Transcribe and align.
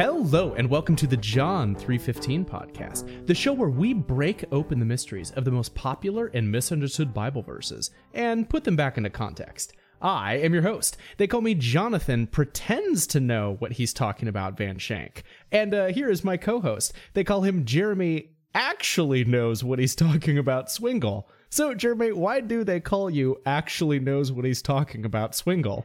Hello, 0.00 0.54
and 0.54 0.70
welcome 0.70 0.96
to 0.96 1.06
the 1.06 1.18
John 1.18 1.74
315 1.74 2.46
podcast, 2.46 3.26
the 3.26 3.34
show 3.34 3.52
where 3.52 3.68
we 3.68 3.92
break 3.92 4.46
open 4.50 4.78
the 4.78 4.86
mysteries 4.86 5.30
of 5.32 5.44
the 5.44 5.50
most 5.50 5.74
popular 5.74 6.28
and 6.28 6.50
misunderstood 6.50 7.12
Bible 7.12 7.42
verses 7.42 7.90
and 8.14 8.48
put 8.48 8.64
them 8.64 8.76
back 8.76 8.96
into 8.96 9.10
context. 9.10 9.74
I 10.00 10.38
am 10.38 10.54
your 10.54 10.62
host. 10.62 10.96
They 11.18 11.26
call 11.26 11.42
me 11.42 11.54
Jonathan, 11.54 12.26
pretends 12.28 13.06
to 13.08 13.20
know 13.20 13.56
what 13.58 13.72
he's 13.72 13.92
talking 13.92 14.26
about, 14.26 14.56
Van 14.56 14.78
Shank. 14.78 15.22
And 15.52 15.74
uh, 15.74 15.88
here 15.88 16.08
is 16.08 16.24
my 16.24 16.38
co 16.38 16.62
host. 16.62 16.94
They 17.12 17.22
call 17.22 17.42
him 17.42 17.66
Jeremy, 17.66 18.30
actually 18.54 19.26
knows 19.26 19.62
what 19.62 19.78
he's 19.78 19.94
talking 19.94 20.38
about, 20.38 20.70
Swingle. 20.70 21.28
So, 21.50 21.74
Jeremy, 21.74 22.12
why 22.12 22.40
do 22.40 22.64
they 22.64 22.80
call 22.80 23.10
you 23.10 23.42
actually 23.44 24.00
knows 24.00 24.32
what 24.32 24.46
he's 24.46 24.62
talking 24.62 25.04
about, 25.04 25.34
Swingle? 25.34 25.84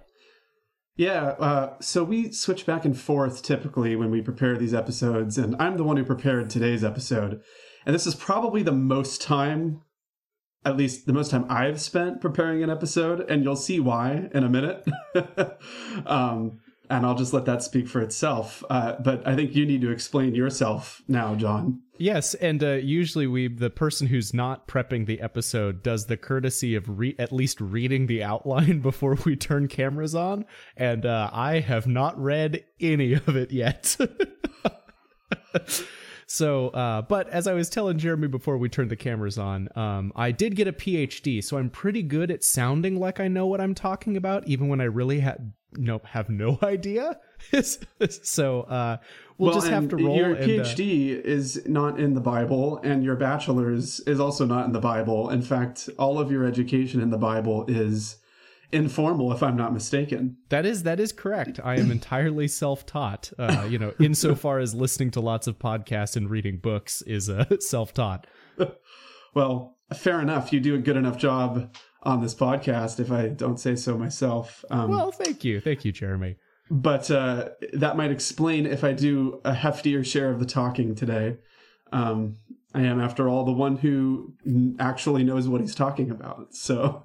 Yeah, 0.98 1.36
uh, 1.40 1.74
so 1.82 2.06
we 2.06 2.32
switch 2.32 2.66
back 2.66 2.86
and 2.86 2.98
forth 2.98 3.44
typically 3.44 3.98
when 3.98 4.12
we 4.12 4.22
prepare 4.22 4.58
these 4.58 4.74
episodes, 4.74 5.38
and 5.38 5.56
I'm 5.60 5.76
the 5.76 5.84
one 5.84 5.98
who 5.98 6.06
prepared 6.06 6.50
today's 6.50 6.86
episode. 6.86 7.42
And 7.86 7.94
this 7.94 8.08
is 8.08 8.16
probably 8.16 8.64
the 8.64 8.72
most 8.72 9.22
time, 9.22 9.82
at 10.64 10.78
least 10.78 11.06
the 11.06 11.14
most 11.14 11.32
time 11.32 11.46
I've 11.50 11.82
spent 11.82 12.22
preparing 12.22 12.64
an 12.64 12.70
episode, 12.70 13.30
and 13.30 13.44
you'll 13.44 13.58
see 13.58 13.80
why 13.82 14.30
in 14.34 14.46
a 14.46 14.50
minute. 14.50 14.88
um, 16.06 16.60
and 16.90 17.06
I'll 17.06 17.16
just 17.16 17.34
let 17.34 17.46
that 17.46 17.64
speak 17.64 17.88
for 17.88 18.02
itself. 18.02 18.64
Uh, 18.70 18.96
but 19.00 19.26
I 19.28 19.36
think 19.36 19.56
you 19.56 19.66
need 19.66 19.82
to 19.82 19.92
explain 19.92 20.36
yourself 20.36 21.02
now, 21.08 21.36
John. 21.36 21.82
Yes, 21.98 22.34
and 22.34 22.62
uh, 22.64 22.74
usually 22.74 23.26
we 23.26 23.48
the 23.48 23.70
person 23.70 24.08
who's 24.08 24.34
not 24.34 24.68
prepping 24.68 25.06
the 25.06 25.22
episode 25.22 25.82
does 25.82 26.08
the 26.08 26.18
courtesy 26.18 26.76
of 26.76 27.00
re- 27.00 27.16
at 27.18 27.32
least 27.32 27.62
reading 27.62 28.08
the 28.08 28.24
outline 28.24 28.80
before 28.82 29.18
we 29.26 29.36
turn 29.36 29.68
cameras 29.68 30.14
on, 30.14 30.46
and 30.76 31.06
uh, 31.06 31.30
I 31.32 31.60
have 31.60 31.88
not 31.88 32.22
read 32.22 32.66
any 32.80 33.14
of 33.14 33.36
it 33.36 33.52
yet. 33.52 33.98
So, 36.28 36.70
uh, 36.70 37.04
but 37.04 37.30
as 37.30 37.48
I 37.48 37.54
was 37.54 37.70
telling 37.70 37.98
Jeremy 37.98 38.28
before 38.28 38.58
we 38.58 38.68
turned 38.68 38.90
the 38.90 38.96
cameras 38.96 39.38
on, 39.38 39.70
um, 39.76 40.12
I 40.16 40.32
did 40.32 40.56
get 40.56 40.68
a 40.68 40.74
PhD, 40.74 41.44
so 41.44 41.58
I'm 41.58 41.70
pretty 41.70 42.02
good 42.02 42.32
at 42.32 42.44
sounding 42.44 43.00
like 43.00 43.20
I 43.20 43.28
know 43.28 43.46
what 43.46 43.62
I'm 43.62 43.76
talking 43.76 44.18
about, 44.18 44.48
even 44.48 44.68
when 44.68 44.82
I 44.82 44.86
really 44.86 45.20
had 45.20 45.54
no 45.78 46.02
have 46.04 46.30
no 46.30 46.58
idea. 46.64 47.20
so 47.62 48.62
uh, 48.62 48.98
we'll, 49.38 49.52
well 49.52 49.60
just 49.60 49.72
have 49.72 49.88
to 49.90 49.98
roll. 49.98 50.16
Your 50.16 50.34
and, 50.34 50.50
PhD 50.50 51.18
uh, 51.18 51.22
is 51.24 51.62
not 51.68 52.00
in 52.00 52.16
the 52.16 52.22
Bible, 52.22 52.80
and 52.84 53.04
your 53.04 53.16
bachelor's 53.16 54.00
is 54.02 54.20
also 54.20 54.46
not 54.46 54.66
in 54.66 54.72
the 54.72 54.80
Bible. 54.80 55.30
In 55.30 55.42
fact, 55.42 55.90
all 56.00 56.20
of 56.20 56.32
your 56.32 56.46
education 56.46 57.02
in 57.02 57.12
the 57.12 57.18
Bible 57.18 57.66
is 57.68 58.18
informal, 58.72 59.32
if 59.32 59.44
I'm 59.44 59.56
not 59.56 59.74
mistaken. 59.74 60.38
That 60.50 60.66
is 60.66 60.84
that 60.84 61.00
is 61.00 61.12
correct. 61.12 61.60
I 61.64 61.76
am 61.76 61.92
entirely 61.92 62.48
self-taught. 62.48 63.32
Uh, 63.38 63.68
you 63.70 63.80
know, 63.80 63.94
insofar 64.00 64.60
as 64.60 64.74
listening 64.74 65.12
to 65.12 65.20
lots 65.20 65.48
of 65.48 65.60
podcasts 65.60 66.16
and 66.16 66.30
reading 66.30 66.58
books 66.58 67.02
is 67.04 67.30
uh, 67.30 67.46
self-taught. 67.60 68.28
well, 69.34 69.78
fair 69.94 70.22
enough. 70.22 70.52
You 70.52 70.60
do 70.60 70.76
a 70.76 70.80
good 70.80 70.98
enough 70.98 71.18
job 71.18 71.76
on 72.04 72.22
this 72.22 72.36
podcast, 72.36 73.00
if 73.00 73.12
I 73.12 73.30
don't 73.30 73.60
say 73.60 73.76
so 73.76 73.98
myself. 73.98 74.64
Um, 74.70 74.90
well, 74.90 75.12
thank 75.12 75.44
you, 75.44 75.60
thank 75.60 75.84
you, 75.86 75.92
Jeremy. 75.92 76.38
But 76.70 77.12
uh, 77.12 77.50
that 77.74 77.96
might 77.96 78.12
explain 78.12 78.66
if 78.66 78.84
I 78.84 78.94
do 78.94 79.42
a 79.46 79.54
heftier 79.54 80.06
share 80.06 80.32
of 80.32 80.40
the 80.40 80.46
talking 80.46 80.96
today. 80.96 81.38
Um, 81.92 82.38
I 82.76 82.82
am, 82.82 83.00
after 83.00 83.30
all, 83.30 83.46
the 83.46 83.54
one 83.54 83.78
who 83.78 84.34
actually 84.80 85.24
knows 85.24 85.48
what 85.48 85.62
he's 85.62 85.74
talking 85.74 86.12
about. 86.12 86.54
So 86.54 87.04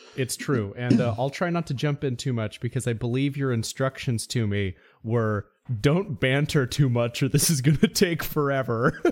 it's 0.16 0.36
true. 0.36 0.72
And 0.74 1.02
uh, 1.02 1.14
I'll 1.18 1.28
try 1.28 1.50
not 1.50 1.66
to 1.66 1.74
jump 1.74 2.02
in 2.02 2.16
too 2.16 2.32
much 2.32 2.62
because 2.62 2.86
I 2.86 2.94
believe 2.94 3.36
your 3.36 3.52
instructions 3.52 4.26
to 4.28 4.46
me 4.46 4.74
were 5.04 5.48
don't 5.82 6.18
banter 6.18 6.66
too 6.66 6.88
much 6.88 7.22
or 7.22 7.28
this 7.28 7.50
is 7.50 7.60
going 7.60 7.76
to 7.78 7.88
take 7.88 8.22
forever. 8.22 9.02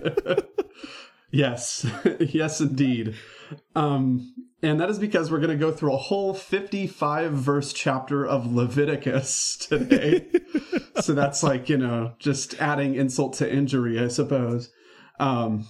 yes. 1.31 1.85
yes, 2.19 2.59
indeed. 2.59 3.13
Um, 3.75 4.33
and 4.63 4.79
that 4.81 4.89
is 4.89 4.97
because 4.97 5.29
we're 5.29 5.37
going 5.37 5.51
to 5.51 5.55
go 5.55 5.71
through 5.71 5.93
a 5.93 5.97
whole 5.97 6.33
55 6.33 7.31
verse 7.31 7.73
chapter 7.73 8.25
of 8.25 8.51
Leviticus 8.51 9.55
today. 9.55 10.25
so 10.99 11.13
that's 11.13 11.43
like, 11.43 11.69
you 11.69 11.77
know, 11.77 12.13
just 12.17 12.59
adding 12.59 12.95
insult 12.95 13.33
to 13.33 13.53
injury, 13.53 13.99
I 13.99 14.07
suppose. 14.07 14.71
Um, 15.19 15.67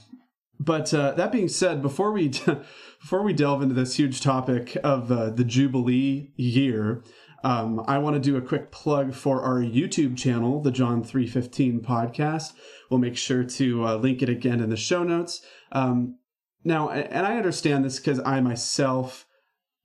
but 0.62 0.94
uh, 0.94 1.14
that 1.14 1.32
being 1.32 1.50
said, 1.50 1.82
before 1.82 2.12
we 2.12 2.28
before 3.02 3.24
we 3.24 3.34
delve 3.34 3.64
into 3.64 3.74
this 3.74 3.96
huge 3.96 4.22
topic 4.22 4.78
of 4.84 5.12
uh, 5.12 5.32
the 5.32 5.44
Jubilee 5.44 6.34
year, 6.36 7.04
um, 7.44 7.84
I 7.88 7.98
want 7.98 8.16
to 8.16 8.20
do 8.20 8.38
a 8.38 8.42
quick 8.42 8.72
plug 8.72 9.16
for 9.16 9.42
our 9.42 9.60
YouTube 9.60 10.16
channel, 10.16 10.62
the 10.62 10.70
John 10.70 11.04
three 11.04 11.26
fifteen 11.26 11.82
podcast. 11.82 12.54
We'll 12.92 13.00
make 13.00 13.18
sure 13.18 13.44
to 13.44 13.88
uh, 13.88 13.96
link 13.96 14.22
it 14.22 14.30
again 14.30 14.60
in 14.60 14.70
the 14.70 14.78
show 14.78 15.04
notes. 15.04 15.42
Um, 15.72 16.20
now, 16.64 16.90
and 16.92 17.26
I 17.26 17.38
understand 17.38 17.84
this 17.84 17.98
because 17.98 18.20
I 18.20 18.40
myself 18.40 19.26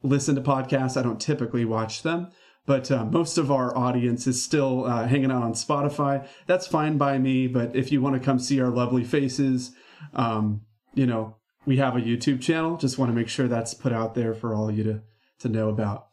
listen 0.02 0.34
to 0.34 0.42
podcasts. 0.42 0.98
I 0.98 1.02
don't 1.02 1.20
typically 1.20 1.64
watch 1.64 2.02
them, 2.02 2.32
but 2.66 2.90
uh, 2.90 3.06
most 3.06 3.38
of 3.38 3.50
our 3.50 3.74
audience 3.74 4.26
is 4.26 4.44
still 4.44 4.84
uh, 4.84 5.06
hanging 5.06 5.30
out 5.30 5.42
on 5.42 5.54
Spotify. 5.54 6.28
That's 6.46 6.66
fine 6.66 6.98
by 6.98 7.16
me. 7.16 7.46
But 7.46 7.74
if 7.74 7.90
you 7.90 8.02
want 8.02 8.14
to 8.16 8.20
come 8.20 8.38
see 8.38 8.60
our 8.60 8.68
lovely 8.68 9.04
faces, 9.04 9.74
um, 10.14 10.62
you 10.94 11.06
know, 11.06 11.36
we 11.66 11.76
have 11.78 11.96
a 11.96 12.00
YouTube 12.00 12.40
channel. 12.40 12.76
Just 12.76 12.98
want 12.98 13.10
to 13.10 13.14
make 13.14 13.28
sure 13.28 13.48
that's 13.48 13.74
put 13.74 13.92
out 13.92 14.14
there 14.14 14.34
for 14.34 14.54
all 14.54 14.68
of 14.68 14.76
you 14.76 14.84
to 14.84 15.02
to 15.40 15.48
know 15.48 15.68
about. 15.68 16.08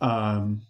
Um, 0.00 0.62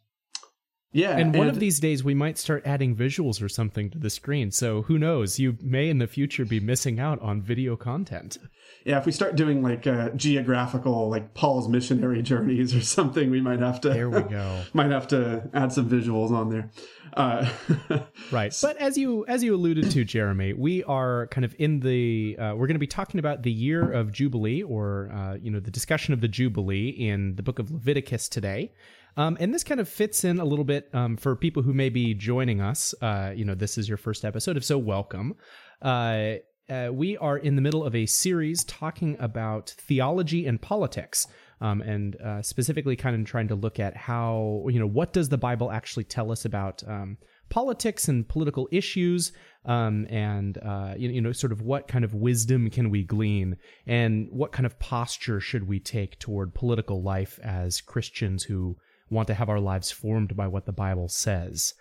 yeah, 0.92 1.16
and 1.16 1.34
one 1.34 1.46
and, 1.46 1.56
of 1.56 1.60
these 1.60 1.80
days 1.80 2.04
we 2.04 2.14
might 2.14 2.36
start 2.36 2.62
adding 2.66 2.94
visuals 2.94 3.42
or 3.42 3.48
something 3.48 3.88
to 3.90 3.98
the 3.98 4.10
screen. 4.10 4.50
So 4.50 4.82
who 4.82 4.98
knows? 4.98 5.38
You 5.38 5.56
may 5.62 5.88
in 5.88 5.98
the 5.98 6.06
future 6.06 6.44
be 6.44 6.60
missing 6.60 7.00
out 7.00 7.20
on 7.20 7.40
video 7.40 7.76
content. 7.76 8.36
Yeah, 8.84 8.98
if 8.98 9.06
we 9.06 9.12
start 9.12 9.36
doing 9.36 9.62
like 9.62 9.86
uh, 9.86 10.10
geographical, 10.10 11.08
like 11.08 11.34
Paul's 11.34 11.68
missionary 11.68 12.22
journeys 12.22 12.74
or 12.74 12.80
something, 12.80 13.30
we 13.30 13.40
might 13.40 13.60
have 13.60 13.80
to. 13.82 13.90
There 13.90 14.10
we 14.10 14.22
go. 14.22 14.62
might 14.72 14.90
have 14.90 15.08
to 15.08 15.48
add 15.54 15.72
some 15.72 15.88
visuals 15.88 16.30
on 16.30 16.50
there. 16.50 16.70
Uh, 17.14 17.48
right, 18.32 18.56
but 18.62 18.76
as 18.78 18.96
you 18.96 19.24
as 19.26 19.44
you 19.44 19.54
alluded 19.54 19.90
to, 19.90 20.04
Jeremy, 20.04 20.54
we 20.54 20.82
are 20.84 21.28
kind 21.28 21.44
of 21.44 21.54
in 21.58 21.80
the. 21.80 22.36
Uh, 22.38 22.54
we're 22.54 22.66
going 22.66 22.74
to 22.74 22.80
be 22.80 22.86
talking 22.86 23.20
about 23.20 23.42
the 23.42 23.52
year 23.52 23.92
of 23.92 24.12
Jubilee, 24.12 24.62
or 24.62 25.10
uh, 25.12 25.34
you 25.34 25.50
know, 25.50 25.60
the 25.60 25.70
discussion 25.70 26.14
of 26.14 26.20
the 26.20 26.28
Jubilee 26.28 26.88
in 26.88 27.36
the 27.36 27.42
book 27.42 27.58
of 27.58 27.70
Leviticus 27.70 28.28
today. 28.28 28.72
Um, 29.16 29.36
and 29.40 29.52
this 29.52 29.62
kind 29.62 29.78
of 29.78 29.88
fits 29.88 30.24
in 30.24 30.40
a 30.40 30.44
little 30.44 30.64
bit 30.64 30.88
um, 30.94 31.16
for 31.16 31.36
people 31.36 31.62
who 31.62 31.74
may 31.74 31.90
be 31.90 32.14
joining 32.14 32.60
us. 32.60 32.94
Uh, 33.02 33.32
you 33.34 33.44
know, 33.44 33.54
this 33.54 33.76
is 33.76 33.88
your 33.88 33.98
first 33.98 34.24
episode. 34.24 34.56
If 34.56 34.64
so, 34.64 34.78
welcome. 34.78 35.34
Uh, 35.82 36.36
uh, 36.72 36.90
we 36.92 37.16
are 37.18 37.36
in 37.36 37.54
the 37.56 37.62
middle 37.62 37.84
of 37.84 37.94
a 37.94 38.06
series 38.06 38.64
talking 38.64 39.16
about 39.20 39.74
theology 39.78 40.46
and 40.46 40.60
politics. 40.60 41.26
Um, 41.60 41.80
and 41.82 42.16
uh, 42.16 42.42
specifically, 42.42 42.96
kind 42.96 43.14
of 43.14 43.24
trying 43.24 43.48
to 43.48 43.54
look 43.54 43.78
at 43.78 43.96
how, 43.96 44.64
you 44.68 44.80
know, 44.80 44.86
what 44.86 45.12
does 45.12 45.28
the 45.28 45.38
Bible 45.38 45.70
actually 45.70 46.04
tell 46.04 46.32
us 46.32 46.44
about 46.44 46.82
um, 46.88 47.18
politics 47.50 48.08
and 48.08 48.26
political 48.26 48.68
issues, 48.72 49.32
um, 49.64 50.06
and 50.10 50.58
uh, 50.58 50.94
you, 50.96 51.10
you, 51.10 51.20
know, 51.20 51.30
sort 51.30 51.52
of 51.52 51.62
what 51.62 51.86
kind 51.86 52.04
of 52.04 52.14
wisdom 52.14 52.68
can 52.68 52.90
we 52.90 53.04
glean, 53.04 53.56
and 53.86 54.26
what 54.30 54.50
kind 54.50 54.66
of 54.66 54.76
posture 54.80 55.38
should 55.38 55.68
we 55.68 55.78
take 55.78 56.18
toward 56.18 56.52
political 56.52 57.00
life 57.00 57.38
as 57.44 57.80
Christians 57.80 58.42
who 58.42 58.76
want 59.08 59.28
to 59.28 59.34
have 59.34 59.48
our 59.48 59.60
lives 59.60 59.92
formed 59.92 60.34
by 60.34 60.48
what 60.48 60.66
the 60.66 60.72
Bible 60.72 61.08
says. 61.08 61.74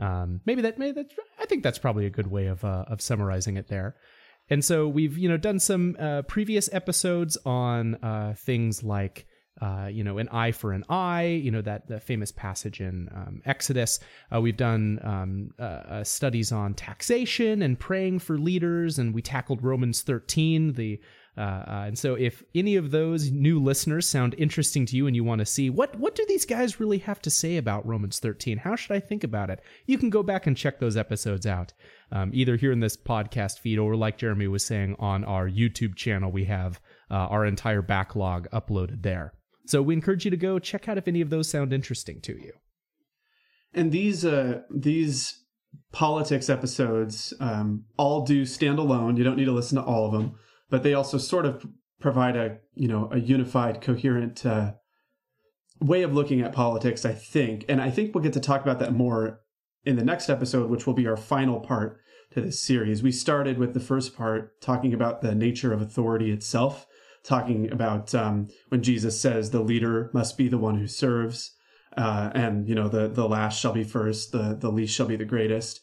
Um, 0.00 0.40
maybe 0.46 0.62
that, 0.62 0.78
maybe 0.78 1.02
that, 1.02 1.12
I 1.38 1.46
think 1.46 1.62
that's 1.62 1.78
probably 1.78 2.06
a 2.06 2.10
good 2.10 2.28
way 2.28 2.46
of 2.46 2.64
uh, 2.64 2.86
of 2.88 3.00
summarizing 3.00 3.56
it 3.56 3.68
there. 3.68 3.94
And 4.50 4.64
so 4.64 4.88
we've 4.88 5.16
you 5.18 5.28
know 5.28 5.36
done 5.36 5.58
some 5.58 5.96
uh, 5.98 6.22
previous 6.22 6.72
episodes 6.72 7.36
on 7.44 7.96
uh, 7.96 8.34
things 8.36 8.82
like 8.82 9.26
uh, 9.60 9.88
you 9.90 10.04
know, 10.04 10.18
an 10.18 10.28
eye 10.28 10.52
for 10.52 10.72
an 10.72 10.84
eye, 10.88 11.40
you 11.42 11.50
know, 11.50 11.60
that, 11.62 12.02
famous 12.04 12.30
passage 12.30 12.80
in 12.80 13.08
um, 13.12 13.42
Exodus. 13.44 13.98
Uh, 14.32 14.40
we've 14.40 14.56
done 14.56 15.00
um, 15.02 15.50
uh, 15.58 15.62
uh 15.62 16.04
studies 16.04 16.52
on 16.52 16.74
taxation 16.74 17.62
and 17.62 17.78
praying 17.78 18.20
for 18.20 18.38
leaders, 18.38 18.98
and 18.98 19.12
we 19.12 19.20
tackled 19.20 19.62
Romans 19.62 20.02
13, 20.02 20.74
the 20.74 21.00
uh, 21.38 21.64
uh, 21.68 21.84
and 21.86 21.96
so, 21.96 22.16
if 22.16 22.42
any 22.52 22.74
of 22.74 22.90
those 22.90 23.30
new 23.30 23.62
listeners 23.62 24.08
sound 24.08 24.34
interesting 24.38 24.84
to 24.84 24.96
you 24.96 25.06
and 25.06 25.14
you 25.14 25.22
want 25.22 25.38
to 25.38 25.46
see 25.46 25.70
what 25.70 25.94
what 25.96 26.16
do 26.16 26.24
these 26.26 26.44
guys 26.44 26.80
really 26.80 26.98
have 26.98 27.22
to 27.22 27.30
say 27.30 27.56
about 27.56 27.86
Romans 27.86 28.18
13, 28.18 28.58
how 28.58 28.74
should 28.74 28.90
I 28.90 28.98
think 28.98 29.22
about 29.22 29.48
it? 29.48 29.60
You 29.86 29.98
can 29.98 30.10
go 30.10 30.24
back 30.24 30.48
and 30.48 30.56
check 30.56 30.80
those 30.80 30.96
episodes 30.96 31.46
out, 31.46 31.72
um, 32.10 32.32
either 32.34 32.56
here 32.56 32.72
in 32.72 32.80
this 32.80 32.96
podcast 32.96 33.60
feed 33.60 33.78
or, 33.78 33.94
like 33.94 34.18
Jeremy 34.18 34.48
was 34.48 34.66
saying, 34.66 34.96
on 34.98 35.22
our 35.24 35.48
YouTube 35.48 35.94
channel. 35.94 36.32
We 36.32 36.46
have 36.46 36.80
uh, 37.08 37.14
our 37.14 37.46
entire 37.46 37.82
backlog 37.82 38.48
uploaded 38.50 39.02
there. 39.02 39.32
So 39.66 39.80
we 39.80 39.94
encourage 39.94 40.24
you 40.24 40.32
to 40.32 40.36
go 40.36 40.58
check 40.58 40.88
out 40.88 40.98
if 40.98 41.06
any 41.06 41.20
of 41.20 41.30
those 41.30 41.48
sound 41.48 41.72
interesting 41.72 42.20
to 42.22 42.32
you. 42.32 42.52
And 43.72 43.92
these 43.92 44.24
uh, 44.24 44.62
these 44.74 45.40
politics 45.92 46.50
episodes 46.50 47.32
um, 47.38 47.84
all 47.96 48.24
do 48.24 48.44
stand 48.44 48.80
alone. 48.80 49.16
You 49.16 49.22
don't 49.22 49.36
need 49.36 49.44
to 49.44 49.52
listen 49.52 49.76
to 49.76 49.84
all 49.84 50.06
of 50.06 50.12
them 50.12 50.34
but 50.70 50.82
they 50.82 50.94
also 50.94 51.18
sort 51.18 51.46
of 51.46 51.66
provide 52.00 52.36
a 52.36 52.58
you 52.74 52.88
know 52.88 53.08
a 53.12 53.18
unified, 53.18 53.80
coherent 53.80 54.44
uh, 54.46 54.72
way 55.80 56.02
of 56.02 56.14
looking 56.14 56.40
at 56.40 56.52
politics. 56.52 57.04
I 57.04 57.12
think, 57.12 57.64
and 57.68 57.80
I 57.80 57.90
think 57.90 58.14
we'll 58.14 58.24
get 58.24 58.32
to 58.34 58.40
talk 58.40 58.62
about 58.62 58.78
that 58.80 58.92
more 58.92 59.40
in 59.84 59.96
the 59.96 60.04
next 60.04 60.28
episode, 60.28 60.70
which 60.70 60.86
will 60.86 60.94
be 60.94 61.06
our 61.06 61.16
final 61.16 61.60
part. 61.60 62.00
to 62.32 62.40
this 62.40 62.60
series. 62.60 63.02
We 63.02 63.12
started 63.12 63.58
with 63.58 63.72
the 63.72 63.80
first 63.80 64.16
part 64.16 64.60
talking 64.60 64.92
about 64.92 65.22
the 65.22 65.34
nature 65.34 65.72
of 65.72 65.80
authority 65.80 66.30
itself, 66.30 66.86
talking 67.24 67.70
about 67.72 68.14
um, 68.14 68.48
when 68.68 68.82
Jesus 68.82 69.20
says 69.20 69.50
the 69.50 69.60
leader 69.60 70.10
must 70.12 70.36
be 70.36 70.48
the 70.48 70.58
one 70.58 70.76
who 70.78 70.86
serves, 70.86 71.54
uh, 71.96 72.30
and 72.34 72.68
you 72.68 72.74
know 72.74 72.88
the 72.88 73.08
the 73.08 73.28
last 73.28 73.58
shall 73.58 73.72
be 73.72 73.84
first, 73.84 74.32
the 74.32 74.56
the 74.58 74.70
least 74.70 74.94
shall 74.94 75.06
be 75.06 75.16
the 75.16 75.24
greatest. 75.24 75.80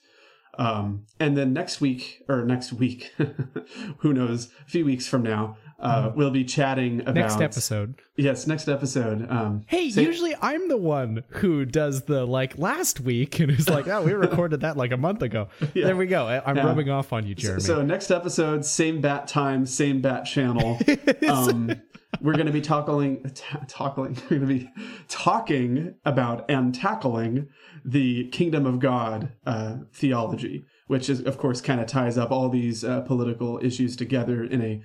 Um, 0.58 1.06
and 1.20 1.38
then 1.38 1.54
next 1.54 1.82
week, 1.82 2.24
or 2.28 2.46
next 2.46 2.74
week, 2.74 3.14
who 4.00 4.14
knows, 4.14 4.50
a 4.66 4.70
few 4.70 4.86
weeks 4.86 5.08
from 5.08 5.24
now, 5.24 5.58
uh, 5.78 6.08
mm-hmm. 6.08 6.18
we'll 6.18 6.32
be 6.32 6.46
chatting 6.46 7.02
about 7.02 7.16
next 7.16 7.42
episode. 7.42 7.96
Yes, 8.16 8.48
next 8.48 8.70
episode. 8.70 9.30
Um, 9.30 9.64
hey, 9.68 9.90
say, 9.90 10.04
usually 10.04 10.34
I'm 10.42 10.70
the 10.70 10.78
one 10.78 11.24
who 11.30 11.66
does 11.66 12.04
the 12.04 12.26
like 12.26 12.58
last 12.58 13.02
week 13.02 13.40
and 13.40 13.52
is 13.52 13.70
like, 13.70 13.88
oh, 13.88 14.02
we 14.02 14.14
recorded 14.14 14.62
that 14.62 14.78
like 14.78 14.92
a 14.92 14.98
month 14.98 15.22
ago. 15.22 15.50
Yeah. 15.74 15.88
There 15.88 15.96
we 15.98 16.06
go. 16.06 16.26
I, 16.28 16.50
am 16.50 16.56
yeah. 16.56 16.66
rubbing 16.66 16.90
off 16.90 17.12
on 17.12 17.28
you, 17.28 17.36
Jeremy. 17.36 17.62
So, 17.62 17.76
so, 17.76 17.82
next 17.82 18.10
episode, 18.10 18.66
same 18.66 19.02
bat 19.02 19.28
time, 19.28 19.66
same 19.66 20.02
bat 20.02 20.24
channel. 20.26 20.80
um, 21.28 21.76
we're 22.22 22.34
going 22.34 22.46
to 22.46 22.54
be 22.54 22.62
talking, 22.62 23.24
t- 23.24 23.44
talking. 23.68 24.18
We're 24.30 24.40
going 24.40 24.42
to 24.42 24.48
be 24.48 24.70
talking 25.10 25.96
about 26.06 26.50
and 26.50 26.74
tackling 26.74 27.50
the 27.86 28.28
kingdom 28.30 28.66
of 28.66 28.80
God 28.80 29.32
uh, 29.46 29.78
theology, 29.94 30.66
which 30.88 31.10
is, 31.10 31.22
of 31.22 31.38
course, 31.38 31.62
kind 31.62 31.80
of 31.80 31.88
ties 31.88 32.18
up 32.18 32.32
all 32.32 32.50
these 32.50 32.84
uh, 32.84 33.02
political 33.02 33.60
issues 33.64 33.96
together 33.96 34.44
in 34.44 34.62
a 34.62 34.82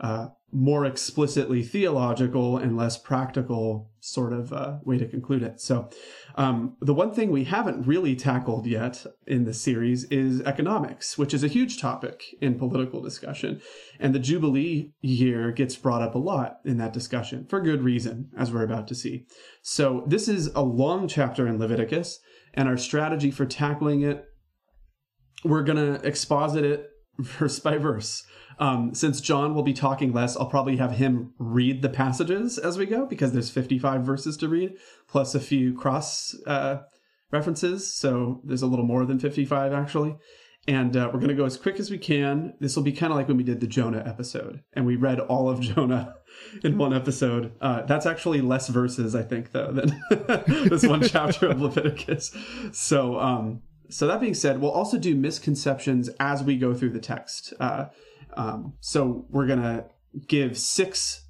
uh, 0.00 0.28
more 0.54 0.84
explicitly 0.84 1.62
theological 1.62 2.56
and 2.58 2.76
less 2.76 2.96
practical 2.96 3.90
sort 3.98 4.32
of 4.32 4.52
uh, 4.52 4.78
way 4.84 4.96
to 4.96 5.06
conclude 5.06 5.42
it. 5.42 5.60
So, 5.60 5.88
um, 6.36 6.76
the 6.80 6.94
one 6.94 7.12
thing 7.12 7.30
we 7.30 7.44
haven't 7.44 7.86
really 7.86 8.14
tackled 8.14 8.66
yet 8.66 9.04
in 9.26 9.44
the 9.44 9.54
series 9.54 10.04
is 10.04 10.42
economics, 10.42 11.18
which 11.18 11.34
is 11.34 11.42
a 11.42 11.48
huge 11.48 11.80
topic 11.80 12.22
in 12.40 12.58
political 12.58 13.00
discussion. 13.02 13.60
And 13.98 14.14
the 14.14 14.20
Jubilee 14.20 14.92
year 15.00 15.50
gets 15.50 15.74
brought 15.74 16.02
up 16.02 16.14
a 16.14 16.18
lot 16.18 16.58
in 16.64 16.76
that 16.78 16.92
discussion 16.92 17.46
for 17.48 17.60
good 17.60 17.82
reason, 17.82 18.30
as 18.36 18.52
we're 18.52 18.62
about 18.62 18.86
to 18.88 18.94
see. 18.94 19.26
So, 19.62 20.04
this 20.06 20.28
is 20.28 20.48
a 20.54 20.62
long 20.62 21.08
chapter 21.08 21.48
in 21.48 21.58
Leviticus, 21.58 22.20
and 22.54 22.68
our 22.68 22.76
strategy 22.76 23.30
for 23.30 23.46
tackling 23.46 24.02
it, 24.02 24.24
we're 25.44 25.62
going 25.62 25.76
to 25.76 26.06
exposit 26.06 26.64
it 26.64 26.90
verse 27.18 27.58
by 27.58 27.78
verse. 27.78 28.24
Um, 28.58 28.94
since 28.94 29.20
John 29.20 29.54
will 29.54 29.62
be 29.62 29.72
talking 29.72 30.12
less, 30.12 30.36
I'll 30.36 30.46
probably 30.46 30.76
have 30.76 30.92
him 30.92 31.34
read 31.38 31.82
the 31.82 31.88
passages 31.88 32.56
as 32.56 32.78
we 32.78 32.86
go 32.86 33.06
because 33.06 33.32
there's 33.32 33.50
55 33.50 34.02
verses 34.02 34.36
to 34.38 34.48
read, 34.48 34.74
plus 35.08 35.34
a 35.34 35.40
few 35.40 35.74
cross 35.74 36.36
uh, 36.46 36.78
references. 37.32 37.92
So 37.92 38.40
there's 38.44 38.62
a 38.62 38.66
little 38.66 38.84
more 38.84 39.04
than 39.04 39.18
55 39.18 39.72
actually. 39.72 40.16
And 40.66 40.96
uh, 40.96 41.10
we're 41.12 41.20
going 41.20 41.28
to 41.28 41.34
go 41.34 41.44
as 41.44 41.58
quick 41.58 41.78
as 41.78 41.90
we 41.90 41.98
can. 41.98 42.54
This 42.58 42.74
will 42.74 42.82
be 42.82 42.92
kind 42.92 43.12
of 43.12 43.18
like 43.18 43.28
when 43.28 43.36
we 43.36 43.42
did 43.42 43.60
the 43.60 43.66
Jonah 43.66 44.02
episode, 44.06 44.62
and 44.72 44.86
we 44.86 44.96
read 44.96 45.20
all 45.20 45.50
of 45.50 45.60
Jonah 45.74 46.16
in 46.62 46.78
one 46.78 46.94
episode. 46.94 47.52
Uh, 47.60 47.82
that's 47.82 48.06
actually 48.06 48.40
less 48.40 48.68
verses, 48.68 49.14
I 49.14 49.22
think, 49.22 49.52
though, 49.52 49.72
than 49.72 50.00
this 50.68 50.86
one 50.86 51.02
chapter 51.02 51.48
of 51.48 51.60
Leviticus. 51.60 52.34
So, 52.72 53.18
um, 53.20 53.62
so 53.90 54.06
that 54.06 54.20
being 54.20 54.34
said, 54.34 54.60
we'll 54.60 54.70
also 54.70 54.98
do 54.98 55.14
misconceptions 55.14 56.08
as 56.18 56.42
we 56.42 56.56
go 56.56 56.72
through 56.72 56.90
the 56.90 57.00
text. 57.00 57.52
Uh, 57.60 57.86
um, 58.34 58.74
so 58.80 59.26
we're 59.28 59.46
going 59.46 59.62
to 59.62 59.84
give 60.26 60.56
six 60.58 61.24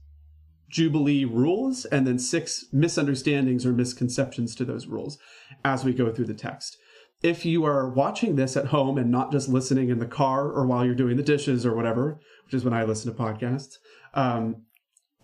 Jubilee 0.74 1.24
rules 1.24 1.84
and 1.84 2.06
then 2.06 2.18
six 2.18 2.66
misunderstandings 2.72 3.64
or 3.64 3.72
misconceptions 3.72 4.54
to 4.56 4.64
those 4.64 4.86
rules 4.86 5.18
as 5.64 5.84
we 5.84 5.92
go 5.92 6.12
through 6.12 6.26
the 6.26 6.34
text. 6.34 6.78
If 7.24 7.46
you 7.46 7.64
are 7.64 7.88
watching 7.88 8.36
this 8.36 8.54
at 8.54 8.66
home 8.66 8.98
and 8.98 9.10
not 9.10 9.32
just 9.32 9.48
listening 9.48 9.88
in 9.88 9.98
the 9.98 10.06
car 10.06 10.46
or 10.46 10.66
while 10.66 10.84
you're 10.84 10.94
doing 10.94 11.16
the 11.16 11.22
dishes 11.22 11.64
or 11.64 11.74
whatever, 11.74 12.20
which 12.44 12.52
is 12.52 12.64
when 12.64 12.74
I 12.74 12.84
listen 12.84 13.10
to 13.10 13.18
podcasts, 13.18 13.78
um, 14.12 14.66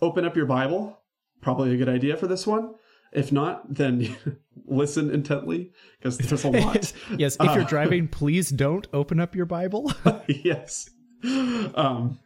open 0.00 0.24
up 0.24 0.34
your 0.34 0.46
Bible. 0.46 0.98
Probably 1.42 1.74
a 1.74 1.76
good 1.76 1.90
idea 1.90 2.16
for 2.16 2.26
this 2.26 2.46
one. 2.46 2.74
If 3.12 3.32
not, 3.32 3.74
then 3.74 4.16
listen 4.66 5.10
intently 5.10 5.72
because 5.98 6.16
there's 6.16 6.44
a 6.44 6.48
lot. 6.50 6.90
yes, 7.18 7.36
if 7.38 7.54
you're 7.54 7.64
uh, 7.64 7.68
driving, 7.68 8.08
please 8.08 8.48
don't 8.48 8.88
open 8.94 9.20
up 9.20 9.34
your 9.34 9.46
Bible. 9.46 9.92
yes. 10.26 10.88
um, 11.74 12.18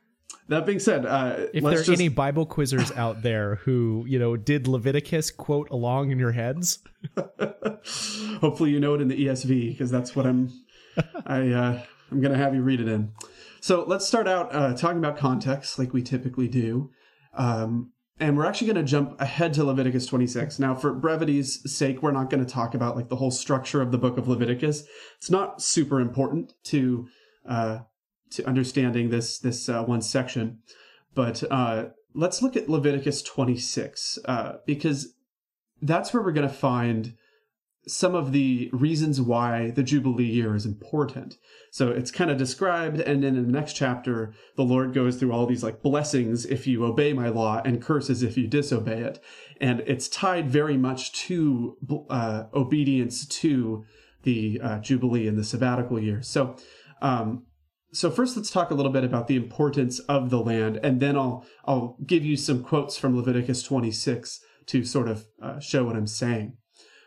that 0.48 0.66
being 0.66 0.78
said, 0.78 1.06
uh, 1.06 1.46
if 1.52 1.62
there 1.62 1.72
are 1.72 1.76
just... 1.76 1.88
any 1.88 2.08
Bible 2.08 2.46
quizzers 2.46 2.94
out 2.96 3.22
there 3.22 3.56
who 3.56 4.04
you 4.06 4.18
know 4.18 4.36
did 4.36 4.68
Leviticus 4.68 5.30
quote 5.30 5.70
along 5.70 6.10
in 6.10 6.18
your 6.18 6.32
heads, 6.32 6.80
hopefully 8.40 8.70
you 8.70 8.80
know 8.80 8.94
it 8.94 9.00
in 9.00 9.08
the 9.08 9.26
ESV 9.26 9.70
because 9.70 9.90
that's 9.90 10.14
what 10.14 10.26
I'm. 10.26 10.50
I 11.26 11.50
uh, 11.50 11.82
I'm 12.10 12.20
gonna 12.20 12.36
have 12.36 12.54
you 12.54 12.62
read 12.62 12.80
it 12.80 12.88
in. 12.88 13.12
So 13.60 13.84
let's 13.86 14.06
start 14.06 14.28
out 14.28 14.54
uh, 14.54 14.74
talking 14.74 14.98
about 14.98 15.16
context, 15.16 15.78
like 15.78 15.94
we 15.94 16.02
typically 16.02 16.48
do. 16.48 16.90
Um, 17.32 17.92
and 18.20 18.36
we're 18.36 18.46
actually 18.46 18.68
going 18.68 18.84
to 18.84 18.88
jump 18.88 19.20
ahead 19.20 19.54
to 19.54 19.64
Leviticus 19.64 20.06
26. 20.06 20.58
Now, 20.58 20.74
for 20.74 20.92
brevity's 20.92 21.60
sake, 21.72 22.00
we're 22.00 22.12
not 22.12 22.30
going 22.30 22.44
to 22.44 22.50
talk 22.50 22.74
about 22.74 22.94
like 22.94 23.08
the 23.08 23.16
whole 23.16 23.32
structure 23.32 23.82
of 23.82 23.90
the 23.90 23.98
book 23.98 24.18
of 24.18 24.28
Leviticus. 24.28 24.84
It's 25.16 25.30
not 25.30 25.60
super 25.60 26.00
important 26.00 26.52
to 26.64 27.08
uh, 27.48 27.78
to 28.30 28.46
understanding 28.46 29.10
this 29.10 29.38
this 29.38 29.68
uh, 29.68 29.82
one 29.84 30.02
section. 30.02 30.58
But 31.14 31.42
uh, 31.50 31.86
let's 32.14 32.42
look 32.42 32.56
at 32.56 32.68
Leviticus 32.68 33.22
26 33.22 34.18
uh, 34.24 34.52
because 34.66 35.14
that's 35.80 36.12
where 36.12 36.22
we're 36.22 36.32
going 36.32 36.48
to 36.48 36.54
find 36.54 37.14
some 37.86 38.14
of 38.14 38.32
the 38.32 38.70
reasons 38.72 39.20
why 39.20 39.70
the 39.70 39.82
Jubilee 39.82 40.24
year 40.24 40.54
is 40.54 40.64
important. 40.64 41.36
So 41.70 41.90
it's 41.90 42.10
kind 42.10 42.30
of 42.30 42.38
described, 42.38 43.00
and 43.00 43.22
then 43.22 43.36
in 43.36 43.46
the 43.46 43.52
next 43.52 43.74
chapter, 43.74 44.32
the 44.56 44.62
Lord 44.62 44.94
goes 44.94 45.16
through 45.16 45.32
all 45.32 45.46
these 45.46 45.62
like 45.62 45.82
blessings 45.82 46.46
if 46.46 46.66
you 46.66 46.84
obey 46.84 47.12
my 47.12 47.28
law 47.28 47.60
and 47.64 47.82
curses 47.82 48.22
if 48.22 48.38
you 48.38 48.46
disobey 48.46 49.00
it. 49.02 49.22
And 49.60 49.80
it's 49.80 50.08
tied 50.08 50.50
very 50.50 50.78
much 50.78 51.12
to 51.26 51.76
uh, 52.08 52.44
obedience 52.54 53.26
to 53.26 53.84
the 54.22 54.60
uh, 54.62 54.78
Jubilee 54.78 55.28
and 55.28 55.38
the 55.38 55.44
sabbatical 55.44 56.00
year. 56.00 56.22
So 56.22 56.56
um, 57.02 57.44
so 57.94 58.10
first 58.10 58.36
let's 58.36 58.50
talk 58.50 58.70
a 58.70 58.74
little 58.74 58.92
bit 58.92 59.04
about 59.04 59.28
the 59.28 59.36
importance 59.36 60.00
of 60.00 60.30
the 60.30 60.40
land 60.40 60.78
and 60.82 61.00
then 61.00 61.16
i'll 61.16 61.44
i'll 61.64 61.96
give 62.06 62.24
you 62.24 62.36
some 62.36 62.62
quotes 62.62 62.96
from 62.96 63.16
leviticus 63.16 63.62
26 63.62 64.40
to 64.66 64.84
sort 64.84 65.08
of 65.08 65.26
uh, 65.42 65.58
show 65.60 65.84
what 65.84 65.96
i'm 65.96 66.06
saying. 66.06 66.56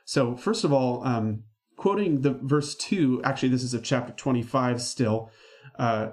So 0.06 0.36
first 0.36 0.64
of 0.64 0.72
all 0.72 1.06
um, 1.06 1.44
quoting 1.76 2.22
the 2.22 2.40
verse 2.42 2.76
2 2.76 3.22
actually 3.24 3.50
this 3.50 3.64
is 3.64 3.74
of 3.74 3.84
chapter 3.84 4.14
25 4.14 4.82
still 4.82 5.30
uh, 5.78 6.10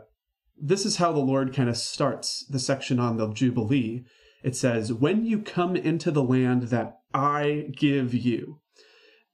this 0.60 0.84
is 0.84 0.96
how 0.96 1.12
the 1.12 1.20
lord 1.20 1.54
kind 1.54 1.68
of 1.68 1.76
starts 1.76 2.44
the 2.46 2.58
section 2.58 2.98
on 2.98 3.16
the 3.16 3.28
jubilee. 3.32 4.04
It 4.42 4.56
says 4.56 4.92
when 4.92 5.24
you 5.24 5.38
come 5.38 5.76
into 5.76 6.10
the 6.10 6.22
land 6.22 6.64
that 6.64 6.98
i 7.12 7.68
give 7.76 8.12
you 8.12 8.60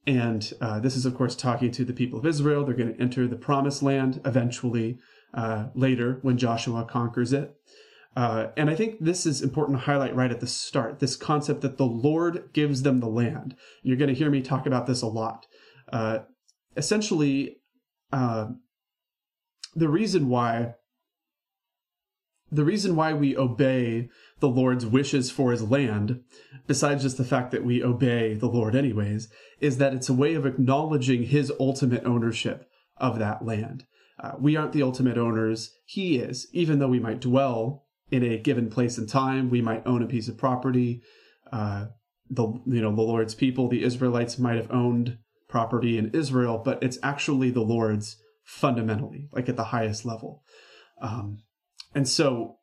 and 0.06 0.52
uh, 0.62 0.80
this 0.80 0.96
is, 0.96 1.04
of 1.04 1.14
course, 1.14 1.36
talking 1.36 1.70
to 1.72 1.84
the 1.84 1.92
people 1.92 2.18
of 2.18 2.24
Israel. 2.24 2.64
They're 2.64 2.74
going 2.74 2.94
to 2.94 3.00
enter 3.00 3.28
the 3.28 3.36
promised 3.36 3.82
land 3.82 4.20
eventually 4.24 4.98
uh, 5.34 5.66
later 5.74 6.18
when 6.22 6.38
Joshua 6.38 6.84
conquers 6.84 7.32
it. 7.32 7.54
Uh, 8.16 8.48
and 8.56 8.68
I 8.68 8.74
think 8.74 8.96
this 9.00 9.24
is 9.24 9.40
important 9.40 9.78
to 9.78 9.84
highlight 9.84 10.16
right 10.16 10.32
at 10.32 10.40
the 10.40 10.46
start 10.46 10.98
this 10.98 11.14
concept 11.14 11.60
that 11.60 11.78
the 11.78 11.86
Lord 11.86 12.50
gives 12.52 12.82
them 12.82 12.98
the 12.98 13.08
land. 13.08 13.54
You're 13.82 13.96
going 13.96 14.08
to 14.08 14.18
hear 14.18 14.30
me 14.30 14.42
talk 14.42 14.66
about 14.66 14.86
this 14.86 15.02
a 15.02 15.06
lot. 15.06 15.46
Uh, 15.92 16.20
essentially, 16.76 17.58
uh, 18.12 18.48
the 19.74 19.88
reason 19.88 20.28
why 20.28 20.74
the 22.52 22.64
reason 22.64 22.96
why 22.96 23.12
we 23.12 23.36
obey 23.36 24.08
the 24.40 24.48
Lord's 24.48 24.84
wishes 24.84 25.30
for 25.30 25.52
his 25.52 25.62
land, 25.62 26.20
besides 26.66 27.04
just 27.04 27.16
the 27.16 27.24
fact 27.24 27.52
that 27.52 27.64
we 27.64 27.82
obey 27.82 28.34
the 28.34 28.48
Lord 28.48 28.74
anyways, 28.74 29.28
is 29.60 29.78
that 29.78 29.94
it's 29.94 30.08
a 30.08 30.14
way 30.14 30.34
of 30.34 30.44
acknowledging 30.44 31.24
his 31.24 31.52
ultimate 31.60 32.04
ownership 32.04 32.68
of 32.96 33.20
that 33.20 33.44
land. 33.44 33.84
Uh, 34.22 34.32
we 34.38 34.56
aren't 34.56 34.72
the 34.72 34.82
ultimate 34.82 35.16
owners. 35.16 35.72
He 35.86 36.16
is. 36.16 36.46
Even 36.52 36.78
though 36.78 36.88
we 36.88 37.00
might 37.00 37.20
dwell 37.20 37.86
in 38.10 38.22
a 38.22 38.38
given 38.38 38.68
place 38.68 38.98
and 38.98 39.08
time, 39.08 39.50
we 39.50 39.62
might 39.62 39.86
own 39.86 40.02
a 40.02 40.06
piece 40.06 40.28
of 40.28 40.36
property. 40.36 41.02
Uh, 41.50 41.86
the 42.28 42.46
you 42.66 42.80
know 42.80 42.94
the 42.94 43.02
Lord's 43.02 43.34
people, 43.34 43.68
the 43.68 43.82
Israelites, 43.82 44.38
might 44.38 44.56
have 44.56 44.70
owned 44.70 45.18
property 45.48 45.98
in 45.98 46.10
Israel, 46.10 46.60
but 46.64 46.82
it's 46.82 46.98
actually 47.02 47.50
the 47.50 47.62
Lord's 47.62 48.16
fundamentally, 48.44 49.28
like 49.32 49.48
at 49.48 49.56
the 49.56 49.64
highest 49.64 50.04
level. 50.04 50.42
Um, 51.00 51.42
and 51.94 52.06
so 52.06 52.58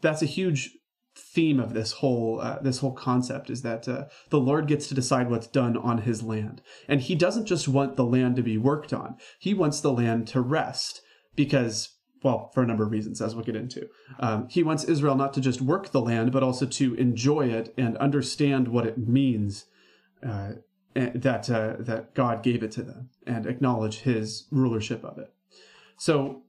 that's 0.00 0.22
a 0.22 0.26
huge 0.26 0.70
theme 1.14 1.60
of 1.60 1.74
this 1.74 1.92
whole 1.92 2.40
uh, 2.40 2.58
this 2.60 2.78
whole 2.78 2.92
concept 2.92 3.50
is 3.50 3.62
that 3.62 3.88
uh, 3.88 4.04
the 4.30 4.40
Lord 4.40 4.66
gets 4.66 4.88
to 4.88 4.94
decide 4.94 5.30
what's 5.30 5.46
done 5.46 5.76
on 5.76 5.98
His 5.98 6.22
land, 6.22 6.62
and 6.88 7.00
He 7.00 7.14
doesn't 7.14 7.46
just 7.46 7.68
want 7.68 7.96
the 7.96 8.04
land 8.04 8.36
to 8.36 8.42
be 8.42 8.58
worked 8.58 8.92
on; 8.92 9.16
He 9.38 9.54
wants 9.54 9.80
the 9.80 9.92
land 9.92 10.26
to 10.28 10.40
rest 10.40 11.00
because. 11.34 11.90
Well, 12.22 12.50
for 12.54 12.62
a 12.62 12.66
number 12.66 12.84
of 12.84 12.90
reasons, 12.90 13.20
as 13.20 13.34
we'll 13.34 13.44
get 13.44 13.54
into. 13.54 13.86
Um, 14.18 14.48
he 14.48 14.62
wants 14.62 14.84
Israel 14.84 15.14
not 15.14 15.34
to 15.34 15.42
just 15.42 15.60
work 15.60 15.90
the 15.90 16.00
land, 16.00 16.32
but 16.32 16.42
also 16.42 16.64
to 16.64 16.94
enjoy 16.94 17.48
it 17.48 17.74
and 17.76 17.98
understand 17.98 18.68
what 18.68 18.86
it 18.86 18.96
means 18.96 19.66
uh, 20.26 20.52
that 20.94 21.50
uh, 21.50 21.74
that 21.80 22.14
God 22.14 22.42
gave 22.42 22.62
it 22.62 22.70
to 22.72 22.82
them 22.82 23.10
and 23.26 23.44
acknowledge 23.44 24.00
His 24.00 24.46
rulership 24.50 25.04
of 25.04 25.18
it. 25.18 25.34
So 25.98 26.44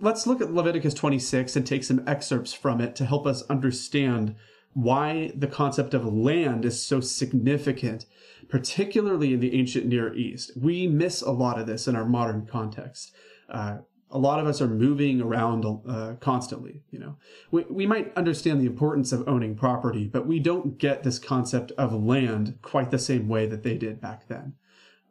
let's 0.00 0.26
look 0.26 0.40
at 0.40 0.52
Leviticus 0.52 0.94
26 0.94 1.56
and 1.56 1.66
take 1.66 1.84
some 1.84 2.02
excerpts 2.06 2.52
from 2.52 2.80
it 2.80 2.96
to 2.96 3.04
help 3.04 3.26
us 3.26 3.42
understand 3.42 4.34
why 4.72 5.30
the 5.36 5.46
concept 5.46 5.94
of 5.94 6.04
land 6.04 6.64
is 6.64 6.84
so 6.84 7.00
significant, 7.00 8.06
particularly 8.48 9.32
in 9.32 9.40
the 9.40 9.54
ancient 9.54 9.86
Near 9.86 10.12
East. 10.14 10.50
We 10.56 10.88
miss 10.88 11.22
a 11.22 11.30
lot 11.30 11.60
of 11.60 11.66
this 11.66 11.86
in 11.86 11.94
our 11.94 12.04
modern 12.04 12.46
context. 12.46 13.14
Uh, 13.48 13.78
a 14.10 14.18
lot 14.18 14.38
of 14.38 14.46
us 14.46 14.60
are 14.60 14.68
moving 14.68 15.20
around 15.20 15.64
uh, 15.88 16.14
constantly. 16.20 16.82
You 16.90 17.00
know, 17.00 17.16
we, 17.50 17.64
we 17.70 17.86
might 17.86 18.16
understand 18.16 18.60
the 18.60 18.66
importance 18.66 19.12
of 19.12 19.26
owning 19.28 19.56
property, 19.56 20.06
but 20.06 20.26
we 20.26 20.38
don't 20.38 20.78
get 20.78 21.02
this 21.02 21.18
concept 21.18 21.72
of 21.72 21.92
land 21.92 22.58
quite 22.62 22.90
the 22.90 22.98
same 22.98 23.28
way 23.28 23.46
that 23.46 23.62
they 23.62 23.76
did 23.76 24.00
back 24.00 24.28
then. 24.28 24.54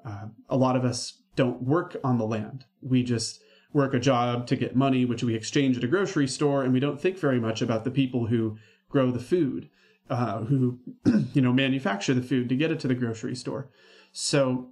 Uh, 0.05 0.27
a 0.49 0.57
lot 0.57 0.75
of 0.75 0.85
us 0.85 1.21
don't 1.35 1.61
work 1.61 1.97
on 2.03 2.17
the 2.17 2.25
land. 2.25 2.65
We 2.81 3.03
just 3.03 3.42
work 3.73 3.93
a 3.93 3.99
job 3.99 4.47
to 4.47 4.55
get 4.55 4.75
money, 4.75 5.03
which 5.03 5.23
we 5.23 5.35
exchange 5.35 5.77
at 5.77 5.83
a 5.83 5.87
grocery 5.87 6.27
store, 6.27 6.63
and 6.63 6.71
we 6.71 6.79
don't 6.79 7.01
think 7.01 7.17
very 7.17 7.39
much 7.39 7.61
about 7.61 7.83
the 7.83 7.91
people 7.91 8.27
who 8.27 8.57
grow 8.89 9.11
the 9.11 9.19
food, 9.19 9.69
uh, 10.09 10.43
who 10.43 10.79
you 11.33 11.41
know 11.41 11.51
manufacture 11.51 12.13
the 12.13 12.21
food 12.21 12.49
to 12.49 12.55
get 12.55 12.71
it 12.71 12.79
to 12.79 12.87
the 12.87 12.95
grocery 12.95 13.35
store. 13.35 13.69
So 14.11 14.69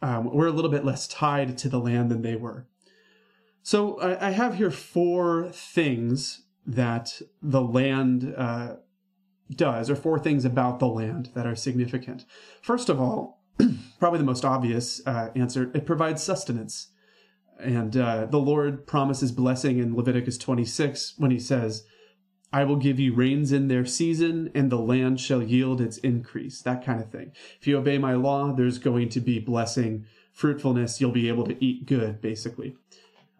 um, 0.00 0.34
we're 0.34 0.46
a 0.46 0.52
little 0.52 0.70
bit 0.70 0.84
less 0.84 1.06
tied 1.06 1.56
to 1.58 1.68
the 1.68 1.78
land 1.78 2.10
than 2.10 2.22
they 2.22 2.36
were. 2.36 2.66
So 3.62 4.00
I, 4.00 4.28
I 4.28 4.30
have 4.30 4.56
here 4.56 4.70
four 4.70 5.50
things 5.52 6.42
that 6.66 7.20
the 7.40 7.62
land 7.62 8.34
uh, 8.36 8.76
does, 9.50 9.90
or 9.90 9.96
four 9.96 10.18
things 10.18 10.44
about 10.44 10.78
the 10.78 10.88
land 10.88 11.30
that 11.34 11.46
are 11.46 11.54
significant. 11.54 12.24
First 12.60 12.88
of 12.88 13.00
all, 13.00 13.42
probably 13.98 14.18
the 14.18 14.24
most 14.24 14.44
obvious 14.44 15.06
uh, 15.06 15.30
answer, 15.34 15.70
it 15.74 15.86
provides 15.86 16.22
sustenance. 16.22 16.88
And 17.58 17.96
uh, 17.96 18.26
the 18.26 18.38
Lord 18.38 18.86
promises 18.86 19.32
blessing 19.32 19.78
in 19.78 19.94
Leviticus 19.94 20.38
26 20.38 21.14
when 21.18 21.30
he 21.30 21.38
says, 21.38 21.84
I 22.52 22.64
will 22.64 22.76
give 22.76 23.00
you 23.00 23.14
rains 23.14 23.50
in 23.50 23.68
their 23.68 23.86
season, 23.86 24.50
and 24.54 24.70
the 24.70 24.78
land 24.78 25.20
shall 25.20 25.42
yield 25.42 25.80
its 25.80 25.96
increase. 25.98 26.60
That 26.60 26.84
kind 26.84 27.00
of 27.00 27.10
thing. 27.10 27.32
If 27.58 27.66
you 27.66 27.78
obey 27.78 27.96
my 27.96 28.14
law, 28.14 28.52
there's 28.52 28.78
going 28.78 29.08
to 29.10 29.20
be 29.20 29.38
blessing, 29.38 30.04
fruitfulness. 30.32 31.00
You'll 31.00 31.12
be 31.12 31.28
able 31.28 31.44
to 31.44 31.64
eat 31.64 31.86
good, 31.86 32.20
basically. 32.20 32.76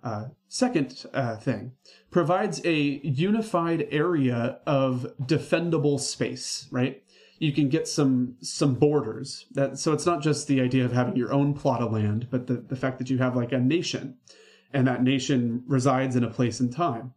Uh, 0.03 0.29
second 0.49 1.05
uh, 1.13 1.37
thing 1.37 1.73
provides 2.11 2.61
a 2.65 3.01
unified 3.05 3.87
area 3.91 4.59
of 4.67 5.07
defendable 5.21 6.01
space, 6.01 6.67
right? 6.71 7.03
You 7.43 7.53
can 7.53 7.69
get 7.69 7.89
some 7.89 8.37
some 8.41 8.75
borders. 8.75 9.47
That 9.53 9.79
so 9.79 9.93
it's 9.93 10.07
not 10.07 10.23
just 10.23 10.47
the 10.47 10.61
idea 10.61 10.85
of 10.85 10.93
having 10.93 11.17
your 11.17 11.33
own 11.33 11.55
plot 11.55 11.83
of 11.83 11.93
land, 11.93 12.29
but 12.31 12.47
the, 12.47 12.55
the 12.55 12.77
fact 12.77 12.99
that 12.99 13.11
you 13.11 13.19
have 13.19 13.37
like 13.37 13.53
a 13.53 13.59
nation, 13.59 14.17
and 14.73 14.87
that 14.87 15.03
nation 15.03 15.65
resides 15.67 16.17
in 16.17 16.25
a 16.25 16.31
place 16.31 16.61
and 16.61 16.73
time. 16.73 17.13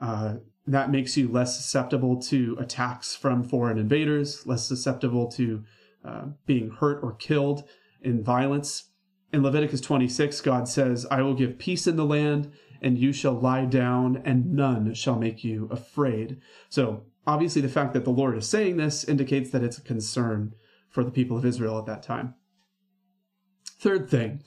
Uh, 0.00 0.36
that 0.66 0.90
makes 0.90 1.16
you 1.16 1.28
less 1.28 1.56
susceptible 1.56 2.20
to 2.20 2.56
attacks 2.58 3.14
from 3.14 3.42
foreign 3.42 3.78
invaders, 3.78 4.46
less 4.46 4.66
susceptible 4.66 5.30
to 5.32 5.64
uh, 6.04 6.24
being 6.44 6.70
hurt 6.70 7.00
or 7.02 7.12
killed 7.12 7.64
in 8.00 8.22
violence 8.22 8.90
in 9.32 9.42
Leviticus 9.42 9.80
26, 9.80 10.40
God 10.40 10.68
says, 10.68 11.06
I 11.10 11.22
will 11.22 11.34
give 11.34 11.58
peace 11.58 11.86
in 11.86 11.96
the 11.96 12.04
land, 12.04 12.52
and 12.80 12.98
you 12.98 13.12
shall 13.12 13.34
lie 13.34 13.64
down, 13.64 14.22
and 14.24 14.54
none 14.54 14.94
shall 14.94 15.18
make 15.18 15.44
you 15.44 15.68
afraid. 15.70 16.40
So, 16.68 17.04
obviously, 17.26 17.62
the 17.62 17.68
fact 17.68 17.92
that 17.94 18.04
the 18.04 18.10
Lord 18.10 18.36
is 18.36 18.48
saying 18.48 18.76
this 18.76 19.04
indicates 19.04 19.50
that 19.50 19.62
it's 19.62 19.78
a 19.78 19.82
concern 19.82 20.54
for 20.88 21.04
the 21.04 21.10
people 21.10 21.36
of 21.36 21.44
Israel 21.44 21.78
at 21.78 21.86
that 21.86 22.02
time. 22.02 22.34
Third 23.78 24.08
thing, 24.08 24.42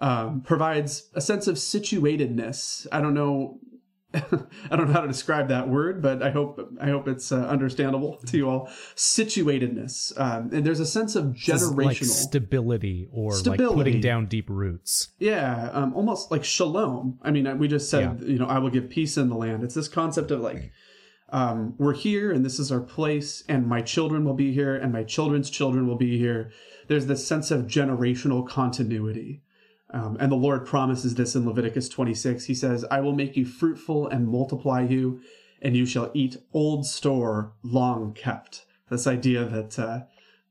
um, 0.00 0.40
provides 0.40 1.10
a 1.14 1.20
sense 1.20 1.46
of 1.46 1.56
situatedness. 1.56 2.86
I 2.90 3.00
don't 3.00 3.14
know 3.14 3.60
I 4.14 4.76
don't 4.76 4.88
know 4.88 4.92
how 4.92 5.00
to 5.00 5.08
describe 5.08 5.48
that 5.48 5.68
word, 5.68 6.02
but 6.02 6.22
I 6.22 6.30
hope 6.30 6.60
I 6.80 6.88
hope 6.90 7.08
it's 7.08 7.32
uh, 7.32 7.46
understandable 7.46 8.18
to 8.26 8.36
you 8.36 8.48
all. 8.48 8.66
Situatedness, 8.94 10.18
um, 10.20 10.50
and 10.52 10.66
there's 10.66 10.80
a 10.80 10.86
sense 10.86 11.16
of 11.16 11.26
generational 11.26 11.84
like 11.84 11.96
stability 11.96 13.08
or 13.10 13.32
stability. 13.32 13.64
like 13.64 13.76
putting 13.76 14.00
down 14.00 14.26
deep 14.26 14.50
roots. 14.50 15.08
Yeah, 15.18 15.70
um, 15.72 15.94
almost 15.94 16.30
like 16.30 16.44
shalom. 16.44 17.18
I 17.22 17.30
mean, 17.30 17.58
we 17.58 17.68
just 17.68 17.88
said, 17.88 18.20
yeah. 18.20 18.26
you 18.26 18.38
know, 18.38 18.46
I 18.46 18.58
will 18.58 18.70
give 18.70 18.90
peace 18.90 19.16
in 19.16 19.30
the 19.30 19.36
land. 19.36 19.64
It's 19.64 19.74
this 19.74 19.88
concept 19.88 20.30
of 20.30 20.40
like 20.40 20.72
um, 21.32 21.74
we're 21.78 21.94
here 21.94 22.30
and 22.30 22.44
this 22.44 22.58
is 22.58 22.70
our 22.70 22.80
place, 22.80 23.42
and 23.48 23.66
my 23.66 23.80
children 23.80 24.24
will 24.24 24.34
be 24.34 24.52
here, 24.52 24.76
and 24.76 24.92
my 24.92 25.02
children's 25.02 25.48
children 25.48 25.86
will 25.86 25.96
be 25.96 26.18
here. 26.18 26.52
There's 26.88 27.06
this 27.06 27.26
sense 27.26 27.50
of 27.50 27.66
generational 27.66 28.46
continuity. 28.46 29.42
Um, 29.90 30.16
and 30.20 30.30
the 30.30 30.36
Lord 30.36 30.66
promises 30.66 31.14
this 31.14 31.34
in 31.34 31.46
Leviticus 31.46 31.88
26. 31.88 32.44
He 32.44 32.54
says, 32.54 32.84
I 32.90 33.00
will 33.00 33.14
make 33.14 33.36
you 33.36 33.46
fruitful 33.46 34.08
and 34.08 34.28
multiply 34.28 34.82
you, 34.82 35.22
and 35.62 35.74
you 35.74 35.86
shall 35.86 36.10
eat 36.12 36.36
old 36.52 36.86
store 36.86 37.52
long 37.62 38.12
kept. 38.12 38.66
This 38.90 39.06
idea 39.06 39.44
that, 39.46 39.78
uh, 39.78 40.00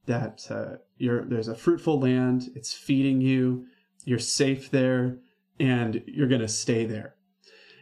that 0.07 0.47
uh, 0.50 0.77
there's 1.00 1.47
a 1.47 1.55
fruitful 1.55 2.00
land, 2.00 2.51
it's 2.55 2.73
feeding 2.73 3.21
you, 3.21 3.67
you're 4.03 4.19
safe 4.19 4.71
there, 4.71 5.17
and 5.59 6.03
you're 6.07 6.27
going 6.27 6.41
to 6.41 6.47
stay 6.47 6.85
there. 6.85 7.15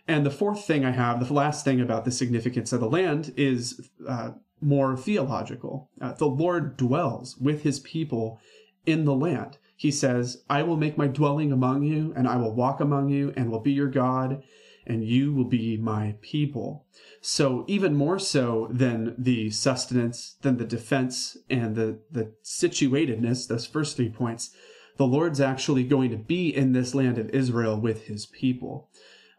And 0.10 0.25
the 0.25 0.32
fourth 0.32 0.66
thing 0.66 0.84
I 0.84 0.92
have, 0.92 1.25
the 1.25 1.34
last 1.34 1.63
thing 1.63 1.80
about 1.80 2.04
the 2.04 2.12
significance 2.12 2.74
of 2.74 2.80
the 2.80 2.89
land, 2.89 3.34
is 3.38 3.89
uh, 4.08 4.32
more 4.60 4.98
theological. 4.98 5.89
Uh, 6.01 6.13
the 6.13 6.28
Lord 6.28 6.75
dwells 6.78 7.38
with 7.38 7.63
his 7.63 7.80
people 7.80 8.39
in 8.86 9.06
the 9.06 9.16
land 9.16 9.58
he 9.80 9.92
says, 9.92 10.44
I 10.50 10.63
will 10.63 10.75
make 10.75 10.98
my 10.98 11.08
dwelling 11.08 11.54
among 11.54 11.84
you, 11.84 12.13
and 12.18 12.28
I 12.28 12.36
will 12.36 12.54
walk 12.54 12.82
among 12.82 13.08
you, 13.08 13.32
and 13.38 13.50
will 13.50 13.62
be 13.62 13.72
your 13.72 13.88
God, 13.88 14.44
and 14.86 15.06
you 15.06 15.34
will 15.34 15.46
be 15.46 15.78
my 15.78 16.16
people. 16.20 16.86
So, 17.22 17.63
even 17.66 17.96
more 17.96 18.20
so 18.20 18.68
than 18.70 19.16
the 19.18 19.51
sustenance, 19.51 20.36
than 20.42 20.58
the 20.58 20.66
defense, 20.66 21.38
and 21.50 21.78
the, 21.78 22.00
the 22.12 22.34
situatedness, 22.44 23.48
those 23.48 23.66
first 23.66 23.96
three 23.96 24.10
points, 24.10 24.54
the 24.98 25.08
Lord's 25.08 25.39
actually 25.39 25.86
going 25.86 26.12
to 26.12 26.18
be 26.18 26.54
in 26.54 26.74
this 26.74 26.94
land 26.94 27.18
of 27.18 27.30
Israel 27.30 27.80
with 27.80 28.08
his 28.08 28.25
people. 28.25 28.89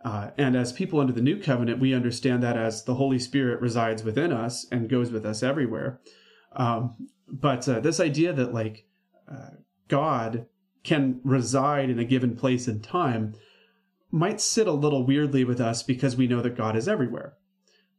Uh, 0.03 0.31
and 0.39 0.57
as 0.57 0.73
people 0.73 0.99
under 0.99 1.13
the 1.13 1.21
new 1.21 1.39
covenant, 1.39 1.79
we 1.79 1.95
understand 1.95 2.43
that 2.43 2.57
as 2.57 2.85
the 2.85 2.95
Holy 2.95 3.19
Spirit 3.19 3.61
resides 3.61 4.03
within 4.03 4.33
us 4.33 4.67
and 4.73 4.89
goes 4.89 5.11
with 5.11 5.27
us 5.27 5.43
everywhere. 5.43 6.01
Um, 6.53 7.09
but 7.29 7.69
uh, 7.69 7.81
this 7.81 8.01
idea 8.01 8.33
that, 8.33 8.55
like, 8.55 8.87
uh, 9.31 9.51
God 9.89 10.47
can 10.83 11.21
reside 11.23 11.91
in 11.91 11.99
a 11.99 12.05
given 12.05 12.35
place 12.35 12.67
and 12.67 12.83
time 12.83 13.35
might 14.11 14.41
sit 14.41 14.67
a 14.67 14.73
little 14.73 15.07
weirdly 15.07 15.45
with 15.45 15.61
us 15.61 15.83
because 15.83 16.17
we 16.17 16.27
know 16.27 16.41
that 16.41 16.57
God 16.57 16.77
is 16.77 16.89
everywhere. 16.89 17.35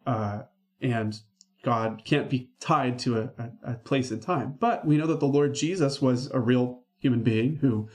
Uh, 0.05 0.41
and 0.81 1.19
God 1.63 2.01
can't 2.03 2.29
be 2.29 2.49
tied 2.59 2.97
to 2.99 3.19
a, 3.19 3.23
a, 3.37 3.71
a, 3.71 3.73
place 3.75 4.09
and 4.11 4.21
time. 4.21 4.55
But 4.59 4.85
we 4.85 4.97
know 4.97 5.05
that 5.07 5.19
the 5.19 5.27
Lord 5.27 5.53
Jesus 5.53 6.01
was 6.01 6.29
a 6.31 6.39
real 6.39 6.81
human 6.97 7.21
being 7.21 7.57
who 7.57 7.87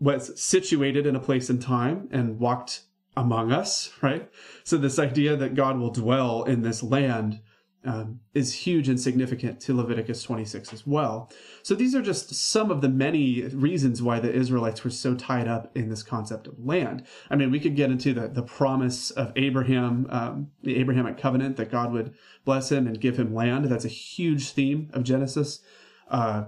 was 0.00 0.40
situated 0.40 1.06
in 1.06 1.14
a 1.14 1.20
place 1.20 1.50
and 1.50 1.60
time 1.60 2.08
and 2.10 2.38
walked 2.38 2.84
among 3.20 3.52
us, 3.52 3.92
right? 4.02 4.28
So, 4.64 4.76
this 4.76 4.98
idea 4.98 5.36
that 5.36 5.54
God 5.54 5.78
will 5.78 5.90
dwell 5.90 6.44
in 6.44 6.62
this 6.62 6.82
land 6.82 7.40
um, 7.84 8.20
is 8.34 8.52
huge 8.52 8.88
and 8.88 9.00
significant 9.00 9.60
to 9.60 9.74
Leviticus 9.74 10.22
26 10.22 10.72
as 10.72 10.86
well. 10.86 11.30
So 11.62 11.74
these 11.74 11.94
are 11.94 12.02
just 12.02 12.34
some 12.34 12.70
of 12.70 12.82
the 12.82 12.90
many 12.90 13.42
reasons 13.44 14.02
why 14.02 14.20
the 14.20 14.30
Israelites 14.32 14.84
were 14.84 14.90
so 14.90 15.14
tied 15.14 15.48
up 15.48 15.74
in 15.74 15.88
this 15.88 16.02
concept 16.02 16.46
of 16.46 16.58
land. 16.58 17.06
I 17.30 17.36
mean, 17.36 17.50
we 17.50 17.60
could 17.60 17.76
get 17.76 17.90
into 17.90 18.12
the, 18.12 18.28
the 18.28 18.42
promise 18.42 19.10
of 19.12 19.32
Abraham, 19.36 20.06
um, 20.10 20.50
the 20.62 20.76
Abrahamic 20.76 21.16
covenant 21.16 21.56
that 21.56 21.70
God 21.70 21.90
would 21.92 22.12
bless 22.44 22.70
him 22.70 22.86
and 22.86 23.00
give 23.00 23.18
him 23.18 23.34
land. 23.34 23.64
That's 23.66 23.86
a 23.86 23.88
huge 23.88 24.50
theme 24.50 24.90
of 24.92 25.02
Genesis. 25.02 25.60
Uh, 26.08 26.44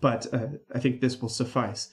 but 0.00 0.32
uh, 0.32 0.46
I 0.72 0.78
think 0.78 1.00
this 1.00 1.20
will 1.20 1.28
suffice. 1.28 1.90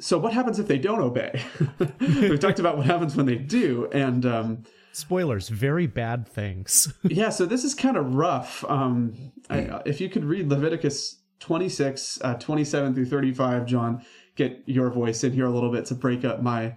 So 0.00 0.18
what 0.18 0.32
happens 0.32 0.58
if 0.58 0.66
they 0.66 0.78
don't 0.78 1.00
obey? 1.00 1.42
We've 2.00 2.40
talked 2.40 2.58
about 2.58 2.76
what 2.76 2.86
happens 2.86 3.16
when 3.16 3.26
they 3.26 3.36
do. 3.36 3.88
And, 3.92 4.26
um, 4.26 4.64
spoilers 4.92 5.48
very 5.48 5.86
bad 5.86 6.26
things 6.26 6.92
yeah 7.04 7.28
so 7.30 7.46
this 7.46 7.62
is 7.62 7.76
kind 7.76 7.96
of 7.96 8.16
rough 8.16 8.64
um 8.68 9.32
I, 9.48 9.80
if 9.86 10.00
you 10.00 10.08
could 10.08 10.24
read 10.24 10.48
leviticus 10.48 11.20
26 11.38 12.18
uh, 12.22 12.34
27 12.34 12.94
through 12.96 13.06
35 13.06 13.66
john 13.66 14.04
get 14.34 14.62
your 14.66 14.90
voice 14.90 15.22
in 15.22 15.32
here 15.32 15.46
a 15.46 15.50
little 15.50 15.70
bit 15.70 15.84
to 15.86 15.94
break 15.94 16.24
up 16.24 16.42
my 16.42 16.76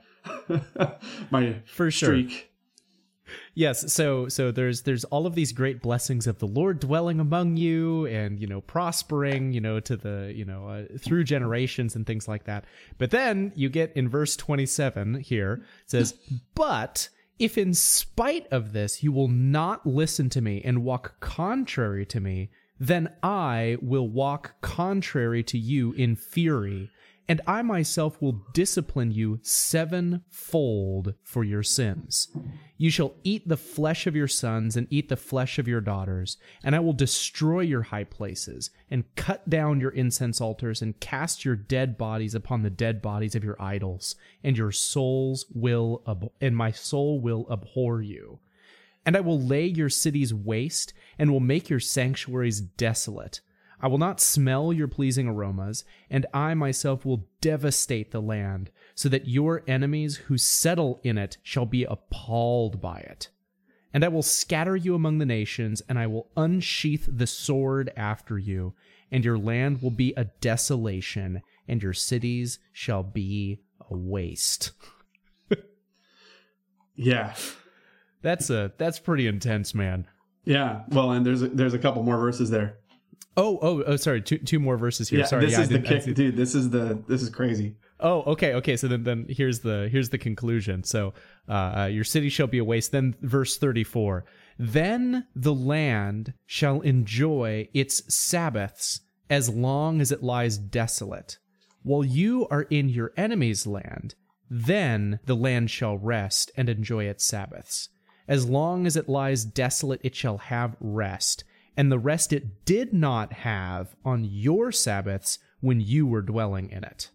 my 1.31 1.55
for 1.65 1.89
streak 1.89 2.29
sure. 2.29 2.39
Yes 3.53 3.91
so 3.91 4.27
so 4.27 4.51
there's 4.51 4.81
there's 4.83 5.03
all 5.05 5.25
of 5.25 5.35
these 5.35 5.51
great 5.51 5.81
blessings 5.81 6.27
of 6.27 6.39
the 6.39 6.47
lord 6.47 6.79
dwelling 6.79 7.19
among 7.19 7.57
you 7.57 8.05
and 8.07 8.39
you 8.39 8.47
know 8.47 8.61
prospering 8.61 9.51
you 9.51 9.61
know 9.61 9.79
to 9.79 9.95
the 9.95 10.31
you 10.35 10.45
know 10.45 10.67
uh, 10.67 10.83
through 10.99 11.23
generations 11.23 11.95
and 11.95 12.05
things 12.05 12.27
like 12.27 12.43
that 12.45 12.65
but 12.97 13.11
then 13.11 13.51
you 13.55 13.69
get 13.69 13.91
in 13.95 14.09
verse 14.09 14.35
27 14.35 15.15
here 15.15 15.63
it 15.83 15.89
says 15.89 16.13
but 16.55 17.09
if 17.39 17.57
in 17.57 17.73
spite 17.73 18.47
of 18.51 18.73
this 18.73 19.03
you 19.03 19.11
will 19.11 19.27
not 19.27 19.85
listen 19.85 20.29
to 20.29 20.41
me 20.41 20.61
and 20.63 20.83
walk 20.83 21.19
contrary 21.19 22.05
to 22.05 22.19
me, 22.19 22.49
then 22.79 23.09
I 23.21 23.77
will 23.81 24.07
walk 24.07 24.55
contrary 24.61 25.43
to 25.43 25.57
you 25.57 25.93
in 25.93 26.15
fury 26.15 26.89
and 27.27 27.41
I 27.47 27.61
myself 27.61 28.21
will 28.21 28.43
discipline 28.53 29.11
you 29.11 29.39
sevenfold 29.41 31.13
for 31.23 31.43
your 31.43 31.63
sins. 31.63 32.27
You 32.83 32.89
shall 32.89 33.15
eat 33.23 33.47
the 33.47 33.55
flesh 33.55 34.07
of 34.07 34.13
your 34.13 34.27
sons 34.27 34.75
and 34.75 34.87
eat 34.89 35.07
the 35.07 35.15
flesh 35.15 35.57
of 35.57 35.69
your 35.69 35.79
daughters, 35.79 36.35
and 36.65 36.75
I 36.75 36.81
will 36.81 36.91
destroy 36.91 37.61
your 37.61 37.83
high 37.83 38.03
places, 38.03 38.71
and 38.91 39.05
cut 39.15 39.49
down 39.49 39.79
your 39.79 39.91
incense 39.91 40.41
altars, 40.41 40.81
and 40.81 40.99
cast 40.99 41.45
your 41.45 41.55
dead 41.55 41.97
bodies 41.97 42.35
upon 42.35 42.61
the 42.61 42.69
dead 42.69 43.01
bodies 43.01 43.35
of 43.35 43.43
your 43.45 43.55
idols, 43.57 44.15
and 44.43 44.57
your 44.57 44.73
souls 44.73 45.45
will 45.53 46.03
ab- 46.05 46.33
and 46.41 46.57
my 46.57 46.71
soul 46.71 47.21
will 47.21 47.47
abhor 47.49 48.01
you. 48.01 48.39
And 49.05 49.15
I 49.15 49.21
will 49.21 49.39
lay 49.39 49.65
your 49.65 49.87
cities 49.87 50.33
waste, 50.33 50.91
and 51.17 51.31
will 51.31 51.39
make 51.39 51.69
your 51.69 51.79
sanctuaries 51.79 52.59
desolate. 52.59 53.39
I 53.79 53.87
will 53.87 53.97
not 53.97 54.19
smell 54.19 54.73
your 54.73 54.89
pleasing 54.89 55.29
aromas, 55.29 55.85
and 56.09 56.25
I 56.33 56.53
myself 56.53 57.05
will 57.05 57.29
devastate 57.39 58.11
the 58.11 58.21
land, 58.21 58.71
so 58.95 59.09
that 59.09 59.27
your 59.27 59.63
enemies 59.67 60.17
who 60.17 60.37
settle 60.37 60.99
in 61.03 61.17
it 61.17 61.37
shall 61.43 61.65
be 61.65 61.83
appalled 61.83 62.81
by 62.81 62.99
it. 62.99 63.29
And 63.93 64.03
I 64.03 64.07
will 64.07 64.23
scatter 64.23 64.75
you 64.75 64.95
among 64.95 65.19
the 65.19 65.25
nations, 65.25 65.81
and 65.87 65.99
I 65.99 66.07
will 66.07 66.29
unsheath 66.35 67.07
the 67.07 67.27
sword 67.27 67.91
after 67.95 68.39
you, 68.39 68.73
and 69.11 69.23
your 69.23 69.37
land 69.37 69.81
will 69.81 69.91
be 69.91 70.13
a 70.17 70.25
desolation, 70.25 71.43
and 71.67 71.81
your 71.81 71.93
cities 71.93 72.59
shall 72.71 73.03
be 73.03 73.59
a 73.91 73.95
waste. 73.95 74.71
yeah. 76.95 77.35
That's 78.23 78.49
a 78.49 78.71
that's 78.77 78.99
pretty 78.99 79.27
intense, 79.27 79.75
man. 79.75 80.07
Yeah. 80.45 80.83
Well, 80.89 81.11
and 81.11 81.25
there's 81.25 81.41
a, 81.43 81.49
there's 81.49 81.73
a 81.73 81.79
couple 81.79 82.01
more 82.03 82.17
verses 82.17 82.49
there. 82.49 82.77
Oh, 83.35 83.59
oh, 83.61 83.83
oh, 83.83 83.95
sorry. 83.95 84.21
Two 84.21 84.37
two 84.37 84.59
more 84.59 84.77
verses 84.77 85.09
here. 85.09 85.19
Yeah, 85.19 85.25
sorry. 85.25 85.45
this 85.45 85.53
yeah, 85.53 85.61
is 85.61 85.69
the 85.69 85.79
kick, 85.79 86.15
dude. 86.15 86.37
This 86.37 86.55
is 86.55 86.69
the 86.69 87.03
this 87.07 87.21
is 87.21 87.29
crazy. 87.29 87.75
Oh, 88.03 88.21
okay, 88.33 88.53
okay. 88.55 88.75
So 88.75 88.89
then, 88.89 89.03
then 89.03 89.25
here's 89.29 89.61
the 89.61 89.87
here's 89.89 90.09
the 90.09 90.17
conclusion. 90.17 90.83
So, 90.83 91.13
uh, 91.47 91.73
uh, 91.77 91.85
your 91.85 92.03
city 92.03 92.27
shall 92.27 92.47
be 92.47 92.57
a 92.57 92.63
waste. 92.63 92.91
Then, 92.91 93.15
verse 93.21 93.57
thirty 93.57 93.85
four. 93.85 94.25
Then 94.59 95.25
the 95.33 95.53
land 95.53 96.33
shall 96.45 96.81
enjoy 96.81 97.69
its 97.73 98.03
Sabbaths 98.13 98.99
as 99.29 99.49
long 99.49 100.01
as 100.01 100.11
it 100.11 100.21
lies 100.21 100.57
desolate, 100.57 101.37
while 101.81 102.03
you 102.03 102.45
are 102.51 102.63
in 102.63 102.89
your 102.89 103.13
enemy's 103.15 103.65
land. 103.65 104.15
Then 104.49 105.19
the 105.25 105.35
land 105.35 105.71
shall 105.71 105.97
rest 105.97 106.51
and 106.57 106.69
enjoy 106.69 107.05
its 107.05 107.23
Sabbaths. 107.23 107.87
As 108.27 108.47
long 108.47 108.85
as 108.85 108.97
it 108.97 109.09
lies 109.09 109.45
desolate, 109.45 110.01
it 110.03 110.13
shall 110.13 110.37
have 110.37 110.75
rest, 110.79 111.45
and 111.77 111.89
the 111.89 111.97
rest 111.97 112.33
it 112.33 112.65
did 112.65 112.93
not 112.93 113.31
have 113.33 113.95
on 114.03 114.25
your 114.25 114.71
Sabbaths 114.71 115.39
when 115.61 115.79
you 115.79 116.05
were 116.05 116.21
dwelling 116.21 116.69
in 116.69 116.83
it. 116.83 117.09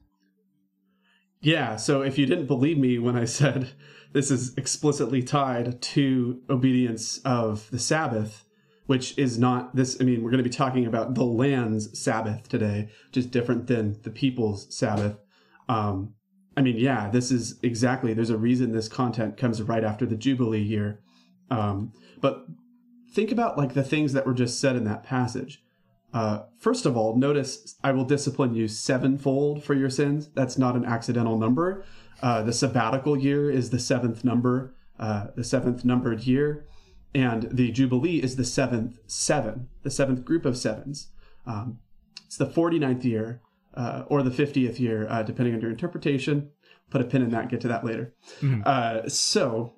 Yeah. 1.41 1.77
So 1.77 2.03
if 2.03 2.19
you 2.19 2.27
didn't 2.27 2.47
believe 2.47 2.79
me 2.79 2.99
when 2.99 3.17
I 3.17 3.25
said 3.25 3.71
this 4.13 4.31
is 4.31 4.55
explicitly 4.57 5.23
tied 5.23 5.81
to 5.83 6.41
obedience 6.49 7.19
of 7.25 7.71
the 7.71 7.79
Sabbath, 7.79 8.45
which 8.87 9.17
is 9.19 9.39
not 9.39 9.77
this. 9.77 9.99
I 10.01 10.05
mean, 10.05 10.23
we're 10.23 10.31
going 10.31 10.43
to 10.43 10.49
be 10.49 10.55
talking 10.55 10.87
about 10.87 11.15
the 11.15 11.25
land's 11.25 11.99
Sabbath 11.99 12.49
today, 12.49 12.89
which 13.09 13.19
is 13.19 13.27
different 13.27 13.67
than 13.67 14.01
the 14.03 14.11
people's 14.11 14.75
Sabbath. 14.75 15.19
Um, 15.69 16.15
I 16.57 16.63
mean, 16.63 16.77
yeah, 16.77 17.09
this 17.11 17.31
is 17.31 17.59
exactly. 17.63 18.15
There's 18.15 18.31
a 18.31 18.39
reason 18.39 18.73
this 18.73 18.89
content 18.89 19.37
comes 19.37 19.63
right 19.63 19.85
after 19.85 20.07
the 20.07 20.17
Jubilee 20.17 20.63
year. 20.63 21.01
Um, 21.51 21.93
but 22.21 22.47
think 23.13 23.31
about 23.31 23.59
like 23.59 23.75
the 23.75 23.85
things 23.85 24.13
that 24.15 24.27
were 24.27 24.35
just 24.35 24.59
said 24.59 24.75
in 24.75 24.85
that 24.85 25.03
passage. 25.03 25.63
Uh, 26.13 26.45
first 26.59 26.87
of 26.87 26.97
all, 26.97 27.17
notice 27.17 27.77
I 27.85 27.93
will 27.93 28.05
discipline 28.05 28.55
you 28.55 28.67
sevenfold 28.69 29.63
for 29.63 29.75
your 29.75 29.91
sins. 29.91 30.31
That's 30.35 30.57
not 30.57 30.75
an 30.75 30.85
accidental 30.85 31.39
number. 31.39 31.85
Uh, 32.23 32.43
the 32.43 32.53
sabbatical 32.53 33.19
year 33.19 33.51
is 33.51 33.71
the 33.71 33.79
seventh 33.79 34.25
number, 34.25 34.75
uh, 34.99 35.29
the 35.37 35.45
seventh 35.45 35.85
numbered 35.85 36.23
year, 36.25 36.67
and 37.15 37.49
the 37.51 37.71
Jubilee 37.71 38.23
is 38.23 38.37
the 38.37 38.45
seventh 38.45 38.99
seven, 39.07 39.69
the 39.83 39.91
seventh 39.91 40.25
group 40.25 40.45
of 40.45 40.57
sevens. 40.57 41.09
Um, 41.47 41.79
it's 42.27 42.37
the 42.37 42.47
49th 42.47 43.05
year 43.05 43.41
uh, 43.75 44.05
or 44.09 44.23
the 44.23 44.31
50th 44.31 44.79
year, 44.79 45.07
uh, 45.09 45.23
depending 45.23 45.55
on 45.55 45.61
your 45.61 45.71
interpretation. 45.71 46.51
Put 46.91 47.01
a 47.01 47.05
pin 47.05 47.23
in 47.23 47.31
that, 47.31 47.49
get 47.49 47.61
to 47.63 47.69
that 47.69 47.85
later. 47.85 48.15
Uh, 48.65 49.09
so, 49.09 49.75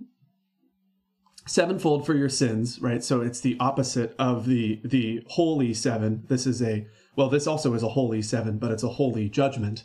sevenfold 1.46 2.06
for 2.06 2.14
your 2.14 2.28
sins, 2.28 2.80
right? 2.80 3.02
So 3.02 3.20
it's 3.20 3.40
the 3.40 3.56
opposite 3.60 4.14
of 4.18 4.46
the 4.46 4.80
the 4.84 5.24
holy 5.28 5.74
seven. 5.74 6.24
This 6.28 6.46
is 6.46 6.62
a 6.62 6.86
well, 7.16 7.28
this 7.28 7.46
also 7.46 7.74
is 7.74 7.82
a 7.82 7.88
holy 7.88 8.22
seven, 8.22 8.58
but 8.58 8.70
it's 8.70 8.82
a 8.82 8.88
holy 8.88 9.28
judgment 9.28 9.84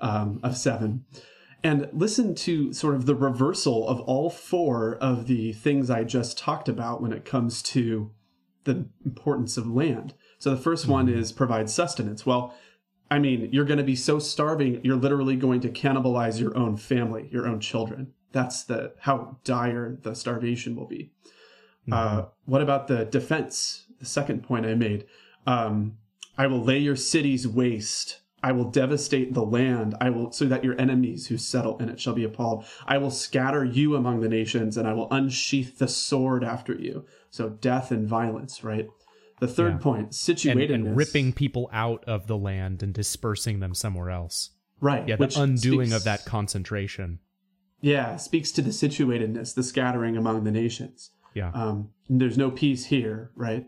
um, 0.00 0.40
of 0.42 0.56
seven. 0.56 1.04
And 1.64 1.88
listen 1.92 2.34
to 2.36 2.72
sort 2.72 2.96
of 2.96 3.06
the 3.06 3.14
reversal 3.14 3.86
of 3.86 4.00
all 4.00 4.30
four 4.30 4.96
of 4.96 5.26
the 5.26 5.52
things 5.52 5.90
I 5.90 6.02
just 6.02 6.36
talked 6.36 6.68
about 6.68 7.00
when 7.00 7.12
it 7.12 7.24
comes 7.24 7.62
to 7.62 8.10
the 8.64 8.86
importance 9.04 9.56
of 9.56 9.66
land. 9.66 10.14
So 10.38 10.54
the 10.54 10.70
1st 10.70 10.88
one 10.88 11.08
is 11.08 11.30
provide 11.30 11.70
sustenance. 11.70 12.26
Well, 12.26 12.54
I 13.10 13.18
mean, 13.18 13.50
you're 13.52 13.64
going 13.64 13.78
to 13.78 13.84
be 13.84 13.94
so 13.94 14.18
starving, 14.18 14.80
you're 14.82 14.96
literally 14.96 15.36
going 15.36 15.60
to 15.60 15.68
cannibalize 15.68 16.40
your 16.40 16.56
own 16.56 16.76
family, 16.76 17.28
your 17.30 17.46
own 17.46 17.60
children. 17.60 18.12
That's 18.32 18.64
the 18.64 18.92
how 19.00 19.36
dire 19.44 19.98
the 20.02 20.14
starvation 20.14 20.74
will 20.76 20.86
be. 20.86 21.10
Uh, 21.90 22.26
what 22.46 22.62
about 22.62 22.86
the 22.88 23.04
defense? 23.04 23.86
The 23.98 24.06
second 24.06 24.42
point 24.42 24.66
I 24.66 24.74
made. 24.74 25.04
Um, 25.46 25.98
I 26.38 26.46
will 26.46 26.62
lay 26.62 26.78
your 26.78 26.96
cities 26.96 27.46
waste. 27.46 28.20
I 28.44 28.52
will 28.52 28.64
devastate 28.70 29.34
the 29.34 29.44
land. 29.44 29.94
I 30.00 30.10
will 30.10 30.32
so 30.32 30.46
that 30.46 30.64
your 30.64 30.80
enemies 30.80 31.28
who 31.28 31.36
settle 31.36 31.78
in 31.78 31.88
it 31.88 32.00
shall 32.00 32.14
be 32.14 32.24
appalled. 32.24 32.64
I 32.86 32.98
will 32.98 33.10
scatter 33.10 33.64
you 33.64 33.94
among 33.94 34.20
the 34.20 34.28
nations, 34.28 34.76
and 34.76 34.88
I 34.88 34.92
will 34.94 35.08
unsheath 35.12 35.78
the 35.78 35.88
sword 35.88 36.42
after 36.42 36.72
you. 36.74 37.04
So 37.30 37.50
death 37.50 37.90
and 37.90 38.06
violence, 38.08 38.64
right? 38.64 38.88
The 39.40 39.48
third 39.48 39.74
Yeah. 39.74 39.78
point, 39.78 39.98
and, 40.00 40.10
situatedness, 40.12 40.74
and 40.74 40.96
ripping 40.96 41.32
people 41.32 41.68
out 41.72 42.04
of 42.06 42.26
the 42.28 42.36
land 42.38 42.82
and 42.82 42.92
dispersing 42.94 43.60
them 43.60 43.74
somewhere 43.74 44.10
else. 44.10 44.50
right? 44.80 45.06
Yeah, 45.06 45.14
the 45.14 45.32
undoing 45.36 45.90
speaks- 45.90 45.96
of 45.96 46.04
that 46.04 46.24
concentration. 46.24 47.20
Yeah, 47.82 48.16
speaks 48.16 48.50
to 48.52 48.62
the 48.62 48.70
situatedness, 48.70 49.54
the 49.54 49.62
scattering 49.62 50.16
among 50.16 50.44
the 50.44 50.50
nations. 50.50 51.10
Yeah. 51.34 51.50
Um, 51.52 51.90
there's 52.08 52.38
no 52.38 52.50
peace 52.50 52.86
here, 52.86 53.30
right? 53.34 53.66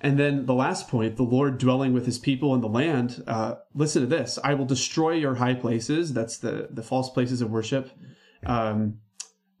And 0.00 0.18
then 0.18 0.46
the 0.46 0.54
last 0.54 0.88
point, 0.88 1.16
the 1.16 1.22
Lord 1.22 1.58
dwelling 1.58 1.92
with 1.92 2.06
his 2.06 2.18
people 2.18 2.54
in 2.54 2.60
the 2.60 2.68
land. 2.68 3.22
Uh, 3.26 3.56
listen 3.74 4.02
to 4.02 4.08
this 4.08 4.38
I 4.44 4.54
will 4.54 4.64
destroy 4.64 5.12
your 5.12 5.36
high 5.36 5.54
places. 5.54 6.12
That's 6.12 6.36
the, 6.38 6.68
the 6.70 6.82
false 6.82 7.10
places 7.10 7.40
of 7.40 7.50
worship. 7.50 7.90
Um, 8.46 8.98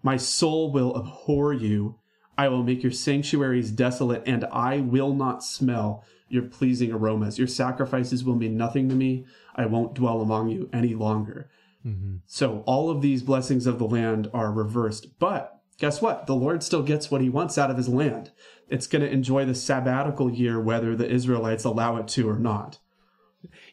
my 0.02 0.16
soul 0.16 0.72
will 0.72 0.96
abhor 0.96 1.52
you. 1.52 1.98
I 2.36 2.48
will 2.48 2.62
make 2.62 2.84
your 2.84 2.92
sanctuaries 2.92 3.72
desolate, 3.72 4.22
and 4.26 4.44
I 4.52 4.78
will 4.78 5.12
not 5.12 5.42
smell 5.42 6.04
your 6.28 6.44
pleasing 6.44 6.92
aromas. 6.92 7.36
Your 7.36 7.48
sacrifices 7.48 8.22
will 8.22 8.36
mean 8.36 8.56
nothing 8.56 8.88
to 8.90 8.94
me. 8.94 9.26
I 9.56 9.66
won't 9.66 9.94
dwell 9.94 10.20
among 10.20 10.50
you 10.50 10.70
any 10.72 10.94
longer. 10.94 11.50
Mm-hmm. 11.86 12.16
So 12.26 12.62
all 12.66 12.90
of 12.90 13.02
these 13.02 13.22
blessings 13.22 13.66
of 13.66 13.78
the 13.78 13.86
land 13.86 14.28
are 14.32 14.52
reversed. 14.52 15.18
But 15.18 15.60
guess 15.78 16.02
what? 16.02 16.26
The 16.26 16.34
Lord 16.34 16.62
still 16.62 16.82
gets 16.82 17.10
what 17.10 17.20
he 17.20 17.28
wants 17.28 17.56
out 17.56 17.70
of 17.70 17.76
his 17.76 17.88
land. 17.88 18.32
It's 18.68 18.86
going 18.86 19.02
to 19.02 19.10
enjoy 19.10 19.44
the 19.44 19.54
sabbatical 19.54 20.30
year 20.30 20.60
whether 20.60 20.94
the 20.94 21.08
Israelites 21.08 21.64
allow 21.64 21.96
it 21.96 22.08
to 22.08 22.28
or 22.28 22.38
not. 22.38 22.78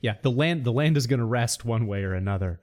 yeah, 0.01 0.15
the 0.21 0.31
land 0.31 0.63
the 0.63 0.71
land 0.71 0.97
is 0.97 1.07
going 1.07 1.19
to 1.19 1.25
rest 1.25 1.65
one 1.65 1.87
way 1.87 2.03
or 2.03 2.13
another. 2.13 2.61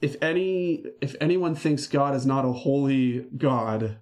If 0.00 0.16
any 0.22 0.84
if 1.00 1.14
anyone 1.20 1.54
thinks 1.54 1.86
God 1.86 2.14
is 2.14 2.26
not 2.26 2.44
a 2.44 2.52
holy 2.52 3.26
God, 3.36 3.98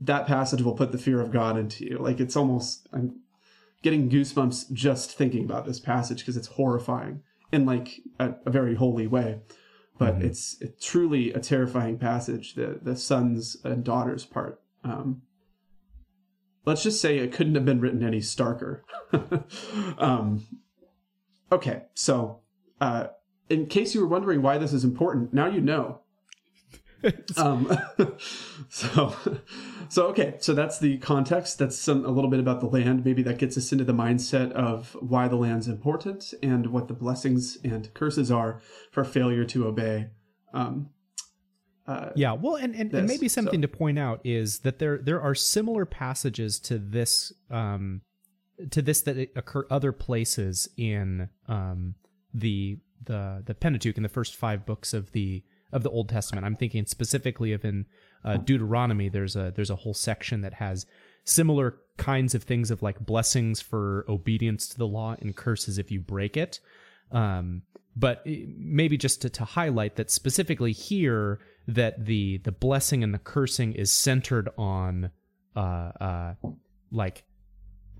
that 0.00 0.26
passage 0.26 0.62
will 0.62 0.74
put 0.74 0.92
the 0.92 0.98
fear 0.98 1.20
of 1.20 1.32
God 1.32 1.58
into 1.58 1.84
you. 1.84 1.98
Like 1.98 2.20
it's 2.20 2.36
almost 2.36 2.88
I'm 2.92 3.20
getting 3.82 4.10
goosebumps 4.10 4.72
just 4.72 5.12
thinking 5.12 5.44
about 5.44 5.66
this 5.66 5.80
passage 5.80 6.20
because 6.20 6.36
it's 6.36 6.48
horrifying 6.48 7.22
in 7.52 7.64
like 7.64 8.00
a, 8.18 8.34
a 8.46 8.50
very 8.50 8.74
holy 8.74 9.06
way. 9.06 9.40
But 9.98 10.22
it's, 10.22 10.56
it's 10.60 10.84
truly 10.84 11.32
a 11.32 11.40
terrifying 11.40 11.98
passage. 11.98 12.54
The 12.54 12.78
the 12.80 12.96
sons 12.96 13.56
and 13.64 13.82
daughters 13.82 14.24
part. 14.24 14.60
Um, 14.84 15.22
let's 16.64 16.82
just 16.82 17.00
say 17.00 17.18
it 17.18 17.32
couldn't 17.32 17.56
have 17.56 17.64
been 17.64 17.80
written 17.80 18.04
any 18.04 18.20
starker. 18.20 18.82
um, 19.98 20.46
okay, 21.50 21.82
so 21.94 22.40
uh, 22.80 23.08
in 23.48 23.66
case 23.66 23.94
you 23.94 24.00
were 24.00 24.06
wondering 24.06 24.42
why 24.42 24.58
this 24.58 24.72
is 24.72 24.84
important, 24.84 25.32
now 25.32 25.46
you 25.46 25.60
know. 25.60 26.00
um, 27.36 27.78
so, 28.68 29.14
so 29.88 30.06
okay, 30.08 30.36
so 30.40 30.54
that's 30.54 30.78
the 30.78 30.98
context. 30.98 31.58
That's 31.58 31.78
some 31.78 32.04
a 32.04 32.10
little 32.10 32.30
bit 32.30 32.40
about 32.40 32.60
the 32.60 32.66
land. 32.66 33.04
Maybe 33.04 33.22
that 33.22 33.38
gets 33.38 33.56
us 33.56 33.72
into 33.72 33.84
the 33.84 33.92
mindset 33.92 34.52
of 34.52 34.96
why 35.00 35.28
the 35.28 35.36
land's 35.36 35.68
important 35.68 36.34
and 36.42 36.68
what 36.68 36.88
the 36.88 36.94
blessings 36.94 37.58
and 37.62 37.92
curses 37.94 38.30
are 38.30 38.60
for 38.90 39.04
failure 39.04 39.44
to 39.44 39.66
obey. 39.66 40.08
Um, 40.52 40.90
uh, 41.86 42.10
Yeah, 42.14 42.32
well, 42.32 42.56
and, 42.56 42.74
and, 42.74 42.92
and 42.92 43.06
maybe 43.06 43.28
something 43.28 43.60
so- 43.60 43.62
to 43.62 43.68
point 43.68 43.98
out 43.98 44.20
is 44.24 44.60
that 44.60 44.78
there 44.78 44.98
there 44.98 45.20
are 45.20 45.34
similar 45.34 45.86
passages 45.86 46.58
to 46.60 46.78
this 46.78 47.32
um 47.50 48.02
to 48.70 48.82
this 48.82 49.02
that 49.02 49.16
occur 49.36 49.66
other 49.70 49.92
places 49.92 50.68
in 50.76 51.28
um 51.46 51.94
the 52.34 52.78
the 53.04 53.42
the 53.46 53.54
Pentateuch 53.54 53.96
in 53.96 54.02
the 54.02 54.08
first 54.08 54.34
five 54.34 54.66
books 54.66 54.92
of 54.92 55.12
the 55.12 55.44
of 55.72 55.82
the 55.82 55.90
Old 55.90 56.08
Testament. 56.08 56.46
I'm 56.46 56.56
thinking 56.56 56.86
specifically 56.86 57.52
of 57.52 57.64
in 57.64 57.86
uh, 58.24 58.38
Deuteronomy. 58.38 59.08
There's 59.08 59.36
a 59.36 59.52
there's 59.54 59.70
a 59.70 59.76
whole 59.76 59.94
section 59.94 60.40
that 60.42 60.54
has 60.54 60.86
similar 61.24 61.78
kinds 61.96 62.34
of 62.34 62.42
things 62.44 62.70
of 62.70 62.82
like 62.82 62.98
blessings 63.00 63.60
for 63.60 64.04
obedience 64.08 64.68
to 64.68 64.78
the 64.78 64.86
law 64.86 65.14
and 65.20 65.36
curses 65.36 65.78
if 65.78 65.90
you 65.90 66.00
break 66.00 66.36
it. 66.36 66.60
Um, 67.10 67.62
but 67.96 68.22
maybe 68.24 68.96
just 68.96 69.22
to, 69.22 69.30
to 69.30 69.44
highlight 69.44 69.96
that 69.96 70.10
specifically 70.10 70.72
here 70.72 71.40
that 71.66 72.06
the 72.06 72.38
the 72.38 72.52
blessing 72.52 73.02
and 73.02 73.12
the 73.12 73.18
cursing 73.18 73.72
is 73.74 73.92
centered 73.92 74.48
on 74.56 75.10
uh, 75.56 75.92
uh, 76.00 76.34
like 76.90 77.24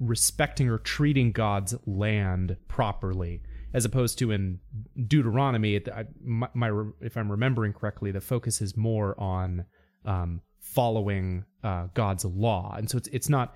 respecting 0.01 0.69
or 0.69 0.79
treating 0.79 1.33
God's 1.33 1.75
land 1.87 2.57
properly, 2.69 3.43
as 3.75 3.85
opposed 3.85 4.19
to 4.19 4.31
in 4.31 4.61
Deuteronomy. 5.07 5.81
my, 6.23 6.49
my 6.55 6.71
if 7.01 7.17
I'm 7.17 7.31
remembering 7.31 7.73
correctly, 7.73 8.11
the 8.11 8.21
focus 8.21 8.61
is 8.61 8.77
more 8.77 9.19
on 9.21 9.65
um, 10.05 10.41
following 10.61 11.45
uh, 11.63 11.89
God's 11.95 12.25
law, 12.25 12.75
and 12.77 12.89
so 12.89 12.99
it's 12.99 13.09
it's 13.09 13.29
not 13.29 13.55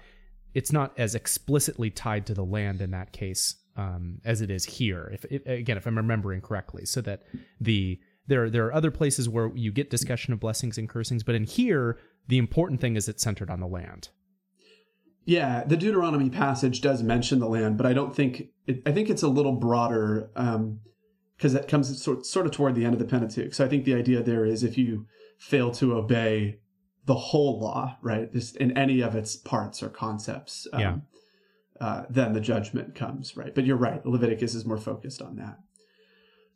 it's 0.55 0.73
not 0.73 0.93
as 0.99 1.15
explicitly 1.15 1.91
tied 1.91 2.27
to 2.27 2.35
the 2.35 2.45
land 2.45 2.81
in 2.81 2.91
that 2.91 3.13
case 3.13 3.57
um, 3.77 4.21
as 4.25 4.41
it 4.41 4.51
is 4.51 4.65
here. 4.65 5.11
If, 5.13 5.25
if 5.27 5.47
again, 5.47 5.77
if 5.77 5.87
I'm 5.87 5.97
remembering 5.97 6.41
correctly, 6.41 6.85
so 6.85 7.01
that 7.03 7.23
the 7.61 7.99
there 8.27 8.51
there 8.51 8.67
are 8.67 8.75
other 8.75 8.91
places 8.91 9.29
where 9.29 9.51
you 9.55 9.73
get 9.73 9.91
discussion 9.91 10.33
of 10.33 10.41
blessings 10.41 10.79
and 10.79 10.89
cursings, 10.89 11.23
but 11.23 11.35
in 11.35 11.45
here 11.45 11.99
the 12.29 12.39
important 12.39 12.81
thing 12.81 12.97
is 12.97 13.09
it's 13.09 13.23
centered 13.23 13.51
on 13.51 13.61
the 13.61 13.67
land. 13.67 14.09
Yeah, 15.25 15.65
the 15.65 15.77
Deuteronomy 15.77 16.31
passage 16.31 16.81
does 16.81 17.03
mention 17.03 17.39
the 17.39 17.49
land, 17.49 17.77
but 17.77 17.87
I 17.87 17.93
don't 17.93 18.15
think 18.15 18.49
it, 18.67 18.83
I 18.85 18.93
think 18.93 19.09
it's 19.09 19.23
a 19.23 19.29
little 19.29 19.53
broader 19.53 20.31
because 20.35 21.55
um, 21.55 21.61
it 21.61 21.69
comes 21.69 22.03
sort 22.03 22.27
sort 22.27 22.47
of 22.47 22.53
toward 22.53 22.75
the 22.75 22.85
end 22.85 22.95
of 22.95 22.99
the 22.99 23.07
Pentateuch. 23.07 23.55
So 23.55 23.65
I 23.65 23.69
think 23.69 23.85
the 23.85 23.95
idea 23.95 24.23
there 24.23 24.45
is 24.45 24.65
if 24.65 24.77
you 24.77 25.07
fail 25.39 25.71
to 25.73 25.95
obey 25.95 26.59
the 27.05 27.15
whole 27.15 27.61
law, 27.61 27.97
right, 28.03 28.33
just 28.33 28.57
in 28.57 28.77
any 28.77 29.01
of 29.01 29.15
its 29.15 29.37
parts 29.37 29.83
or 29.83 29.89
concepts, 29.89 30.67
um, 30.73 30.81
yeah. 30.81 30.97
Uh, 31.81 32.05
then 32.09 32.33
the 32.33 32.41
judgment 32.41 32.95
comes, 32.95 33.37
right? 33.37 33.57
But 33.57 33.65
you're 33.65 33.77
right, 33.77 34.05
Leviticus 34.07 34.55
is 34.55 34.65
more 34.65 34.77
focused 34.77 35.21
on 35.21 35.35
that. 35.37 35.59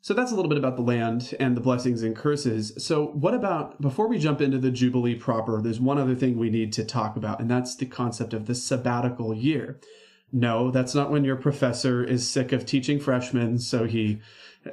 So 0.07 0.14
that's 0.14 0.31
a 0.31 0.37
little 0.37 0.49
bit 0.49 0.57
about 0.57 0.77
the 0.77 0.83
land 0.83 1.35
and 1.40 1.57
the 1.57 1.61
blessings 1.61 2.05
and 2.05 2.14
curses. 2.14 2.73
So, 2.79 3.07
what 3.07 3.35
about, 3.35 3.81
before 3.81 4.07
we 4.07 4.21
jump 4.21 4.40
into 4.40 4.57
the 4.57 4.71
Jubilee 4.71 5.16
proper, 5.16 5.61
there's 5.61 5.81
one 5.81 5.99
other 5.99 6.14
thing 6.14 6.38
we 6.38 6.49
need 6.49 6.73
to 6.75 6.85
talk 6.85 7.16
about, 7.16 7.40
and 7.40 7.51
that's 7.51 7.75
the 7.75 7.87
concept 7.87 8.33
of 8.33 8.47
the 8.47 8.55
sabbatical 8.55 9.35
year. 9.35 9.81
No, 10.31 10.71
that's 10.71 10.95
not 10.95 11.11
when 11.11 11.25
your 11.25 11.35
professor 11.35 12.05
is 12.05 12.25
sick 12.25 12.53
of 12.53 12.64
teaching 12.64 13.01
freshmen, 13.01 13.59
so 13.59 13.85
he, 13.85 14.21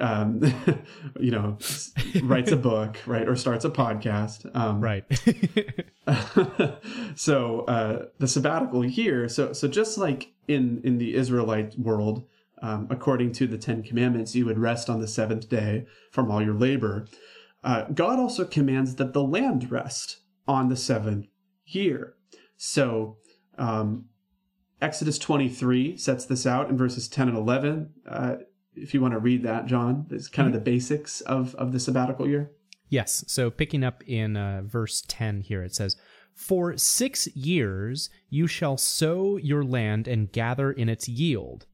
um, 0.00 0.40
you 1.18 1.32
know, 1.32 1.58
writes 2.22 2.52
a 2.52 2.56
book, 2.56 2.96
right, 3.04 3.28
or 3.28 3.34
starts 3.34 3.64
a 3.64 3.70
podcast. 3.70 4.48
Um, 4.54 4.80
right. 4.80 5.04
so 7.16 7.62
uh, 7.62 8.06
the 8.20 8.28
sabbatical 8.28 8.84
year. 8.84 9.28
So 9.28 9.52
so 9.52 9.66
just 9.66 9.98
like 9.98 10.32
in 10.46 10.80
in 10.84 10.98
the 10.98 11.16
Israelite 11.16 11.76
world, 11.76 12.24
um, 12.64 12.86
according 12.88 13.30
to 13.30 13.46
the 13.46 13.58
Ten 13.58 13.82
Commandments, 13.82 14.34
you 14.34 14.46
would 14.46 14.58
rest 14.58 14.88
on 14.88 14.98
the 14.98 15.06
seventh 15.06 15.50
day 15.50 15.84
from 16.10 16.30
all 16.30 16.42
your 16.42 16.54
labor. 16.54 17.06
Uh, 17.62 17.82
God 17.92 18.18
also 18.18 18.46
commands 18.46 18.94
that 18.94 19.12
the 19.12 19.22
land 19.22 19.70
rest 19.70 20.20
on 20.48 20.70
the 20.70 20.76
seventh 20.76 21.26
year. 21.66 22.14
So, 22.56 23.18
um, 23.58 24.06
Exodus 24.80 25.18
23 25.18 25.98
sets 25.98 26.24
this 26.24 26.46
out 26.46 26.70
in 26.70 26.78
verses 26.78 27.06
10 27.06 27.28
and 27.28 27.36
11. 27.36 27.90
Uh, 28.08 28.36
if 28.74 28.94
you 28.94 29.02
want 29.02 29.12
to 29.12 29.20
read 29.20 29.42
that, 29.42 29.66
John, 29.66 30.06
it's 30.10 30.28
kind 30.28 30.48
mm-hmm. 30.48 30.56
of 30.56 30.64
the 30.64 30.70
basics 30.70 31.20
of, 31.20 31.54
of 31.56 31.72
the 31.72 31.80
sabbatical 31.80 32.26
year. 32.26 32.50
Yes. 32.88 33.24
So, 33.26 33.50
picking 33.50 33.84
up 33.84 34.02
in 34.06 34.38
uh, 34.38 34.62
verse 34.64 35.04
10 35.06 35.42
here, 35.42 35.62
it 35.62 35.74
says, 35.74 35.96
For 36.34 36.78
six 36.78 37.26
years 37.36 38.08
you 38.30 38.46
shall 38.46 38.78
sow 38.78 39.36
your 39.36 39.64
land 39.64 40.08
and 40.08 40.32
gather 40.32 40.72
in 40.72 40.88
its 40.88 41.10
yield 41.10 41.66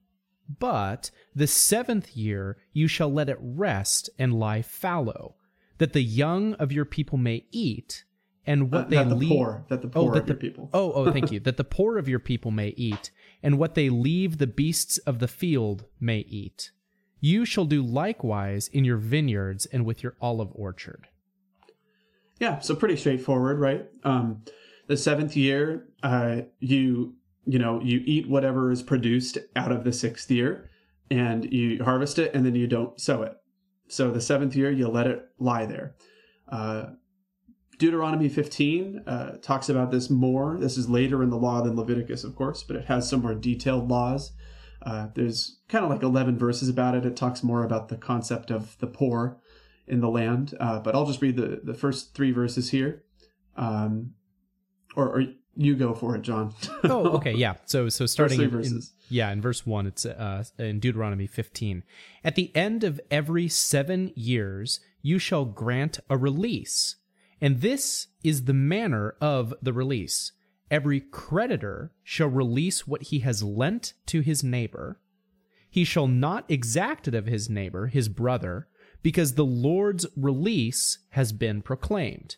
but 0.58 1.10
the 1.34 1.46
seventh 1.46 2.16
year 2.16 2.56
you 2.72 2.88
shall 2.88 3.12
let 3.12 3.28
it 3.28 3.38
rest 3.40 4.10
and 4.18 4.38
lie 4.38 4.62
fallow, 4.62 5.36
that 5.78 5.92
the 5.92 6.02
young 6.02 6.54
of 6.54 6.72
your 6.72 6.84
people 6.84 7.18
may 7.18 7.44
eat, 7.50 8.04
and 8.46 8.72
what 8.72 8.86
uh, 8.86 8.88
they 8.88 9.04
the 9.04 9.14
leave. 9.14 9.30
Poor, 9.30 9.64
that 9.68 9.82
the 9.82 9.88
oh, 9.88 9.90
poor 9.90 10.10
oh, 10.10 10.14
that 10.14 10.26
the, 10.26 10.34
people. 10.34 10.70
oh, 10.72 10.92
oh, 10.92 11.12
thank 11.12 11.30
you. 11.32 11.40
That 11.40 11.56
the 11.56 11.64
poor 11.64 11.98
of 11.98 12.08
your 12.08 12.18
people 12.18 12.50
may 12.50 12.68
eat, 12.76 13.10
and 13.42 13.58
what 13.58 13.74
they 13.74 13.88
leave 13.88 14.38
the 14.38 14.46
beasts 14.46 14.98
of 14.98 15.18
the 15.18 15.28
field 15.28 15.84
may 16.00 16.20
eat. 16.20 16.72
You 17.20 17.44
shall 17.44 17.66
do 17.66 17.82
likewise 17.82 18.68
in 18.68 18.84
your 18.84 18.96
vineyards 18.96 19.66
and 19.66 19.84
with 19.84 20.02
your 20.02 20.16
olive 20.20 20.50
orchard. 20.52 21.08
Yeah, 22.38 22.60
so 22.60 22.74
pretty 22.74 22.96
straightforward, 22.96 23.60
right? 23.60 23.86
Um, 24.02 24.42
the 24.86 24.96
seventh 24.96 25.36
year, 25.36 25.86
uh, 26.02 26.42
you 26.58 27.14
you 27.44 27.58
know, 27.58 27.80
you 27.82 28.02
eat 28.04 28.28
whatever 28.28 28.70
is 28.70 28.82
produced 28.82 29.38
out 29.56 29.72
of 29.72 29.84
the 29.84 29.92
sixth 29.92 30.30
year 30.30 30.70
and 31.10 31.52
you 31.52 31.82
harvest 31.82 32.18
it 32.18 32.34
and 32.34 32.44
then 32.44 32.54
you 32.54 32.66
don't 32.66 33.00
sow 33.00 33.22
it. 33.22 33.34
So 33.88 34.10
the 34.10 34.20
seventh 34.20 34.54
year, 34.54 34.70
you 34.70 34.88
let 34.88 35.06
it 35.06 35.24
lie 35.38 35.66
there. 35.66 35.96
Uh, 36.48 36.90
Deuteronomy 37.78 38.28
15 38.28 39.04
uh, 39.06 39.30
talks 39.38 39.68
about 39.68 39.90
this 39.90 40.10
more. 40.10 40.58
This 40.60 40.76
is 40.76 40.88
later 40.88 41.22
in 41.22 41.30
the 41.30 41.38
law 41.38 41.62
than 41.62 41.76
Leviticus, 41.76 42.24
of 42.24 42.36
course, 42.36 42.62
but 42.62 42.76
it 42.76 42.84
has 42.84 43.08
some 43.08 43.22
more 43.22 43.34
detailed 43.34 43.88
laws. 43.88 44.32
Uh, 44.82 45.08
there's 45.14 45.60
kind 45.68 45.84
of 45.84 45.90
like 45.90 46.02
11 46.02 46.38
verses 46.38 46.68
about 46.68 46.94
it. 46.94 47.06
It 47.06 47.16
talks 47.16 47.42
more 47.42 47.64
about 47.64 47.88
the 47.88 47.96
concept 47.96 48.50
of 48.50 48.78
the 48.78 48.86
poor 48.86 49.38
in 49.86 50.00
the 50.00 50.08
land. 50.08 50.54
Uh, 50.60 50.78
but 50.78 50.94
I'll 50.94 51.06
just 51.06 51.22
read 51.22 51.36
the, 51.36 51.60
the 51.64 51.74
first 51.74 52.14
three 52.14 52.30
verses 52.30 52.70
here. 52.70 53.02
Um, 53.56 54.12
or, 54.94 55.20
or 55.20 55.24
you 55.56 55.74
go 55.76 55.94
for 55.94 56.16
it, 56.16 56.22
John. 56.22 56.54
oh, 56.84 57.16
okay, 57.16 57.34
yeah. 57.34 57.54
So 57.66 57.88
so 57.88 58.06
starting 58.06 58.40
in, 58.40 58.64
in, 58.64 58.82
yeah, 59.08 59.30
in 59.30 59.40
verse 59.40 59.66
1 59.66 59.86
it's 59.86 60.06
uh 60.06 60.44
in 60.58 60.80
Deuteronomy 60.80 61.26
15. 61.26 61.82
At 62.24 62.34
the 62.34 62.54
end 62.54 62.84
of 62.84 63.00
every 63.10 63.48
7 63.48 64.12
years 64.14 64.80
you 65.02 65.18
shall 65.18 65.44
grant 65.44 66.00
a 66.08 66.16
release. 66.16 66.96
And 67.40 67.60
this 67.62 68.08
is 68.22 68.44
the 68.44 68.52
manner 68.52 69.14
of 69.20 69.54
the 69.62 69.72
release. 69.72 70.32
Every 70.70 71.00
creditor 71.00 71.90
shall 72.04 72.28
release 72.28 72.86
what 72.86 73.04
he 73.04 73.20
has 73.20 73.42
lent 73.42 73.94
to 74.06 74.20
his 74.20 74.44
neighbor. 74.44 75.00
He 75.68 75.84
shall 75.84 76.06
not 76.06 76.44
exact 76.48 77.08
it 77.08 77.14
of 77.14 77.26
his 77.26 77.48
neighbor, 77.48 77.86
his 77.86 78.08
brother, 78.08 78.68
because 79.02 79.34
the 79.34 79.44
Lord's 79.44 80.06
release 80.16 80.98
has 81.10 81.32
been 81.32 81.62
proclaimed. 81.62 82.36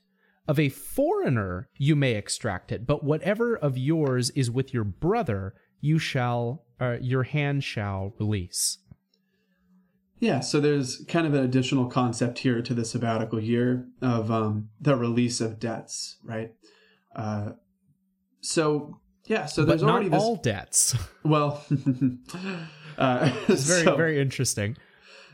Of 0.49 0.59
a 0.59 0.69
foreigner 0.69 1.69
you 1.79 1.95
may 1.95 2.15
extract 2.15 2.73
it, 2.73 2.87
but 2.87 3.05
whatever 3.05 3.57
of 3.57 3.79
yours 3.79 4.31
is 4.31 4.51
with 4.51 4.75
your 4.75 4.85
brother, 4.85 5.55
you 5.81 5.99
shall, 5.99 6.65
uh, 6.81 6.97
your 7.01 7.23
hand 7.23 7.63
shall 7.63 8.13
release. 8.19 8.79
Yeah, 10.19 10.41
so 10.41 10.61
there's 10.61 11.05
kind 11.09 11.27
of 11.27 11.35
an 11.35 11.45
additional 11.45 11.87
concept 11.87 12.41
here 12.41 12.63
to 12.63 12.75
the 12.75 12.85
sabbatical 12.85 13.41
year 13.41 13.87
of 14.01 14.31
um, 14.31 14.69
the 14.81 14.97
release 14.97 15.41
of 15.41 15.59
debts, 15.59 16.19
right? 16.25 16.53
Uh, 17.15 17.53
so 18.41 19.01
yeah, 19.27 19.47
so 19.47 19.65
there's 19.65 19.83
already 19.83 20.09
this... 20.09 20.23
all 20.23 20.37
debts. 20.37 20.95
Well, 21.25 21.65
uh, 22.99 23.33
it's 23.49 23.65
very 23.65 23.85
so, 23.85 23.97
very 23.97 24.21
interesting 24.21 24.77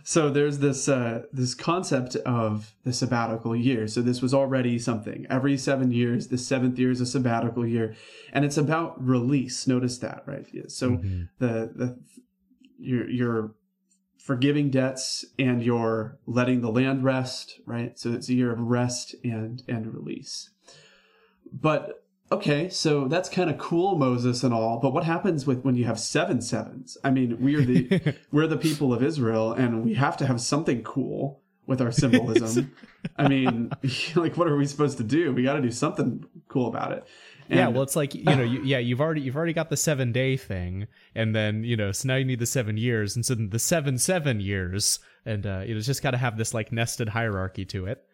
so 0.09 0.31
there's 0.31 0.61
this 0.61 0.89
uh, 0.89 1.25
this 1.35 1.55
concept 1.55 2.17
of 2.17 2.75
the 2.83 2.95
sabbatical 2.95 3.55
year. 3.55 3.87
So 3.87 4.01
this 4.01 4.23
was 4.23 4.33
already 4.33 4.79
something. 4.79 5.27
Every 5.29 5.59
seven 5.59 5.91
years, 5.93 6.29
the 6.29 6.39
seventh 6.39 6.79
year 6.79 6.91
is 6.91 7.03
a 7.03 7.05
sabbatical 7.05 7.67
year, 7.67 7.95
and 8.33 8.43
it's 8.43 8.57
about 8.57 9.07
release. 9.07 9.67
Notice 9.67 9.99
that, 9.99 10.23
right? 10.25 10.47
So 10.69 10.93
mm-hmm. 10.93 11.25
the 11.41 11.71
the 11.77 11.99
you're 12.79 13.07
you're 13.11 13.55
forgiving 14.17 14.71
debts 14.71 15.27
and 15.39 15.63
you're 15.63 16.17
letting 16.25 16.63
the 16.63 16.73
land 16.73 17.05
rest, 17.05 17.61
right? 17.67 17.99
So 17.99 18.11
it's 18.15 18.31
a 18.31 18.35
year 18.35 18.51
of 18.51 18.61
rest 18.61 19.15
and 19.23 19.63
and 19.69 19.93
release. 19.93 20.49
But 21.53 22.03
okay, 22.31 22.69
so 22.69 23.09
that's 23.09 23.29
kind 23.29 23.51
of 23.51 23.59
cool, 23.59 23.97
Moses 23.97 24.43
and 24.43 24.53
all. 24.53 24.79
But 24.79 24.93
what 24.93 25.05
happens 25.05 25.47
with 25.47 25.65
when 25.65 25.75
you 25.75 25.85
have 25.85 25.99
seven 25.99 26.41
sevens? 26.41 26.97
I 27.05 27.11
mean, 27.11 27.37
we're 27.41 27.63
the 27.63 28.17
we're 28.33 28.47
the 28.47 28.57
people 28.57 28.93
of 28.93 29.03
Israel, 29.03 29.53
and 29.53 29.85
we 29.85 29.95
have 29.95 30.17
to 30.19 30.27
have 30.27 30.41
something 30.41 30.83
cool 30.83 31.43
with 31.67 31.81
our 31.81 31.93
symbolism. 31.93 32.73
I 33.17 33.29
mean, 33.29 33.71
like, 34.17 34.37
what 34.37 34.49
are 34.49 34.57
we 34.57 34.67
supposed 34.67 34.99
to 34.99 35.05
do? 35.05 35.33
We 35.33 35.43
got 35.43 35.55
to 35.55 35.63
do 35.63 35.71
something 35.71 36.25
cool 36.49 36.69
about 36.69 36.93
it. 36.93 37.07
And, 37.49 37.59
yeah, 37.59 37.69
well, 37.69 37.83
it's 37.83 37.97
like 37.97 38.15
you 38.15 38.25
know, 38.25 38.43
you, 38.43 38.63
yeah, 38.65 38.79
you've 38.79 39.01
already 39.01 39.23
you've 39.23 39.37
already 39.37 39.53
got 39.53 39.71
the 39.71 39.77
seven 39.77 40.13
day 40.13 40.37
thing, 40.37 40.87
and 41.15 41.35
then 41.35 41.65
you 41.65 41.77
know, 41.77 41.93
so 41.93 42.09
now 42.09 42.17
you 42.17 42.25
need 42.25 42.41
the 42.41 42.47
seven 42.47 42.77
years, 42.77 43.17
and 43.17 43.25
so 43.25 43.35
the 43.35 43.59
seven 43.59 43.99
seven 43.99 44.41
years, 44.41 44.99
and 45.25 45.47
uh, 45.47 45.61
you 45.65 45.75
know, 45.75 45.79
it's 45.79 45.87
just 45.87 46.03
got 46.03 46.13
to 46.13 46.19
have 46.19 46.37
this 46.37 46.53
like 46.53 46.73
nested 46.73 47.09
hierarchy 47.09 47.65
to 47.67 47.87
it. 47.87 48.05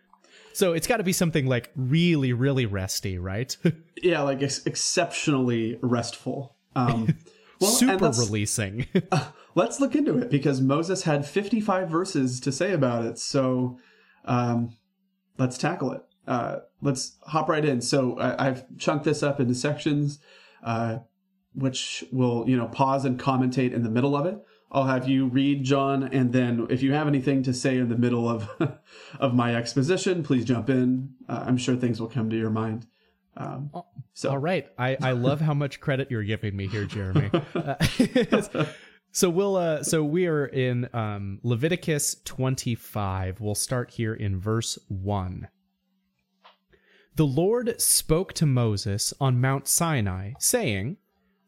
So 0.55 0.73
it's 0.73 0.87
got 0.87 0.99
to 0.99 1.03
be 1.03 1.13
something 1.13 1.47
like 1.47 1.71
really, 1.75 2.33
really 2.33 2.65
resty, 2.65 3.19
right? 3.19 3.57
yeah, 4.03 4.23
like 4.23 4.43
ex- 4.43 4.65
exceptionally 4.65 5.79
restful. 5.83 6.57
Um, 6.77 7.19
well, 7.61 7.71
super 7.71 8.11
releasing. 8.11 8.87
uh, 9.11 9.31
let's 9.57 9.81
look 9.81 9.97
into 9.97 10.17
it 10.19 10.31
because 10.31 10.61
Moses 10.61 11.03
had 11.03 11.27
55 11.27 11.89
verses 11.89 12.39
to 12.41 12.53
say 12.53 12.73
about 12.73 13.05
it. 13.05 13.19
So 13.19 13.79
um, 14.27 14.77
let's 15.39 15.59
tackle 15.59 15.93
it. 15.93 16.03
Uh, 16.27 16.59
let's 16.81 17.17
hop 17.27 17.49
right 17.49 17.65
in. 17.65 17.81
So 17.81 18.17
I, 18.19 18.45
have 18.45 18.65
chunked 18.79 19.05
this 19.05 19.25
up 19.25 19.41
into 19.41 19.55
sections, 19.55 20.21
uh, 20.63 20.99
which 21.53 22.05
will 22.13 22.49
you 22.49 22.57
know 22.57 22.69
pause 22.69 23.05
and 23.05 23.19
commentate 23.19 23.73
in 23.73 23.83
the 23.83 23.91
middle 23.91 24.17
of 24.17 24.25
it. 24.25 24.39
I'll 24.75 24.87
have 24.87 25.09
you 25.09 25.27
read 25.27 25.63
John, 25.63 26.03
and 26.03 26.33
then 26.33 26.67
if 26.69 26.83
you 26.83 26.93
have 26.93 27.07
anything 27.07 27.45
to 27.45 27.55
say 27.55 27.79
in 27.79 27.89
the 27.89 27.97
middle 27.97 28.29
of 28.29 28.51
of 29.21 29.33
my 29.33 29.55
exposition, 29.55 30.25
please 30.25 30.45
jump 30.45 30.69
in. 30.69 31.15
Uh, 31.29 31.45
I'm 31.47 31.57
sure 31.57 31.77
things 31.77 32.01
will 32.01 32.09
come 32.09 32.29
to 32.31 32.37
your 32.37 32.51
mind. 32.51 32.89
Um, 33.37 33.71
so, 34.15 34.31
all 34.31 34.39
right, 34.39 34.67
I 34.77 34.97
I 35.01 35.13
love 35.13 35.41
how 35.41 35.55
much 35.55 35.81
credit 35.81 36.11
you're 36.11 36.25
giving 36.25 36.57
me 36.57 36.67
here, 36.67 36.85
Jeremy. 36.85 37.31
Uh, 37.55 38.67
so 39.13 39.31
we'll 39.31 39.57
uh, 39.57 39.83
so 39.85 40.03
we 40.03 40.27
are 40.27 40.47
in 40.47 40.89
um, 40.93 41.39
Leviticus 41.45 42.17
25. 42.25 43.41
We'll 43.41 43.55
start 43.55 43.93
here 43.93 44.13
in 44.13 44.41
verse 44.41 44.77
one. 44.89 45.49
The 47.15 47.27
Lord 47.27 47.81
spoke 47.81 48.33
to 48.35 48.47
Moses 48.47 49.15
on 49.21 49.41
Mount 49.41 49.69
Sinai, 49.69 50.33
saying, 50.41 50.97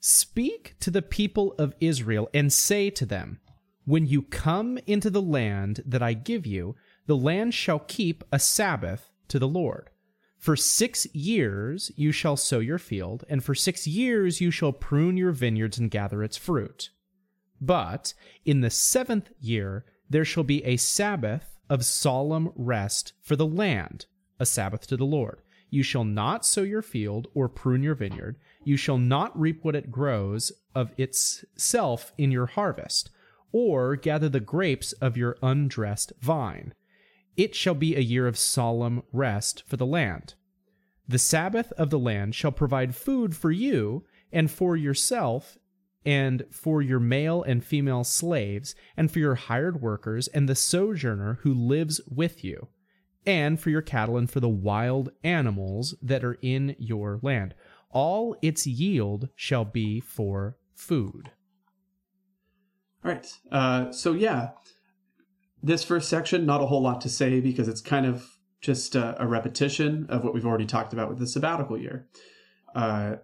Speak 0.00 0.76
to 0.80 0.90
the 0.90 1.02
people 1.02 1.54
of 1.58 1.74
Israel 1.80 2.28
and 2.32 2.52
say 2.52 2.90
to 2.90 3.06
them, 3.06 3.40
When 3.84 4.06
you 4.06 4.22
come 4.22 4.78
into 4.86 5.10
the 5.10 5.22
land 5.22 5.82
that 5.86 6.02
I 6.02 6.12
give 6.12 6.46
you, 6.46 6.76
the 7.06 7.16
land 7.16 7.54
shall 7.54 7.78
keep 7.78 8.24
a 8.30 8.38
Sabbath 8.38 9.10
to 9.28 9.38
the 9.38 9.48
Lord. 9.48 9.90
For 10.38 10.54
six 10.54 11.06
years 11.14 11.90
you 11.96 12.12
shall 12.12 12.36
sow 12.36 12.58
your 12.58 12.78
field, 12.78 13.24
and 13.28 13.42
for 13.42 13.54
six 13.54 13.86
years 13.86 14.40
you 14.40 14.50
shall 14.50 14.72
prune 14.72 15.16
your 15.16 15.32
vineyards 15.32 15.78
and 15.78 15.90
gather 15.90 16.22
its 16.22 16.36
fruit. 16.36 16.90
But 17.60 18.14
in 18.44 18.60
the 18.60 18.70
seventh 18.70 19.32
year 19.40 19.84
there 20.08 20.24
shall 20.24 20.44
be 20.44 20.62
a 20.64 20.76
Sabbath 20.76 21.58
of 21.68 21.84
solemn 21.84 22.52
rest 22.54 23.12
for 23.22 23.34
the 23.34 23.46
land, 23.46 24.06
a 24.38 24.46
Sabbath 24.46 24.86
to 24.88 24.96
the 24.96 25.06
Lord. 25.06 25.40
You 25.70 25.82
shall 25.82 26.04
not 26.04 26.46
sow 26.46 26.62
your 26.62 26.82
field 26.82 27.28
or 27.34 27.48
prune 27.48 27.82
your 27.82 27.94
vineyard. 27.94 28.36
You 28.64 28.76
shall 28.76 28.98
not 28.98 29.38
reap 29.38 29.64
what 29.64 29.76
it 29.76 29.90
grows 29.90 30.52
of 30.74 30.92
itself 30.96 32.12
in 32.16 32.30
your 32.30 32.46
harvest, 32.46 33.10
or 33.52 33.96
gather 33.96 34.28
the 34.28 34.40
grapes 34.40 34.92
of 34.94 35.16
your 35.16 35.36
undressed 35.42 36.12
vine. 36.20 36.74
It 37.36 37.54
shall 37.54 37.74
be 37.74 37.94
a 37.94 38.00
year 38.00 38.26
of 38.26 38.38
solemn 38.38 39.02
rest 39.12 39.62
for 39.66 39.76
the 39.76 39.86
land. 39.86 40.34
The 41.08 41.18
Sabbath 41.18 41.72
of 41.72 41.90
the 41.90 41.98
land 41.98 42.34
shall 42.34 42.52
provide 42.52 42.94
food 42.94 43.36
for 43.36 43.50
you 43.50 44.04
and 44.32 44.50
for 44.50 44.76
yourself 44.76 45.58
and 46.04 46.44
for 46.50 46.80
your 46.80 47.00
male 47.00 47.42
and 47.42 47.64
female 47.64 48.04
slaves 48.04 48.74
and 48.96 49.10
for 49.10 49.18
your 49.18 49.34
hired 49.34 49.80
workers 49.80 50.28
and 50.28 50.48
the 50.48 50.54
sojourner 50.54 51.38
who 51.42 51.52
lives 51.52 52.00
with 52.08 52.44
you 52.44 52.68
and 53.26 53.60
for 53.60 53.70
your 53.70 53.82
cattle 53.82 54.16
and 54.16 54.30
for 54.30 54.40
the 54.40 54.48
wild 54.48 55.10
animals 55.24 55.94
that 56.00 56.24
are 56.24 56.38
in 56.42 56.76
your 56.78 57.18
land. 57.22 57.54
All 57.90 58.36
its 58.42 58.66
yield 58.66 59.28
shall 59.34 59.64
be 59.64 60.00
for 60.00 60.56
food. 60.74 61.30
All 63.04 63.12
right. 63.12 63.26
Uh, 63.50 63.92
so, 63.92 64.12
yeah, 64.12 64.50
this 65.62 65.84
first 65.84 66.08
section, 66.08 66.46
not 66.46 66.62
a 66.62 66.66
whole 66.66 66.82
lot 66.82 67.00
to 67.02 67.08
say 67.08 67.40
because 67.40 67.68
it's 67.68 67.80
kind 67.80 68.06
of 68.06 68.38
just 68.60 68.94
a, 68.94 69.20
a 69.22 69.26
repetition 69.26 70.06
of 70.08 70.24
what 70.24 70.34
we've 70.34 70.46
already 70.46 70.66
talked 70.66 70.92
about 70.92 71.08
with 71.08 71.18
the 71.18 71.26
sabbatical 71.26 71.78
year. 71.78 72.06
Uh, 72.74 73.16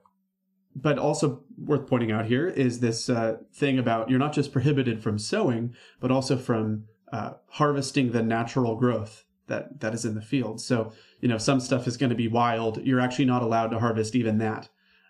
but 0.75 0.99
also 0.99 1.43
worth 1.59 1.87
pointing 1.87 2.11
out 2.11 2.27
here 2.27 2.49
is 2.49 2.81
this 2.81 3.11
uh, 3.11 3.37
thing 3.53 3.79
about 3.79 4.09
you're 4.09 4.19
not 4.19 4.33
just 4.33 4.53
prohibited 4.53 5.03
from 5.03 5.19
sowing, 5.19 5.75
but 6.01 6.11
also 6.11 6.37
from 6.37 6.85
uh, 7.13 7.33
harvesting 7.49 8.13
the 8.13 8.23
natural 8.23 8.77
growth 8.77 9.25
that 9.53 9.81
that 9.81 9.95
is 9.95 10.05
in 10.05 10.15
the 10.15 10.23
field. 10.23 10.61
So 10.61 10.93
you 11.21 11.29
know 11.29 11.39
some 11.39 11.61
stuff 11.61 11.87
is 11.87 11.97
going 11.97 12.11
to 12.11 12.17
be 12.17 12.29
wild. 12.29 12.85
You're 12.85 13.01
actually 13.01 13.27
not 13.27 13.43
allowed 13.43 13.69
to 13.69 13.79
harvest 13.79 14.17
even 14.17 14.39
that. 14.39 14.69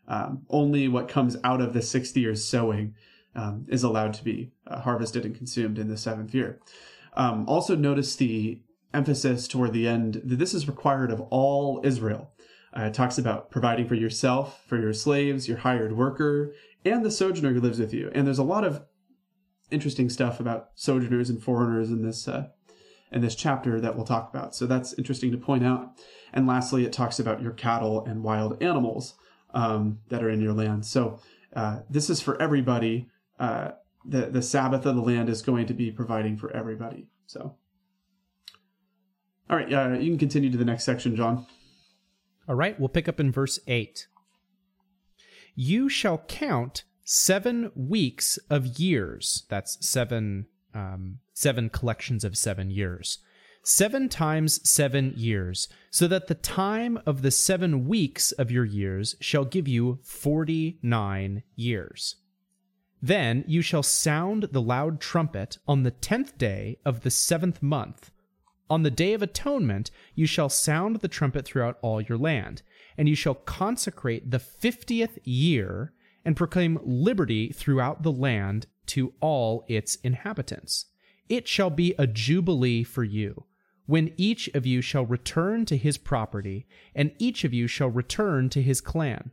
Um, 0.08 0.42
only 0.50 0.88
what 0.88 1.08
comes 1.08 1.36
out 1.44 1.60
of 1.60 1.72
the 1.72 1.80
sixth 1.80 2.16
year's 2.16 2.44
sowing 2.44 2.94
um, 3.34 3.66
is 3.68 3.84
allowed 3.84 4.14
to 4.14 4.24
be 4.24 4.52
uh, 4.66 4.80
harvested 4.80 5.24
and 5.24 5.34
consumed 5.34 5.78
in 5.78 5.88
the 5.88 5.96
seventh 5.96 6.34
year. 6.34 6.60
Um, 7.14 7.48
also 7.48 7.76
notice 7.76 8.16
the 8.16 8.60
emphasis 8.92 9.48
toward 9.48 9.72
the 9.72 9.86
end 9.88 10.20
that 10.24 10.38
this 10.38 10.54
is 10.54 10.68
required 10.68 11.10
of 11.10 11.20
all 11.30 11.80
Israel. 11.84 12.32
Uh, 12.76 12.84
it 12.84 12.94
talks 12.94 13.18
about 13.18 13.50
providing 13.50 13.86
for 13.86 13.94
yourself, 13.94 14.64
for 14.66 14.78
your 14.78 14.92
slaves, 14.92 15.46
your 15.46 15.58
hired 15.58 15.96
worker, 15.96 16.52
and 16.84 17.04
the 17.04 17.10
sojourner 17.10 17.52
who 17.52 17.60
lives 17.60 17.78
with 17.78 17.94
you. 17.94 18.10
And 18.14 18.26
there's 18.26 18.38
a 18.38 18.42
lot 18.42 18.64
of 18.64 18.82
interesting 19.70 20.10
stuff 20.10 20.40
about 20.40 20.70
sojourners 20.74 21.30
and 21.30 21.42
foreigners 21.42 21.90
in 21.90 22.02
this 22.02 22.28
uh, 22.28 22.48
in 23.12 23.20
this 23.20 23.34
chapter 23.34 23.80
that 23.80 23.94
we'll 23.94 24.06
talk 24.06 24.30
about. 24.32 24.54
So 24.54 24.66
that's 24.66 24.94
interesting 24.94 25.30
to 25.32 25.38
point 25.38 25.64
out. 25.64 25.98
And 26.32 26.46
lastly, 26.46 26.84
it 26.84 26.92
talks 26.92 27.18
about 27.20 27.42
your 27.42 27.52
cattle 27.52 28.04
and 28.06 28.22
wild 28.22 28.62
animals 28.62 29.14
um, 29.54 29.98
that 30.08 30.22
are 30.22 30.30
in 30.30 30.40
your 30.40 30.52
land. 30.52 30.86
So 30.86 31.20
uh, 31.54 31.80
this 31.90 32.08
is 32.08 32.20
for 32.20 32.40
everybody. 32.40 33.08
Uh, 33.38 33.72
the 34.04 34.26
the 34.26 34.42
Sabbath 34.42 34.86
of 34.86 34.96
the 34.96 35.02
land 35.02 35.28
is 35.28 35.42
going 35.42 35.66
to 35.66 35.74
be 35.74 35.90
providing 35.90 36.36
for 36.36 36.50
everybody. 36.52 37.08
So, 37.26 37.56
all 39.48 39.56
right, 39.56 39.72
uh, 39.72 39.98
you 39.98 40.10
can 40.10 40.18
continue 40.18 40.50
to 40.50 40.58
the 40.58 40.64
next 40.64 40.84
section, 40.84 41.14
John. 41.14 41.46
All 42.48 42.54
right, 42.54 42.78
we'll 42.80 42.88
pick 42.88 43.08
up 43.08 43.20
in 43.20 43.30
verse 43.30 43.60
eight. 43.66 44.08
You 45.54 45.88
shall 45.88 46.18
count 46.18 46.84
seven 47.04 47.70
weeks 47.74 48.38
of 48.50 48.78
years. 48.78 49.44
That's 49.48 49.86
seven 49.86 50.46
um, 50.74 51.18
seven 51.32 51.70
collections 51.70 52.24
of 52.24 52.36
seven 52.36 52.70
years. 52.70 53.18
Seven 53.64 54.08
times 54.08 54.68
seven 54.68 55.12
years, 55.16 55.68
so 55.88 56.08
that 56.08 56.26
the 56.26 56.34
time 56.34 56.98
of 57.06 57.22
the 57.22 57.30
seven 57.30 57.86
weeks 57.86 58.32
of 58.32 58.50
your 58.50 58.64
years 58.64 59.14
shall 59.20 59.44
give 59.44 59.68
you 59.68 60.00
forty 60.02 60.80
nine 60.82 61.44
years. 61.54 62.16
Then 63.00 63.44
you 63.46 63.62
shall 63.62 63.84
sound 63.84 64.48
the 64.50 64.60
loud 64.60 65.00
trumpet 65.00 65.58
on 65.68 65.84
the 65.84 65.92
tenth 65.92 66.36
day 66.38 66.78
of 66.84 67.02
the 67.02 67.10
seventh 67.10 67.62
month. 67.62 68.10
On 68.68 68.82
the 68.82 68.90
day 68.90 69.12
of 69.12 69.22
atonement, 69.22 69.92
you 70.16 70.26
shall 70.26 70.48
sound 70.48 70.96
the 70.96 71.08
trumpet 71.08 71.44
throughout 71.44 71.78
all 71.82 72.00
your 72.00 72.18
land, 72.18 72.62
and 72.98 73.08
you 73.08 73.14
shall 73.14 73.34
consecrate 73.34 74.32
the 74.32 74.40
fiftieth 74.40 75.20
year 75.24 75.92
and 76.24 76.36
proclaim 76.36 76.80
liberty 76.82 77.52
throughout 77.52 78.02
the 78.02 78.12
land 78.12 78.66
to 78.86 79.12
all 79.20 79.64
its 79.68 79.96
inhabitants. 79.96 80.86
It 81.28 81.48
shall 81.48 81.70
be 81.70 81.94
a 81.98 82.06
jubilee 82.06 82.82
for 82.84 83.04
you, 83.04 83.44
when 83.86 84.12
each 84.16 84.48
of 84.48 84.66
you 84.66 84.80
shall 84.80 85.06
return 85.06 85.64
to 85.66 85.76
his 85.76 85.98
property, 85.98 86.66
and 86.94 87.12
each 87.18 87.44
of 87.44 87.54
you 87.54 87.66
shall 87.66 87.88
return 87.88 88.48
to 88.50 88.62
his 88.62 88.80
clan. 88.80 89.30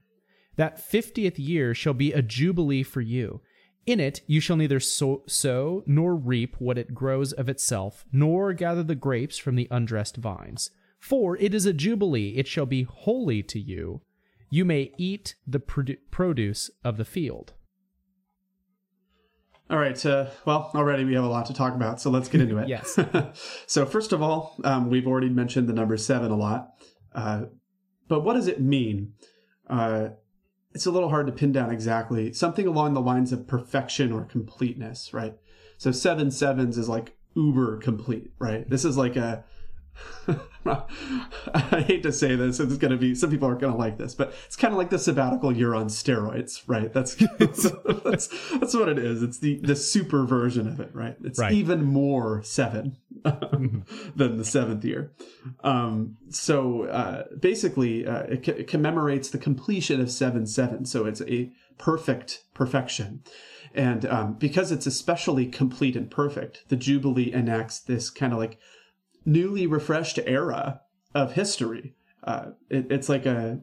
That 0.55 0.79
fiftieth 0.79 1.39
year 1.39 1.73
shall 1.73 1.93
be 1.93 2.12
a 2.13 2.21
jubilee 2.21 2.83
for 2.83 3.01
you. 3.01 3.41
In 3.85 3.99
it 3.99 4.21
you 4.27 4.39
shall 4.39 4.57
neither 4.57 4.79
sow, 4.79 5.83
nor 5.85 6.15
reap 6.15 6.55
what 6.59 6.77
it 6.77 6.93
grows 6.93 7.31
of 7.33 7.49
itself, 7.49 8.05
nor 8.12 8.53
gather 8.53 8.83
the 8.83 8.95
grapes 8.95 9.38
from 9.38 9.55
the 9.55 9.67
undressed 9.71 10.17
vines. 10.17 10.71
For 10.99 11.38
it 11.38 11.53
is 11.53 11.65
a 11.65 11.73
jubilee, 11.73 12.35
it 12.35 12.45
shall 12.47 12.65
be 12.65 12.83
holy 12.83 13.41
to 13.43 13.59
you. 13.59 14.01
You 14.49 14.65
may 14.65 14.91
eat 14.97 15.35
the 15.47 15.59
produce 15.59 16.69
of 16.83 16.97
the 16.97 17.05
field. 17.05 17.53
All 19.69 19.77
right. 19.77 20.03
Uh, 20.03 20.27
well, 20.45 20.71
already 20.73 21.05
we 21.05 21.13
have 21.13 21.23
a 21.23 21.29
lot 21.29 21.45
to 21.45 21.53
talk 21.53 21.75
about, 21.75 22.01
so 22.01 22.10
let's 22.10 22.27
get 22.27 22.41
into 22.41 22.58
it. 22.58 22.67
yes. 22.69 22.97
so, 23.67 23.86
first 23.86 24.13
of 24.13 24.21
all, 24.21 24.55
um, 24.63 24.89
we've 24.89 25.05
already 25.05 25.29
mentioned 25.29 25.67
the 25.69 25.73
number 25.73 25.95
seven 25.95 26.32
a 26.32 26.36
lot. 26.36 26.71
Uh, 27.13 27.43
but 28.08 28.21
what 28.21 28.34
does 28.34 28.47
it 28.47 28.60
mean? 28.60 29.13
Uh, 29.69 30.10
it's 30.73 30.88
a 30.88 30.91
little 30.91 31.10
hard 31.10 31.27
to 31.27 31.34
pin 31.34 31.51
down 31.51 31.71
exactly. 31.71 32.34
Something 32.34 32.65
along 32.65 32.93
the 32.93 33.01
lines 33.01 33.32
of 33.32 33.47
perfection 33.47 34.12
or 34.12 34.25
completeness, 34.25 35.13
right? 35.13 35.36
So, 35.77 35.91
seven 35.91 36.32
sevens 36.32 36.77
is 36.77 36.89
like 36.89 37.15
uber 37.36 37.77
complete, 37.77 38.32
right? 38.39 38.67
This 38.67 38.86
is 38.86 38.97
like 38.97 39.15
a 39.15 39.43
I 40.65 41.83
hate 41.88 42.03
to 42.03 42.12
say 42.12 42.35
this. 42.35 42.59
It's 42.59 42.77
going 42.77 42.91
to 42.91 42.97
be 42.97 43.15
some 43.15 43.29
people 43.29 43.47
aren't 43.47 43.62
going 43.62 43.73
to 43.73 43.79
like 43.79 43.97
this, 43.97 44.13
but 44.13 44.33
it's 44.45 44.55
kind 44.55 44.73
of 44.73 44.77
like 44.77 44.89
the 44.89 44.99
sabbatical 44.99 45.55
year 45.55 45.73
on 45.73 45.88
steroids, 45.88 46.62
right? 46.67 46.91
That's 46.99 47.15
that's 47.15 48.49
that's 48.51 48.73
what 48.73 48.89
it 48.89 48.99
is. 48.99 49.23
It's 49.23 49.39
the 49.39 49.57
the 49.57 49.75
super 49.75 50.25
version 50.25 50.67
of 50.67 50.79
it, 50.79 50.89
right? 50.93 51.15
It's 51.23 51.39
right. 51.39 51.51
even 51.51 51.83
more 51.83 52.43
seven 52.43 52.97
mm-hmm. 53.21 53.79
than 54.15 54.38
the 54.38 54.45
seventh 54.45 54.83
year. 54.83 55.12
Um, 55.63 56.17
so 56.29 56.83
uh, 56.85 57.23
basically, 57.39 58.05
uh, 58.05 58.23
it, 58.23 58.47
it 58.47 58.67
commemorates 58.67 59.29
the 59.29 59.38
completion 59.38 60.01
of 60.01 60.12
seven 60.12 60.45
seven. 60.45 60.85
So 60.85 61.05
it's 61.05 61.21
a 61.21 61.51
perfect 61.77 62.43
perfection. 62.53 63.23
And 63.73 64.05
um, 64.05 64.33
because 64.33 64.71
it's 64.71 64.88
especially 64.88 65.45
complete 65.45 65.95
and 65.95 66.09
perfect, 66.09 66.67
the 66.69 66.75
Jubilee 66.75 67.31
enacts 67.31 67.79
this 67.79 68.09
kind 68.09 68.33
of 68.33 68.39
like 68.39 68.57
newly 69.30 69.68
refreshed 69.68 70.20
era 70.26 70.82
of 71.13 71.34
history. 71.34 71.96
Uh, 72.24 72.52
it, 72.70 72.92
it's 72.92 73.10
like 73.10 73.26
a 73.26 73.62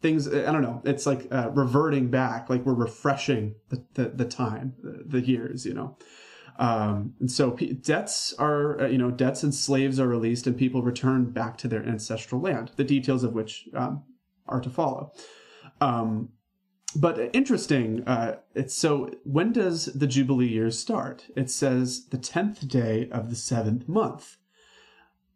things 0.00 0.26
i 0.26 0.50
don't 0.50 0.62
know 0.62 0.80
it's 0.84 1.06
like 1.06 1.26
uh, 1.30 1.50
reverting 1.50 2.08
back 2.08 2.48
like 2.48 2.64
we're 2.64 2.72
refreshing 2.72 3.54
the, 3.68 3.84
the, 3.94 4.08
the 4.08 4.24
time 4.24 4.72
the, 4.82 5.04
the 5.06 5.26
years 5.26 5.66
you 5.66 5.74
know 5.74 5.96
um, 6.58 7.14
and 7.20 7.30
so 7.30 7.50
p- 7.50 7.72
debts 7.72 8.32
are 8.38 8.80
uh, 8.80 8.86
you 8.86 8.96
know 8.96 9.10
debts 9.10 9.42
and 9.42 9.54
slaves 9.54 10.00
are 10.00 10.08
released 10.08 10.46
and 10.46 10.56
people 10.56 10.82
return 10.82 11.30
back 11.30 11.58
to 11.58 11.68
their 11.68 11.84
ancestral 11.84 12.40
land 12.40 12.70
the 12.76 12.84
details 12.84 13.22
of 13.24 13.34
which 13.34 13.68
um, 13.74 14.02
are 14.48 14.60
to 14.60 14.70
follow 14.70 15.12
um, 15.82 16.30
but 16.96 17.30
interesting 17.32 18.02
uh, 18.06 18.36
it's 18.54 18.74
so 18.74 19.10
when 19.24 19.52
does 19.52 19.86
the 19.86 20.06
jubilee 20.06 20.48
year 20.48 20.70
start 20.70 21.26
it 21.36 21.50
says 21.50 22.06
the 22.06 22.18
10th 22.18 22.66
day 22.68 23.08
of 23.10 23.30
the 23.30 23.36
seventh 23.36 23.88
month 23.88 24.36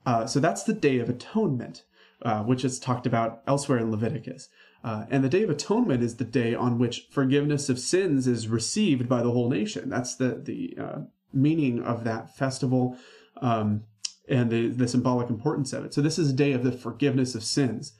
uh, 0.06 0.26
so 0.26 0.40
that's 0.40 0.64
the 0.64 0.74
day 0.74 0.98
of 0.98 1.08
atonement 1.08 1.84
uh, 2.24 2.42
which 2.42 2.64
is 2.64 2.78
talked 2.78 3.06
about 3.06 3.42
elsewhere 3.46 3.78
in 3.78 3.90
Leviticus. 3.90 4.48
Uh, 4.82 5.04
and 5.10 5.22
the 5.22 5.28
Day 5.28 5.42
of 5.42 5.50
Atonement 5.50 6.02
is 6.02 6.16
the 6.16 6.24
day 6.24 6.54
on 6.54 6.78
which 6.78 7.06
forgiveness 7.10 7.68
of 7.68 7.78
sins 7.78 8.26
is 8.26 8.48
received 8.48 9.08
by 9.08 9.22
the 9.22 9.30
whole 9.30 9.50
nation. 9.50 9.90
That's 9.90 10.14
the 10.16 10.40
the 10.42 10.76
uh, 10.78 10.98
meaning 11.32 11.82
of 11.82 12.04
that 12.04 12.34
festival 12.34 12.96
um, 13.42 13.84
and 14.28 14.50
the, 14.50 14.68
the 14.68 14.88
symbolic 14.88 15.28
importance 15.28 15.72
of 15.72 15.84
it. 15.84 15.92
So 15.92 16.00
this 16.00 16.18
is 16.18 16.30
a 16.30 16.34
day 16.34 16.52
of 16.52 16.64
the 16.64 16.72
forgiveness 16.72 17.34
of 17.34 17.44
sins, 17.44 17.92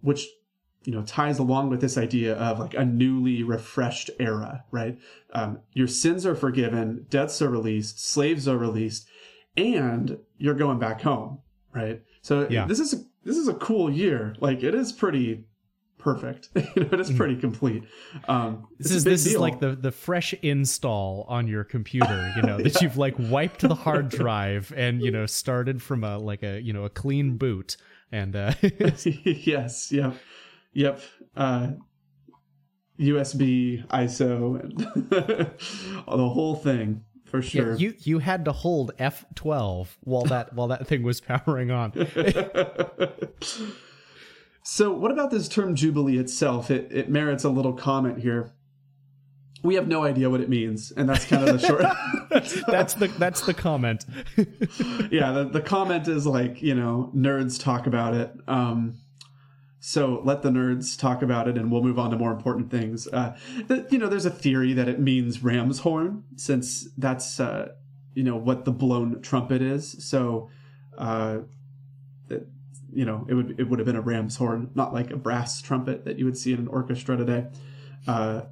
which 0.00 0.28
you 0.84 0.92
know 0.92 1.02
ties 1.02 1.38
along 1.38 1.68
with 1.70 1.80
this 1.80 1.98
idea 1.98 2.34
of 2.36 2.58
like 2.58 2.74
a 2.74 2.84
newly 2.84 3.42
refreshed 3.42 4.10
era, 4.18 4.64
right? 4.70 4.98
Um, 5.32 5.60
your 5.74 5.88
sins 5.88 6.24
are 6.24 6.34
forgiven, 6.34 7.06
debts 7.10 7.42
are 7.42 7.50
released, 7.50 8.04
slaves 8.04 8.48
are 8.48 8.56
released, 8.56 9.06
and 9.56 10.18
you're 10.38 10.54
going 10.54 10.78
back 10.78 11.02
home, 11.02 11.40
right? 11.74 12.02
So 12.22 12.46
Yeah. 12.48 12.66
this 12.66 12.80
is 12.80 12.94
a, 12.94 12.96
this 13.24 13.36
is 13.36 13.48
a 13.48 13.54
cool 13.54 13.90
year. 13.90 14.34
Like 14.40 14.62
it 14.62 14.74
is 14.74 14.92
pretty 14.92 15.44
perfect. 15.98 16.48
you 16.54 16.62
know, 16.84 16.88
it 16.92 17.00
is 17.00 17.10
pretty 17.12 17.36
complete. 17.36 17.84
Um, 18.26 18.66
This 18.78 18.90
is 18.90 19.04
this 19.04 19.26
is 19.26 19.36
like 19.36 19.60
the 19.60 19.76
the 19.76 19.92
fresh 19.92 20.32
install 20.42 21.26
on 21.28 21.46
your 21.46 21.62
computer, 21.64 22.32
you 22.36 22.42
know, 22.42 22.56
that 22.62 22.80
you've 22.80 22.96
like 22.96 23.14
wiped 23.18 23.60
the 23.60 23.74
hard 23.74 24.08
drive 24.20 24.72
and 24.74 25.02
you 25.02 25.10
know 25.10 25.26
started 25.26 25.82
from 25.82 26.04
a 26.04 26.16
like 26.16 26.42
a 26.42 26.60
you 26.60 26.72
know 26.72 26.84
a 26.84 26.90
clean 26.90 27.36
boot 27.36 27.76
and 28.12 28.34
uh 28.34 28.52
yes. 28.62 29.92
Yep. 29.92 30.14
Yep. 30.72 31.00
Uh, 31.36 31.68
USB, 32.98 33.86
ISO, 33.88 34.60
and 34.60 34.78
the 35.10 36.28
whole 36.28 36.54
thing 36.54 37.04
for 37.24 37.40
sure. 37.40 37.72
yeah, 37.72 37.78
you 37.78 37.94
you 38.00 38.18
had 38.18 38.44
to 38.44 38.52
hold 38.52 38.92
F12 38.98 39.88
while 40.00 40.24
that 40.24 40.52
while 40.52 40.68
that 40.68 40.86
thing 40.86 41.02
was 41.02 41.20
powering 41.20 41.70
on. 41.70 41.92
so, 44.62 44.92
what 44.92 45.10
about 45.10 45.30
this 45.30 45.48
term 45.48 45.74
jubilee 45.74 46.18
itself? 46.18 46.70
It 46.70 46.92
it 46.92 47.08
merits 47.08 47.44
a 47.44 47.48
little 47.48 47.72
comment 47.72 48.18
here. 48.20 48.52
We 49.62 49.74
have 49.76 49.88
no 49.88 50.04
idea 50.04 50.28
what 50.28 50.40
it 50.40 50.48
means, 50.48 50.90
and 50.90 51.08
that's 51.08 51.24
kind 51.24 51.48
of 51.48 51.60
the 51.60 51.66
short. 51.66 51.84
That's 52.68 52.94
the 52.94 53.08
that's 53.18 53.40
the 53.42 53.52
comment. 53.52 54.06
yeah, 55.10 55.32
the, 55.32 55.48
the 55.52 55.60
comment 55.60 56.06
is 56.06 56.24
like, 56.24 56.62
you 56.62 56.76
know, 56.76 57.10
nerds 57.14 57.60
talk 57.60 57.88
about 57.88 58.14
it. 58.14 58.32
Um, 58.46 58.94
so 59.80 60.20
let 60.24 60.42
the 60.42 60.50
nerds 60.50 60.98
talk 60.98 61.22
about 61.22 61.48
it, 61.48 61.56
and 61.56 61.72
we'll 61.72 61.82
move 61.82 61.98
on 61.98 62.10
to 62.10 62.16
more 62.18 62.32
important 62.32 62.70
things. 62.70 63.08
Uh, 63.08 63.34
you 63.90 63.98
know, 63.98 64.08
there's 64.08 64.26
a 64.26 64.30
theory 64.30 64.74
that 64.74 64.88
it 64.88 65.00
means 65.00 65.42
ram's 65.42 65.80
horn, 65.80 66.22
since 66.36 66.88
that's, 66.98 67.40
uh, 67.40 67.72
you 68.14 68.22
know, 68.22 68.36
what 68.36 68.66
the 68.66 68.72
blown 68.72 69.22
trumpet 69.22 69.62
is. 69.62 69.96
So, 70.04 70.50
uh, 70.98 71.38
that, 72.28 72.46
you 72.92 73.06
know, 73.06 73.26
it 73.28 73.34
would 73.34 73.58
it 73.58 73.64
would 73.64 73.78
have 73.78 73.86
been 73.86 73.96
a 73.96 74.02
ram's 74.02 74.36
horn, 74.36 74.70
not 74.74 74.92
like 74.92 75.10
a 75.10 75.16
brass 75.16 75.62
trumpet 75.62 76.04
that 76.04 76.18
you 76.18 76.26
would 76.26 76.36
see 76.36 76.52
in 76.52 76.58
an 76.58 76.68
orchestra 76.68 77.16
today. 77.16 77.46
Uh, 78.06 78.42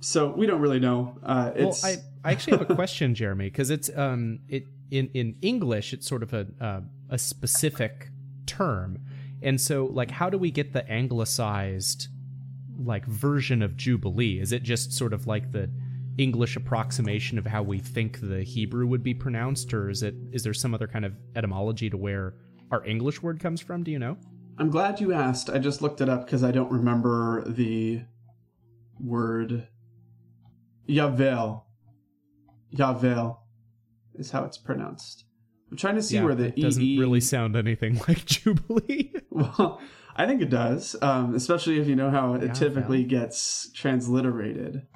so 0.00 0.30
we 0.30 0.46
don't 0.46 0.60
really 0.60 0.78
know. 0.78 1.18
Uh, 1.24 1.50
Well, 1.56 1.76
I, 1.82 1.96
I 2.22 2.32
actually 2.32 2.58
have 2.58 2.70
a 2.70 2.74
question, 2.74 3.14
Jeremy, 3.16 3.46
because 3.46 3.70
it's 3.70 3.90
um 3.96 4.40
it 4.48 4.64
in 4.90 5.10
in 5.12 5.36
English 5.42 5.92
it's 5.92 6.06
sort 6.06 6.22
of 6.22 6.32
a 6.32 6.46
uh, 6.60 6.80
a 7.10 7.18
specific 7.18 8.10
term, 8.46 9.00
and 9.42 9.60
so 9.60 9.86
like 9.86 10.10
how 10.10 10.30
do 10.30 10.38
we 10.38 10.50
get 10.50 10.72
the 10.72 10.88
anglicized 10.90 12.08
like 12.84 13.06
version 13.06 13.62
of 13.62 13.76
Jubilee? 13.76 14.40
Is 14.40 14.52
it 14.52 14.62
just 14.62 14.92
sort 14.92 15.12
of 15.12 15.26
like 15.26 15.52
the 15.52 15.70
English 16.18 16.56
approximation 16.56 17.38
of 17.38 17.46
how 17.46 17.62
we 17.62 17.78
think 17.78 18.20
the 18.20 18.42
Hebrew 18.42 18.86
would 18.86 19.02
be 19.02 19.14
pronounced, 19.14 19.72
or 19.72 19.88
is 19.88 20.02
it 20.02 20.14
is 20.32 20.42
there 20.42 20.54
some 20.54 20.74
other 20.74 20.86
kind 20.86 21.04
of 21.04 21.14
etymology 21.36 21.88
to 21.90 21.96
where 21.96 22.34
our 22.70 22.84
English 22.84 23.22
word 23.22 23.40
comes 23.40 23.60
from? 23.60 23.82
Do 23.82 23.90
you 23.90 23.98
know? 23.98 24.16
I'm 24.58 24.70
glad 24.70 25.00
you 25.00 25.12
asked. 25.12 25.48
I 25.48 25.58
just 25.58 25.80
looked 25.80 26.00
it 26.00 26.08
up 26.08 26.24
because 26.26 26.42
I 26.42 26.50
don't 26.50 26.70
remember 26.70 27.44
the 27.46 28.02
word. 29.00 29.68
Yavel. 30.88 31.62
Yavel 32.74 33.38
is 34.14 34.30
how 34.32 34.44
it's 34.44 34.58
pronounced. 34.58 35.24
I'm 35.70 35.76
trying 35.76 35.96
to 35.96 36.02
see 36.02 36.20
where 36.20 36.34
the 36.34 36.46
it 36.46 36.56
doesn't 36.56 36.82
EE 36.82 36.98
really 36.98 37.20
sound 37.20 37.54
anything 37.54 38.00
like 38.08 38.24
Jubilee. 38.24 39.12
Well, 39.38 39.80
I 40.16 40.26
think 40.26 40.42
it 40.42 40.50
does, 40.50 40.96
um, 41.00 41.34
especially 41.34 41.78
if 41.78 41.86
you 41.86 41.94
know 41.94 42.10
how 42.10 42.34
it 42.34 42.54
typically 42.54 43.04
gets 43.04 43.70
transliterated. 43.72 44.86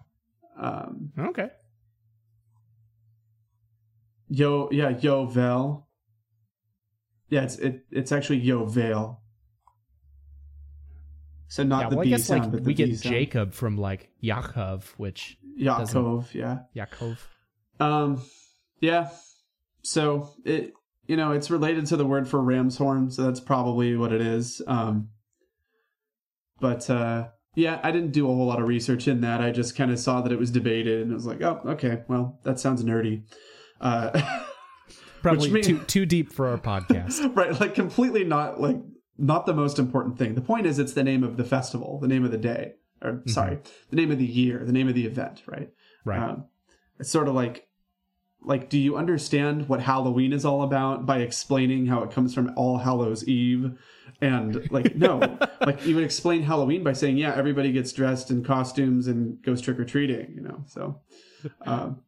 Um, 0.59 1.13
okay. 1.19 1.51
yo, 4.33 4.69
yeah, 4.73 4.93
Yovel. 4.93 5.85
Yeah, 7.29 7.45
it's 7.45 7.57
it, 7.57 7.85
it's 7.91 8.13
actually 8.13 8.43
Yovel. 8.43 9.19
So 11.49 11.63
not 11.63 11.83
yeah, 11.83 11.89
the 11.91 11.97
well, 11.97 12.05
B 12.05 12.11
guess 12.11 12.25
sound, 12.25 12.43
like 12.43 12.51
but 12.51 12.65
the 12.65 12.67
we 12.67 12.75
V 12.75 12.87
get 12.87 12.99
sound. 12.99 13.15
Jacob 13.15 13.53
from 13.53 13.77
like 13.77 14.11
Yaakov, 14.23 14.85
which 14.97 15.39
Yaakov, 15.61 16.33
yeah. 16.35 16.61
Yaakov. 16.75 17.19
Um, 17.79 18.23
yeah. 18.81 19.11
So 19.83 20.31
it, 20.45 20.73
you 21.07 21.17
know, 21.17 21.33
it's 21.33 21.51
related 21.51 21.87
to 21.87 21.97
the 21.97 22.07
word 22.07 22.29
for 22.29 22.41
ram's 22.41 22.77
horn, 22.77 23.11
so 23.11 23.23
that's 23.23 23.41
probably 23.41 23.97
what 23.97 24.13
it 24.13 24.21
is. 24.21 24.63
Um, 24.67 25.09
but 26.61 26.89
uh, 26.89 27.29
yeah, 27.55 27.81
I 27.83 27.91
didn't 27.91 28.13
do 28.13 28.31
a 28.31 28.35
whole 28.35 28.47
lot 28.47 28.61
of 28.61 28.69
research 28.69 29.09
in 29.09 29.21
that. 29.23 29.41
I 29.41 29.51
just 29.51 29.77
kind 29.77 29.91
of 29.91 29.99
saw 29.99 30.21
that 30.21 30.33
it 30.33 30.39
was 30.39 30.51
debated, 30.51 31.03
and 31.03 31.13
I 31.13 31.15
was 31.15 31.27
like, 31.27 31.43
oh, 31.43 31.61
okay, 31.67 32.03
well, 32.09 32.39
that 32.45 32.61
sounds 32.61 32.83
nerdy. 32.85 33.25
Uh, 33.81 34.21
Probably 35.23 35.51
mean- 35.51 35.63
too 35.63 35.79
too 35.81 36.07
deep 36.07 36.33
for 36.33 36.49
our 36.49 36.59
podcast. 36.59 37.35
right, 37.37 37.59
like 37.61 37.75
completely 37.75 38.25
not 38.25 38.61
like 38.61 38.77
not 39.19 39.47
the 39.47 39.55
most 39.55 39.79
important 39.79 40.19
thing. 40.19 40.35
The 40.35 40.41
point 40.41 40.67
is, 40.67 40.79
it's 40.79 40.95
the 40.95 41.05
name 41.05 41.23
of 41.23 41.37
the 41.37 41.45
festival, 41.45 41.99
the 42.01 42.09
name 42.09 42.25
of 42.25 42.31
the 42.31 42.39
day, 42.39 42.73
or 43.03 43.23
sorry, 43.27 43.59
the 43.91 43.97
name 43.97 44.11
of 44.11 44.19
the 44.19 44.25
year, 44.25 44.63
the 44.65 44.73
name 44.73 44.89
of 44.89 44.95
the 44.95 45.07
event, 45.07 45.43
right? 45.47 45.71
Right. 46.05 46.19
Um, 46.21 46.47
it's 46.99 47.11
sort 47.11 47.29
of 47.29 47.35
like, 47.35 47.69
like, 48.45 48.69
do 48.69 48.79
you 48.79 48.97
understand 48.97 49.69
what 49.69 49.81
Halloween 49.81 50.33
is 50.33 50.45
all 50.45 50.63
about 50.63 51.07
by 51.07 51.19
explaining 51.19 51.87
how 51.87 52.03
it 52.03 52.11
comes 52.11 52.35
from 52.35 52.53
All 52.57 52.79
Hallows 52.79 53.27
Eve? 53.27 53.79
And 54.21 54.71
like, 54.71 54.95
no, 54.95 55.39
like 55.61 55.85
you 55.87 55.95
would 55.95 56.05
explain 56.05 56.43
Halloween 56.43 56.83
by 56.83 56.93
saying, 56.93 57.17
yeah, 57.19 57.35
everybody 57.35 57.73
gets 57.73 57.93
dressed 57.93 58.31
in 58.31 58.45
costumes 58.45 59.07
and 59.07 59.41
goes 59.43 59.61
trick 59.61 59.79
or 59.79 59.85
treating, 59.85 60.33
you 60.35 60.41
know. 60.41 60.65
So, 60.67 61.01
um, 61.67 62.03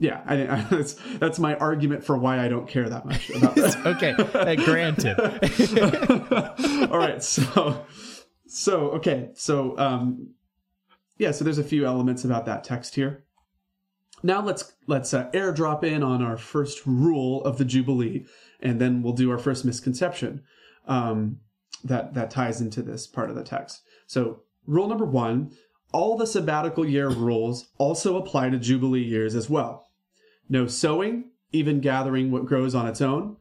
yeah, 0.00 0.22
I, 0.26 0.34
I, 0.48 0.60
that's 0.70 0.94
that's 1.18 1.38
my 1.38 1.54
argument 1.56 2.04
for 2.04 2.16
why 2.16 2.40
I 2.44 2.48
don't 2.48 2.66
care 2.66 2.88
that 2.88 3.04
much 3.04 3.30
about 3.30 3.54
that. 3.54 3.86
okay, 3.86 4.12
uh, 4.12 4.54
granted. 4.64 5.18
All 6.90 6.98
right, 6.98 7.22
so 7.22 7.84
so 8.46 8.90
okay, 8.92 9.30
so 9.34 9.78
um 9.78 10.30
yeah, 11.18 11.32
so 11.32 11.44
there's 11.44 11.58
a 11.58 11.64
few 11.64 11.84
elements 11.84 12.24
about 12.24 12.46
that 12.46 12.64
text 12.64 12.94
here. 12.94 13.24
Now 14.22 14.42
let's 14.42 14.72
let's 14.86 15.14
uh, 15.14 15.30
airdrop 15.32 15.84
in 15.84 16.02
on 16.02 16.22
our 16.22 16.36
first 16.36 16.86
rule 16.86 17.42
of 17.44 17.58
the 17.58 17.64
jubilee, 17.64 18.26
and 18.60 18.80
then 18.80 19.02
we'll 19.02 19.14
do 19.14 19.30
our 19.30 19.38
first 19.38 19.64
misconception 19.64 20.42
um, 20.86 21.38
that 21.84 22.14
that 22.14 22.30
ties 22.30 22.60
into 22.60 22.82
this 22.82 23.06
part 23.06 23.30
of 23.30 23.36
the 23.36 23.44
text. 23.44 23.82
So 24.06 24.42
rule 24.66 24.88
number 24.88 25.06
one: 25.06 25.52
all 25.92 26.16
the 26.16 26.26
sabbatical 26.26 26.86
year 26.86 27.08
rules 27.08 27.70
also 27.78 28.16
apply 28.16 28.50
to 28.50 28.58
jubilee 28.58 29.04
years 29.04 29.34
as 29.34 29.48
well. 29.48 29.88
No 30.48 30.66
sowing, 30.66 31.30
even 31.52 31.80
gathering 31.80 32.30
what 32.30 32.46
grows 32.46 32.74
on 32.74 32.86
its 32.86 33.00
own. 33.00 33.36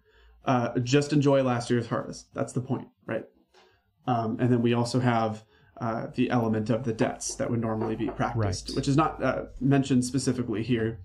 Uh, 0.45 0.80
just 0.80 1.12
enjoy 1.12 1.43
last 1.43 1.70
year's 1.70 1.88
harvest. 1.88 2.34
That's 2.34 2.54
the 2.54 2.62
point, 2.62 2.88
right? 3.06 3.26
Um, 4.08 4.38
and 4.39 4.51
then 4.51 4.62
we 4.62 4.74
also 4.74 4.99
have 4.99 5.43
uh, 5.80 6.08
the 6.16 6.30
element 6.30 6.70
of 6.70 6.84
the 6.84 6.94
debts 6.94 7.36
that 7.36 7.50
would 7.50 7.62
normally 7.62 7.96
be 7.96 8.08
practiced, 8.10 8.70
Right. 8.70 8.76
which 8.76 8.88
is 8.88 8.98
not 8.98 9.24
uh, 9.24 9.44
mentioned 9.62 10.04
specifically 10.06 10.64
here, 10.64 11.00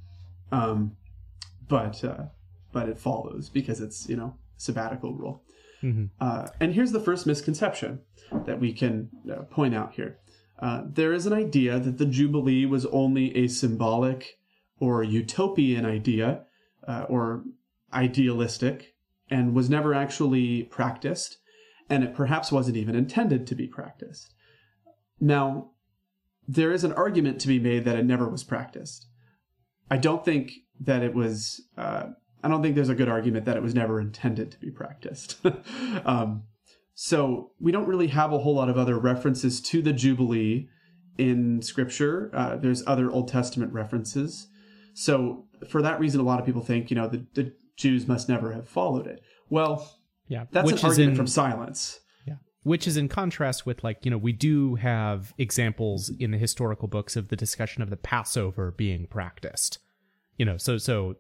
um, 0.53 0.97
but 1.69 2.03
uh, 2.05 2.25
but 2.73 2.89
it 2.89 2.99
follows 2.99 3.49
because 3.49 3.81
it's 3.81 4.09
you 4.09 4.17
know 4.17 4.37
sabbatical 4.57 5.15
rule. 5.15 5.43
Mhm. 5.83 6.11
Uh, 6.21 6.49
and 6.61 6.75
here's 6.75 6.93
the 6.93 7.01
first 7.01 7.27
misconception 7.27 8.01
that 8.47 8.59
we 8.59 8.73
can 8.73 9.11
uh, 9.31 9.43
point 9.43 9.75
out 9.75 9.93
here. 9.95 10.19
Uh, 10.59 10.83
there 10.89 11.13
is 11.13 11.27
an 11.27 11.33
idea 11.33 11.79
that 11.79 11.99
the 11.99 12.07
Jubilee 12.07 12.65
was 12.65 12.87
only 12.87 13.37
a 13.37 13.49
symbolic 13.49 14.39
or 14.81 15.03
utopian 15.03 15.85
idea 15.85 16.45
uh, 16.89 17.05
or 17.09 17.45
idealistic 17.93 18.95
and 19.31 19.55
was 19.55 19.69
never 19.71 19.95
actually 19.95 20.65
practiced. 20.65 21.39
and 21.91 22.03
it 22.03 22.15
perhaps 22.15 22.51
wasn't 22.51 22.77
even 22.79 22.95
intended 22.95 23.47
to 23.47 23.55
be 23.55 23.67
practiced. 23.67 24.34
Now, 25.21 25.71
there 26.47 26.73
is 26.73 26.85
an 26.85 26.93
argument 26.93 27.41
to 27.41 27.49
be 27.49 27.59
made 27.59 27.85
that 27.85 27.97
it 27.97 28.05
never 28.05 28.29
was 28.29 28.45
practiced. 28.45 29.07
I 29.91 29.97
don't 29.97 30.25
think 30.25 30.53
that 30.81 31.03
it 31.03 31.15
was. 31.15 31.63
Uh, 31.77 32.09
I 32.43 32.49
don't 32.49 32.63
think 32.63 32.75
there's 32.75 32.91
a 32.91 32.95
good 32.95 33.09
argument 33.09 33.47
that 33.47 33.57
it 33.57 33.63
was 33.63 33.75
never 33.75 34.01
intended 34.01 34.51
to 34.53 34.59
be 34.59 34.71
practiced. 34.71 35.39
um, 36.05 36.43
so 36.95 37.53
we 37.59 37.73
don't 37.73 37.89
really 37.89 38.09
have 38.09 38.33
a 38.33 38.39
whole 38.39 38.55
lot 38.55 38.69
of 38.69 38.77
other 38.77 38.99
references 38.99 39.61
to 39.63 39.81
the 39.81 39.93
Jubilee 39.93 40.69
in 41.17 41.63
Scripture. 41.63 42.31
Uh, 42.35 42.57
there's 42.57 42.83
other 42.87 43.11
Old 43.11 43.29
Testament 43.29 43.73
references. 43.73 44.49
So 44.95 45.47
for 45.69 45.83
that 45.83 45.99
reason, 45.99 46.21
a 46.21 46.25
lot 46.25 46.39
of 46.39 46.47
people 46.47 46.63
think, 46.63 46.91
you 46.91 46.97
know, 46.97 47.09
the, 47.09 47.25
the 47.35 47.53
Jews 47.77 48.07
must 48.07 48.29
never 48.29 48.53
have 48.53 48.69
followed 48.69 49.07
it. 49.07 49.23
Well, 49.49 49.99
yeah, 50.29 50.45
that's 50.53 50.71
which 50.71 50.83
an 50.83 50.89
argument 50.89 51.11
in, 51.13 51.17
from 51.17 51.27
silence. 51.27 52.01
Which 52.65 52.87
is 52.87 52.97
in 52.97 53.09
contrast 53.09 53.65
with 53.65 53.85
like 53.85 54.05
you 54.05 54.11
know 54.11 54.19
we 54.19 54.33
do 54.33 54.75
have 54.75 55.33
examples 55.39 56.11
in 56.19 56.31
the 56.31 56.39
historical 56.39 56.89
books 56.89 57.15
of 57.15 57.29
the 57.29 57.37
discussion 57.37 57.83
of 57.83 57.91
the 57.91 57.97
Passover 57.97 58.73
being 58.73 59.07
practiced. 59.07 59.79
You 60.37 60.47
know, 60.47 60.57
so 60.57 60.79
so 60.79 61.17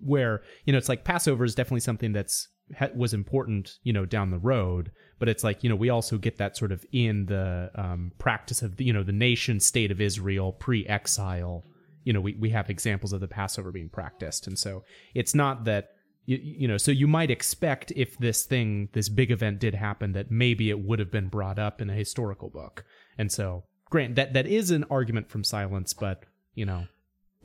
where 0.00 0.42
you 0.64 0.72
know 0.72 0.78
it's 0.78 0.88
like 0.88 1.04
Passover 1.04 1.44
is 1.44 1.54
definitely 1.54 1.80
something 1.80 2.12
that's 2.12 2.48
was 2.94 3.12
important 3.12 3.78
you 3.82 3.92
know 3.92 4.06
down 4.06 4.30
the 4.30 4.38
road 4.38 4.90
but 5.18 5.28
it's 5.28 5.44
like 5.44 5.62
you 5.62 5.68
know 5.68 5.76
we 5.76 5.90
also 5.90 6.16
get 6.16 6.38
that 6.38 6.56
sort 6.56 6.72
of 6.72 6.84
in 6.92 7.26
the 7.26 7.70
um, 7.74 8.12
practice 8.18 8.62
of 8.62 8.76
the 8.76 8.84
you 8.84 8.92
know 8.92 9.02
the 9.02 9.12
nation 9.12 9.60
state 9.60 9.90
of 9.90 10.00
israel 10.00 10.52
pre-exile 10.52 11.64
you 12.04 12.12
know 12.12 12.20
we, 12.20 12.34
we 12.34 12.50
have 12.50 12.70
examples 12.70 13.12
of 13.12 13.20
the 13.20 13.28
passover 13.28 13.70
being 13.70 13.88
practiced 13.88 14.46
and 14.46 14.58
so 14.58 14.84
it's 15.14 15.34
not 15.34 15.64
that 15.64 15.90
you, 16.24 16.38
you 16.42 16.68
know 16.68 16.76
so 16.76 16.90
you 16.90 17.06
might 17.06 17.30
expect 17.30 17.92
if 17.96 18.16
this 18.18 18.44
thing 18.44 18.88
this 18.92 19.08
big 19.08 19.30
event 19.30 19.58
did 19.58 19.74
happen 19.74 20.12
that 20.12 20.30
maybe 20.30 20.70
it 20.70 20.80
would 20.80 20.98
have 20.98 21.10
been 21.10 21.28
brought 21.28 21.58
up 21.58 21.80
in 21.80 21.90
a 21.90 21.94
historical 21.94 22.50
book. 22.50 22.84
And 23.18 23.30
so 23.30 23.64
grant 23.90 24.16
that 24.16 24.32
that 24.32 24.46
is 24.46 24.70
an 24.70 24.84
argument 24.90 25.30
from 25.30 25.44
silence 25.44 25.94
but 25.94 26.24
you 26.54 26.66
know. 26.66 26.86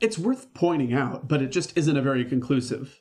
It's 0.00 0.18
worth 0.18 0.52
pointing 0.54 0.92
out 0.92 1.28
but 1.28 1.42
it 1.42 1.50
just 1.50 1.76
isn't 1.76 1.96
a 1.96 2.02
very 2.02 2.24
conclusive 2.24 3.00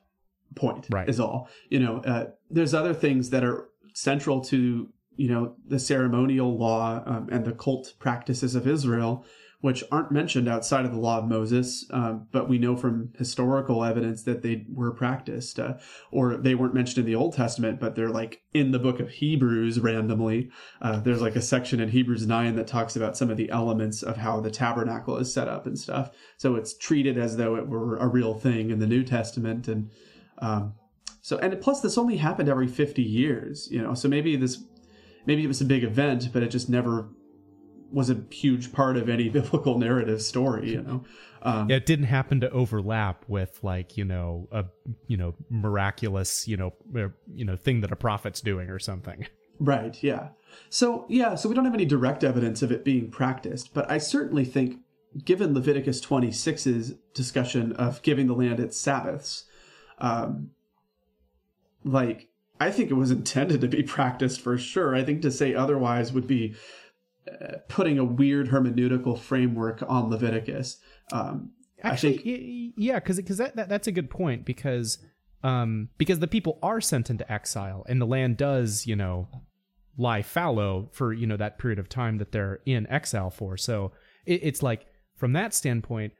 point 0.55 0.87
right. 0.89 1.07
is 1.07 1.19
all. 1.19 1.49
You 1.69 1.79
know 1.79 1.97
uh, 1.99 2.25
there's 2.49 2.73
other 2.73 2.93
things 2.93 3.29
that 3.29 3.43
are 3.43 3.69
central 3.93 4.41
to 4.45 4.89
you 5.17 5.27
know 5.27 5.55
the 5.67 5.79
ceremonial 5.79 6.57
law 6.57 7.03
um, 7.05 7.27
and 7.31 7.43
the 7.43 7.51
cult 7.51 7.93
practices 7.99 8.55
of 8.55 8.67
israel 8.67 9.25
which 9.61 9.83
aren't 9.91 10.11
mentioned 10.11 10.47
outside 10.47 10.85
of 10.85 10.91
the 10.91 10.99
law 10.99 11.17
of 11.17 11.27
Moses, 11.27 11.85
um, 11.91 12.27
but 12.31 12.47
we 12.47 12.59
know 12.59 12.75
from 12.75 13.11
historical 13.17 13.83
evidence 13.83 14.23
that 14.23 14.43
they 14.43 14.65
were 14.71 14.91
practiced, 14.91 15.59
uh, 15.59 15.73
or 16.11 16.37
they 16.37 16.53
weren't 16.53 16.75
mentioned 16.75 16.99
in 16.99 17.05
the 17.05 17.15
Old 17.15 17.33
Testament, 17.33 17.79
but 17.79 17.95
they're 17.95 18.09
like 18.09 18.41
in 18.53 18.71
the 18.71 18.77
book 18.77 18.99
of 18.99 19.09
Hebrews 19.09 19.79
randomly. 19.79 20.51
Uh, 20.79 20.99
there's 20.99 21.21
like 21.21 21.35
a 21.35 21.41
section 21.41 21.79
in 21.79 21.89
Hebrews 21.89 22.27
9 22.27 22.55
that 22.55 22.67
talks 22.67 22.95
about 22.95 23.17
some 23.17 23.31
of 23.31 23.37
the 23.37 23.49
elements 23.49 24.03
of 24.03 24.17
how 24.17 24.39
the 24.39 24.51
tabernacle 24.51 25.17
is 25.17 25.33
set 25.33 25.47
up 25.47 25.65
and 25.65 25.77
stuff. 25.77 26.11
So 26.37 26.55
it's 26.55 26.77
treated 26.77 27.17
as 27.17 27.37
though 27.37 27.55
it 27.55 27.67
were 27.67 27.97
a 27.97 28.07
real 28.07 28.35
thing 28.35 28.69
in 28.69 28.77
the 28.77 28.87
New 28.87 29.03
Testament. 29.03 29.67
And 29.67 29.89
um, 30.37 30.75
so, 31.21 31.39
and 31.39 31.59
plus, 31.59 31.81
this 31.81 31.97
only 31.97 32.17
happened 32.17 32.47
every 32.47 32.67
50 32.67 33.01
years, 33.01 33.67
you 33.71 33.81
know, 33.81 33.95
so 33.95 34.07
maybe 34.07 34.35
this. 34.35 34.63
Maybe 35.25 35.43
it 35.43 35.47
was 35.47 35.59
a 35.59 35.65
big 35.65 35.83
event, 35.83 36.29
but 36.31 36.41
it 36.41 36.47
just 36.47 36.69
never 36.69 37.09
was 37.91 38.09
a 38.09 38.21
huge 38.31 38.71
part 38.71 38.97
of 38.97 39.09
any 39.09 39.29
biblical 39.37 39.77
narrative 39.77 40.21
story 40.21 40.71
you 40.71 40.81
know? 40.81 41.03
Um, 41.41 41.69
yeah, 41.69 41.77
it 41.77 41.85
didn't 41.85 42.05
happen 42.05 42.39
to 42.41 42.49
overlap 42.49 43.23
with 43.27 43.59
like 43.63 43.95
you 43.95 44.05
know 44.05 44.47
a 44.51 44.65
you 45.07 45.17
know 45.17 45.35
miraculous 45.49 46.47
you 46.47 46.57
know 46.57 46.73
er, 46.95 47.15
you 47.33 47.45
know 47.45 47.55
thing 47.55 47.81
that 47.81 47.91
a 47.91 47.95
prophet's 47.95 48.41
doing 48.41 48.69
or 48.69 48.79
something. 48.79 49.27
Right 49.59 49.97
yeah. 50.03 50.29
So 50.69 51.05
yeah 51.09 51.35
so 51.35 51.47
we 51.47 51.55
don't 51.55 51.65
have 51.65 51.73
any 51.73 51.85
direct 51.85 52.23
evidence 52.23 52.61
of 52.61 52.71
it 52.71 52.83
being 52.83 53.11
practiced 53.11 53.73
but 53.73 53.89
i 53.89 53.97
certainly 53.97 54.45
think 54.45 54.79
given 55.23 55.53
leviticus 55.53 55.99
26's 56.01 56.93
discussion 57.13 57.73
of 57.73 58.01
giving 58.01 58.27
the 58.27 58.33
land 58.33 58.59
its 58.59 58.79
sabbaths 58.79 59.45
um 59.99 60.51
like 61.83 62.29
i 62.59 62.71
think 62.71 62.89
it 62.89 62.95
was 62.95 63.11
intended 63.11 63.61
to 63.61 63.67
be 63.67 63.83
practiced 63.97 64.41
for 64.41 64.57
sure. 64.57 64.95
I 64.95 65.03
think 65.03 65.21
to 65.21 65.31
say 65.31 65.53
otherwise 65.53 66.11
would 66.13 66.27
be 66.27 66.55
putting 67.67 67.99
a 67.99 68.03
weird 68.03 68.49
hermeneutical 68.49 69.19
framework 69.19 69.83
on 69.87 70.09
Leviticus. 70.09 70.77
Um, 71.11 71.51
Actually, 71.83 72.17
think, 72.17 72.73
yeah, 72.77 72.95
because 72.95 73.17
because 73.17 73.37
that, 73.37 73.55
that 73.55 73.69
that's 73.69 73.87
a 73.87 73.91
good 73.91 74.09
point 74.09 74.45
because 74.45 74.97
um, 75.43 75.89
because 75.97 76.19
the 76.19 76.27
people 76.27 76.57
are 76.63 76.81
sent 76.81 77.09
into 77.09 77.31
exile 77.31 77.85
and 77.87 78.01
the 78.01 78.05
land 78.05 78.37
does 78.37 78.87
you 78.87 78.95
know 78.95 79.27
lie 79.97 80.21
fallow 80.21 80.89
for 80.91 81.13
you 81.13 81.27
know 81.27 81.37
that 81.37 81.59
period 81.59 81.79
of 81.79 81.87
time 81.87 82.17
that 82.17 82.31
they're 82.31 82.59
in 82.65 82.87
exile 82.87 83.29
for. 83.29 83.57
So 83.57 83.91
it, 84.25 84.41
it's 84.43 84.63
like 84.63 84.87
from 85.15 85.33
that 85.33 85.53
standpoint, 85.53 86.13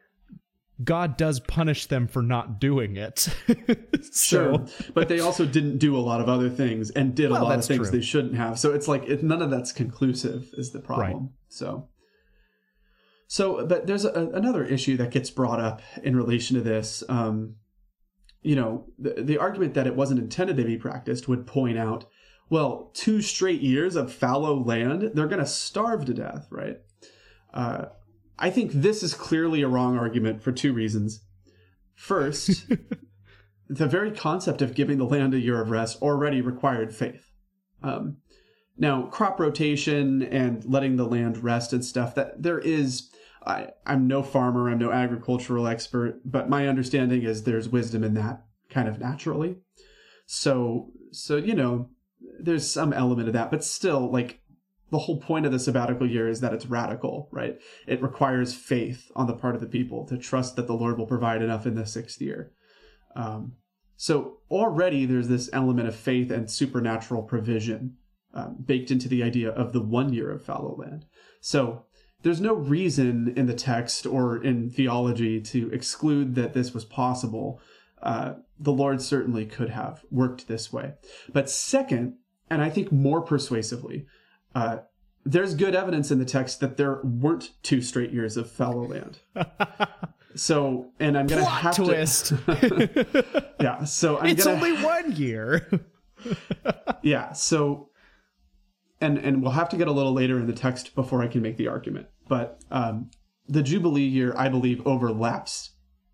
God 0.84 1.18
does 1.18 1.40
punish 1.40 1.88
them 1.88 2.08
for 2.08 2.22
not 2.22 2.60
doing 2.60 2.98
it. 2.98 3.20
so, 4.12 4.66
sure, 4.66 4.66
but 4.94 5.10
they 5.10 5.20
also 5.20 5.46
didn't 5.46 5.80
do 5.80 5.98
a 5.98 6.00
lot 6.00 6.22
of 6.22 6.30
other 6.30 6.50
things 6.50 6.92
and 6.92 7.16
did 7.16 7.32
well, 7.32 7.42
a 7.42 7.46
lot 7.46 7.60
of 7.60 7.66
things 7.66 7.90
true. 7.90 8.00
they 8.00 8.06
shouldn't 8.06 8.36
have. 8.36 8.60
So 8.60 8.74
it's 8.74 8.88
like 8.88 9.04
it, 9.06 9.24
none 9.24 9.42
of 9.42 9.50
that's 9.50 9.72
conclusive 9.72 10.50
is 10.54 10.72
the 10.72 10.80
problem. 10.80 11.24
Right. 11.24 11.32
So, 11.50 11.90
so 13.28 13.66
but 13.66 13.88
there's 13.88 14.06
a, 14.06 14.12
another 14.34 14.64
issue 14.64 14.98
that 14.98 15.12
gets 15.12 15.32
brought 15.32 15.60
up 15.60 15.82
in 16.04 16.16
relation 16.16 16.56
to 16.58 16.62
this. 16.62 17.04
Um, 17.10 17.56
you 18.44 18.56
know, 18.56 18.86
the, 19.00 19.24
the 19.24 19.38
argument 19.40 19.74
that 19.74 19.88
it 19.88 19.96
wasn't 19.96 20.20
intended 20.20 20.58
to 20.58 20.64
be 20.64 20.78
practiced 20.78 21.28
would 21.28 21.48
point 21.48 21.78
out, 21.78 22.06
well, 22.50 22.92
two 22.94 23.22
straight 23.22 23.62
years 23.62 23.96
of 23.96 24.14
fallow 24.14 24.64
land, 24.64 25.12
they're 25.16 25.28
going 25.28 25.40
to 25.40 25.46
starve 25.46 26.06
to 26.06 26.14
death, 26.14 26.48
right? 26.52 26.78
Uh, 27.54 27.86
I 28.40 28.50
think 28.50 28.72
this 28.72 29.04
is 29.04 29.14
clearly 29.14 29.62
a 29.62 29.68
wrong 29.68 29.98
argument 29.98 30.42
for 30.42 30.52
two 30.52 30.74
reasons. 30.74 31.22
First, 31.96 32.68
the 33.70 33.88
very 33.88 34.12
concept 34.12 34.62
of 34.62 34.76
giving 34.76 34.98
the 34.98 35.06
land 35.06 35.34
a 35.34 35.40
year 35.40 35.62
of 35.62 35.72
rest 35.72 36.02
already 36.02 36.42
required 36.42 36.94
faith. 36.94 37.32
Um, 37.82 38.18
now, 38.78 39.04
crop 39.08 39.40
rotation 39.40 40.22
and 40.22 40.64
letting 40.66 40.98
the 40.98 41.08
land 41.08 41.44
rest 41.44 41.74
and 41.74 41.84
stuff, 41.84 42.16
that 42.16 42.42
there 42.42 42.60
is. 42.60 43.10
I, 43.46 43.70
I'm 43.86 44.08
no 44.08 44.24
farmer, 44.24 44.70
I'm 44.70 44.78
no 44.78 44.92
agricultural 44.92 45.68
expert, 45.68 46.20
but 46.26 46.50
my 46.50 46.68
understanding 46.68 47.24
is 47.24 47.44
there's 47.44 47.70
wisdom 47.70 48.04
in 48.04 48.14
that 48.16 48.44
kind 48.70 48.90
of 48.90 49.00
naturally. 49.00 49.56
So, 50.26 50.92
so 51.12 51.38
you 51.38 51.56
know, 51.56 51.90
there's 52.40 52.70
some 52.70 52.92
element 52.92 53.30
of 53.30 53.34
that, 53.34 53.50
but 53.50 53.64
still, 53.64 54.12
like 54.12 54.42
the 54.90 55.00
whole 55.00 55.20
point 55.20 55.46
of 55.46 55.52
the 55.52 55.60
sabbatical 55.60 56.10
year 56.10 56.30
is 56.30 56.40
that 56.42 56.54
it's 56.54 56.66
radical, 56.66 57.28
right? 57.32 57.60
It 57.86 58.02
requires 58.02 58.54
faith 58.54 59.12
on 59.16 59.28
the 59.28 59.34
part 59.34 59.56
of 59.56 59.62
the 59.62 59.68
people 59.68 60.06
to 60.08 60.18
trust 60.18 60.56
that 60.56 60.68
the 60.68 60.74
Lord 60.74 60.98
will 60.98 61.08
provide 61.08 61.42
enough 61.42 61.66
in 61.66 61.76
the 61.76 61.86
sixth 61.86 62.22
year. 62.22 62.52
Um, 63.16 63.54
so 63.96 64.38
already 64.50 65.06
there's 65.06 65.28
this 65.28 65.50
element 65.52 65.88
of 65.88 65.96
faith 65.96 66.32
and 66.32 66.50
supernatural 66.50 67.24
provision 67.24 67.98
um, 68.34 68.58
baked 68.64 68.92
into 68.92 69.10
the 69.10 69.24
idea 69.24 69.50
of 69.50 69.74
the 69.74 69.82
one 69.82 70.14
year 70.14 70.32
of 70.32 70.44
fallow 70.44 70.76
land. 70.78 71.06
So 71.42 71.86
there's 72.22 72.42
no 72.42 72.54
reason 72.54 73.34
in 73.36 73.48
the 73.48 73.54
text 73.54 74.06
or 74.06 74.42
in 74.42 74.70
theology 74.70 75.42
to 75.42 75.72
exclude 75.72 76.36
that 76.36 76.54
this 76.54 76.74
was 76.74 76.86
possible. 76.86 77.60
Uh, 78.02 78.36
the 78.60 78.72
Lord 78.72 79.02
certainly 79.02 79.46
could 79.46 79.70
have 79.70 80.04
worked 80.12 80.48
this 80.48 80.72
way. 80.72 80.94
But 81.34 81.50
second, 81.50 82.18
and 82.50 82.62
I 82.62 82.70
think 82.70 82.92
more 82.92 83.22
persuasively, 83.22 84.06
uh, 84.56 84.78
there's 85.26 85.56
good 85.56 85.76
evidence 85.76 86.10
in 86.10 86.20
the 86.20 86.26
text 86.26 86.62
that 86.62 86.78
there 86.78 87.02
weren't 87.04 87.52
two 87.62 87.82
straight 87.82 88.12
years 88.12 88.38
of 88.38 88.50
fallow 88.50 88.88
land. 88.88 89.20
so, 90.36 90.88
and 91.00 91.18
I'm 91.18 91.28
gonna 91.28 91.42
Plot 91.42 91.62
have 91.62 91.76
twist. 91.76 92.28
to. 92.28 93.46
yeah. 93.60 93.84
So 93.84 94.20
I'm 94.20 94.28
it's 94.28 94.46
gonna, 94.46 94.56
only 94.56 94.84
one 94.84 95.12
year. 95.14 95.70
yeah. 97.02 97.34
So, 97.34 97.90
and 99.02 99.18
and 99.18 99.42
we'll 99.42 99.52
have 99.52 99.70
to 99.70 99.78
get 99.78 99.88
a 99.88 99.92
little 99.92 100.14
later 100.14 100.40
in 100.40 100.48
the 100.48 100.54
text 100.54 100.96
before 100.96 101.22
I 101.22 101.28
can 101.28 101.42
make 101.42 101.58
the 101.58 101.68
argument. 101.68 102.08
But 102.30 102.62
um, 102.72 103.12
the 103.48 103.64
Jubilee 103.64 104.02
year, 104.04 104.34
I 104.38 104.48
believe, 104.48 104.86
overlaps 104.88 105.72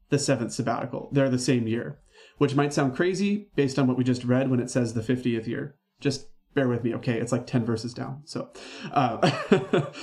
the 0.10 0.20
seventh 0.20 0.54
sabbatical. 0.54 1.10
They're 1.12 1.30
the 1.30 1.40
same 1.40 1.68
year, 1.68 2.00
which 2.40 2.56
might 2.56 2.74
sound 2.74 2.96
crazy 2.96 3.50
based 3.56 3.78
on 3.78 3.88
what 3.88 3.98
we 3.98 4.04
just 4.04 4.24
read 4.24 4.50
when 4.50 4.60
it 4.60 4.70
says 4.70 4.94
the 4.94 5.02
50th 5.02 5.48
year. 5.48 5.76
Just 6.00 6.28
bear 6.54 6.68
with 6.68 6.84
me 6.84 6.94
okay? 6.96 7.20
It's 7.20 7.32
like 7.32 7.48
10 7.48 7.66
verses 7.66 7.94
down 7.94 8.22
so 8.26 8.50
uh, 8.92 9.30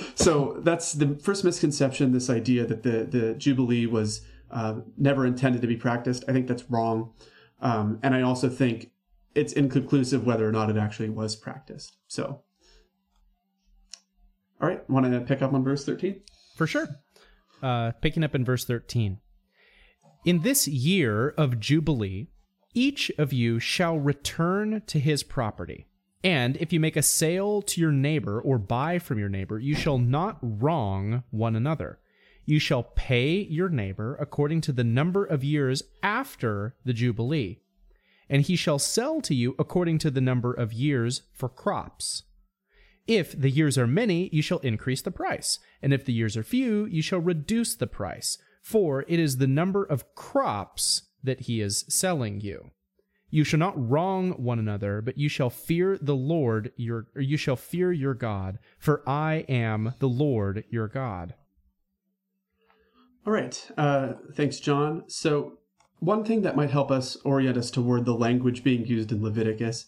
so 0.15 0.59
that's 0.63 0.93
the 0.93 1.19
first 1.21 1.43
misconception 1.43 2.11
this 2.11 2.29
idea 2.29 2.65
that 2.65 2.83
the 2.83 3.05
the 3.05 3.33
jubilee 3.35 3.85
was 3.85 4.21
uh, 4.51 4.75
never 4.97 5.25
intended 5.25 5.61
to 5.61 5.67
be 5.67 5.77
practiced. 5.77 6.25
I 6.27 6.33
think 6.33 6.47
that's 6.47 6.69
wrong. 6.69 7.13
Um, 7.61 7.99
and 8.01 8.15
i 8.15 8.21
also 8.21 8.49
think 8.49 8.89
it's 9.35 9.53
inconclusive 9.53 10.25
whether 10.25 10.47
or 10.47 10.51
not 10.51 10.69
it 10.69 10.77
actually 10.77 11.09
was 11.09 11.35
practiced. 11.35 11.97
So 12.07 12.41
all 14.61 14.67
right 14.67 14.87
want 14.89 15.11
to 15.11 15.19
pick 15.21 15.41
up 15.41 15.53
on 15.53 15.63
verse 15.63 15.85
13 15.85 16.21
for 16.55 16.67
sure. 16.67 16.87
Uh, 17.61 17.91
picking 18.01 18.23
up 18.23 18.33
in 18.33 18.43
verse 18.43 18.65
13 18.65 19.19
in 20.25 20.41
this 20.41 20.67
year 20.67 21.29
of 21.29 21.59
jubilee 21.59 22.27
each 22.73 23.11
of 23.17 23.33
you 23.33 23.59
shall 23.59 23.97
return 23.97 24.81
to 24.87 24.99
his 24.99 25.23
property 25.23 25.87
And 26.23 26.55
if 26.57 26.71
you 26.71 26.79
make 26.79 26.95
a 26.95 27.01
sale 27.01 27.61
to 27.63 27.81
your 27.81 27.91
neighbor 27.91 28.39
or 28.39 28.57
buy 28.59 28.99
from 28.99 29.17
your 29.17 29.29
neighbor, 29.29 29.57
you 29.57 29.75
shall 29.75 29.97
not 29.97 30.37
wrong 30.41 31.23
one 31.31 31.55
another. 31.55 31.99
You 32.45 32.59
shall 32.59 32.83
pay 32.83 33.41
your 33.41 33.69
neighbor 33.69 34.15
according 34.19 34.61
to 34.61 34.71
the 34.71 34.83
number 34.83 35.25
of 35.25 35.43
years 35.43 35.83
after 36.03 36.75
the 36.85 36.93
Jubilee, 36.93 37.59
and 38.29 38.41
he 38.41 38.55
shall 38.55 38.79
sell 38.79 39.21
to 39.21 39.35
you 39.35 39.55
according 39.57 39.99
to 39.99 40.11
the 40.11 40.21
number 40.21 40.53
of 40.53 40.73
years 40.73 41.23
for 41.33 41.49
crops. 41.49 42.23
If 43.07 43.39
the 43.39 43.49
years 43.49 43.77
are 43.77 43.87
many, 43.87 44.29
you 44.31 44.41
shall 44.41 44.59
increase 44.59 45.01
the 45.01 45.11
price, 45.11 45.59
and 45.81 45.93
if 45.93 46.05
the 46.05 46.13
years 46.13 46.37
are 46.37 46.43
few, 46.43 46.85
you 46.85 47.01
shall 47.01 47.19
reduce 47.19 47.75
the 47.75 47.87
price, 47.87 48.37
for 48.61 49.05
it 49.07 49.19
is 49.19 49.37
the 49.37 49.47
number 49.47 49.83
of 49.83 50.13
crops 50.15 51.03
that 51.23 51.41
he 51.41 51.61
is 51.61 51.85
selling 51.89 52.41
you. 52.41 52.71
You 53.31 53.45
shall 53.45 53.59
not 53.59 53.89
wrong 53.89 54.31
one 54.31 54.59
another, 54.59 55.01
but 55.01 55.17
you 55.17 55.29
shall 55.29 55.49
fear 55.49 55.97
the 55.99 56.15
Lord 56.15 56.73
your 56.75 57.07
or 57.15 57.21
you 57.21 57.37
shall 57.37 57.55
fear 57.55 57.91
your 57.91 58.13
God, 58.13 58.59
for 58.77 59.01
I 59.07 59.45
am 59.47 59.93
the 59.99 60.09
Lord 60.09 60.65
your 60.69 60.89
God. 60.89 61.33
All 63.25 63.33
right. 63.33 63.71
Uh, 63.77 64.13
thanks, 64.33 64.59
John. 64.59 65.03
So, 65.07 65.59
one 65.99 66.25
thing 66.25 66.41
that 66.41 66.55
might 66.55 66.71
help 66.71 66.91
us 66.91 67.15
orient 67.23 67.57
us 67.57 67.71
toward 67.71 68.05
the 68.05 68.15
language 68.15 68.63
being 68.63 68.85
used 68.85 69.11
in 69.11 69.23
Leviticus, 69.23 69.85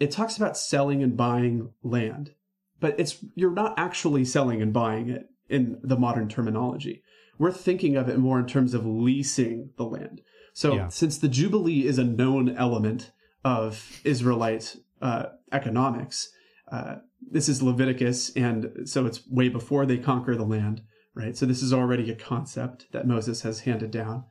it 0.00 0.10
talks 0.10 0.36
about 0.36 0.56
selling 0.56 1.02
and 1.02 1.16
buying 1.16 1.70
land, 1.82 2.32
but 2.80 2.98
it's 2.98 3.22
you're 3.34 3.50
not 3.50 3.78
actually 3.78 4.24
selling 4.24 4.60
and 4.62 4.72
buying 4.72 5.10
it 5.10 5.26
in 5.48 5.78
the 5.82 5.98
modern 5.98 6.28
terminology. 6.28 7.02
We're 7.38 7.52
thinking 7.52 7.96
of 7.96 8.08
it 8.08 8.18
more 8.18 8.40
in 8.40 8.46
terms 8.46 8.74
of 8.74 8.84
leasing 8.84 9.70
the 9.76 9.84
land. 9.84 10.22
So, 10.60 10.74
Yeah. 10.74 10.88
since 10.88 11.16
the 11.16 11.28
Jubilee 11.28 11.86
is 11.86 11.96
a 11.96 12.04
known 12.04 12.50
element 12.50 13.12
of 13.42 14.02
Israelite 14.04 14.76
uh, 15.00 15.28
economics, 15.52 16.30
uh, 16.70 16.96
this 17.30 17.48
is 17.48 17.62
Leviticus, 17.62 18.30
and 18.36 18.70
so 18.84 19.06
it's 19.06 19.26
way 19.26 19.48
before 19.48 19.86
they 19.86 19.96
conquer 19.96 20.36
the 20.36 20.44
land, 20.44 20.82
right? 21.14 21.34
So 21.34 21.46
this 21.46 21.62
is 21.62 21.72
already 21.72 22.10
a 22.10 22.14
concept 22.14 22.88
that 22.92 23.06
Moses 23.06 23.40
has 23.40 23.60
handed 23.60 23.90
down 23.90 24.24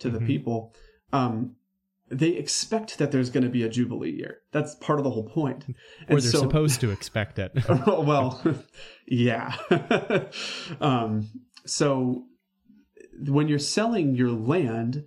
to 0.00 0.10
the 0.10 0.18
people. 0.20 0.74
Um, 1.12 1.54
they 2.10 2.30
expect 2.30 2.98
that 2.98 3.12
there's 3.12 3.30
going 3.30 3.44
to 3.44 3.48
be 3.48 3.62
a 3.62 3.68
Jubilee 3.68 4.10
year. 4.10 4.38
That's 4.50 4.74
part 4.74 4.98
of 4.98 5.04
the 5.04 5.10
whole 5.10 5.28
point. 5.28 5.66
Or 6.08 6.20
they're 6.20 6.32
so- 6.32 6.40
supposed 6.40 6.80
to 6.80 6.90
expect 6.98 7.38
it. 7.38 7.52
well, 7.86 8.42
yeah. 9.06 9.54
um, 10.80 11.28
so 11.64 12.24
when 13.28 13.46
you're 13.46 13.60
selling 13.60 14.16
your 14.16 14.32
land 14.32 15.04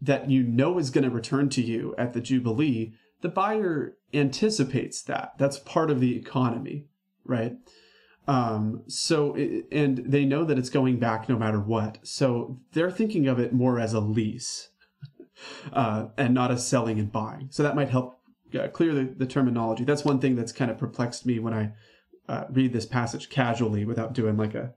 that 0.00 0.30
you 0.30 0.42
know 0.42 0.78
is 0.78 0.90
going 0.90 1.04
to 1.04 1.10
return 1.10 1.48
to 1.50 1.62
you 1.62 1.94
at 1.98 2.12
the 2.12 2.20
Jubilee, 2.20 2.94
the 3.20 3.28
buyer 3.28 3.96
anticipates 4.14 5.02
that. 5.02 5.32
That's 5.38 5.58
part 5.58 5.90
of 5.90 6.00
the 6.00 6.16
economy, 6.16 6.86
right? 7.24 7.56
Um, 8.26 8.82
so, 8.86 9.34
and 9.72 9.98
they 9.98 10.24
know 10.24 10.44
that 10.44 10.58
it's 10.58 10.68
going 10.70 10.98
back 10.98 11.28
no 11.28 11.36
matter 11.38 11.58
what. 11.60 11.98
So 12.02 12.60
they're 12.72 12.90
thinking 12.90 13.26
of 13.26 13.38
it 13.38 13.52
more 13.52 13.80
as 13.80 13.94
a 13.94 14.00
lease 14.00 14.68
uh, 15.72 16.08
and 16.16 16.34
not 16.34 16.50
as 16.50 16.66
selling 16.66 16.98
and 16.98 17.10
buying. 17.10 17.48
So 17.50 17.62
that 17.62 17.74
might 17.74 17.88
help 17.88 18.20
uh, 18.58 18.68
clear 18.68 18.94
the, 18.94 19.04
the 19.04 19.26
terminology. 19.26 19.84
That's 19.84 20.04
one 20.04 20.20
thing 20.20 20.36
that's 20.36 20.52
kind 20.52 20.70
of 20.70 20.78
perplexed 20.78 21.24
me 21.26 21.38
when 21.38 21.54
I 21.54 21.72
uh, 22.28 22.44
read 22.50 22.72
this 22.72 22.86
passage 22.86 23.30
casually 23.30 23.84
without 23.86 24.12
doing 24.12 24.36
like 24.36 24.54
a 24.54 24.74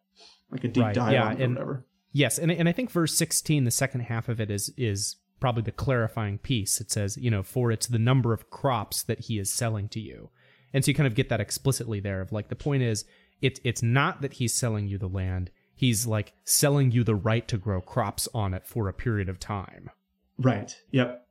like 0.49 0.63
a 0.63 0.67
deep 0.67 0.83
Right, 0.83 0.95
dive 0.95 1.13
yeah, 1.13 1.27
or 1.27 1.31
and- 1.31 1.53
whatever. 1.55 1.85
Yes, 2.11 2.37
and 2.37 2.51
and 2.51 2.67
I 2.67 2.71
think 2.71 2.91
verse 2.91 3.15
16, 3.15 3.63
the 3.63 3.71
second 3.71 4.01
half 4.01 4.29
of 4.29 4.41
it 4.41 4.51
is 4.51 4.73
is 4.77 5.17
probably 5.39 5.63
the 5.63 5.71
clarifying 5.71 6.37
piece. 6.37 6.79
It 6.79 6.91
says, 6.91 7.17
you 7.17 7.31
know, 7.31 7.43
for 7.43 7.71
it's 7.71 7.87
the 7.87 7.99
number 7.99 8.31
of 8.31 8.49
crops 8.49 9.03
that 9.03 9.21
he 9.21 9.39
is 9.39 9.51
selling 9.51 9.89
to 9.89 9.99
you. 9.99 10.29
And 10.73 10.85
so 10.85 10.89
you 10.91 10.95
kind 10.95 11.07
of 11.07 11.15
get 11.15 11.29
that 11.29 11.41
explicitly 11.41 11.99
there 11.99 12.21
of 12.21 12.31
like 12.31 12.47
the 12.47 12.55
point 12.55 12.83
is 12.83 13.03
it's 13.41 13.59
it's 13.63 13.83
not 13.83 14.21
that 14.21 14.33
he's 14.33 14.53
selling 14.53 14.87
you 14.87 14.97
the 14.97 15.07
land. 15.07 15.51
He's 15.73 16.05
like 16.05 16.33
selling 16.43 16.91
you 16.91 17.03
the 17.03 17.15
right 17.15 17.47
to 17.47 17.57
grow 17.57 17.81
crops 17.81 18.29
on 18.33 18.53
it 18.53 18.67
for 18.67 18.87
a 18.87 18.93
period 18.93 19.27
of 19.27 19.39
time. 19.39 19.89
Right. 20.37 20.75
Yep. 20.91 21.27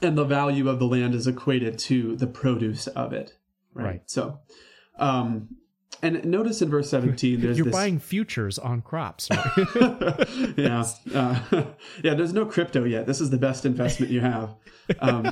And 0.00 0.18
the 0.18 0.24
value 0.24 0.68
of 0.68 0.78
the 0.78 0.86
land 0.86 1.14
is 1.14 1.26
equated 1.26 1.78
to 1.80 2.16
the 2.16 2.26
produce 2.26 2.86
of 2.88 3.12
it. 3.12 3.34
Right. 3.72 3.84
Right. 3.84 4.02
So, 4.06 4.40
um, 4.98 5.56
and 6.02 6.24
notice 6.24 6.60
in 6.60 6.68
verse 6.68 6.90
17, 6.90 7.40
there's 7.40 7.56
You're 7.56 7.66
this. 7.66 7.72
buying 7.72 8.00
futures 8.00 8.58
on 8.58 8.82
crops. 8.82 9.28
Right? 9.30 9.48
yeah. 10.56 10.84
Uh, 11.14 11.40
yeah. 12.02 12.14
There's 12.14 12.32
no 12.32 12.44
crypto 12.44 12.84
yet. 12.84 13.06
This 13.06 13.20
is 13.20 13.30
the 13.30 13.38
best 13.38 13.64
investment 13.64 14.10
you 14.10 14.20
have. 14.20 14.54
Um, 14.98 15.30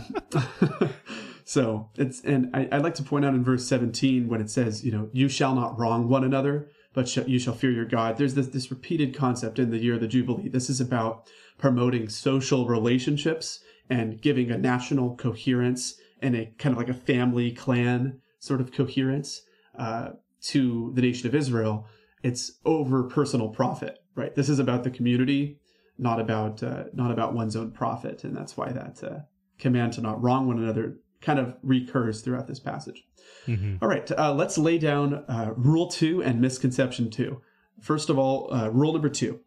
so 1.44 1.90
it's, 1.96 2.20
and 2.22 2.54
I, 2.54 2.68
I'd 2.70 2.82
like 2.82 2.94
to 2.94 3.02
point 3.02 3.24
out 3.24 3.34
in 3.34 3.42
verse 3.42 3.66
17 3.66 4.28
when 4.28 4.40
it 4.40 4.48
says, 4.48 4.84
you 4.84 4.92
know, 4.92 5.10
you 5.12 5.28
shall 5.28 5.56
not 5.56 5.76
wrong 5.78 6.08
one 6.08 6.22
another, 6.22 6.70
but 6.94 7.08
sh- 7.08 7.18
you 7.26 7.40
shall 7.40 7.54
fear 7.54 7.72
your 7.72 7.84
God. 7.84 8.16
There's 8.16 8.34
this, 8.34 8.46
this 8.46 8.70
repeated 8.70 9.14
concept 9.14 9.58
in 9.58 9.70
the 9.70 9.78
year 9.78 9.94
of 9.94 10.00
the 10.00 10.08
Jubilee. 10.08 10.48
This 10.48 10.70
is 10.70 10.80
about 10.80 11.28
promoting 11.58 12.08
social 12.08 12.66
relationships 12.66 13.60
and 13.88 14.20
giving 14.22 14.50
a 14.52 14.56
national 14.56 15.16
coherence 15.16 15.96
and 16.22 16.36
a 16.36 16.46
kind 16.58 16.72
of 16.72 16.78
like 16.78 16.88
a 16.88 16.94
family 16.94 17.50
clan 17.50 18.20
sort 18.38 18.60
of 18.60 18.72
coherence 18.72 19.42
uh, 19.76 20.10
to 20.42 20.92
the 20.94 21.02
nation 21.02 21.28
of 21.28 21.34
Israel. 21.34 21.86
It's 22.22 22.52
over 22.64 23.04
personal 23.04 23.48
profit, 23.48 23.98
right? 24.14 24.34
This 24.34 24.48
is 24.48 24.58
about 24.58 24.84
the 24.84 24.90
community, 24.90 25.58
not 25.98 26.20
about 26.20 26.62
uh, 26.62 26.84
not 26.92 27.10
about 27.10 27.34
one's 27.34 27.56
own 27.56 27.70
profit, 27.72 28.24
and 28.24 28.36
that's 28.36 28.56
why 28.56 28.72
that 28.72 29.02
uh, 29.02 29.18
command 29.58 29.94
to 29.94 30.00
not 30.00 30.22
wrong 30.22 30.46
one 30.46 30.58
another 30.58 30.98
kind 31.20 31.38
of 31.38 31.56
recurs 31.62 32.22
throughout 32.22 32.46
this 32.46 32.60
passage. 32.60 33.04
Mhm. 33.46 33.78
All 33.82 33.88
right, 33.88 34.10
uh, 34.12 34.32
let's 34.32 34.56
lay 34.56 34.78
down 34.78 35.14
uh, 35.28 35.52
rule 35.56 35.86
two 35.86 36.22
and 36.22 36.40
misconception 36.40 37.10
two. 37.10 37.40
First 37.80 38.10
of 38.10 38.18
all, 38.18 38.52
uh, 38.52 38.68
rule 38.68 38.92
number 38.92 39.08
two 39.08 39.40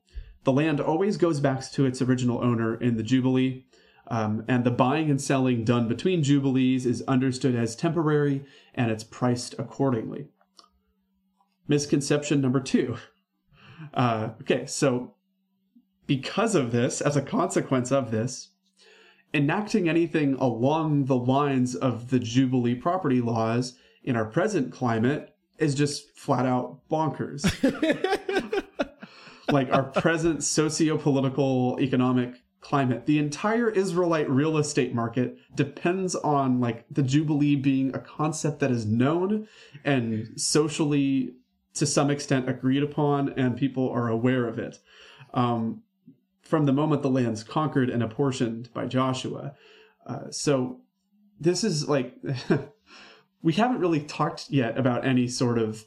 the 0.43 0.51
land 0.51 0.81
always 0.81 1.17
goes 1.17 1.39
back 1.39 1.69
to 1.71 1.85
its 1.85 2.01
original 2.01 2.43
owner 2.43 2.75
in 2.75 2.97
the 2.97 3.03
Jubilee, 3.03 3.65
um, 4.07 4.43
and 4.47 4.63
the 4.63 4.71
buying 4.71 5.09
and 5.09 5.21
selling 5.21 5.63
done 5.63 5.87
between 5.87 6.23
Jubilees 6.23 6.85
is 6.85 7.01
understood 7.03 7.55
as 7.55 7.75
temporary 7.75 8.43
and 8.75 8.91
it's 8.91 9.03
priced 9.03 9.55
accordingly. 9.57 10.27
Misconception 11.67 12.41
number 12.41 12.59
two. 12.59 12.97
Uh, 13.93 14.29
okay, 14.41 14.65
so 14.65 15.15
because 16.07 16.55
of 16.55 16.71
this, 16.71 17.01
as 17.01 17.15
a 17.15 17.21
consequence 17.21 17.91
of 17.91 18.11
this, 18.11 18.49
enacting 19.33 19.89
anything 19.89 20.35
along 20.35 21.05
the 21.05 21.15
lines 21.15 21.75
of 21.75 22.09
the 22.09 22.19
Jubilee 22.19 22.75
property 22.75 23.21
laws 23.21 23.77
in 24.03 24.15
our 24.15 24.25
present 24.25 24.71
climate 24.71 25.35
is 25.57 25.75
just 25.75 26.15
flat 26.17 26.45
out 26.45 26.79
bonkers. 26.89 27.43
like 29.51 29.71
our 29.71 29.83
present 29.83 30.43
socio-political 30.43 31.77
economic 31.79 32.41
climate 32.61 33.05
the 33.05 33.19
entire 33.19 33.69
israelite 33.69 34.29
real 34.29 34.57
estate 34.57 34.95
market 34.95 35.37
depends 35.53 36.15
on 36.15 36.61
like 36.61 36.85
the 36.89 37.03
jubilee 37.03 37.57
being 37.57 37.93
a 37.93 37.99
concept 37.99 38.61
that 38.61 38.71
is 38.71 38.85
known 38.85 39.45
and 39.83 40.29
socially 40.39 41.33
to 41.75 41.85
some 41.85 42.09
extent 42.09 42.49
agreed 42.49 42.83
upon 42.83 43.33
and 43.37 43.57
people 43.57 43.89
are 43.89 44.07
aware 44.07 44.47
of 44.47 44.59
it. 44.59 44.79
Um, 45.33 45.81
from 46.41 46.65
the 46.65 46.73
moment 46.73 47.01
the 47.01 47.09
land's 47.09 47.43
conquered 47.43 47.89
and 47.89 48.03
apportioned 48.03 48.69
by 48.73 48.85
joshua. 48.85 49.55
Uh, 50.05 50.29
so 50.29 50.81
this 51.39 51.63
is 51.63 51.87
like 51.87 52.15
we 53.41 53.53
haven't 53.53 53.79
really 53.79 54.01
talked 54.01 54.49
yet 54.49 54.77
about 54.77 55.05
any 55.05 55.27
sort 55.27 55.57
of 55.57 55.85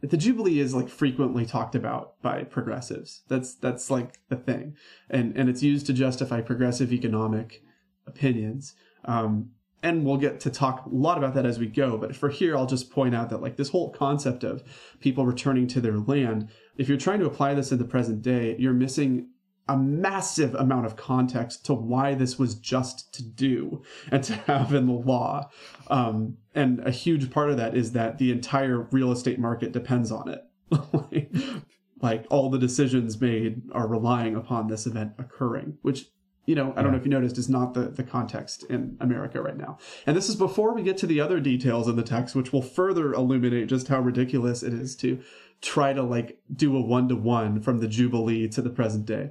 the 0.00 0.16
jubilee 0.16 0.58
is 0.58 0.74
like 0.74 0.88
frequently 0.88 1.46
talked 1.46 1.74
about 1.74 2.20
by 2.20 2.44
progressives. 2.44 3.22
That's 3.28 3.54
that's 3.54 3.90
like 3.90 4.18
the 4.28 4.36
thing. 4.36 4.76
And 5.08 5.36
and 5.36 5.48
it's 5.48 5.62
used 5.62 5.86
to 5.86 5.92
justify 5.92 6.40
progressive 6.42 6.92
economic 6.92 7.62
opinions. 8.06 8.74
Um 9.04 9.50
and 9.84 10.04
we'll 10.04 10.16
get 10.16 10.40
to 10.40 10.50
talk 10.50 10.86
a 10.86 10.88
lot 10.88 11.18
about 11.18 11.34
that 11.34 11.46
as 11.46 11.58
we 11.60 11.66
go 11.66 11.96
but 11.96 12.16
for 12.16 12.28
here 12.28 12.56
i'll 12.56 12.66
just 12.66 12.90
point 12.90 13.14
out 13.14 13.30
that 13.30 13.42
like 13.42 13.56
this 13.56 13.68
whole 13.68 13.92
concept 13.92 14.42
of 14.42 14.64
people 14.98 15.24
returning 15.24 15.68
to 15.68 15.80
their 15.80 15.98
land 15.98 16.48
if 16.76 16.88
you're 16.88 16.98
trying 16.98 17.20
to 17.20 17.26
apply 17.26 17.54
this 17.54 17.70
in 17.70 17.78
the 17.78 17.84
present 17.84 18.22
day 18.22 18.56
you're 18.58 18.72
missing 18.72 19.28
a 19.68 19.76
massive 19.76 20.54
amount 20.54 20.86
of 20.86 20.96
context 20.96 21.64
to 21.66 21.74
why 21.74 22.14
this 22.14 22.38
was 22.38 22.54
just 22.54 23.12
to 23.14 23.22
do 23.22 23.82
and 24.10 24.22
to 24.24 24.34
have 24.34 24.74
in 24.74 24.86
the 24.86 24.92
law. 24.92 25.48
Um, 25.88 26.36
and 26.54 26.86
a 26.86 26.90
huge 26.90 27.30
part 27.30 27.50
of 27.50 27.56
that 27.56 27.74
is 27.74 27.92
that 27.92 28.18
the 28.18 28.30
entire 28.30 28.80
real 28.90 29.10
estate 29.10 29.38
market 29.38 29.72
depends 29.72 30.12
on 30.12 30.28
it. 30.28 30.44
like, 30.92 31.34
like 32.02 32.26
all 32.28 32.50
the 32.50 32.58
decisions 32.58 33.18
made 33.20 33.62
are 33.72 33.88
relying 33.88 34.36
upon 34.36 34.68
this 34.68 34.86
event 34.86 35.12
occurring, 35.18 35.78
which 35.80 36.10
you 36.46 36.54
know, 36.54 36.72
I 36.76 36.82
don't 36.82 36.92
know 36.92 36.98
if 36.98 37.04
you 37.04 37.10
noticed, 37.10 37.38
is 37.38 37.48
not 37.48 37.74
the, 37.74 37.88
the 37.88 38.02
context 38.02 38.64
in 38.64 38.96
America 39.00 39.40
right 39.40 39.56
now. 39.56 39.78
And 40.06 40.16
this 40.16 40.28
is 40.28 40.36
before 40.36 40.74
we 40.74 40.82
get 40.82 40.98
to 40.98 41.06
the 41.06 41.20
other 41.20 41.40
details 41.40 41.88
in 41.88 41.96
the 41.96 42.02
text, 42.02 42.34
which 42.34 42.52
will 42.52 42.62
further 42.62 43.14
illuminate 43.14 43.68
just 43.68 43.88
how 43.88 44.00
ridiculous 44.00 44.62
it 44.62 44.74
is 44.74 44.94
to 44.96 45.20
try 45.62 45.92
to 45.92 46.02
like 46.02 46.38
do 46.54 46.76
a 46.76 46.80
one 46.80 47.08
to 47.08 47.16
one 47.16 47.60
from 47.60 47.78
the 47.78 47.88
Jubilee 47.88 48.48
to 48.48 48.60
the 48.60 48.70
present 48.70 49.06
day. 49.06 49.30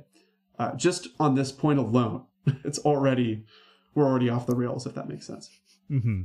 Uh, 0.57 0.73
just 0.75 1.07
on 1.19 1.35
this 1.35 1.51
point 1.51 1.79
alone, 1.79 2.23
it's 2.63 2.79
already 2.79 3.45
we're 3.95 4.05
already 4.05 4.29
off 4.29 4.47
the 4.47 4.55
rails 4.55 4.87
if 4.87 4.95
that 4.95 5.07
makes 5.07 5.27
sense. 5.27 5.49
hmm 5.87 6.23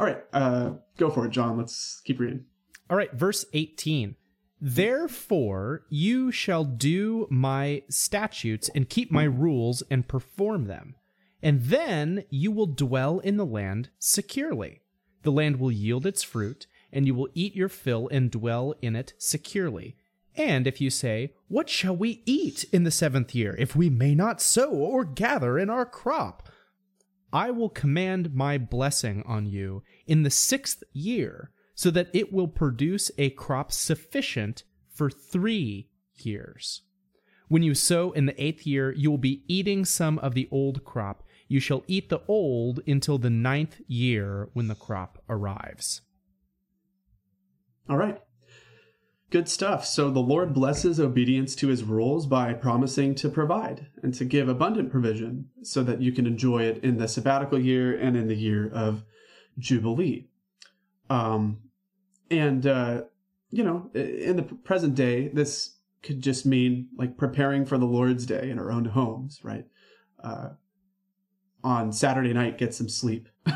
All 0.00 0.06
right, 0.06 0.22
uh, 0.32 0.72
go 0.96 1.10
for 1.10 1.26
it, 1.26 1.30
John. 1.30 1.58
Let's 1.58 2.00
keep 2.04 2.18
reading. 2.18 2.44
All 2.88 2.96
right, 2.96 3.12
verse 3.12 3.44
18. 3.52 4.16
Therefore, 4.60 5.84
you 5.90 6.32
shall 6.32 6.64
do 6.64 7.26
my 7.30 7.82
statutes 7.88 8.70
and 8.74 8.88
keep 8.88 9.12
my 9.12 9.24
rules 9.24 9.82
and 9.90 10.08
perform 10.08 10.66
them. 10.66 10.94
And 11.42 11.62
then 11.64 12.24
you 12.30 12.50
will 12.50 12.66
dwell 12.66 13.18
in 13.18 13.36
the 13.36 13.44
land 13.46 13.90
securely. 13.98 14.80
The 15.22 15.32
land 15.32 15.60
will 15.60 15.72
yield 15.72 16.06
its 16.06 16.22
fruit, 16.22 16.66
and 16.92 17.06
you 17.06 17.14
will 17.14 17.28
eat 17.34 17.54
your 17.54 17.68
fill 17.68 18.08
and 18.08 18.30
dwell 18.30 18.74
in 18.80 18.96
it 18.96 19.12
securely. 19.18 19.96
And 20.34 20.66
if 20.66 20.80
you 20.80 20.90
say, 20.90 21.34
What 21.48 21.68
shall 21.68 21.96
we 21.96 22.22
eat 22.24 22.64
in 22.72 22.84
the 22.84 22.90
seventh 22.90 23.34
year, 23.34 23.54
if 23.58 23.76
we 23.76 23.90
may 23.90 24.14
not 24.14 24.40
sow 24.40 24.70
or 24.70 25.04
gather 25.04 25.58
in 25.58 25.68
our 25.68 25.86
crop? 25.86 26.48
I 27.32 27.50
will 27.50 27.68
command 27.68 28.34
my 28.34 28.56
blessing 28.56 29.22
on 29.26 29.46
you 29.46 29.82
in 30.06 30.22
the 30.22 30.30
sixth 30.30 30.82
year 30.92 31.50
so 31.76 31.90
that 31.92 32.08
it 32.12 32.32
will 32.32 32.48
produce 32.48 33.12
a 33.18 33.30
crop 33.30 33.70
sufficient 33.70 34.64
for 34.88 35.10
three 35.10 35.88
years. 36.14 36.82
When 37.48 37.62
you 37.62 37.74
sow 37.74 38.10
in 38.12 38.26
the 38.26 38.42
eighth 38.42 38.66
year, 38.66 38.90
you 38.90 39.10
will 39.10 39.18
be 39.18 39.44
eating 39.46 39.84
some 39.84 40.18
of 40.18 40.34
the 40.34 40.48
old 40.50 40.84
crop. 40.84 41.22
You 41.46 41.60
shall 41.60 41.84
eat 41.86 42.08
the 42.08 42.22
old 42.26 42.80
until 42.88 43.18
the 43.18 43.30
ninth 43.30 43.80
year 43.86 44.48
when 44.52 44.66
the 44.66 44.74
crop 44.74 45.22
arrives. 45.28 46.00
All 47.88 47.96
right. 47.98 48.20
Good 49.30 49.48
stuff. 49.48 49.84
So 49.84 50.10
the 50.10 50.18
Lord 50.20 50.54
blesses 50.54 50.98
obedience 50.98 51.54
to 51.56 51.68
his 51.68 51.84
rules 51.84 52.26
by 52.26 52.52
promising 52.54 53.14
to 53.16 53.28
provide 53.28 53.88
and 54.02 54.14
to 54.14 54.24
give 54.24 54.48
abundant 54.48 54.90
provision 54.90 55.50
so 55.62 55.82
that 55.82 56.00
you 56.00 56.10
can 56.10 56.26
enjoy 56.26 56.62
it 56.62 56.82
in 56.82 56.96
the 56.96 57.06
sabbatical 57.06 57.60
year 57.60 57.96
and 57.96 58.16
in 58.16 58.28
the 58.28 58.36
year 58.36 58.70
of 58.72 59.04
Jubilee. 59.58 60.28
Um, 61.10 61.58
and 62.30 62.66
uh, 62.66 63.02
you 63.50 63.64
know, 63.64 63.90
in 63.94 64.36
the 64.36 64.42
present 64.42 64.94
day, 64.94 65.28
this 65.28 65.76
could 66.02 66.22
just 66.22 66.46
mean 66.46 66.88
like 66.96 67.16
preparing 67.16 67.64
for 67.64 67.78
the 67.78 67.86
Lord's 67.86 68.26
Day 68.26 68.50
in 68.50 68.58
our 68.58 68.70
own 68.70 68.84
homes, 68.84 69.40
right? 69.42 69.66
Uh, 70.22 70.50
on 71.64 71.92
Saturday 71.92 72.32
night, 72.32 72.58
get 72.58 72.74
some 72.74 72.88
sleep. 72.88 73.28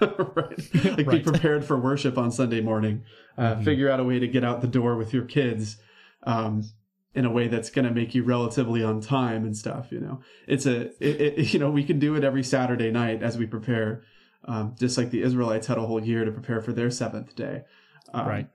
right? 0.00 0.74
Like 0.74 1.06
right. 1.06 1.08
be 1.08 1.20
prepared 1.20 1.64
for 1.64 1.78
worship 1.78 2.18
on 2.18 2.30
Sunday 2.30 2.60
morning. 2.60 3.04
Uh, 3.38 3.54
mm-hmm. 3.54 3.64
Figure 3.64 3.90
out 3.90 4.00
a 4.00 4.04
way 4.04 4.18
to 4.18 4.26
get 4.26 4.44
out 4.44 4.60
the 4.60 4.66
door 4.66 4.96
with 4.96 5.12
your 5.14 5.24
kids 5.24 5.76
um, 6.24 6.64
in 7.14 7.24
a 7.24 7.30
way 7.30 7.48
that's 7.48 7.70
going 7.70 7.84
to 7.84 7.92
make 7.92 8.14
you 8.14 8.24
relatively 8.24 8.82
on 8.82 9.00
time 9.00 9.44
and 9.44 9.56
stuff. 9.56 9.92
You 9.92 10.00
know, 10.00 10.20
it's 10.48 10.66
a, 10.66 10.86
it, 11.04 11.38
it, 11.38 11.38
you 11.54 11.60
know, 11.60 11.70
we 11.70 11.84
can 11.84 11.98
do 11.98 12.16
it 12.16 12.24
every 12.24 12.42
Saturday 12.42 12.90
night 12.90 13.22
as 13.22 13.38
we 13.38 13.46
prepare, 13.46 14.02
um, 14.46 14.74
just 14.78 14.98
like 14.98 15.10
the 15.10 15.22
Israelites 15.22 15.66
had 15.66 15.78
a 15.78 15.86
whole 15.86 16.02
year 16.02 16.24
to 16.24 16.32
prepare 16.32 16.60
for 16.60 16.72
their 16.72 16.90
seventh 16.90 17.34
day. 17.36 17.62
Um, 18.14 18.28
right. 18.28 18.48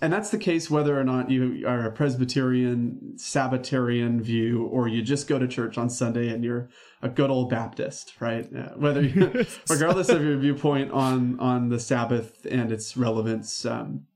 And 0.00 0.12
that's 0.12 0.30
the 0.30 0.38
case 0.38 0.68
whether 0.68 0.98
or 0.98 1.04
not 1.04 1.30
you 1.30 1.64
are 1.64 1.86
a 1.86 1.92
Presbyterian, 1.92 3.12
Sabbatarian 3.16 4.20
view, 4.20 4.66
or 4.66 4.88
you 4.88 5.00
just 5.00 5.28
go 5.28 5.38
to 5.38 5.46
church 5.46 5.78
on 5.78 5.88
Sunday 5.88 6.28
and 6.28 6.42
you're 6.42 6.68
a 7.02 7.08
good 7.08 7.30
old 7.30 7.50
Baptist, 7.50 8.14
right? 8.18 8.44
Whether, 8.76 9.02
you, 9.02 9.46
regardless 9.70 10.08
of 10.08 10.24
your 10.24 10.36
viewpoint 10.38 10.90
on 10.90 11.38
on 11.38 11.68
the 11.68 11.78
Sabbath 11.78 12.44
and 12.50 12.72
its 12.72 12.96
relevance 12.96 13.64
um, 13.64 14.06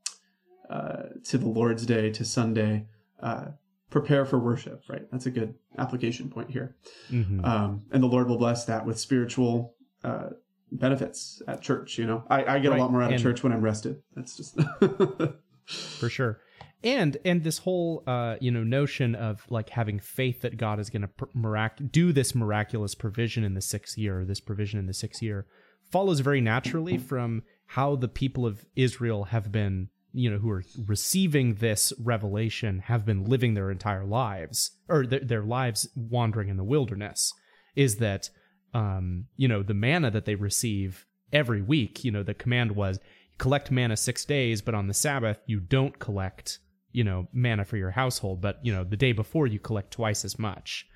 uh, 0.68 1.04
to 1.26 1.38
the 1.38 1.48
Lord's 1.48 1.86
Day, 1.86 2.10
to 2.10 2.24
Sunday, 2.24 2.86
uh, 3.22 3.46
prepare 3.88 4.24
for 4.24 4.40
worship, 4.40 4.82
right? 4.88 5.08
That's 5.12 5.26
a 5.26 5.30
good 5.30 5.54
application 5.78 6.30
point 6.30 6.50
here. 6.50 6.74
Mm-hmm. 7.12 7.44
Um, 7.44 7.82
and 7.92 8.02
the 8.02 8.08
Lord 8.08 8.28
will 8.28 8.38
bless 8.38 8.64
that 8.64 8.84
with 8.84 8.98
spiritual 8.98 9.76
uh, 10.02 10.30
benefits 10.72 11.42
at 11.46 11.62
church. 11.62 11.98
You 11.98 12.06
know, 12.06 12.24
I, 12.28 12.44
I 12.44 12.58
get 12.58 12.70
right. 12.70 12.78
a 12.78 12.82
lot 12.82 12.92
more 12.92 13.02
out 13.02 13.08
of 13.08 13.14
and, 13.14 13.22
church 13.22 13.42
when 13.42 13.52
I'm 13.52 13.62
rested. 13.62 14.02
That's 14.14 14.36
just 14.36 14.58
for 15.66 16.08
sure. 16.08 16.40
And 16.84 17.16
and 17.24 17.42
this 17.42 17.58
whole 17.58 18.02
uh, 18.06 18.36
you 18.40 18.50
know 18.50 18.62
notion 18.62 19.14
of 19.14 19.44
like 19.48 19.70
having 19.70 19.98
faith 19.98 20.42
that 20.42 20.56
God 20.56 20.78
is 20.78 20.90
going 20.90 21.02
to 21.02 21.10
mirac- 21.34 21.90
do 21.90 22.12
this 22.12 22.34
miraculous 22.34 22.94
provision 22.94 23.44
in 23.44 23.54
the 23.54 23.60
sixth 23.60 23.96
year, 23.98 24.24
this 24.24 24.40
provision 24.40 24.78
in 24.78 24.86
the 24.86 24.94
sixth 24.94 25.22
year, 25.22 25.46
follows 25.90 26.20
very 26.20 26.40
naturally 26.40 26.98
from 26.98 27.42
how 27.66 27.96
the 27.96 28.08
people 28.08 28.46
of 28.46 28.64
Israel 28.76 29.24
have 29.24 29.50
been 29.50 29.88
you 30.12 30.30
know 30.30 30.38
who 30.38 30.50
are 30.50 30.62
receiving 30.86 31.56
this 31.56 31.92
revelation 31.98 32.78
have 32.78 33.04
been 33.04 33.24
living 33.24 33.52
their 33.52 33.70
entire 33.70 34.04
lives 34.04 34.70
or 34.88 35.04
th- 35.04 35.22
their 35.26 35.42
lives 35.42 35.88
wandering 35.94 36.48
in 36.48 36.56
the 36.56 36.64
wilderness 36.64 37.34
is 37.74 37.96
that 37.96 38.30
um, 38.76 39.24
you 39.36 39.48
know, 39.48 39.62
the 39.62 39.72
manna 39.72 40.10
that 40.10 40.26
they 40.26 40.34
receive 40.34 41.06
every 41.32 41.62
week. 41.62 42.04
You 42.04 42.10
know, 42.10 42.22
the 42.22 42.34
command 42.34 42.72
was 42.72 43.00
collect 43.38 43.70
manna 43.70 43.96
six 43.96 44.26
days, 44.26 44.60
but 44.60 44.74
on 44.74 44.86
the 44.86 44.94
Sabbath, 44.94 45.40
you 45.46 45.60
don't 45.60 45.98
collect, 45.98 46.58
you 46.92 47.02
know, 47.02 47.26
manna 47.32 47.64
for 47.64 47.78
your 47.78 47.90
household. 47.90 48.42
But, 48.42 48.58
you 48.62 48.74
know, 48.74 48.84
the 48.84 48.96
day 48.96 49.12
before, 49.12 49.46
you 49.46 49.58
collect 49.58 49.92
twice 49.92 50.26
as 50.26 50.38
much. 50.38 50.86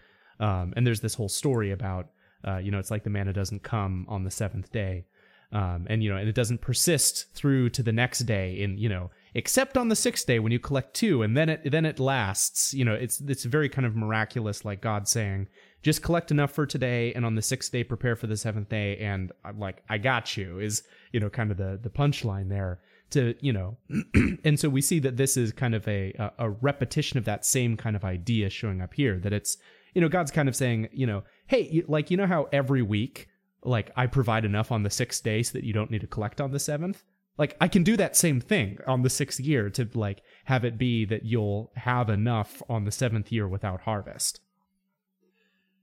Um, 0.40 0.74
and 0.76 0.86
there's 0.86 1.00
this 1.00 1.14
whole 1.14 1.30
story 1.30 1.70
about, 1.70 2.10
uh, 2.46 2.58
you 2.58 2.70
know, 2.70 2.78
it's 2.78 2.90
like 2.90 3.02
the 3.02 3.10
manna 3.10 3.32
doesn't 3.32 3.62
come 3.62 4.04
on 4.10 4.24
the 4.24 4.30
seventh 4.30 4.70
day. 4.70 5.06
Um, 5.52 5.86
and, 5.88 6.02
you 6.04 6.10
know, 6.10 6.18
and 6.18 6.28
it 6.28 6.34
doesn't 6.34 6.60
persist 6.60 7.34
through 7.34 7.70
to 7.70 7.82
the 7.82 7.92
next 7.92 8.20
day 8.20 8.60
in, 8.60 8.76
you 8.76 8.90
know, 8.90 9.10
except 9.34 9.76
on 9.76 9.88
the 9.88 9.96
sixth 9.96 10.26
day 10.26 10.38
when 10.38 10.52
you 10.52 10.58
collect 10.58 10.94
two 10.94 11.22
and 11.22 11.36
then 11.36 11.48
it 11.48 11.70
then 11.70 11.84
it 11.84 12.00
lasts 12.00 12.74
you 12.74 12.84
know 12.84 12.94
it's 12.94 13.20
it's 13.22 13.44
very 13.44 13.68
kind 13.68 13.86
of 13.86 13.94
miraculous 13.94 14.64
like 14.64 14.80
god 14.80 15.06
saying 15.06 15.46
just 15.82 16.02
collect 16.02 16.30
enough 16.30 16.52
for 16.52 16.66
today 16.66 17.12
and 17.14 17.24
on 17.24 17.34
the 17.34 17.42
sixth 17.42 17.72
day 17.72 17.84
prepare 17.84 18.16
for 18.16 18.26
the 18.26 18.36
seventh 18.36 18.68
day 18.68 18.96
and 18.98 19.32
i'm 19.44 19.58
like 19.58 19.82
i 19.88 19.98
got 19.98 20.36
you 20.36 20.58
is 20.58 20.82
you 21.12 21.20
know 21.20 21.30
kind 21.30 21.50
of 21.50 21.56
the 21.56 21.78
the 21.82 21.90
punchline 21.90 22.48
there 22.48 22.80
to 23.10 23.34
you 23.40 23.52
know 23.52 23.76
and 24.44 24.58
so 24.58 24.68
we 24.68 24.80
see 24.80 24.98
that 24.98 25.16
this 25.16 25.36
is 25.36 25.52
kind 25.52 25.74
of 25.74 25.86
a 25.88 26.14
a 26.38 26.50
repetition 26.50 27.18
of 27.18 27.24
that 27.24 27.44
same 27.44 27.76
kind 27.76 27.96
of 27.96 28.04
idea 28.04 28.50
showing 28.50 28.80
up 28.80 28.94
here 28.94 29.18
that 29.18 29.32
it's 29.32 29.56
you 29.94 30.00
know 30.00 30.08
god's 30.08 30.30
kind 30.30 30.48
of 30.48 30.56
saying 30.56 30.88
you 30.92 31.06
know 31.06 31.22
hey 31.46 31.82
like 31.88 32.10
you 32.10 32.16
know 32.16 32.26
how 32.26 32.48
every 32.52 32.82
week 32.82 33.28
like 33.64 33.90
i 33.96 34.06
provide 34.06 34.44
enough 34.44 34.70
on 34.70 34.82
the 34.82 34.90
sixth 34.90 35.22
day 35.22 35.42
so 35.42 35.52
that 35.52 35.64
you 35.64 35.72
don't 35.72 35.90
need 35.90 36.00
to 36.00 36.06
collect 36.06 36.40
on 36.40 36.52
the 36.52 36.58
seventh 36.58 37.02
like 37.38 37.56
I 37.58 37.68
can 37.68 37.82
do 37.84 37.96
that 37.96 38.16
same 38.16 38.38
thing 38.38 38.78
on 38.86 39.00
the 39.00 39.08
sixth 39.08 39.40
year 39.40 39.70
to 39.70 39.88
like 39.94 40.20
have 40.44 40.62
it 40.62 40.76
be 40.76 41.06
that 41.06 41.24
you'll 41.24 41.72
have 41.74 42.10
enough 42.10 42.62
on 42.68 42.84
the 42.84 42.92
seventh 42.92 43.32
year 43.32 43.48
without 43.48 43.80
harvest. 43.80 44.40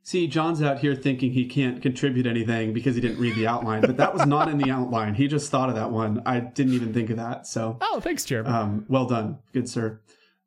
See, 0.08 0.26
John's 0.28 0.62
out 0.62 0.80
here 0.80 0.96
thinking 0.96 1.34
he 1.34 1.44
can't 1.44 1.82
contribute 1.82 2.26
anything 2.28 2.72
because 2.72 2.96
he 2.96 3.02
didn't 3.02 3.20
read 3.20 3.36
the 3.36 3.46
outline, 3.46 3.82
but 3.82 3.98
that 3.98 4.14
was 4.14 4.26
not 4.26 4.48
in 4.48 4.58
the 4.58 4.72
outline. 4.72 5.16
He 5.16 5.28
just 5.28 5.52
thought 5.52 5.68
of 5.68 5.76
that 5.76 5.92
one. 5.92 6.22
I 6.26 6.40
didn't 6.40 6.72
even 6.76 6.94
think 6.94 7.10
of 7.10 7.18
that. 7.18 7.46
So, 7.46 7.78
oh, 7.82 8.00
thanks, 8.00 8.24
Jeremy. 8.24 8.50
Um, 8.50 8.86
well 8.88 9.04
done, 9.04 9.40
good 9.52 9.68
sir. 9.68 10.00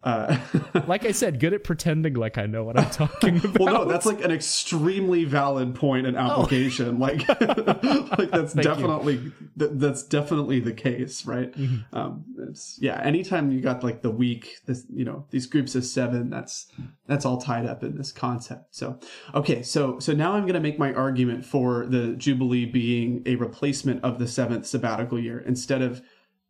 Uh, 0.02 0.38
like 0.86 1.04
I 1.04 1.12
said, 1.12 1.40
good 1.40 1.52
at 1.52 1.62
pretending 1.62 2.14
like 2.14 2.38
I 2.38 2.46
know 2.46 2.64
what 2.64 2.78
I'm 2.78 2.88
talking 2.90 3.36
about. 3.36 3.58
well, 3.60 3.74
no, 3.74 3.84
that's 3.84 4.06
like 4.06 4.24
an 4.24 4.30
extremely 4.30 5.24
valid 5.24 5.74
point 5.74 6.06
and 6.06 6.16
oh. 6.16 6.20
application. 6.20 6.96
Oh. 6.96 6.98
Like, 6.98 7.28
like 8.18 8.30
that's 8.30 8.54
definitely 8.54 9.18
th- 9.58 9.72
that's 9.74 10.02
definitely 10.02 10.60
the 10.60 10.72
case, 10.72 11.26
right? 11.26 11.52
Mm-hmm. 11.52 11.94
Um, 11.94 12.24
it's 12.48 12.78
yeah. 12.80 12.98
Anytime 13.02 13.50
you 13.50 13.60
got 13.60 13.84
like 13.84 14.00
the 14.00 14.10
week, 14.10 14.60
this 14.64 14.86
you 14.88 15.04
know 15.04 15.26
these 15.30 15.44
groups 15.44 15.74
of 15.74 15.84
seven, 15.84 16.30
that's 16.30 16.72
that's 17.06 17.26
all 17.26 17.38
tied 17.38 17.66
up 17.66 17.84
in 17.84 17.98
this 17.98 18.10
concept. 18.10 18.74
So 18.74 18.98
okay, 19.34 19.62
so 19.62 19.98
so 19.98 20.14
now 20.14 20.32
I'm 20.32 20.42
going 20.42 20.54
to 20.54 20.60
make 20.60 20.78
my 20.78 20.94
argument 20.94 21.44
for 21.44 21.84
the 21.84 22.14
jubilee 22.14 22.64
being 22.64 23.22
a 23.26 23.36
replacement 23.36 24.02
of 24.02 24.18
the 24.18 24.26
seventh 24.26 24.66
sabbatical 24.66 25.18
year 25.18 25.40
instead 25.40 25.82
of 25.82 26.00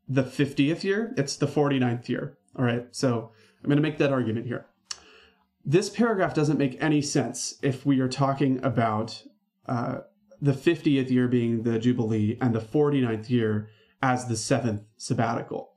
the 0.09 0.22
50th 0.22 0.84
year. 0.84 1.14
It's 1.16 1.36
the 1.36 1.46
49th 1.46 2.09
year. 2.09 2.36
All 2.57 2.64
right, 2.64 2.86
so 2.90 3.30
I'm 3.62 3.68
going 3.68 3.76
to 3.76 3.82
make 3.82 3.98
that 3.98 4.12
argument 4.12 4.46
here. 4.46 4.66
This 5.64 5.90
paragraph 5.90 6.34
doesn't 6.34 6.58
make 6.58 6.82
any 6.82 7.02
sense 7.02 7.58
if 7.62 7.84
we 7.84 8.00
are 8.00 8.08
talking 8.08 8.62
about 8.64 9.22
uh, 9.66 9.98
the 10.40 10.52
50th 10.52 11.11
year 11.11 11.28
being 11.28 11.62
the 11.62 11.78
Jubilee 11.78 12.38
and 12.40 12.54
the 12.54 12.61
49th 12.61 13.28
year 13.28 13.68
as 14.02 14.26
the 14.26 14.36
seventh 14.36 14.82
sabbatical. 14.96 15.72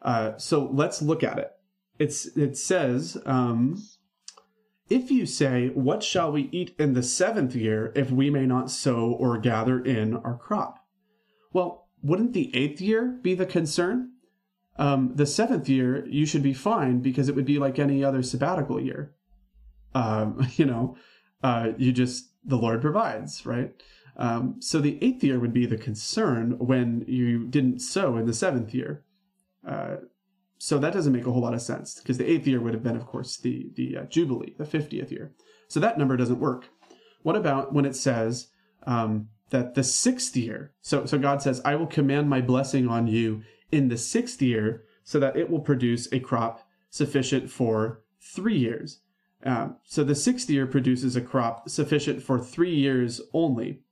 Uh, 0.00 0.36
so 0.38 0.70
let's 0.72 1.02
look 1.02 1.22
at 1.22 1.38
it. 1.38 1.52
It's 1.98 2.26
it 2.36 2.56
says, 2.56 3.16
um, 3.24 3.82
if 4.88 5.10
you 5.10 5.26
say, 5.26 5.68
"What 5.68 6.02
shall 6.02 6.30
we 6.30 6.42
eat 6.52 6.74
in 6.78 6.92
the 6.92 7.02
seventh 7.02 7.54
year 7.54 7.92
if 7.94 8.10
we 8.10 8.30
may 8.30 8.46
not 8.46 8.70
sow 8.70 9.10
or 9.12 9.38
gather 9.38 9.82
in 9.82 10.14
our 10.16 10.36
crop?" 10.36 10.84
Well, 11.52 11.88
wouldn't 12.02 12.34
the 12.34 12.54
eighth 12.54 12.80
year 12.80 13.18
be 13.22 13.34
the 13.34 13.46
concern? 13.46 14.12
Um, 14.78 15.12
the 15.14 15.26
seventh 15.26 15.68
year, 15.68 16.06
you 16.06 16.26
should 16.26 16.42
be 16.42 16.52
fine 16.52 17.00
because 17.00 17.28
it 17.28 17.34
would 17.34 17.44
be 17.44 17.58
like 17.58 17.78
any 17.78 18.04
other 18.04 18.22
sabbatical 18.22 18.80
year. 18.80 19.14
Um, 19.94 20.46
you 20.56 20.66
know, 20.66 20.96
uh, 21.42 21.68
you 21.78 21.92
just, 21.92 22.30
the 22.44 22.56
Lord 22.56 22.80
provides, 22.80 23.46
right? 23.46 23.72
Um, 24.16 24.56
so 24.60 24.80
the 24.80 24.98
eighth 25.02 25.22
year 25.22 25.38
would 25.38 25.52
be 25.52 25.66
the 25.66 25.76
concern 25.76 26.58
when 26.58 27.04
you 27.06 27.46
didn't 27.46 27.80
sow 27.80 28.16
in 28.16 28.26
the 28.26 28.32
seventh 28.32 28.74
year. 28.74 29.04
Uh, 29.66 29.96
so 30.58 30.78
that 30.78 30.94
doesn't 30.94 31.12
make 31.12 31.26
a 31.26 31.32
whole 31.32 31.42
lot 31.42 31.52
of 31.54 31.60
sense 31.60 31.94
because 31.96 32.16
the 32.16 32.28
eighth 32.28 32.46
year 32.46 32.60
would 32.60 32.72
have 32.72 32.82
been, 32.82 32.96
of 32.96 33.06
course, 33.06 33.36
the 33.36 33.70
the 33.74 33.98
uh, 33.98 34.04
jubilee, 34.04 34.54
the 34.56 34.64
fiftieth 34.64 35.12
year. 35.12 35.32
So 35.68 35.80
that 35.80 35.98
number 35.98 36.16
doesn't 36.16 36.40
work. 36.40 36.70
What 37.22 37.36
about 37.36 37.74
when 37.74 37.84
it 37.84 37.94
says, 37.94 38.48
um, 38.86 39.28
that 39.50 39.74
the 39.74 39.84
sixth 39.84 40.36
year, 40.36 40.72
so, 40.80 41.06
so 41.06 41.18
God 41.18 41.42
says, 41.42 41.60
I 41.64 41.76
will 41.76 41.86
command 41.86 42.28
my 42.30 42.40
blessing 42.40 42.88
on 42.88 43.06
you 43.06 43.42
in 43.70 43.88
the 43.88 43.96
sixth 43.96 44.40
year 44.40 44.84
so 45.04 45.18
that 45.20 45.36
it 45.36 45.50
will 45.50 45.60
produce 45.60 46.10
a 46.12 46.20
crop 46.20 46.68
sufficient 46.90 47.50
for 47.50 48.02
three 48.20 48.58
years. 48.58 49.00
Um, 49.44 49.76
so 49.84 50.02
the 50.02 50.14
sixth 50.14 50.50
year 50.50 50.66
produces 50.66 51.14
a 51.14 51.20
crop 51.20 51.68
sufficient 51.68 52.22
for 52.22 52.38
three 52.38 52.74
years 52.74 53.20
only. 53.32 53.82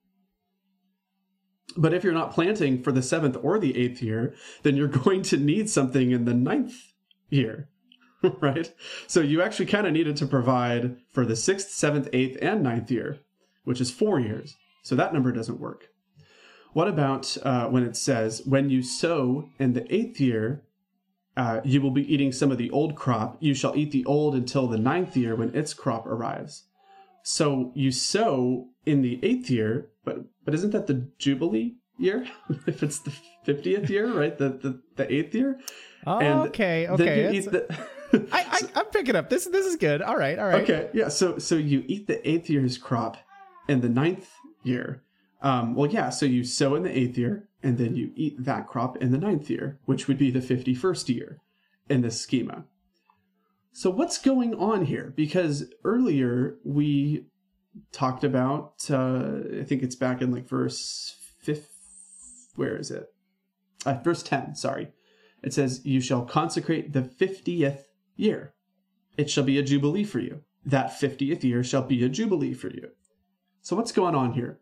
But 1.77 1.95
if 1.95 2.05
you're 2.05 2.12
not 2.12 2.33
planting 2.33 2.83
for 2.83 2.93
the 2.93 3.03
seventh 3.03 3.37
or 3.43 3.59
the 3.59 3.77
eighth 3.77 4.03
year, 4.03 4.35
then 4.62 4.77
you're 4.77 4.89
going 5.05 5.22
to 5.22 5.37
need 5.37 5.70
something 5.70 6.11
in 6.11 6.25
the 6.25 6.35
ninth 6.35 6.93
year, 7.29 7.68
right? 8.41 8.72
So 9.07 9.20
you 9.20 9.43
actually 9.43 9.66
kind 9.66 9.87
of 9.87 9.93
needed 9.93 10.16
to 10.18 10.27
provide 10.27 10.97
for 11.11 11.25
the 11.25 11.37
sixth, 11.37 11.70
seventh, 11.70 12.09
eighth, 12.12 12.39
and 12.43 12.62
ninth 12.62 12.91
year, 12.91 13.20
which 13.64 13.81
is 13.81 13.91
four 13.91 14.18
years. 14.18 14.57
So 14.83 14.95
that 14.97 15.14
number 15.14 15.33
doesn't 15.33 15.61
work. 15.61 15.89
What 16.75 16.89
about 16.89 17.37
uh, 17.45 17.68
when 17.68 17.85
it 17.85 17.97
says, 17.97 18.43
when 18.45 18.68
you 18.68 18.83
sow 18.83 19.49
in 19.59 19.72
the 19.72 19.95
eighth 19.95 20.20
year, 20.20 20.64
uh, 21.37 21.61
you 21.64 21.81
will 21.81 21.93
be 21.93 22.12
eating 22.12 22.33
some 22.33 22.51
of 22.51 22.59
the 22.59 22.70
old 22.70 22.97
crop. 22.97 23.37
You 23.41 23.55
shall 23.55 23.77
eat 23.77 23.93
the 23.93 24.05
old 24.05 24.35
until 24.35 24.66
the 24.66 24.77
ninth 24.77 25.16
year 25.16 25.37
when 25.37 25.55
its 25.55 25.72
crop 25.72 26.05
arrives. 26.05 26.64
So 27.22 27.72
you 27.75 27.93
sow 27.93 28.68
in 28.85 29.03
the 29.03 29.18
eighth 29.22 29.51
year, 29.51 29.89
but 30.05 30.18
but 30.45 30.53
isn't 30.53 30.72
that 30.72 30.87
the 30.87 31.09
jubilee 31.18 31.77
year? 31.97 32.27
if 32.66 32.83
it's 32.83 32.99
the 32.99 33.12
fiftieth 33.45 33.89
year, 33.89 34.12
right? 34.12 34.37
The 34.37 34.51
the, 34.51 34.81
the 34.97 35.12
eighth 35.12 35.35
year. 35.35 35.61
Oh, 36.07 36.43
okay, 36.47 36.89
okay. 36.89 37.39
The... 37.39 37.66
I, 38.33 38.47
I 38.51 38.81
I'm 38.81 38.87
picking 38.87 39.16
up. 39.16 39.31
This 39.31 39.47
this 39.47 39.64
is 39.64 39.77
good. 39.77 40.03
All 40.03 40.16
right, 40.16 40.39
all 40.39 40.49
right. 40.49 40.62
Okay, 40.62 40.91
yeah. 40.93 41.09
So 41.09 41.39
so 41.39 41.55
you 41.55 41.85
eat 41.87 42.09
the 42.09 42.29
eighth 42.29 42.51
year's 42.51 42.79
crop 42.79 43.16
in 43.68 43.81
the 43.81 43.89
ninth 43.89 44.29
year. 44.64 45.03
Um, 45.45 45.74
well, 45.74 45.90
yeah. 45.90 46.09
So 46.09 46.24
you 46.24 46.42
sow 46.42 46.74
in 46.74 46.84
the 46.84 46.99
eighth 46.99 47.18
year, 47.18 47.49
and 47.62 47.76
then 47.76 47.95
you 47.95 48.12
eat 48.16 48.42
that 48.42 48.66
crop 48.66 48.97
in 48.97 49.12
the 49.12 49.18
ninth 49.18 49.51
year, 49.51 49.78
which 49.84 50.09
would 50.09 50.16
be 50.16 50.30
the 50.30 50.40
fifty-first 50.40 51.11
year 51.11 51.42
in 51.88 52.01
this 52.01 52.18
schema. 52.18 52.64
So 53.70 53.90
what's 53.90 54.18
going 54.18 54.55
on 54.55 54.86
here? 54.86 55.12
Because 55.14 55.70
earlier 55.84 56.57
we 56.64 57.26
talked 57.92 58.24
about, 58.24 58.86
uh, 58.88 59.61
I 59.61 59.64
think 59.64 59.82
it's 59.82 59.97
back 59.97 60.22
in 60.22 60.32
like 60.32 60.49
verse 60.49 61.14
fifth. 61.40 61.68
Where 62.57 62.76
is 62.76 62.90
it? 62.90 63.12
Uh, 63.84 63.99
verse 64.03 64.22
ten. 64.22 64.55
Sorry, 64.55 64.92
it 65.42 65.53
says, 65.53 65.84
"You 65.84 66.01
shall 66.01 66.24
consecrate 66.24 66.95
the 66.95 67.03
fiftieth 67.05 67.86
year. 68.16 68.55
It 69.18 69.28
shall 69.28 69.45
be 69.45 69.59
a 69.59 69.62
jubilee 69.62 70.05
for 70.05 70.20
you. 70.20 70.40
That 70.64 70.99
fiftieth 70.99 71.45
year 71.45 71.62
shall 71.62 71.82
be 71.82 72.03
a 72.03 72.09
jubilee 72.09 72.55
for 72.55 72.70
you." 72.70 72.92
So 73.61 73.76
what's 73.76 73.92
going 73.92 74.14
on 74.14 74.32
here? 74.32 74.59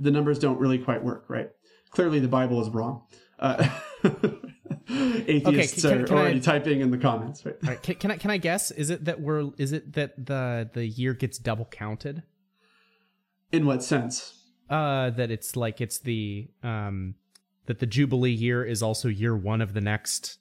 The 0.00 0.10
numbers 0.10 0.38
don't 0.38 0.58
really 0.58 0.78
quite 0.78 1.04
work, 1.04 1.26
right? 1.28 1.50
Clearly, 1.90 2.18
the 2.18 2.28
Bible 2.28 2.60
is 2.62 2.70
wrong. 2.70 3.02
Uh, 3.38 3.68
atheists 4.88 5.84
okay, 5.84 5.96
can, 5.96 6.06
can, 6.06 6.14
are 6.14 6.18
already 6.18 6.38
I, 6.38 6.42
typing 6.42 6.80
in 6.80 6.90
the 6.90 6.98
comments. 6.98 7.44
Right? 7.44 7.56
right 7.62 7.82
can, 7.82 7.94
can, 7.96 8.10
I 8.10 8.16
can 8.16 8.30
I 8.30 8.36
guess? 8.36 8.70
Is 8.70 8.90
it 8.90 9.04
that 9.04 9.20
we're 9.20 9.50
is 9.56 9.72
it 9.72 9.92
that 9.94 10.26
the 10.26 10.68
the 10.72 10.86
year 10.86 11.14
gets 11.14 11.38
double 11.38 11.66
counted? 11.66 12.22
In 13.52 13.66
what 13.66 13.82
sense? 13.82 14.36
Uh, 14.68 15.10
that 15.10 15.30
it's 15.30 15.56
like 15.56 15.80
it's 15.80 15.98
the 15.98 16.48
um 16.62 17.14
that 17.66 17.78
the 17.78 17.86
jubilee 17.86 18.30
year 18.30 18.64
is 18.64 18.82
also 18.82 19.08
year 19.08 19.36
one 19.36 19.60
of 19.60 19.74
the 19.74 19.80
next 19.80 20.38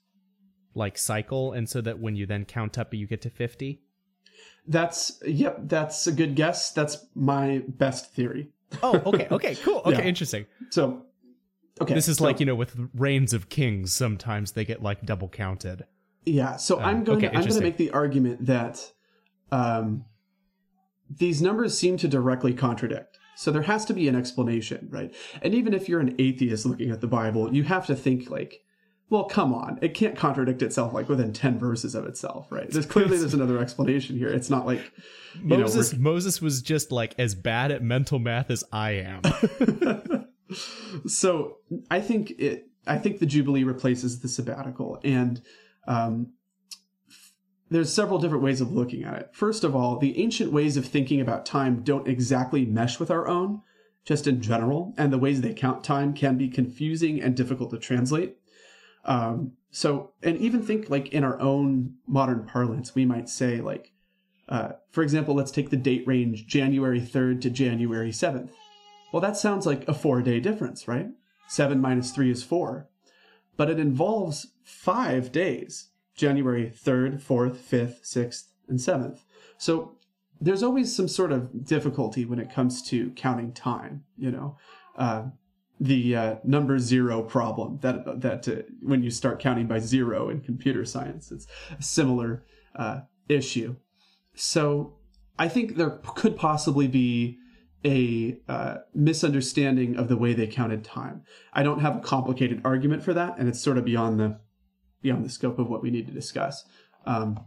like 0.75 0.97
cycle, 0.97 1.53
and 1.53 1.67
so 1.69 1.81
that 1.81 1.99
when 1.99 2.15
you 2.15 2.25
then 2.25 2.45
count 2.45 2.77
up, 2.77 2.93
you 2.93 3.07
get 3.07 3.21
to 3.23 3.29
fifty. 3.29 3.81
That's 4.67 5.19
yep. 5.25 5.57
That's 5.63 6.05
a 6.07 6.11
good 6.11 6.35
guess. 6.35 6.71
That's 6.71 7.05
my 7.15 7.63
best 7.67 8.13
theory. 8.13 8.49
Oh, 8.83 9.01
okay, 9.05 9.27
okay, 9.31 9.55
cool, 9.55 9.77
okay, 9.85 9.97
yeah. 9.97 10.03
interesting. 10.03 10.45
So 10.69 11.05
Okay. 11.81 11.93
This 11.93 12.07
is 12.07 12.17
so, 12.17 12.25
like, 12.25 12.39
you 12.39 12.45
know, 12.45 12.55
with 12.55 12.75
reigns 12.93 13.33
of 13.33 13.49
kings, 13.49 13.93
sometimes 13.93 14.51
they 14.51 14.65
get 14.65 14.81
like 14.81 15.05
double 15.05 15.29
counted. 15.29 15.85
Yeah. 16.25 16.57
So 16.57 16.79
uh, 16.79 16.83
I'm 16.83 17.03
going 17.03 17.19
okay, 17.19 17.29
to 17.29 17.35
I'm 17.35 17.41
going 17.41 17.55
to 17.55 17.61
make 17.61 17.77
the 17.77 17.91
argument 17.91 18.45
that 18.45 18.91
um, 19.51 20.05
these 21.09 21.41
numbers 21.41 21.77
seem 21.77 21.97
to 21.97 22.07
directly 22.07 22.53
contradict. 22.53 23.17
So 23.35 23.51
there 23.51 23.61
has 23.61 23.85
to 23.85 23.93
be 23.93 24.09
an 24.09 24.15
explanation, 24.15 24.89
right? 24.91 25.13
And 25.41 25.55
even 25.55 25.73
if 25.73 25.87
you're 25.87 26.01
an 26.01 26.15
atheist 26.19 26.65
looking 26.65 26.91
at 26.91 26.99
the 26.99 27.07
Bible, 27.07 27.53
you 27.53 27.63
have 27.63 27.85
to 27.87 27.95
think 27.95 28.29
like, 28.29 28.61
well, 29.09 29.23
come 29.23 29.53
on, 29.53 29.79
it 29.81 29.95
can't 29.95 30.15
contradict 30.15 30.61
itself 30.61 30.93
like 30.93 31.09
within 31.09 31.33
ten 31.33 31.57
verses 31.57 31.95
of 31.95 32.05
itself, 32.05 32.47
right? 32.51 32.69
There's 32.69 32.85
clearly 32.85 33.17
there's 33.17 33.33
another 33.33 33.59
explanation 33.59 34.17
here. 34.17 34.29
It's 34.29 34.49
not 34.49 34.65
like 34.67 34.91
Moses. 35.41 35.93
Know, 35.93 35.99
Moses 35.99 36.41
was 36.41 36.61
just 36.61 36.91
like 36.91 37.15
as 37.17 37.33
bad 37.33 37.71
at 37.71 37.81
mental 37.81 38.19
math 38.19 38.51
as 38.51 38.63
I 38.71 38.91
am. 38.91 40.27
so 41.07 41.57
I 41.89 42.01
think 42.01 42.31
it. 42.37 42.67
I 42.85 42.97
think 42.97 43.19
the 43.19 43.25
Jubilee 43.25 43.63
replaces 43.63 44.19
the 44.19 44.27
sabbatical, 44.27 44.99
and 45.03 45.41
um, 45.87 46.33
there's 47.69 47.93
several 47.93 48.19
different 48.19 48.43
ways 48.43 48.61
of 48.61 48.71
looking 48.71 49.03
at 49.03 49.15
it. 49.15 49.29
First 49.33 49.63
of 49.63 49.75
all, 49.75 49.97
the 49.97 50.19
ancient 50.21 50.51
ways 50.51 50.77
of 50.77 50.85
thinking 50.85 51.19
about 51.19 51.45
time 51.45 51.81
don't 51.83 52.07
exactly 52.07 52.65
mesh 52.65 52.99
with 52.99 53.09
our 53.09 53.27
own, 53.27 53.61
just 54.05 54.27
in 54.27 54.41
general, 54.41 54.93
and 54.97 55.11
the 55.11 55.17
ways 55.17 55.41
they 55.41 55.53
count 55.53 55.83
time 55.83 56.13
can 56.13 56.37
be 56.37 56.47
confusing 56.47 57.21
and 57.21 57.35
difficult 57.35 57.71
to 57.71 57.77
translate. 57.77 58.37
Um, 59.09 59.53
so, 59.71 60.13
and 60.23 60.37
even 60.37 60.61
think 60.61 60.89
like 60.89 61.09
in 61.09 61.23
our 61.23 61.39
own 61.41 61.95
modern 62.07 62.45
parlance, 62.45 62.95
we 62.95 63.05
might 63.05 63.27
say 63.27 63.59
like, 63.59 63.91
uh, 64.47 64.73
for 64.91 65.03
example, 65.03 65.35
let's 65.35 65.51
take 65.51 65.71
the 65.71 65.77
date 65.77 66.07
range 66.07 66.47
January 66.47 67.01
3rd 67.01 67.41
to 67.41 67.49
January 67.49 68.11
7th. 68.11 68.51
Well, 69.11 69.21
that 69.21 69.35
sounds 69.35 69.65
like 69.65 69.87
a 69.87 69.93
four 69.93 70.21
day 70.21 70.39
difference, 70.39 70.87
right? 70.87 71.07
Seven 71.47 71.81
minus 71.81 72.11
three 72.11 72.31
is 72.31 72.43
four. 72.43 72.87
But 73.57 73.69
it 73.69 73.79
involves 73.79 74.53
five 74.63 75.31
days 75.31 75.89
January 76.15 76.71
3rd, 76.71 77.21
4th, 77.21 77.57
5th, 77.57 78.01
6th, 78.03 78.43
and 78.67 78.77
7th. 78.77 79.19
So 79.57 79.95
there's 80.39 80.63
always 80.63 80.95
some 80.95 81.07
sort 81.07 81.31
of 81.31 81.65
difficulty 81.65 82.25
when 82.25 82.39
it 82.39 82.53
comes 82.53 82.81
to 82.89 83.09
counting 83.11 83.53
time, 83.53 84.03
you 84.17 84.31
know. 84.31 84.57
Uh, 84.95 85.23
the 85.79 86.15
uh, 86.15 86.35
number 86.43 86.77
zero 86.77 87.21
problem 87.21 87.79
that 87.81 88.21
that 88.21 88.47
uh, 88.47 88.63
when 88.81 89.01
you 89.01 89.09
start 89.09 89.39
counting 89.39 89.67
by 89.67 89.79
zero 89.79 90.29
in 90.29 90.41
computer 90.41 90.85
science, 90.85 91.31
it's 91.31 91.47
a 91.77 91.81
similar 91.81 92.43
uh, 92.75 93.01
issue. 93.27 93.75
So 94.35 94.95
I 95.37 95.47
think 95.47 95.77
there 95.77 95.99
could 96.15 96.35
possibly 96.35 96.87
be 96.87 97.37
a 97.85 98.37
uh, 98.49 98.77
misunderstanding 98.93 99.95
of 99.95 100.09
the 100.09 100.17
way 100.17 100.33
they 100.33 100.47
counted 100.47 100.83
time. 100.83 101.23
I 101.53 101.63
don't 101.63 101.79
have 101.79 101.95
a 101.95 102.01
complicated 102.01 102.61
argument 102.65 103.03
for 103.03 103.13
that, 103.13 103.37
and 103.37 103.47
it's 103.47 103.61
sort 103.61 103.77
of 103.77 103.85
beyond 103.85 104.19
the 104.19 104.39
beyond 105.01 105.23
the 105.23 105.29
scope 105.29 105.59
of 105.59 105.69
what 105.69 105.81
we 105.81 105.91
need 105.91 106.07
to 106.07 106.13
discuss. 106.13 106.65
Um, 107.05 107.39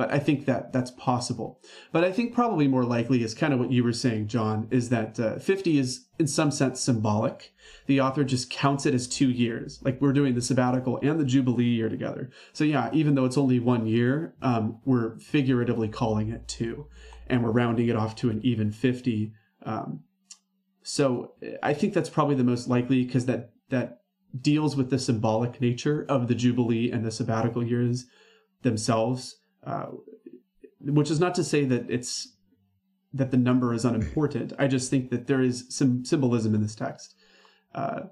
but 0.00 0.10
I 0.10 0.18
think 0.18 0.46
that 0.46 0.72
that's 0.72 0.90
possible. 0.92 1.60
But 1.92 2.04
I 2.04 2.10
think 2.10 2.32
probably 2.32 2.66
more 2.66 2.84
likely 2.84 3.22
is 3.22 3.34
kind 3.34 3.52
of 3.52 3.58
what 3.58 3.70
you 3.70 3.84
were 3.84 3.92
saying, 3.92 4.28
John, 4.28 4.66
is 4.70 4.88
that 4.88 5.20
uh, 5.20 5.38
50 5.38 5.78
is 5.78 6.06
in 6.18 6.26
some 6.26 6.50
sense 6.50 6.80
symbolic. 6.80 7.52
The 7.84 8.00
author 8.00 8.24
just 8.24 8.48
counts 8.48 8.86
it 8.86 8.94
as 8.94 9.06
two 9.06 9.28
years, 9.28 9.78
like 9.82 10.00
we're 10.00 10.14
doing 10.14 10.34
the 10.34 10.40
sabbatical 10.40 10.98
and 11.02 11.20
the 11.20 11.26
jubilee 11.26 11.64
year 11.64 11.90
together. 11.90 12.30
So 12.54 12.64
yeah, 12.64 12.88
even 12.94 13.14
though 13.14 13.26
it's 13.26 13.36
only 13.36 13.60
one 13.60 13.86
year, 13.86 14.34
um, 14.40 14.80
we're 14.86 15.18
figuratively 15.18 15.88
calling 15.88 16.30
it 16.30 16.48
two, 16.48 16.86
and 17.26 17.44
we're 17.44 17.50
rounding 17.50 17.88
it 17.88 17.96
off 17.96 18.16
to 18.16 18.30
an 18.30 18.40
even 18.42 18.72
50 18.72 19.34
um, 19.66 20.04
so 20.82 21.34
I 21.62 21.74
think 21.74 21.92
that's 21.92 22.08
probably 22.08 22.36
the 22.36 22.42
most 22.42 22.68
likely 22.68 23.04
because 23.04 23.26
that 23.26 23.52
that 23.68 23.98
deals 24.40 24.76
with 24.76 24.88
the 24.88 24.98
symbolic 24.98 25.60
nature 25.60 26.06
of 26.08 26.26
the 26.26 26.34
jubilee 26.34 26.90
and 26.90 27.04
the 27.04 27.10
sabbatical 27.10 27.62
years 27.62 28.06
themselves. 28.62 29.39
Uh, 29.64 29.86
which 30.80 31.10
is 31.10 31.20
not 31.20 31.34
to 31.34 31.44
say 31.44 31.64
that 31.64 31.90
it's 31.90 32.34
that 33.12 33.30
the 33.30 33.36
number 33.36 33.74
is 33.74 33.84
unimportant. 33.84 34.52
I 34.58 34.66
just 34.68 34.90
think 34.90 35.10
that 35.10 35.26
there 35.26 35.42
is 35.42 35.66
some 35.68 36.04
symbolism 36.04 36.54
in 36.54 36.62
this 36.62 36.74
text, 36.74 37.16
uh, 37.74 38.02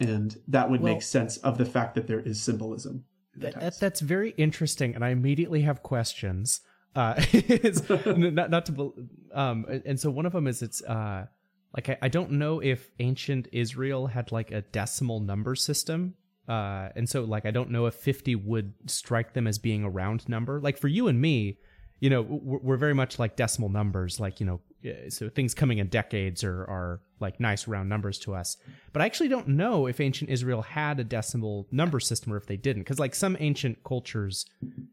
and 0.00 0.36
that 0.48 0.70
would 0.70 0.80
well, 0.80 0.94
make 0.94 1.02
sense 1.02 1.36
of 1.38 1.58
the 1.58 1.64
fact 1.64 1.94
that 1.96 2.06
there 2.06 2.20
is 2.20 2.40
symbolism. 2.40 3.04
That, 3.36 3.78
that's 3.78 4.00
very 4.00 4.30
interesting, 4.30 4.94
and 4.94 5.04
I 5.04 5.10
immediately 5.10 5.62
have 5.62 5.82
questions. 5.82 6.60
Uh, 6.94 7.22
not 8.16 8.50
not 8.50 8.66
to 8.66 8.94
um, 9.34 9.66
and 9.84 10.00
so 10.00 10.10
one 10.10 10.24
of 10.24 10.32
them 10.32 10.46
is 10.46 10.62
it's 10.62 10.82
uh, 10.82 11.26
like 11.74 11.90
I, 11.90 11.98
I 12.02 12.08
don't 12.08 12.32
know 12.32 12.60
if 12.60 12.90
ancient 12.98 13.48
Israel 13.52 14.06
had 14.06 14.32
like 14.32 14.50
a 14.50 14.62
decimal 14.62 15.20
number 15.20 15.54
system. 15.54 16.14
Uh, 16.48 16.90
and 16.94 17.08
so 17.08 17.24
like 17.24 17.44
I 17.44 17.50
don't 17.50 17.70
know 17.70 17.86
if 17.86 17.94
50 17.94 18.34
would 18.36 18.72
strike 18.86 19.32
them 19.32 19.46
as 19.46 19.58
being 19.58 19.84
a 19.84 19.90
round 19.90 20.28
number. 20.28 20.60
Like 20.60 20.78
for 20.78 20.88
you 20.88 21.08
and 21.08 21.20
me, 21.20 21.58
you 22.00 22.10
know, 22.10 22.22
we're, 22.22 22.58
we're 22.58 22.76
very 22.76 22.94
much 22.94 23.18
like 23.18 23.36
decimal 23.36 23.68
numbers, 23.68 24.20
like, 24.20 24.40
you 24.40 24.46
know, 24.46 24.60
so 25.08 25.28
things 25.28 25.54
coming 25.54 25.78
in 25.78 25.88
decades 25.88 26.44
are, 26.44 26.62
are 26.64 27.00
like 27.18 27.40
nice 27.40 27.66
round 27.66 27.88
numbers 27.88 28.18
to 28.20 28.34
us. 28.34 28.56
But 28.92 29.02
I 29.02 29.06
actually 29.06 29.28
don't 29.28 29.48
know 29.48 29.86
if 29.86 30.00
ancient 30.00 30.30
Israel 30.30 30.62
had 30.62 31.00
a 31.00 31.04
decimal 31.04 31.66
number 31.72 31.98
system 31.98 32.32
or 32.32 32.36
if 32.36 32.46
they 32.46 32.56
didn't. 32.56 32.82
Because 32.82 32.98
like 32.98 33.14
some 33.14 33.36
ancient 33.40 33.82
cultures, 33.82 34.46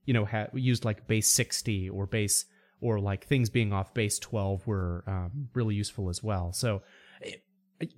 you 0.06 0.14
know, 0.14 0.26
had 0.26 0.50
used 0.54 0.86
like 0.86 1.08
base 1.08 1.32
60 1.32 1.90
or 1.90 2.08
base 2.08 2.46
or 2.82 3.00
like 3.00 3.26
things 3.26 3.50
being 3.50 3.72
off 3.72 3.94
base 3.94 4.18
12 4.20 4.66
were 4.66 5.04
um, 5.08 5.50
really 5.54 5.76
useful 5.76 6.10
as 6.10 6.24
well. 6.24 6.52
So 6.54 6.82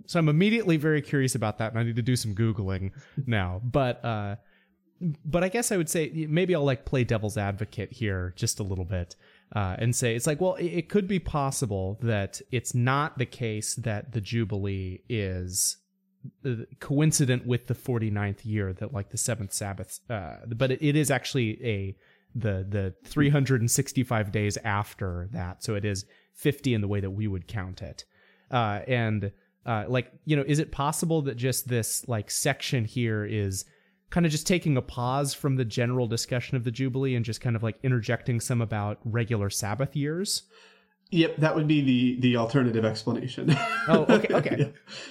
so 0.05 0.19
I'm 0.19 0.29
immediately 0.29 0.77
very 0.77 1.01
curious 1.01 1.35
about 1.35 1.57
that, 1.59 1.71
and 1.71 1.79
I 1.79 1.83
need 1.83 1.95
to 1.95 2.01
do 2.01 2.15
some 2.15 2.35
googling 2.35 2.91
now. 3.25 3.61
But 3.63 4.03
uh, 4.03 4.35
but 5.25 5.43
I 5.43 5.49
guess 5.49 5.71
I 5.71 5.77
would 5.77 5.89
say 5.89 6.27
maybe 6.29 6.55
I'll 6.55 6.63
like 6.63 6.85
play 6.85 7.03
devil's 7.03 7.37
advocate 7.37 7.91
here 7.91 8.33
just 8.35 8.59
a 8.59 8.63
little 8.63 8.85
bit 8.85 9.15
uh, 9.53 9.75
and 9.77 9.95
say 9.95 10.15
it's 10.15 10.27
like, 10.27 10.41
well, 10.41 10.55
it, 10.55 10.89
could 10.89 11.07
be 11.07 11.19
possible 11.19 11.99
that 12.01 12.41
it's 12.51 12.73
not 12.73 13.17
the 13.17 13.25
case 13.25 13.75
that 13.75 14.13
the 14.13 14.21
Jubilee 14.21 15.01
is 15.07 15.77
uh, 16.45 16.55
coincident 16.79 17.45
with 17.45 17.67
the 17.67 17.75
49th 17.75 18.39
year 18.43 18.73
that 18.73 18.93
like 18.93 19.09
the 19.09 19.17
seventh 19.17 19.53
Sabbath, 19.53 19.99
uh, 20.09 20.37
but 20.47 20.71
it, 20.71 20.81
it 20.81 20.95
is 20.95 21.11
actually 21.11 21.63
a 21.65 21.95
the 22.37 22.65
the 22.67 22.93
365 23.05 24.31
days 24.31 24.57
after 24.57 25.29
that, 25.31 25.63
so 25.63 25.75
it 25.75 25.85
is 25.85 26.05
50 26.33 26.73
in 26.73 26.81
the 26.81 26.87
way 26.87 26.99
that 26.99 27.11
we 27.11 27.27
would 27.27 27.47
count 27.47 27.81
it, 27.81 28.03
uh, 28.51 28.81
and 28.87 29.31
uh, 29.65 29.85
like 29.87 30.11
you 30.25 30.35
know, 30.35 30.43
is 30.45 30.59
it 30.59 30.71
possible 30.71 31.21
that 31.23 31.35
just 31.35 31.67
this 31.67 32.07
like 32.07 32.29
section 32.29 32.85
here 32.85 33.25
is 33.25 33.65
kind 34.09 34.25
of 34.25 34.31
just 34.31 34.47
taking 34.47 34.77
a 34.77 34.81
pause 34.81 35.33
from 35.33 35.55
the 35.55 35.65
general 35.65 36.07
discussion 36.07 36.55
of 36.55 36.63
the 36.63 36.71
Jubilee 36.71 37.15
and 37.15 37.25
just 37.25 37.41
kind 37.41 37.55
of 37.55 37.63
like 37.63 37.77
interjecting 37.83 38.39
some 38.39 38.61
about 38.61 38.99
regular 39.03 39.49
Sabbath 39.49 39.95
years. 39.95 40.43
Yep, 41.11 41.37
that 41.37 41.55
would 41.55 41.67
be 41.67 41.81
the 41.81 42.19
the 42.21 42.37
alternative 42.37 42.85
explanation. 42.85 43.55
Oh, 43.87 44.05
okay, 44.09 44.33
okay. 44.33 44.55
yeah. 44.59 44.67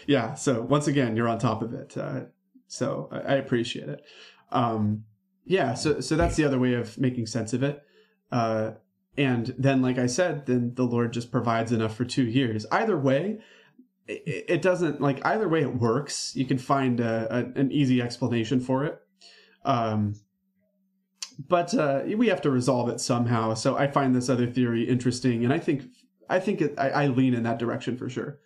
yeah. 0.06 0.34
So 0.34 0.62
once 0.62 0.86
again, 0.86 1.16
you're 1.16 1.28
on 1.28 1.38
top 1.38 1.62
of 1.62 1.72
it. 1.74 1.96
Uh, 1.96 2.22
so 2.66 3.08
I, 3.12 3.18
I, 3.18 3.34
appreciate 3.34 3.88
it. 3.88 4.04
Um, 4.50 5.04
yeah. 5.44 5.74
So 5.74 6.00
so 6.00 6.16
that's 6.16 6.36
the 6.36 6.44
other 6.44 6.58
way 6.58 6.74
of 6.74 6.98
making 6.98 7.26
sense 7.26 7.52
of 7.52 7.62
it. 7.62 7.82
Uh, 8.32 8.72
and 9.16 9.54
then, 9.56 9.82
like 9.82 9.98
I 9.98 10.06
said, 10.06 10.46
then 10.46 10.74
the 10.74 10.82
Lord 10.82 11.12
just 11.12 11.30
provides 11.30 11.70
enough 11.70 11.94
for 11.94 12.04
two 12.04 12.24
years. 12.24 12.66
Either 12.72 12.98
way, 12.98 13.38
it, 14.06 14.62
doesn't 14.62 15.00
like 15.00 15.24
either 15.24 15.48
way 15.48 15.62
it 15.62 15.76
works. 15.76 16.34
You 16.34 16.44
can 16.44 16.58
find 16.58 17.00
a, 17.00 17.26
a, 17.30 17.38
an 17.60 17.72
easy 17.72 18.02
explanation 18.02 18.60
for 18.60 18.84
it. 18.84 19.00
Um, 19.64 20.14
but 21.48 21.74
uh, 21.74 22.02
we 22.16 22.28
have 22.28 22.42
to 22.42 22.50
resolve 22.50 22.88
it 22.88 23.00
somehow. 23.00 23.54
So 23.54 23.76
I 23.76 23.86
find 23.86 24.14
this 24.14 24.28
other 24.28 24.46
theory 24.46 24.84
interesting, 24.88 25.44
and 25.44 25.52
I 25.52 25.58
think 25.58 25.84
I 26.28 26.38
think 26.38 26.60
it, 26.60 26.74
I, 26.78 26.90
I, 26.90 27.06
lean 27.08 27.34
in 27.34 27.42
that 27.42 27.58
direction 27.58 27.96
for 27.96 28.08
sure. 28.08 28.38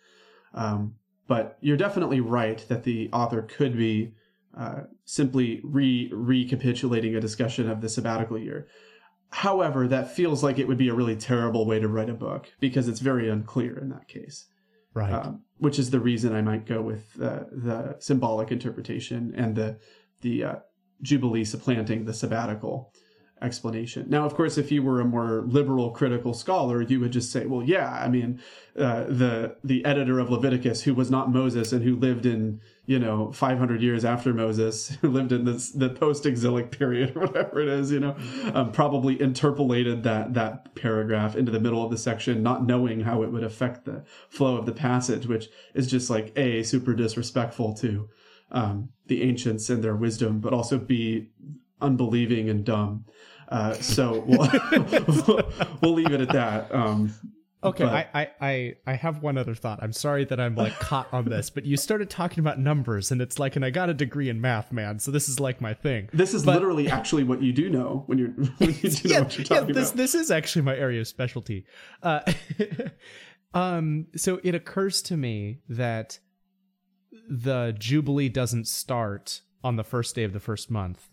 Um, 0.53 0.95
but 1.27 1.57
you're 1.61 1.77
definitely 1.77 2.19
right 2.19 2.65
that 2.67 2.83
the 2.83 3.09
author 3.13 3.43
could 3.43 3.77
be 3.77 4.13
uh, 4.57 4.81
simply 5.05 5.61
re 5.63 6.09
recapitulating 6.11 7.15
a 7.15 7.21
discussion 7.21 7.69
of 7.69 7.81
the 7.81 7.89
sabbatical 7.89 8.39
year. 8.39 8.67
However, 9.31 9.87
that 9.87 10.15
feels 10.15 10.43
like 10.43 10.57
it 10.57 10.67
would 10.67 10.79
be 10.79 10.89
a 10.89 10.95
really 10.95 11.15
terrible 11.15 11.67
way 11.67 11.79
to 11.79 11.87
write 11.87 12.09
a 12.09 12.15
book 12.15 12.51
because 12.59 12.87
it's 12.87 12.99
very 12.99 13.29
unclear 13.29 13.77
in 13.77 13.89
that 13.89 14.07
case 14.07 14.45
right? 14.93 15.13
Um, 15.13 15.43
which 15.57 15.77
is 15.79 15.89
the 15.89 15.99
reason 15.99 16.35
I 16.35 16.41
might 16.41 16.65
go 16.65 16.81
with 16.81 17.05
uh, 17.21 17.43
the 17.51 17.95
symbolic 17.99 18.51
interpretation 18.51 19.33
and 19.35 19.55
the 19.55 19.79
the 20.21 20.43
uh, 20.43 20.55
jubilee 21.01 21.45
supplanting 21.45 22.05
the 22.05 22.13
sabbatical 22.13 22.93
explanation. 23.41 24.05
Now, 24.09 24.25
of 24.25 24.35
course, 24.35 24.57
if 24.57 24.71
you 24.71 24.83
were 24.83 24.99
a 24.99 25.05
more 25.05 25.43
liberal 25.47 25.91
critical 25.91 26.33
scholar, 26.33 26.81
you 26.81 26.99
would 26.99 27.11
just 27.11 27.31
say, 27.31 27.45
well, 27.45 27.63
yeah, 27.63 27.91
I 27.91 28.07
mean, 28.07 28.39
uh, 28.77 29.05
the 29.05 29.55
the 29.63 29.83
editor 29.85 30.19
of 30.19 30.29
Leviticus, 30.29 30.83
who 30.83 30.93
was 30.93 31.09
not 31.09 31.31
Moses 31.31 31.71
and 31.71 31.83
who 31.83 31.95
lived 31.95 32.25
in 32.25 32.61
you 32.85 32.99
know 32.99 33.31
500 33.31 33.81
years 33.81 34.03
after 34.05 34.33
Moses, 34.33 34.89
who 35.01 35.09
lived 35.09 35.31
in 35.31 35.45
this 35.45 35.71
the 35.71 35.89
post 35.89 36.25
exilic 36.25 36.71
period 36.71 37.15
whatever 37.15 37.59
it 37.59 37.67
is, 37.67 37.91
you 37.91 37.99
know, 37.99 38.15
um, 38.53 38.71
probably 38.71 39.19
interpolated 39.21 40.03
that 40.03 40.33
that 40.33 40.75
paragraph 40.75 41.35
into 41.35 41.51
the 41.51 41.59
middle 41.59 41.83
of 41.83 41.91
the 41.91 41.97
section, 41.97 42.43
not 42.43 42.65
knowing 42.65 43.01
how 43.01 43.23
it 43.23 43.31
would 43.31 43.43
affect 43.43 43.85
the 43.85 44.03
flow 44.29 44.57
of 44.57 44.65
the 44.65 44.73
passage, 44.73 45.27
which 45.27 45.49
is 45.73 45.87
just 45.87 46.09
like 46.09 46.31
a 46.37 46.63
super 46.63 46.93
disrespectful 46.93 47.73
to 47.73 48.09
um, 48.51 48.89
the 49.07 49.23
ancients 49.23 49.69
and 49.69 49.83
their 49.83 49.95
wisdom, 49.95 50.39
but 50.39 50.53
also 50.53 50.77
b 50.77 51.29
unbelieving 51.81 52.49
and 52.49 52.63
dumb. 52.65 53.05
Uh, 53.49 53.73
so 53.73 54.23
we'll, 54.27 55.41
we'll 55.81 55.93
leave 55.93 56.11
it 56.11 56.21
at 56.21 56.29
that. 56.29 56.73
Um, 56.73 57.13
okay, 57.63 57.83
but... 57.83 58.09
I, 58.13 58.29
I, 58.39 58.75
I 58.85 58.93
have 58.93 59.23
one 59.23 59.37
other 59.37 59.55
thought. 59.55 59.79
I'm 59.81 59.91
sorry 59.91 60.23
that 60.25 60.39
I'm 60.39 60.55
like 60.55 60.73
caught 60.79 61.11
on 61.11 61.25
this, 61.25 61.49
but 61.49 61.65
you 61.65 61.75
started 61.75 62.11
talking 62.11 62.41
about 62.41 62.59
numbers, 62.59 63.11
and 63.11 63.21
it's 63.21 63.39
like, 63.39 63.55
and 63.55 63.65
I 63.65 63.71
got 63.71 63.89
a 63.89 63.93
degree 63.95 64.29
in 64.29 64.39
math, 64.39 64.71
man. 64.71 64.99
So 64.99 65.09
this 65.09 65.27
is 65.27 65.39
like 65.39 65.61
my 65.61 65.73
thing. 65.73 66.09
This 66.13 66.35
is 66.35 66.43
but... 66.43 66.53
literally 66.53 66.89
actually 66.89 67.23
what 67.23 67.41
you 67.41 67.51
do 67.51 67.69
know 67.69 68.03
when 68.05 68.19
you're 68.19 68.29
when 68.57 68.75
you 68.81 68.89
do 68.89 69.09
yeah, 69.09 69.17
know 69.17 69.23
what 69.23 69.37
you're 69.37 69.45
talking 69.45 69.67
yeah, 69.69 69.73
this, 69.73 69.89
about. 69.89 69.97
This 69.97 70.15
is 70.15 70.29
actually 70.29 70.61
my 70.61 70.75
area 70.75 71.01
of 71.01 71.07
specialty. 71.07 71.65
Uh, 72.03 72.21
um, 73.55 74.07
so 74.15 74.39
it 74.43 74.53
occurs 74.53 75.01
to 75.03 75.17
me 75.17 75.61
that 75.67 76.19
the 77.27 77.75
jubilee 77.77 78.29
doesn't 78.29 78.67
start 78.67 79.41
on 79.63 79.75
the 79.75 79.83
first 79.83 80.15
day 80.15 80.23
of 80.23 80.33
the 80.33 80.39
first 80.39 80.69
month 80.69 81.08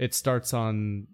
it 0.00 0.14
starts 0.14 0.54
on 0.54 1.06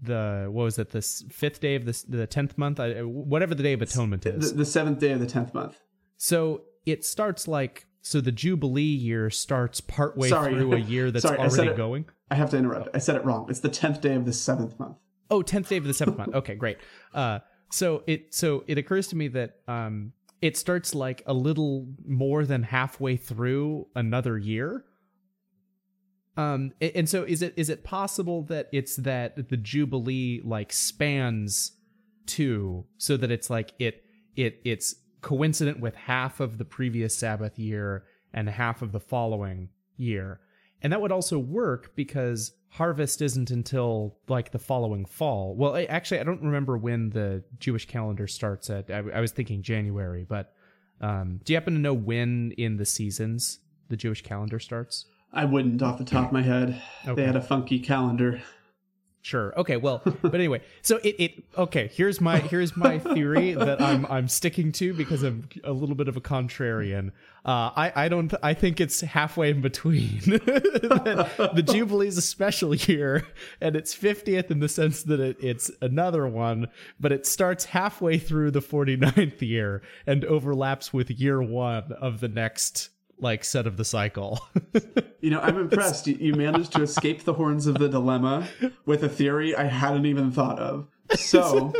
the 0.00 0.46
what 0.48 0.62
was 0.62 0.78
it 0.78 0.90
the 0.90 1.02
fifth 1.02 1.60
day 1.60 1.74
of 1.74 1.84
the 1.84 2.04
the 2.08 2.26
tenth 2.28 2.56
month, 2.56 2.78
I, 2.78 3.00
whatever 3.02 3.56
the 3.56 3.62
day 3.64 3.72
of 3.72 3.82
atonement 3.82 4.24
is. 4.24 4.52
The, 4.52 4.58
the 4.58 4.64
seventh 4.64 5.00
day 5.00 5.10
of 5.10 5.18
the 5.18 5.26
tenth 5.26 5.52
month. 5.52 5.80
So 6.16 6.62
it 6.86 7.04
starts 7.04 7.48
like 7.48 7.86
so 8.02 8.20
the 8.20 8.30
jubilee 8.30 8.82
year 8.84 9.30
starts 9.30 9.80
partway 9.80 10.28
Sorry. 10.28 10.54
through 10.54 10.74
a 10.74 10.78
year 10.78 11.10
that's 11.10 11.22
Sorry, 11.26 11.38
already 11.38 11.70
it, 11.70 11.76
going. 11.76 12.04
I 12.30 12.36
have 12.36 12.50
to 12.50 12.56
interrupt. 12.56 12.90
I 12.94 12.98
said 12.98 13.16
it 13.16 13.24
wrong. 13.24 13.46
It's 13.50 13.60
the 13.60 13.68
tenth 13.68 14.00
day 14.00 14.14
of 14.14 14.26
the 14.26 14.32
seventh 14.32 14.78
month. 14.78 14.96
Oh, 15.28 15.42
10th 15.42 15.68
day 15.68 15.76
of 15.76 15.84
the 15.84 15.94
seventh 15.94 16.18
month. 16.18 16.34
Okay, 16.34 16.54
great. 16.54 16.78
Uh, 17.12 17.40
so 17.72 18.04
it 18.06 18.32
so 18.32 18.62
it 18.68 18.78
occurs 18.78 19.08
to 19.08 19.16
me 19.16 19.26
that 19.28 19.56
um, 19.66 20.12
it 20.40 20.56
starts 20.56 20.94
like 20.94 21.24
a 21.26 21.34
little 21.34 21.88
more 22.06 22.44
than 22.44 22.62
halfway 22.62 23.16
through 23.16 23.88
another 23.96 24.38
year 24.38 24.84
um, 26.40 26.72
and 26.80 27.08
so 27.08 27.24
is 27.24 27.42
it 27.42 27.52
is 27.56 27.68
it 27.68 27.84
possible 27.84 28.42
that 28.44 28.68
it's 28.72 28.96
that 28.96 29.48
the 29.50 29.56
Jubilee 29.56 30.40
like 30.42 30.72
spans 30.72 31.72
two, 32.26 32.86
so 32.96 33.16
that 33.16 33.30
it's 33.30 33.50
like 33.50 33.74
it 33.78 34.04
it 34.36 34.60
it's 34.64 34.94
coincident 35.20 35.80
with 35.80 35.94
half 35.94 36.40
of 36.40 36.56
the 36.56 36.64
previous 36.64 37.14
Sabbath 37.14 37.58
year 37.58 38.04
and 38.32 38.48
half 38.48 38.80
of 38.80 38.92
the 38.92 39.00
following 39.00 39.68
year, 39.96 40.40
and 40.80 40.92
that 40.92 41.02
would 41.02 41.12
also 41.12 41.38
work 41.38 41.94
because 41.94 42.52
harvest 42.70 43.20
isn't 43.20 43.50
until 43.50 44.16
like 44.28 44.52
the 44.52 44.58
following 44.58 45.04
fall. 45.04 45.54
Well, 45.54 45.76
I, 45.76 45.84
actually, 45.84 46.20
I 46.20 46.24
don't 46.24 46.42
remember 46.42 46.78
when 46.78 47.10
the 47.10 47.44
Jewish 47.58 47.86
calendar 47.86 48.26
starts. 48.26 48.70
At 48.70 48.90
I, 48.90 49.02
I 49.14 49.20
was 49.20 49.32
thinking 49.32 49.62
January, 49.62 50.24
but 50.26 50.54
um, 51.02 51.40
do 51.44 51.52
you 51.52 51.56
happen 51.58 51.74
to 51.74 51.80
know 51.80 51.94
when 51.94 52.52
in 52.56 52.78
the 52.78 52.86
seasons 52.86 53.58
the 53.88 53.96
Jewish 53.96 54.22
calendar 54.22 54.58
starts? 54.58 55.04
I 55.32 55.44
wouldn't 55.44 55.82
off 55.82 55.98
the 55.98 56.04
top 56.04 56.26
of 56.26 56.32
my 56.32 56.42
head. 56.42 56.80
Okay. 57.04 57.14
They 57.14 57.24
had 57.24 57.36
a 57.36 57.42
funky 57.42 57.78
calendar. 57.78 58.40
Sure. 59.22 59.52
Okay. 59.58 59.76
Well, 59.76 60.00
but 60.22 60.34
anyway, 60.34 60.62
so 60.80 60.96
it, 61.04 61.16
it 61.18 61.44
okay. 61.58 61.90
Here's 61.92 62.22
my 62.22 62.38
here's 62.38 62.74
my 62.74 62.98
theory 62.98 63.52
that 63.52 63.80
I'm 63.80 64.06
I'm 64.06 64.28
sticking 64.28 64.72
to 64.72 64.94
because 64.94 65.22
I'm 65.22 65.46
a 65.62 65.72
little 65.72 65.94
bit 65.94 66.08
of 66.08 66.16
a 66.16 66.22
contrarian. 66.22 67.08
Uh, 67.44 67.70
I 67.76 67.92
I 67.94 68.08
don't 68.08 68.32
I 68.42 68.54
think 68.54 68.80
it's 68.80 69.02
halfway 69.02 69.50
in 69.50 69.60
between. 69.60 70.20
the 70.24 71.64
Jubilee 71.66 72.08
is 72.08 72.16
a 72.16 72.22
special 72.22 72.74
year, 72.74 73.26
and 73.60 73.76
it's 73.76 73.94
50th 73.94 74.50
in 74.50 74.60
the 74.60 74.68
sense 74.70 75.02
that 75.02 75.20
it, 75.20 75.36
it's 75.40 75.70
another 75.82 76.26
one, 76.26 76.68
but 76.98 77.12
it 77.12 77.26
starts 77.26 77.66
halfway 77.66 78.18
through 78.18 78.52
the 78.52 78.62
49th 78.62 79.42
year 79.42 79.82
and 80.06 80.24
overlaps 80.24 80.94
with 80.94 81.10
year 81.10 81.42
one 81.42 81.92
of 81.92 82.20
the 82.20 82.28
next 82.28 82.88
like 83.20 83.44
set 83.44 83.66
of 83.66 83.76
the 83.76 83.84
cycle. 83.84 84.40
you 85.20 85.30
know, 85.30 85.40
I'm 85.40 85.58
impressed. 85.58 86.06
You, 86.06 86.16
you 86.20 86.34
managed 86.34 86.72
to 86.72 86.82
escape 86.82 87.24
the 87.24 87.34
horns 87.34 87.66
of 87.66 87.78
the 87.78 87.88
dilemma 87.88 88.48
with 88.86 89.04
a 89.04 89.08
theory 89.08 89.54
I 89.54 89.64
hadn't 89.64 90.06
even 90.06 90.30
thought 90.30 90.58
of. 90.58 90.86
So 91.16 91.72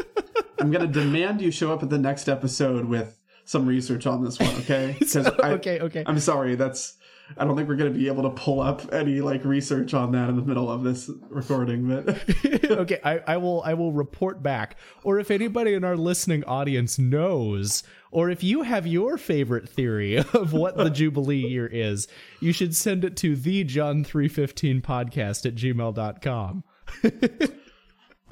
I'm 0.59 0.71
going 0.71 0.87
to 0.87 0.93
demand 0.93 1.41
you 1.41 1.51
show 1.51 1.73
up 1.73 1.83
at 1.83 1.91
the 1.91 1.99
next 1.99 2.29
episode 2.29 2.85
with 2.87 3.19
some 3.45 3.67
research 3.67 4.07
on 4.07 4.25
this 4.25 4.39
one, 4.39 4.55
okay? 4.57 4.97
Okay, 5.15 5.81
okay. 5.81 6.05
I'm 6.07 6.21
sorry. 6.21 6.55
That's 6.55 6.97
I 7.37 7.45
don't 7.45 7.57
think 7.57 7.69
we're 7.69 7.77
going 7.77 7.93
to 7.93 7.99
be 7.99 8.09
able 8.09 8.23
to 8.25 8.31
pull 8.31 8.61
up 8.61 8.93
any 8.93 9.21
like 9.21 9.45
research 9.45 9.95
on 9.95 10.13
that 10.13 10.29
in 10.29 10.37
the 10.37 10.43
middle 10.43 10.71
of 10.71 10.83
this 10.83 11.11
recording, 11.29 11.87
but 11.89 12.19
okay, 12.71 13.01
I, 13.05 13.21
I 13.27 13.37
will 13.37 13.63
I 13.65 13.75
will 13.75 13.93
report 13.93 14.43
back. 14.43 14.77
Or 15.05 15.19
if 15.19 15.31
anybody 15.31 15.75
in 15.75 15.85
our 15.85 15.97
listening 15.97 16.45
audience 16.45 16.99
knows, 16.99 17.83
or 18.11 18.31
if 18.31 18.43
you 18.43 18.63
have 18.63 18.87
your 18.87 19.17
favorite 19.17 19.69
theory 19.69 20.17
of 20.33 20.53
what 20.53 20.77
the 20.77 20.91
Jubilee 20.91 21.47
year 21.47 21.67
is, 21.67 22.09
you 22.41 22.53
should 22.53 22.75
send 22.75 23.05
it 23.05 23.17
to 23.19 23.37
the 23.37 23.65
John 23.65 24.05
315 24.05 24.83
podcast 24.83 25.47
at 25.47 25.55
gmail.com. 25.55 26.65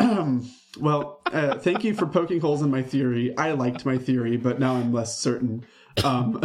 well, 0.80 1.20
uh, 1.26 1.55
thank 1.59 1.84
you 1.84 1.94
for 1.94 2.07
poking 2.07 2.40
holes 2.40 2.62
in 2.62 2.70
my 2.70 2.82
theory. 2.82 3.36
I 3.36 3.53
liked 3.53 3.86
my 3.86 3.99
theory, 3.99 4.36
but 4.36 4.59
now 4.59 4.74
I'm 4.74 4.92
less 4.92 5.18
certain. 5.18 5.64
Um, 6.05 6.40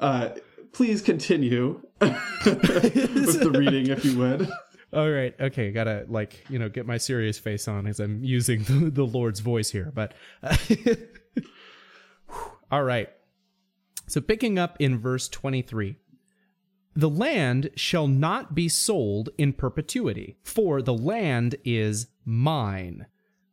uh, 0.00 0.30
please 0.76 1.00
continue 1.00 1.80
with 2.00 3.40
the 3.40 3.50
reading, 3.50 3.86
if 3.86 4.04
you 4.04 4.18
would. 4.18 4.46
All 4.92 5.10
right. 5.10 5.34
Okay. 5.40 5.72
Gotta 5.72 6.04
like 6.08 6.44
you 6.50 6.58
know 6.58 6.68
get 6.68 6.86
my 6.86 6.98
serious 6.98 7.38
face 7.38 7.66
on 7.66 7.86
as 7.86 7.98
I'm 7.98 8.22
using 8.22 8.62
the, 8.64 8.90
the 8.90 9.04
Lord's 9.04 9.40
voice 9.40 9.70
here. 9.70 9.90
But 9.94 10.12
all 12.70 12.84
right. 12.84 13.08
So, 14.06 14.20
picking 14.20 14.58
up 14.58 14.76
in 14.78 14.98
verse 14.98 15.28
23 15.28 15.96
The 16.94 17.10
land 17.10 17.70
shall 17.74 18.06
not 18.06 18.54
be 18.54 18.68
sold 18.68 19.30
in 19.38 19.54
perpetuity, 19.54 20.36
for 20.44 20.82
the 20.82 20.94
land 20.94 21.56
is 21.64 22.08
mine. 22.24 23.06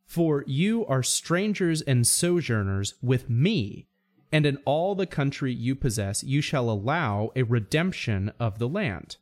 For 0.06 0.44
you 0.46 0.84
are 0.86 1.02
strangers 1.02 1.80
and 1.80 2.06
sojourners 2.06 2.94
with 3.02 3.28
me, 3.30 3.88
and 4.34 4.44
in 4.44 4.58
all 4.64 4.96
the 4.96 5.06
country 5.06 5.54
you 5.54 5.76
possess 5.76 6.24
you 6.24 6.40
shall 6.40 6.68
allow 6.68 7.30
a 7.36 7.44
redemption 7.44 8.32
of 8.40 8.58
the 8.58 8.68
land. 8.68 9.16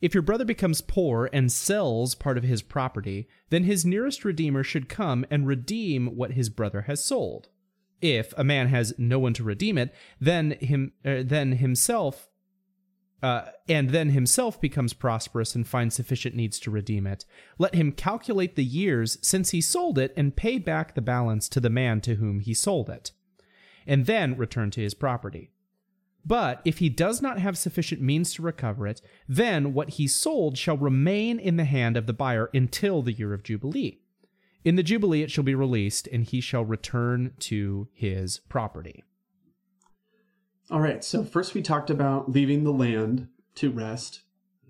If 0.00 0.14
your 0.14 0.22
brother 0.22 0.44
becomes 0.44 0.80
poor 0.80 1.28
and 1.32 1.50
sells 1.50 2.14
part 2.14 2.38
of 2.38 2.44
his 2.44 2.62
property, 2.62 3.26
then 3.50 3.64
his 3.64 3.84
nearest 3.84 4.24
redeemer 4.24 4.62
should 4.62 4.88
come 4.88 5.26
and 5.32 5.48
redeem 5.48 6.14
what 6.14 6.32
his 6.32 6.48
brother 6.48 6.82
has 6.82 7.04
sold. 7.04 7.48
If 8.00 8.32
a 8.36 8.44
man 8.44 8.68
has 8.68 8.94
no 8.96 9.18
one 9.18 9.34
to 9.34 9.42
redeem 9.42 9.76
it, 9.78 9.92
then 10.20 10.52
him 10.60 10.92
uh, 11.04 11.24
then 11.24 11.52
himself 11.52 12.28
uh, 13.24 13.46
and 13.68 13.90
then 13.90 14.10
himself 14.10 14.60
becomes 14.60 14.92
prosperous 14.92 15.56
and 15.56 15.66
finds 15.66 15.96
sufficient 15.96 16.36
needs 16.36 16.60
to 16.60 16.70
redeem 16.70 17.04
it. 17.04 17.24
Let 17.58 17.74
him 17.74 17.90
calculate 17.90 18.54
the 18.54 18.64
years 18.64 19.18
since 19.22 19.50
he 19.50 19.60
sold 19.60 19.98
it 19.98 20.14
and 20.16 20.36
pay 20.36 20.58
back 20.58 20.94
the 20.94 21.00
balance 21.00 21.48
to 21.48 21.58
the 21.58 21.70
man 21.70 22.00
to 22.02 22.14
whom 22.14 22.38
he 22.38 22.54
sold 22.54 22.88
it, 22.88 23.10
and 23.86 24.06
then 24.06 24.36
return 24.36 24.70
to 24.72 24.80
his 24.80 24.94
property. 24.94 25.50
But 26.24 26.60
if 26.64 26.78
he 26.78 26.88
does 26.88 27.22
not 27.22 27.38
have 27.38 27.56
sufficient 27.56 28.00
means 28.00 28.34
to 28.34 28.42
recover 28.42 28.86
it, 28.86 29.00
then 29.28 29.72
what 29.72 29.90
he 29.90 30.08
sold 30.08 30.58
shall 30.58 30.76
remain 30.76 31.38
in 31.38 31.56
the 31.56 31.64
hand 31.64 31.96
of 31.96 32.06
the 32.06 32.12
buyer 32.12 32.50
until 32.52 33.00
the 33.00 33.12
year 33.12 33.32
of 33.32 33.44
Jubilee. 33.44 34.00
In 34.64 34.74
the 34.74 34.82
Jubilee 34.82 35.22
it 35.22 35.30
shall 35.30 35.44
be 35.44 35.54
released, 35.54 36.08
and 36.08 36.24
he 36.24 36.40
shall 36.40 36.64
return 36.64 37.34
to 37.38 37.86
his 37.92 38.40
property. 38.48 39.04
All 40.68 40.80
right. 40.80 41.04
So 41.04 41.24
first 41.24 41.54
we 41.54 41.62
talked 41.62 41.90
about 41.90 42.32
leaving 42.32 42.64
the 42.64 42.72
land 42.72 43.28
to 43.54 43.70
rest, 43.70 44.22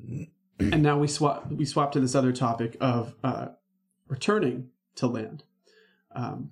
and 0.58 0.82
now 0.82 0.98
we 0.98 1.08
swap 1.08 1.50
we 1.50 1.64
swap 1.64 1.92
to 1.92 2.00
this 2.00 2.14
other 2.14 2.32
topic 2.32 2.76
of 2.80 3.14
uh, 3.24 3.48
returning 4.08 4.68
to 4.96 5.06
land, 5.06 5.44
um, 6.14 6.50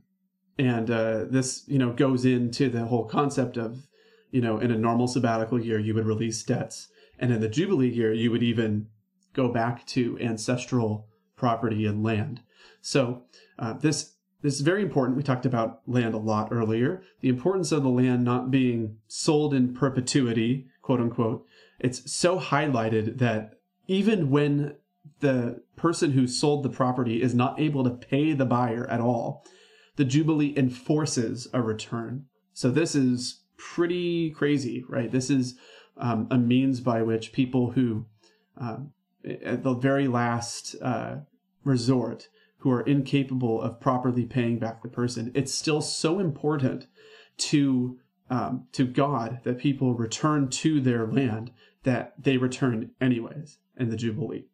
and 0.59 0.91
uh, 0.91 1.25
this 1.25 1.65
you 1.67 1.79
know 1.79 1.93
goes 1.93 2.25
into 2.25 2.69
the 2.69 2.87
whole 2.87 3.05
concept 3.05 3.57
of 3.57 3.87
you 4.31 4.41
know 4.41 4.59
in 4.59 4.71
a 4.71 4.79
normal 4.79 5.07
sabbatical 5.07 5.61
year 5.61 5.79
you 5.79 5.95
would 5.95 6.07
release 6.07 6.43
debts, 6.43 6.89
and 7.19 7.33
in 7.33 7.41
the 7.41 7.49
jubilee 7.49 7.89
year 7.89 8.13
you 8.13 8.31
would 8.31 8.43
even 8.43 8.89
go 9.33 9.49
back 9.49 9.87
to 9.87 10.19
ancestral 10.21 11.09
property 11.37 11.87
and 11.87 12.03
land. 12.03 12.41
So 12.81 13.23
uh, 13.59 13.75
this 13.75 14.15
this 14.43 14.55
is 14.55 14.61
very 14.61 14.83
important. 14.83 15.17
We 15.17 15.23
talked 15.23 15.47
about 15.47 15.81
land 15.87 16.15
a 16.15 16.19
lot 16.19 16.49
earlier. 16.51 17.03
The 17.21 17.31
importance 17.31 17.73
of 17.73 17.83
the 17.83 17.89
land 17.89 18.25
not 18.25 18.51
being 18.51 18.99
sold 19.09 19.55
in 19.55 19.73
perpetuity, 19.75 20.67
quote 20.83 21.01
unquote. 21.01 21.47
It's 21.81 22.13
so 22.13 22.39
highlighted 22.39 23.19
that 23.19 23.55
even 23.87 24.31
when 24.31 24.77
the 25.21 25.63
person 25.77 26.13
who 26.13 26.27
sold 26.27 26.63
the 26.63 26.69
property 26.69 27.23
is 27.23 27.35
not 27.35 27.59
able 27.59 27.85
to 27.85 27.91
pay 27.91 28.33
the 28.33 28.45
buyer 28.45 28.87
at 28.91 29.01
all, 29.01 29.45
the 29.97 30.05
Jubilee 30.05 30.55
enforces 30.57 31.49
a 31.53 31.63
return. 31.63 32.27
So 32.53 32.71
this 32.71 32.95
is 32.95 33.41
pretty 33.57 34.31
crazy, 34.31 34.85
right? 34.89 35.11
This 35.11 35.31
is 35.31 35.57
um, 35.97 36.27
a 36.31 36.39
means 36.39 36.81
by 36.81 37.03
which 37.03 37.33
people 37.33 37.73
who, 37.73 38.07
um, 38.57 38.93
at 39.25 39.63
the 39.63 39.75
very 39.75 40.09
last 40.09 40.77
uh, 40.83 41.17
resort, 41.65 42.29
who 42.59 42.71
are 42.71 42.83
incapable 42.83 43.61
of 43.61 43.81
properly 43.81 44.25
paying 44.25 44.59
back 44.59 44.83
the 44.83 44.89
person, 44.89 45.31
it's 45.35 45.55
still 45.55 45.83
so 45.83 46.19
important 46.19 46.87
to 47.37 47.99
um, 48.31 48.67
to 48.73 48.87
God 48.87 49.41
that 49.45 49.59
people 49.59 49.95
return 49.95 50.49
to 50.49 50.81
their 50.81 51.07
land 51.07 51.51
that 51.83 52.15
they 52.19 52.39
return 52.39 52.91
anyways 53.01 53.59
in 53.77 53.91
the 53.91 53.97
Jubilee. 53.97 54.47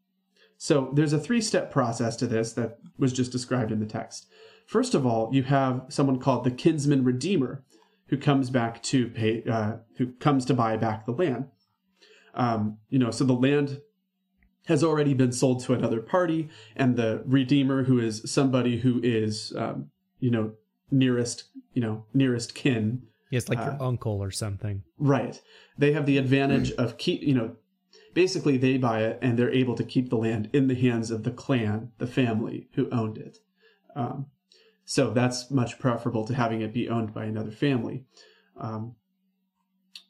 So 0.57 0.91
there's 0.93 1.13
a 1.13 1.19
three 1.19 1.41
step 1.41 1.71
process 1.71 2.17
to 2.17 2.27
this 2.27 2.53
that 2.55 2.79
was 2.99 3.13
just 3.13 3.33
described 3.33 3.73
in 3.73 3.81
the 3.81 3.87
text. 3.87 4.27
First 4.71 4.95
of 4.95 5.05
all, 5.05 5.35
you 5.35 5.43
have 5.43 5.87
someone 5.89 6.21
called 6.21 6.45
the 6.45 6.51
kinsman 6.53 7.03
redeemer 7.03 7.65
who 8.07 8.17
comes 8.17 8.51
back 8.51 8.81
to 8.85 9.09
pay, 9.09 9.43
uh, 9.43 9.79
who 9.97 10.13
comes 10.13 10.45
to 10.45 10.55
buy 10.55 10.77
back 10.77 11.07
the 11.07 11.11
land. 11.11 11.49
Um, 12.35 12.79
you 12.89 12.97
know, 12.97 13.11
so 13.11 13.25
the 13.25 13.33
land 13.33 13.81
has 14.67 14.85
already 14.85 15.13
been 15.13 15.33
sold 15.33 15.65
to 15.65 15.73
another 15.73 16.01
party, 16.01 16.51
and 16.77 16.95
the 16.95 17.25
redeemer, 17.27 17.83
who 17.83 17.99
is 17.99 18.23
somebody 18.31 18.79
who 18.79 19.01
is, 19.03 19.53
um, 19.57 19.91
you 20.21 20.31
know, 20.31 20.53
nearest, 20.89 21.47
you 21.75 21.83
know, 21.83 22.05
nearest 22.15 22.55
kin. 22.55 23.03
Yes, 23.33 23.49
like 23.49 23.59
uh, 23.59 23.73
your 23.73 23.83
uncle 23.83 24.23
or 24.23 24.31
something. 24.31 24.85
Right. 25.01 25.43
They 25.77 25.95
have 25.95 26.07
the 26.07 26.17
advantage 26.17 26.71
of 26.75 26.97
keep, 26.97 27.23
you 27.23 27.35
know, 27.35 27.57
basically 28.15 28.57
they 28.57 28.79
buy 28.79 29.03
it 29.03 29.19
and 29.21 29.37
they're 29.37 29.53
able 29.53 29.75
to 29.75 29.83
keep 29.83 30.11
the 30.11 30.17
land 30.17 30.49
in 30.53 30.69
the 30.69 30.77
hands 30.77 31.11
of 31.11 31.25
the 31.25 31.33
clan, 31.33 31.91
the 31.99 32.07
family 32.07 32.69
who 32.75 32.89
owned 32.91 33.19
it. 33.19 33.39
Um, 33.97 34.27
so 34.91 35.13
that's 35.13 35.53
much 35.53 35.79
preferable 35.79 36.25
to 36.25 36.35
having 36.35 36.63
it 36.63 36.75
be 36.75 36.89
owned 36.89 37.15
by 37.15 37.25
another 37.25 37.53
family. 37.53 38.07
Um, 38.57 38.97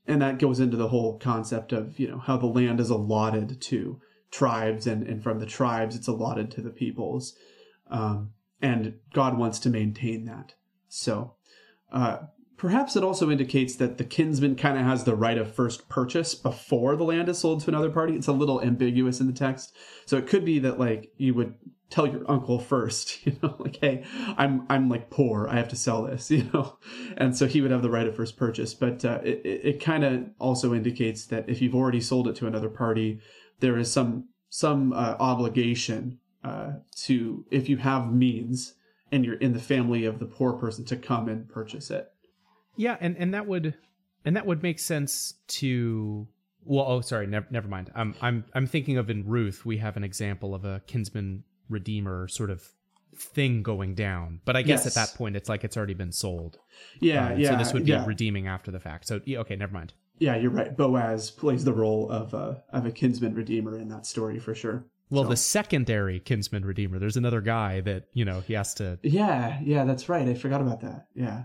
and 0.06 0.22
that 0.22 0.38
goes 0.38 0.58
into 0.58 0.78
the 0.78 0.88
whole 0.88 1.18
concept 1.18 1.74
of 1.74 1.98
you 2.00 2.08
know 2.08 2.18
how 2.18 2.38
the 2.38 2.46
land 2.46 2.80
is 2.80 2.88
allotted 2.88 3.60
to 3.60 4.00
tribes 4.30 4.86
and, 4.86 5.06
and 5.06 5.22
from 5.22 5.38
the 5.38 5.44
tribes 5.44 5.96
it's 5.96 6.08
allotted 6.08 6.50
to 6.52 6.62
the 6.62 6.70
peoples. 6.70 7.36
Um, 7.90 8.30
and 8.62 8.94
god 9.12 9.36
wants 9.36 9.58
to 9.60 9.68
maintain 9.68 10.24
that. 10.24 10.54
So 10.88 11.34
uh, 11.92 12.20
perhaps 12.56 12.96
it 12.96 13.04
also 13.04 13.30
indicates 13.30 13.76
that 13.76 13.98
the 13.98 14.04
kinsman 14.04 14.56
kind 14.56 14.78
of 14.78 14.86
has 14.86 15.04
the 15.04 15.14
right 15.14 15.36
of 15.36 15.54
first 15.54 15.90
purchase 15.90 16.34
before 16.34 16.96
the 16.96 17.04
land 17.04 17.28
is 17.28 17.36
sold 17.36 17.60
to 17.60 17.70
another 17.70 17.90
party. 17.90 18.14
It's 18.14 18.28
a 18.28 18.32
little 18.32 18.62
ambiguous 18.62 19.20
in 19.20 19.26
the 19.26 19.34
text. 19.34 19.76
So 20.06 20.16
it 20.16 20.26
could 20.26 20.46
be 20.46 20.58
that 20.60 20.80
like 20.80 21.12
you 21.18 21.34
would 21.34 21.56
tell 21.90 22.06
your 22.06 22.28
uncle 22.30 22.58
first 22.58 23.26
you 23.26 23.36
know 23.42 23.54
like 23.58 23.78
hey 23.80 24.04
i'm 24.38 24.64
i'm 24.70 24.88
like 24.88 25.10
poor 25.10 25.48
i 25.48 25.56
have 25.56 25.68
to 25.68 25.76
sell 25.76 26.04
this 26.04 26.30
you 26.30 26.48
know 26.54 26.78
and 27.16 27.36
so 27.36 27.46
he 27.46 27.60
would 27.60 27.70
have 27.70 27.82
the 27.82 27.90
right 27.90 28.06
of 28.06 28.16
first 28.16 28.36
purchase 28.36 28.72
but 28.74 29.04
uh, 29.04 29.20
it, 29.22 29.40
it, 29.44 29.80
kind 29.80 30.04
of 30.04 30.24
also 30.38 30.72
indicates 30.74 31.26
that 31.26 31.48
if 31.48 31.60
you've 31.60 31.74
already 31.74 32.00
sold 32.00 32.28
it 32.28 32.36
to 32.36 32.46
another 32.46 32.68
party 32.68 33.20
there 33.60 33.76
is 33.78 33.90
some 33.90 34.28
some 34.48 34.92
uh, 34.92 35.16
obligation 35.20 36.18
uh, 36.42 36.72
to 36.96 37.44
if 37.50 37.68
you 37.68 37.76
have 37.76 38.12
means 38.12 38.74
and 39.12 39.24
you're 39.24 39.34
in 39.36 39.52
the 39.52 39.60
family 39.60 40.04
of 40.04 40.18
the 40.18 40.26
poor 40.26 40.52
person 40.52 40.84
to 40.86 40.96
come 40.96 41.28
and 41.28 41.48
purchase 41.48 41.90
it. 41.90 42.10
Yeah, 42.76 42.96
and 43.00 43.16
and 43.16 43.34
that 43.34 43.46
would 43.46 43.74
and 44.24 44.36
that 44.36 44.46
would 44.46 44.62
make 44.62 44.78
sense 44.78 45.34
to 45.48 46.26
well 46.64 46.86
oh 46.86 47.00
sorry 47.00 47.26
never 47.26 47.46
never 47.50 47.68
mind. 47.68 47.90
I'm 47.94 48.14
I'm 48.20 48.44
I'm 48.54 48.66
thinking 48.66 48.96
of 48.96 49.10
in 49.10 49.26
Ruth 49.26 49.64
we 49.64 49.78
have 49.78 49.96
an 49.96 50.04
example 50.04 50.54
of 50.54 50.64
a 50.64 50.80
kinsman 50.86 51.44
redeemer 51.70 52.28
sort 52.28 52.50
of 52.50 52.68
thing 53.16 53.62
going 53.62 53.94
down. 53.94 54.40
But 54.44 54.56
I 54.56 54.62
guess 54.62 54.84
yes. 54.84 54.88
at 54.88 54.94
that 54.94 55.16
point 55.16 55.36
it's 55.36 55.48
like 55.48 55.64
it's 55.64 55.76
already 55.76 55.94
been 55.94 56.12
sold. 56.12 56.58
Yeah, 57.00 57.28
uh, 57.28 57.34
yeah. 57.36 57.50
So 57.50 57.56
this 57.56 57.72
would 57.72 57.84
be 57.84 57.92
yeah. 57.92 58.04
redeeming 58.04 58.48
after 58.48 58.70
the 58.70 58.80
fact. 58.80 59.06
So 59.06 59.20
yeah, 59.24 59.38
okay, 59.38 59.56
never 59.56 59.72
mind 59.72 59.94
yeah, 60.20 60.36
you're 60.36 60.50
right. 60.50 60.76
Boaz 60.76 61.30
plays 61.30 61.64
the 61.64 61.72
role 61.72 62.08
of 62.10 62.32
a 62.34 62.62
of 62.72 62.86
a 62.86 62.92
kinsman 62.92 63.34
redeemer 63.34 63.78
in 63.78 63.88
that 63.88 64.06
story 64.06 64.38
for 64.38 64.54
sure. 64.54 64.84
Well, 65.08 65.24
so. 65.24 65.30
the 65.30 65.36
secondary 65.36 66.20
kinsman 66.20 66.64
redeemer. 66.64 67.00
There's 67.00 67.16
another 67.16 67.40
guy 67.40 67.80
that 67.80 68.04
you 68.12 68.24
know 68.24 68.40
he 68.40 68.52
has 68.52 68.74
to. 68.74 68.98
Yeah, 69.02 69.58
yeah, 69.64 69.84
that's 69.84 70.08
right. 70.08 70.28
I 70.28 70.34
forgot 70.34 70.60
about 70.60 70.82
that. 70.82 71.06
Yeah, 71.14 71.44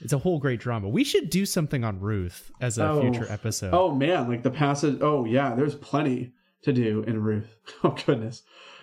it's 0.00 0.14
a 0.14 0.18
whole 0.18 0.40
great 0.40 0.58
drama. 0.58 0.88
We 0.88 1.04
should 1.04 1.28
do 1.28 1.44
something 1.44 1.84
on 1.84 2.00
Ruth 2.00 2.50
as 2.60 2.78
a 2.78 2.88
oh. 2.88 3.00
future 3.02 3.26
episode. 3.28 3.74
Oh 3.74 3.94
man, 3.94 4.26
like 4.26 4.42
the 4.42 4.50
passage. 4.50 4.98
Oh 5.02 5.26
yeah, 5.26 5.54
there's 5.54 5.74
plenty 5.74 6.32
to 6.62 6.72
do 6.72 7.02
in 7.06 7.22
Ruth. 7.22 7.54
Oh 7.84 7.96
goodness. 8.06 8.42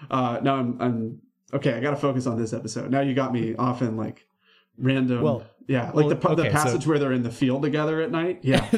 Uh, 0.09 0.39
now 0.41 0.55
I'm 0.55 0.81
I'm 0.81 1.21
okay. 1.53 1.73
I 1.73 1.79
got 1.79 1.91
to 1.91 1.97
focus 1.97 2.27
on 2.27 2.39
this 2.39 2.53
episode. 2.53 2.91
Now 2.91 3.01
you 3.01 3.13
got 3.13 3.33
me 3.33 3.55
off 3.55 3.81
in 3.81 3.97
like 3.97 4.25
random. 4.77 5.21
Well, 5.21 5.43
yeah, 5.67 5.87
like 5.87 5.95
well, 5.95 6.09
the 6.09 6.29
okay, 6.29 6.43
the 6.43 6.49
passage 6.49 6.83
so... 6.83 6.89
where 6.89 6.99
they're 6.99 7.11
in 7.11 7.23
the 7.23 7.31
field 7.31 7.63
together 7.63 8.01
at 8.01 8.11
night. 8.11 8.39
Yeah. 8.43 8.69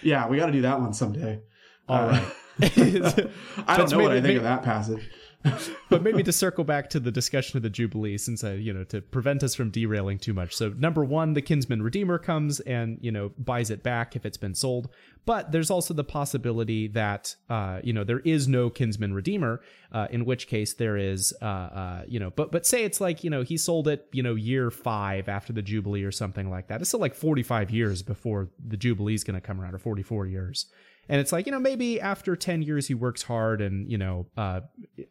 Yeah, 0.00 0.28
we 0.28 0.36
got 0.36 0.46
to 0.46 0.52
do 0.52 0.62
that 0.62 0.80
one 0.80 0.92
someday. 0.94 1.40
All 1.88 1.96
uh, 1.96 2.12
right. 2.12 2.32
I 3.66 3.76
don't 3.76 3.90
know 3.90 3.98
what 3.98 4.12
I 4.12 4.16
think 4.16 4.24
maybe, 4.24 4.36
of 4.36 4.44
that 4.44 4.62
passage. 4.62 5.10
but 5.90 6.02
maybe 6.02 6.22
to 6.22 6.32
circle 6.32 6.64
back 6.64 6.90
to 6.90 7.00
the 7.00 7.10
discussion 7.10 7.56
of 7.56 7.62
the 7.62 7.70
Jubilee, 7.70 8.18
since 8.18 8.44
I, 8.44 8.54
you 8.54 8.72
know, 8.72 8.84
to 8.84 9.00
prevent 9.00 9.42
us 9.42 9.54
from 9.54 9.70
derailing 9.70 10.18
too 10.18 10.32
much. 10.32 10.54
So, 10.54 10.70
number 10.76 11.04
one, 11.04 11.34
the 11.34 11.42
kinsman 11.42 11.82
redeemer 11.82 12.18
comes 12.18 12.60
and, 12.60 12.98
you 13.00 13.12
know, 13.12 13.32
buys 13.38 13.70
it 13.70 13.82
back 13.82 14.16
if 14.16 14.24
it's 14.26 14.36
been 14.36 14.54
sold. 14.54 14.88
But 15.24 15.52
there's 15.52 15.70
also 15.70 15.92
the 15.92 16.04
possibility 16.04 16.88
that, 16.88 17.36
uh, 17.50 17.80
you 17.82 17.92
know, 17.92 18.02
there 18.02 18.20
is 18.20 18.48
no 18.48 18.70
kinsman 18.70 19.12
redeemer, 19.12 19.60
uh, 19.92 20.06
in 20.10 20.24
which 20.24 20.46
case 20.46 20.74
there 20.74 20.96
is, 20.96 21.34
uh, 21.42 21.44
uh, 21.44 22.02
you 22.08 22.18
know, 22.18 22.30
but, 22.30 22.50
but 22.50 22.64
say 22.64 22.84
it's 22.84 23.00
like, 23.00 23.22
you 23.22 23.30
know, 23.30 23.42
he 23.42 23.56
sold 23.56 23.88
it, 23.88 24.08
you 24.12 24.22
know, 24.22 24.34
year 24.34 24.70
five 24.70 25.28
after 25.28 25.52
the 25.52 25.62
Jubilee 25.62 26.02
or 26.02 26.12
something 26.12 26.48
like 26.48 26.68
that. 26.68 26.80
It's 26.80 26.88
still 26.90 27.00
like 27.00 27.14
45 27.14 27.70
years 27.70 28.02
before 28.02 28.48
the 28.66 28.76
Jubilee 28.76 29.14
is 29.14 29.22
going 29.24 29.34
to 29.34 29.46
come 29.46 29.60
around, 29.60 29.74
or 29.74 29.78
44 29.78 30.26
years. 30.26 30.66
And 31.08 31.20
it's 31.20 31.32
like, 31.32 31.46
you 31.46 31.52
know, 31.52 31.58
maybe 31.58 32.00
after 32.00 32.36
10 32.36 32.62
years 32.62 32.86
he 32.88 32.94
works 32.94 33.22
hard 33.22 33.60
and, 33.60 33.90
you 33.90 33.98
know, 33.98 34.26
uh, 34.36 34.60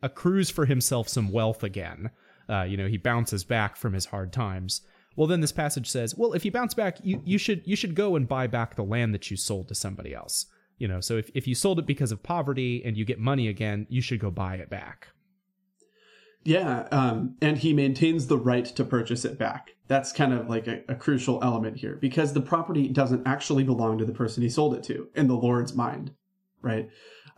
accrues 0.04 0.50
for 0.50 0.66
himself 0.66 1.08
some 1.10 1.32
wealth 1.32 1.64
again. 1.64 2.12
Uh, 2.50 2.64
you 2.64 2.78
know, 2.78 2.88
he 2.88 2.98
bounces 2.98 3.44
back 3.44 3.76
from 3.76 3.94
his 3.94 4.06
hard 4.06 4.32
times. 4.32 4.82
well, 5.16 5.28
then 5.28 5.42
this 5.42 5.52
passage 5.52 5.90
says, 5.90 6.16
well, 6.16 6.34
if 6.34 6.46
you 6.46 6.52
bounce 6.52 6.74
back, 6.74 6.98
you, 7.04 7.22
you 7.26 7.38
should 7.38 7.62
you 7.66 7.76
should 7.76 7.96
go 7.96 8.16
and 8.16 8.28
buy 8.28 8.48
back 8.48 8.76
the 8.76 8.84
land 8.84 9.14
that 9.14 9.32
you 9.32 9.38
sold 9.38 9.68
to 9.68 9.76
somebody 9.76 10.14
else. 10.14 10.46
You 10.78 10.88
know, 10.88 11.02
so 11.02 11.18
if, 11.18 11.32
if 11.34 11.48
you 11.48 11.56
sold 11.56 11.80
it 11.80 11.88
because 11.88 12.12
of 12.12 12.22
poverty 12.22 12.84
and 12.86 12.96
you 12.96 13.04
get 13.04 13.20
money 13.20 13.48
again, 13.48 13.88
you 13.90 14.00
should 14.02 14.20
go 14.20 14.30
buy 14.30 14.56
it 14.56 14.70
back. 14.70 15.08
Yeah, 16.48 16.88
um, 16.94 17.36
and 17.42 17.58
he 17.58 17.74
maintains 17.74 18.28
the 18.28 18.38
right 18.38 18.64
to 18.68 18.86
purchase 18.86 19.26
it 19.26 19.38
back. 19.38 19.72
That's 19.90 20.14
kind 20.14 20.32
of 20.32 20.50
like 20.50 20.66
a, 20.66 20.82
a, 20.88 20.96
crucial 20.96 21.44
element 21.44 21.76
here 21.76 21.98
because 22.00 22.32
the 22.32 22.40
property 22.40 22.88
doesn't 22.88 23.28
actually 23.28 23.66
belong 23.66 23.98
to 23.98 24.06
the 24.06 24.14
person 24.14 24.42
he 24.42 24.50
sold 24.50 24.74
it 24.74 24.82
to 24.84 25.10
in 25.14 25.28
the 25.28 25.36
Lord's 25.36 25.76
mind, 25.76 26.14
right? 26.62 26.90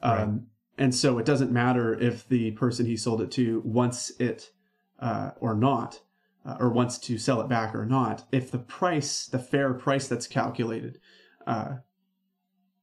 right. 0.03 0.21
Um, 0.21 0.45
and 0.77 0.93
so 0.93 1.17
it 1.17 1.25
doesn't 1.25 1.51
matter 1.51 1.99
if 1.99 2.29
the 2.29 2.51
person 2.51 2.85
he 2.85 2.95
sold 2.95 3.21
it 3.21 3.31
to 3.31 3.63
wants 3.65 4.11
it 4.19 4.51
uh, 4.99 5.31
or 5.39 5.55
not, 5.55 6.01
uh, 6.45 6.57
or 6.59 6.69
wants 6.69 6.99
to 6.99 7.17
sell 7.17 7.41
it 7.41 7.49
back 7.49 7.73
or 7.73 7.87
not. 7.87 8.27
If 8.31 8.51
the 8.51 8.59
price, 8.59 9.25
the 9.25 9.39
fair 9.39 9.73
price 9.73 10.07
that's 10.07 10.27
calculated, 10.27 10.99
uh, 11.47 11.77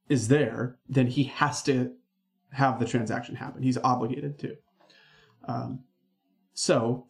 is 0.09 0.27
there, 0.27 0.77
then 0.89 1.07
he 1.07 1.23
has 1.23 1.63
to 1.63 1.93
have 2.51 2.81
the 2.81 2.87
transaction 2.87 3.37
happen. 3.37 3.63
He's 3.63 3.79
obligated 3.79 4.41
to. 4.41 4.57
Um, 5.47 5.85
so, 6.57 7.07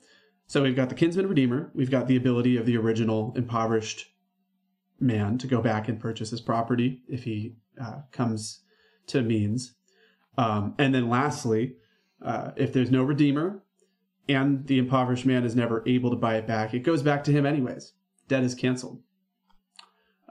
so 0.49 0.63
we've 0.65 0.75
got 0.75 0.89
the 0.89 0.95
kinsman 0.97 1.29
redeemer. 1.29 1.71
We've 1.73 1.91
got 1.91 2.09
the 2.09 2.17
ability 2.17 2.57
of 2.57 2.67
the 2.67 2.77
original 2.77 3.33
impoverished 3.37 4.13
man 4.99 5.39
to 5.39 5.47
go 5.47 5.63
back 5.63 5.89
and 5.89 6.01
purchase 6.01 6.31
his 6.31 6.41
property 6.41 7.03
if 7.09 7.23
he 7.23 7.55
uh, 7.81 8.01
comes 8.11 8.63
to 9.07 9.23
means. 9.23 9.75
Um, 10.37 10.75
and 10.79 10.93
then 10.93 11.09
lastly, 11.09 11.77
uh, 12.21 12.51
if 12.57 12.73
there's 12.73 12.91
no 12.91 13.05
redeemer 13.05 13.63
and 14.29 14.67
the 14.67 14.79
impoverished 14.79 15.25
man 15.25 15.45
is 15.45 15.55
never 15.55 15.85
able 15.87 16.11
to 16.11 16.17
buy 16.17 16.37
it 16.37 16.47
back, 16.49 16.75
it 16.75 16.81
goes 16.81 17.03
back 17.03 17.23
to 17.25 17.33
him 17.33 17.47
anyways. 17.47 17.93
Debt 18.27 18.43
is 18.43 18.55
canceled. 18.55 19.01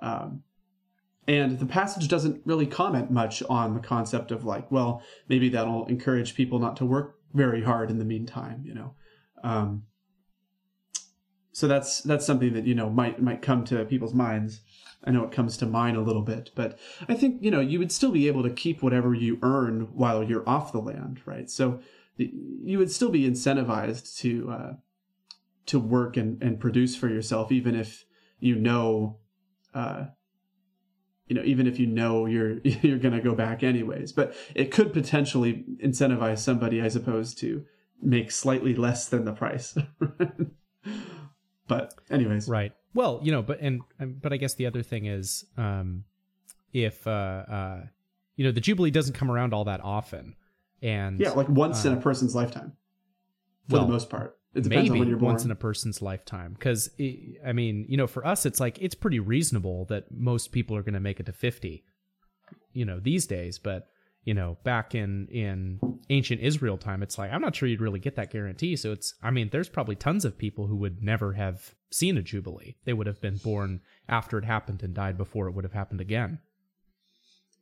Um, 0.01 0.43
and 1.25 1.57
the 1.57 1.65
passage 1.65 2.09
doesn't 2.09 2.41
really 2.45 2.67
comment 2.67 3.11
much 3.11 3.41
on 3.43 3.73
the 3.75 3.79
concept 3.79 4.31
of 4.31 4.43
like, 4.43 4.69
well, 4.69 5.01
maybe 5.29 5.47
that'll 5.47 5.85
encourage 5.85 6.35
people 6.35 6.59
not 6.59 6.75
to 6.77 6.85
work 6.85 7.15
very 7.33 7.63
hard 7.63 7.89
in 7.89 7.97
the 7.97 8.05
meantime, 8.05 8.61
you 8.65 8.73
know. 8.73 8.93
Um, 9.43 9.83
so 11.51 11.67
that's 11.69 12.01
that's 12.01 12.25
something 12.25 12.53
that 12.53 12.67
you 12.67 12.75
know 12.75 12.89
might 12.89 13.21
might 13.21 13.41
come 13.41 13.63
to 13.65 13.85
people's 13.85 14.13
minds. 14.13 14.59
I 15.05 15.11
know 15.11 15.23
it 15.23 15.31
comes 15.31 15.55
to 15.57 15.65
mine 15.65 15.95
a 15.95 16.01
little 16.01 16.21
bit, 16.21 16.51
but 16.53 16.77
I 17.07 17.13
think 17.13 17.41
you 17.41 17.49
know 17.49 17.61
you 17.61 17.79
would 17.79 17.91
still 17.91 18.11
be 18.11 18.27
able 18.27 18.43
to 18.43 18.49
keep 18.49 18.83
whatever 18.83 19.13
you 19.13 19.39
earn 19.41 19.87
while 19.93 20.21
you're 20.21 20.47
off 20.49 20.71
the 20.73 20.81
land, 20.81 21.21
right? 21.25 21.49
So 21.49 21.79
you 22.17 22.77
would 22.77 22.91
still 22.91 23.09
be 23.09 23.29
incentivized 23.29 24.17
to 24.17 24.51
uh, 24.51 24.73
to 25.67 25.79
work 25.79 26.17
and, 26.17 26.41
and 26.43 26.59
produce 26.59 26.95
for 26.95 27.07
yourself, 27.07 27.51
even 27.51 27.75
if 27.75 28.05
you 28.39 28.55
know, 28.55 29.17
uh, 29.73 30.05
you 31.27 31.35
know, 31.35 31.43
even 31.43 31.67
if 31.67 31.79
you 31.79 31.87
know 31.87 32.25
you're 32.25 32.57
you're 32.63 32.99
going 32.99 33.15
to 33.15 33.21
go 33.21 33.33
back 33.33 33.63
anyways. 33.63 34.11
But 34.11 34.35
it 34.53 34.71
could 34.71 34.93
potentially 34.93 35.63
incentivize 35.83 36.39
somebody, 36.39 36.81
I 36.81 36.89
suppose, 36.89 37.33
to 37.35 37.65
make 38.01 38.31
slightly 38.31 38.75
less 38.75 39.07
than 39.07 39.25
the 39.25 39.33
price. 39.33 39.77
but 41.67 41.93
anyways, 42.09 42.47
right. 42.47 42.73
Well, 42.93 43.19
you 43.23 43.31
know, 43.31 43.41
but 43.41 43.59
and 43.59 43.81
but 43.99 44.31
I 44.31 44.37
guess 44.37 44.55
the 44.55 44.65
other 44.65 44.81
thing 44.81 45.05
is, 45.05 45.45
um, 45.57 46.05
if 46.73 47.05
uh, 47.05 47.09
uh, 47.09 47.81
you 48.35 48.45
know, 48.45 48.51
the 48.51 48.61
jubilee 48.61 48.91
doesn't 48.91 49.13
come 49.13 49.29
around 49.29 49.53
all 49.53 49.65
that 49.65 49.81
often, 49.81 50.35
and 50.81 51.19
yeah, 51.19 51.31
like 51.31 51.49
once 51.49 51.85
uh, 51.85 51.89
in 51.89 51.97
a 51.97 52.01
person's 52.01 52.35
lifetime, 52.35 52.73
for 53.67 53.75
well, 53.75 53.85
the 53.85 53.91
most 53.91 54.09
part. 54.09 54.37
It 54.53 54.63
depends 54.63 54.89
maybe 54.89 54.91
on 54.91 54.99
when 54.99 55.09
you're 55.09 55.17
born. 55.17 55.33
once 55.33 55.43
in 55.43 55.51
a 55.51 55.55
person's 55.55 56.01
lifetime, 56.01 56.53
because 56.53 56.89
I 57.45 57.51
mean, 57.51 57.85
you 57.89 57.97
know, 57.97 58.07
for 58.07 58.25
us, 58.25 58.45
it's 58.45 58.61
like 58.61 58.77
it's 58.81 58.95
pretty 58.95 59.19
reasonable 59.19 59.83
that 59.85 60.05
most 60.11 60.53
people 60.53 60.77
are 60.77 60.81
going 60.81 60.93
to 60.93 61.01
make 61.01 61.19
it 61.19 61.25
to 61.25 61.33
fifty, 61.33 61.83
you 62.71 62.85
know, 62.85 63.01
these 63.01 63.25
days. 63.25 63.59
But 63.59 63.89
you 64.25 64.33
know, 64.33 64.57
back 64.63 64.93
in 64.93 65.27
in 65.27 65.79
ancient 66.09 66.41
Israel 66.41 66.77
time, 66.77 67.01
it's 67.01 67.17
like 67.17 67.31
I'm 67.31 67.41
not 67.41 67.55
sure 67.55 67.69
you'd 67.69 67.79
really 67.79 67.99
get 67.99 68.15
that 68.15 68.31
guarantee. 68.31 68.75
So 68.75 68.91
it's 68.91 69.13
I 69.23 69.31
mean, 69.31 69.49
there's 69.51 69.69
probably 69.69 69.95
tons 69.95 70.25
of 70.25 70.37
people 70.37 70.67
who 70.67 70.75
would 70.77 71.01
never 71.01 71.33
have 71.33 71.75
seen 71.91 72.17
a 72.17 72.21
jubilee. 72.21 72.75
They 72.85 72.93
would 72.93 73.07
have 73.07 73.21
been 73.21 73.37
born 73.37 73.81
after 74.09 74.37
it 74.37 74.45
happened 74.45 74.83
and 74.83 74.93
died 74.93 75.17
before 75.17 75.47
it 75.47 75.53
would 75.53 75.63
have 75.63 75.73
happened 75.73 76.01
again. 76.01 76.39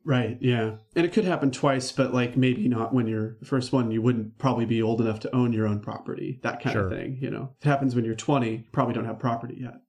Right, 0.06 0.36
yeah. 0.40 0.76
And 0.96 1.06
it 1.06 1.14
could 1.14 1.24
happen 1.24 1.50
twice, 1.50 1.90
but 1.90 2.12
like 2.12 2.36
maybe 2.36 2.68
not 2.68 2.92
when 2.92 3.06
you're 3.06 3.36
the 3.40 3.46
first 3.46 3.72
one, 3.72 3.90
you 3.90 4.02
wouldn't 4.02 4.36
probably 4.38 4.66
be 4.66 4.82
old 4.82 5.00
enough 5.00 5.20
to 5.20 5.34
own 5.34 5.52
your 5.52 5.66
own 5.66 5.80
property, 5.80 6.40
that 6.42 6.62
kind 6.62 6.74
sure. 6.74 6.86
of 6.88 6.92
thing, 6.92 7.18
you 7.20 7.30
know. 7.30 7.54
If 7.58 7.66
it 7.66 7.70
happens 7.70 7.94
when 7.94 8.04
you're 8.04 8.14
20, 8.14 8.50
you 8.50 8.64
probably 8.70 8.94
don't 8.94 9.06
have 9.06 9.18
property 9.18 9.56
yet. 9.60 9.80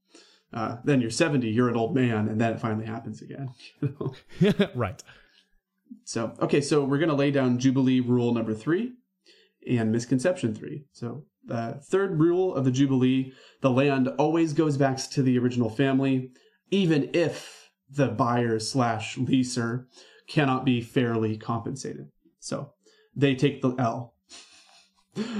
Uh, 0.53 0.77
then 0.85 1.01
you're 1.01 1.09
70, 1.09 1.49
you're 1.49 1.67
an 1.67 1.75
old 1.75 1.93
man, 1.93 2.29
and 2.29 2.39
then 2.39 2.53
it 2.53 2.61
finally 2.61 2.85
happens 2.85 3.21
again. 3.21 3.49
You 3.81 4.53
know? 4.57 4.69
right. 4.75 5.03
So, 6.03 6.33
okay, 6.39 6.61
so 6.61 6.83
we're 6.83 6.97
going 6.97 7.09
to 7.09 7.15
lay 7.15 7.31
down 7.31 7.59
Jubilee 7.59 7.99
rule 7.99 8.33
number 8.33 8.53
three 8.53 8.93
and 9.67 9.91
misconception 9.91 10.53
three. 10.53 10.85
So, 10.91 11.25
the 11.43 11.79
third 11.83 12.19
rule 12.19 12.55
of 12.55 12.65
the 12.65 12.71
Jubilee 12.71 13.33
the 13.61 13.69
land 13.69 14.07
always 14.17 14.53
goes 14.53 14.77
back 14.77 14.97
to 14.97 15.21
the 15.21 15.37
original 15.37 15.69
family, 15.69 16.31
even 16.71 17.09
if 17.13 17.69
the 17.89 18.07
buyer 18.07 18.59
slash 18.59 19.15
leaser 19.17 19.85
cannot 20.27 20.65
be 20.65 20.81
fairly 20.81 21.37
compensated. 21.37 22.09
So, 22.39 22.73
they 23.15 23.35
take 23.35 23.61
the 23.61 23.75
L. 23.79 24.13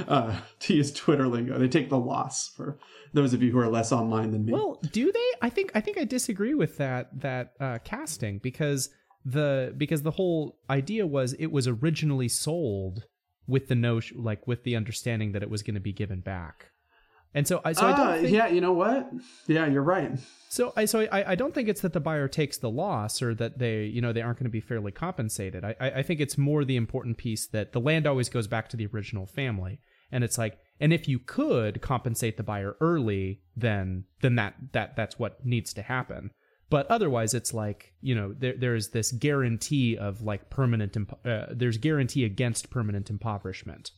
Uh, 0.08 0.40
to 0.60 0.74
use 0.74 0.94
Twitter 0.94 1.28
lingo, 1.28 1.60
they 1.60 1.68
take 1.68 1.90
the 1.90 1.98
loss 1.98 2.48
for 2.48 2.80
those 3.12 3.34
of 3.34 3.44
you 3.44 3.52
who 3.52 3.60
are 3.60 3.68
less 3.68 3.92
online 3.92 4.32
than 4.32 4.46
me. 4.46 4.54
Well, 4.54 4.80
do 4.94 5.12
they? 5.12 5.32
I 5.42 5.50
think 5.50 5.72
I 5.76 5.82
think 5.82 5.98
I 5.98 6.06
disagree 6.06 6.54
with 6.54 6.78
that 6.78 7.10
that 7.20 7.54
uh, 7.60 7.80
casting 7.84 8.38
because 8.38 8.90
the 9.26 9.74
because 9.76 10.04
the 10.04 10.12
whole 10.12 10.60
idea 10.70 11.08
was 11.08 11.34
it 11.34 11.48
was 11.48 11.68
originally 11.68 12.28
sold 12.28 13.06
with 13.48 13.68
the 13.68 13.76
notion 13.76 14.24
like 14.24 14.48
with 14.48 14.64
the 14.64 14.76
understanding 14.76 15.32
that 15.32 15.42
it 15.42 15.50
was 15.50 15.64
going 15.64 15.74
to 15.74 15.82
be 15.82 15.92
given 15.92 16.22
back. 16.22 16.72
And 17.34 17.46
so 17.46 17.60
I 17.66 17.74
so 17.74 17.86
uh, 17.86 17.90
I 17.90 17.98
don't 17.98 18.08
ah, 18.08 18.14
think, 18.18 18.30
yeah 18.30 18.48
you 18.48 18.62
know 18.62 18.74
what? 18.74 19.10
Yeah 19.48 19.66
you're 19.66 19.82
right. 19.82 20.12
So 20.50 20.72
I 20.78 20.86
so 20.86 21.02
I, 21.12 21.32
I 21.32 21.36
don't 21.36 21.54
think 21.54 21.68
it's 21.68 21.82
that 21.82 21.94
the 21.94 22.00
buyer 22.00 22.28
takes 22.28 22.60
the 22.60 22.70
loss 22.70 23.22
or 23.22 23.34
that 23.36 23.58
they 23.58 23.86
you 23.86 24.00
know 24.00 24.14
they 24.14 24.22
aren't 24.22 24.38
going 24.38 24.46
to 24.46 24.52
be 24.52 24.62
fairly 24.62 24.92
compensated. 24.92 25.66
I 25.66 25.76
I 25.80 26.04
think 26.04 26.20
it's 26.20 26.38
more 26.38 26.64
the 26.64 26.78
important 26.78 27.18
piece 27.18 27.48
that 27.48 27.74
the 27.74 27.82
land 27.82 28.06
always 28.06 28.30
goes 28.30 28.48
back 28.48 28.70
to 28.70 28.78
the 28.78 28.86
original 28.86 29.26
family. 29.26 29.82
And 30.12 30.24
it's 30.24 30.38
like 30.38 30.60
and 30.80 30.94
if 30.94 31.08
you 31.08 31.18
could 31.18 31.82
compensate 31.82 32.38
the 32.38 32.44
buyer 32.44 32.76
early 32.80 33.42
then 33.58 34.06
then 34.22 34.36
that 34.36 34.54
that 34.74 34.96
that's 34.96 35.18
what 35.18 35.44
needs 35.44 35.74
to 35.74 35.82
happen 35.82 36.32
but 36.70 36.90
otherwise 36.90 37.34
it's 37.34 37.54
like 37.54 37.94
you 38.02 38.16
know 38.16 38.34
there 38.38 38.56
there's 38.58 38.90
this 38.90 39.12
guarantee 39.12 39.98
of 39.98 40.22
like 40.22 40.50
permanent 40.50 40.94
impo- 40.94 41.26
uh, 41.26 41.48
there's 41.52 41.78
guarantee 41.78 42.26
against 42.26 42.70
permanent 42.70 43.10
impoverishment. 43.10 43.92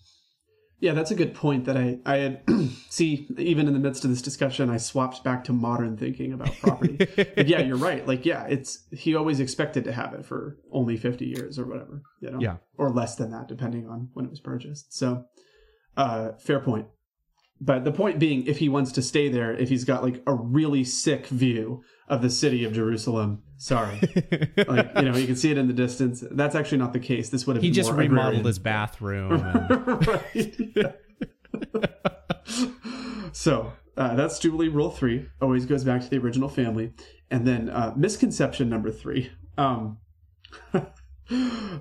Yeah 0.80 0.94
that's 0.94 1.10
a 1.10 1.16
good 1.16 1.34
point 1.34 1.66
that 1.66 1.76
i 1.76 1.98
i 2.06 2.18
had 2.18 2.44
see 2.90 3.28
even 3.38 3.68
in 3.68 3.74
the 3.74 3.80
midst 3.80 4.04
of 4.04 4.12
this 4.12 4.22
discussion 4.22 4.70
i 4.70 4.78
swapped 4.78 5.24
back 5.24 5.44
to 5.46 5.54
modern 5.54 5.98
thinking 5.98 6.34
about 6.34 6.56
property. 6.60 6.98
But 7.16 7.48
yeah 7.48 7.62
you're 7.62 7.78
right. 7.78 8.08
Like 8.08 8.26
yeah 8.26 8.46
it's 8.46 8.86
he 8.91 9.16
always 9.16 9.40
expected 9.40 9.86
to 9.86 9.91
have 9.91 10.14
it 10.14 10.26
for 10.26 10.58
only 10.72 10.98
50 10.98 11.26
years 11.26 11.58
or 11.58 11.66
whatever 11.66 12.04
you 12.22 12.30
know? 12.30 12.40
Yeah. 12.40 12.58
Or 12.78 12.91
less 12.91 13.16
than 13.16 13.32
that 13.32 13.48
depending 13.48 13.88
on 13.88 14.10
when 14.14 14.26
it 14.26 14.30
was 14.30 14.40
purchased. 14.40 14.94
So 14.94 15.26
uh 15.96 16.34
fair 16.38 16.60
point 16.60 16.88
but 17.60 17.84
the 17.84 17.92
point 17.92 18.20
being, 18.20 18.46
if 18.46 18.60
he 18.60 18.70
wants 18.70 18.92
to 18.94 19.02
stay 19.02 19.30
there, 19.30 19.54
if 19.54 19.70
he's 19.70 19.84
got 19.84 20.04
like 20.04 20.22
a 20.28 20.34
really 20.34 20.84
sick 20.84 21.28
view 21.28 21.84
of 22.08 22.22
the 22.22 22.30
city 22.30 22.64
of 22.64 22.74
Jerusalem, 22.74 23.42
sorry, 23.58 24.00
like 24.68 24.92
you 24.96 25.02
know, 25.04 25.18
you 25.18 25.26
can 25.26 25.36
see 25.36 25.52
it 25.52 25.58
in 25.58 25.68
the 25.68 25.74
distance. 25.74 26.24
That's 26.32 26.56
actually 26.56 26.78
not 26.78 26.94
the 26.94 27.00
case. 27.00 27.30
This 27.30 27.48
would 27.48 27.56
have 27.56 27.64
he 27.64 27.72
just 27.72 27.92
remodeled 27.92 28.18
agrarian. 28.18 28.46
his 28.46 28.60
bathroom. 28.60 29.32
And... 30.36 30.94
so 33.32 33.74
uh, 33.98 34.16
that's 34.16 34.40
Jubilee 34.40 34.70
Rule 34.70 34.92
Three. 34.92 35.28
Always 35.42 35.66
goes 35.66 35.84
back 35.84 36.02
to 36.02 36.10
the 36.10 36.18
original 36.18 36.50
family, 36.50 36.94
and 37.32 37.48
then 37.48 37.70
uh, 37.70 37.94
misconception 37.96 38.70
number 38.70 38.92
three. 38.92 39.32
Um, 39.58 39.98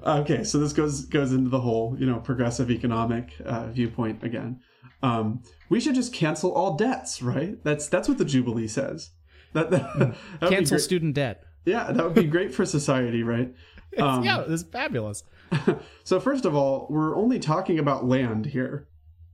okay, 0.07 0.43
so 0.45 0.59
this 0.59 0.73
goes 0.73 1.05
goes 1.05 1.33
into 1.33 1.51
the 1.51 1.61
whole 1.61 1.97
you 1.99 2.07
know 2.07 2.19
progressive 2.19 2.71
economic 2.71 3.35
uh, 3.45 3.67
viewpoint 3.67 4.25
again. 4.25 4.61
Um, 5.03 5.43
we 5.69 5.81
should 5.81 5.95
just 5.95 6.13
cancel 6.13 6.53
all 6.53 6.77
debts, 6.77 7.23
right? 7.23 7.63
That's 7.65 7.89
that's 7.89 8.09
what 8.09 8.19
the 8.19 8.25
Jubilee 8.25 8.69
says. 8.69 9.11
That, 9.53 9.71
that, 9.71 10.17
that 10.41 10.51
cancel 10.51 10.79
student 10.79 11.15
debt. 11.15 11.43
Yeah, 11.65 11.91
that 11.91 12.05
would 12.05 12.15
be 12.15 12.25
great 12.25 12.55
for 12.55 12.65
society, 12.65 13.23
right? 13.23 13.53
Um, 13.99 14.25
yeah, 14.25 14.45
it's 14.47 14.63
fabulous. 14.63 15.25
so 16.05 16.21
first 16.21 16.45
of 16.45 16.55
all, 16.55 16.87
we're 16.91 17.17
only 17.17 17.39
talking 17.39 17.79
about 17.79 18.05
land 18.05 18.45
here, 18.45 18.89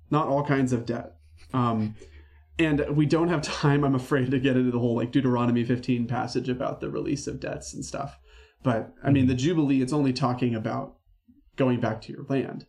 not 0.08 0.28
all 0.28 0.44
kinds 0.44 0.72
of 0.72 0.86
debt. 0.86 1.16
Um, 1.52 1.96
and 2.60 2.84
we 2.96 3.04
don't 3.04 3.26
have 3.26 3.42
time, 3.42 3.82
I'm 3.82 3.96
afraid, 3.96 4.30
to 4.30 4.38
get 4.38 4.56
into 4.56 4.70
the 4.70 4.78
whole 4.78 4.94
like 4.94 5.10
Deuteronomy 5.10 5.64
15 5.64 6.06
passage 6.06 6.48
about 6.48 6.80
the 6.80 6.90
release 6.90 7.26
of 7.26 7.40
debts 7.40 7.74
and 7.74 7.84
stuff. 7.84 8.20
But 8.62 8.92
I 9.02 9.10
mean, 9.10 9.26
the 9.26 9.34
Jubilee, 9.34 9.82
it's 9.82 9.92
only 9.92 10.12
talking 10.12 10.54
about 10.54 10.94
going 11.56 11.80
back 11.80 12.00
to 12.02 12.12
your 12.12 12.24
land. 12.28 12.66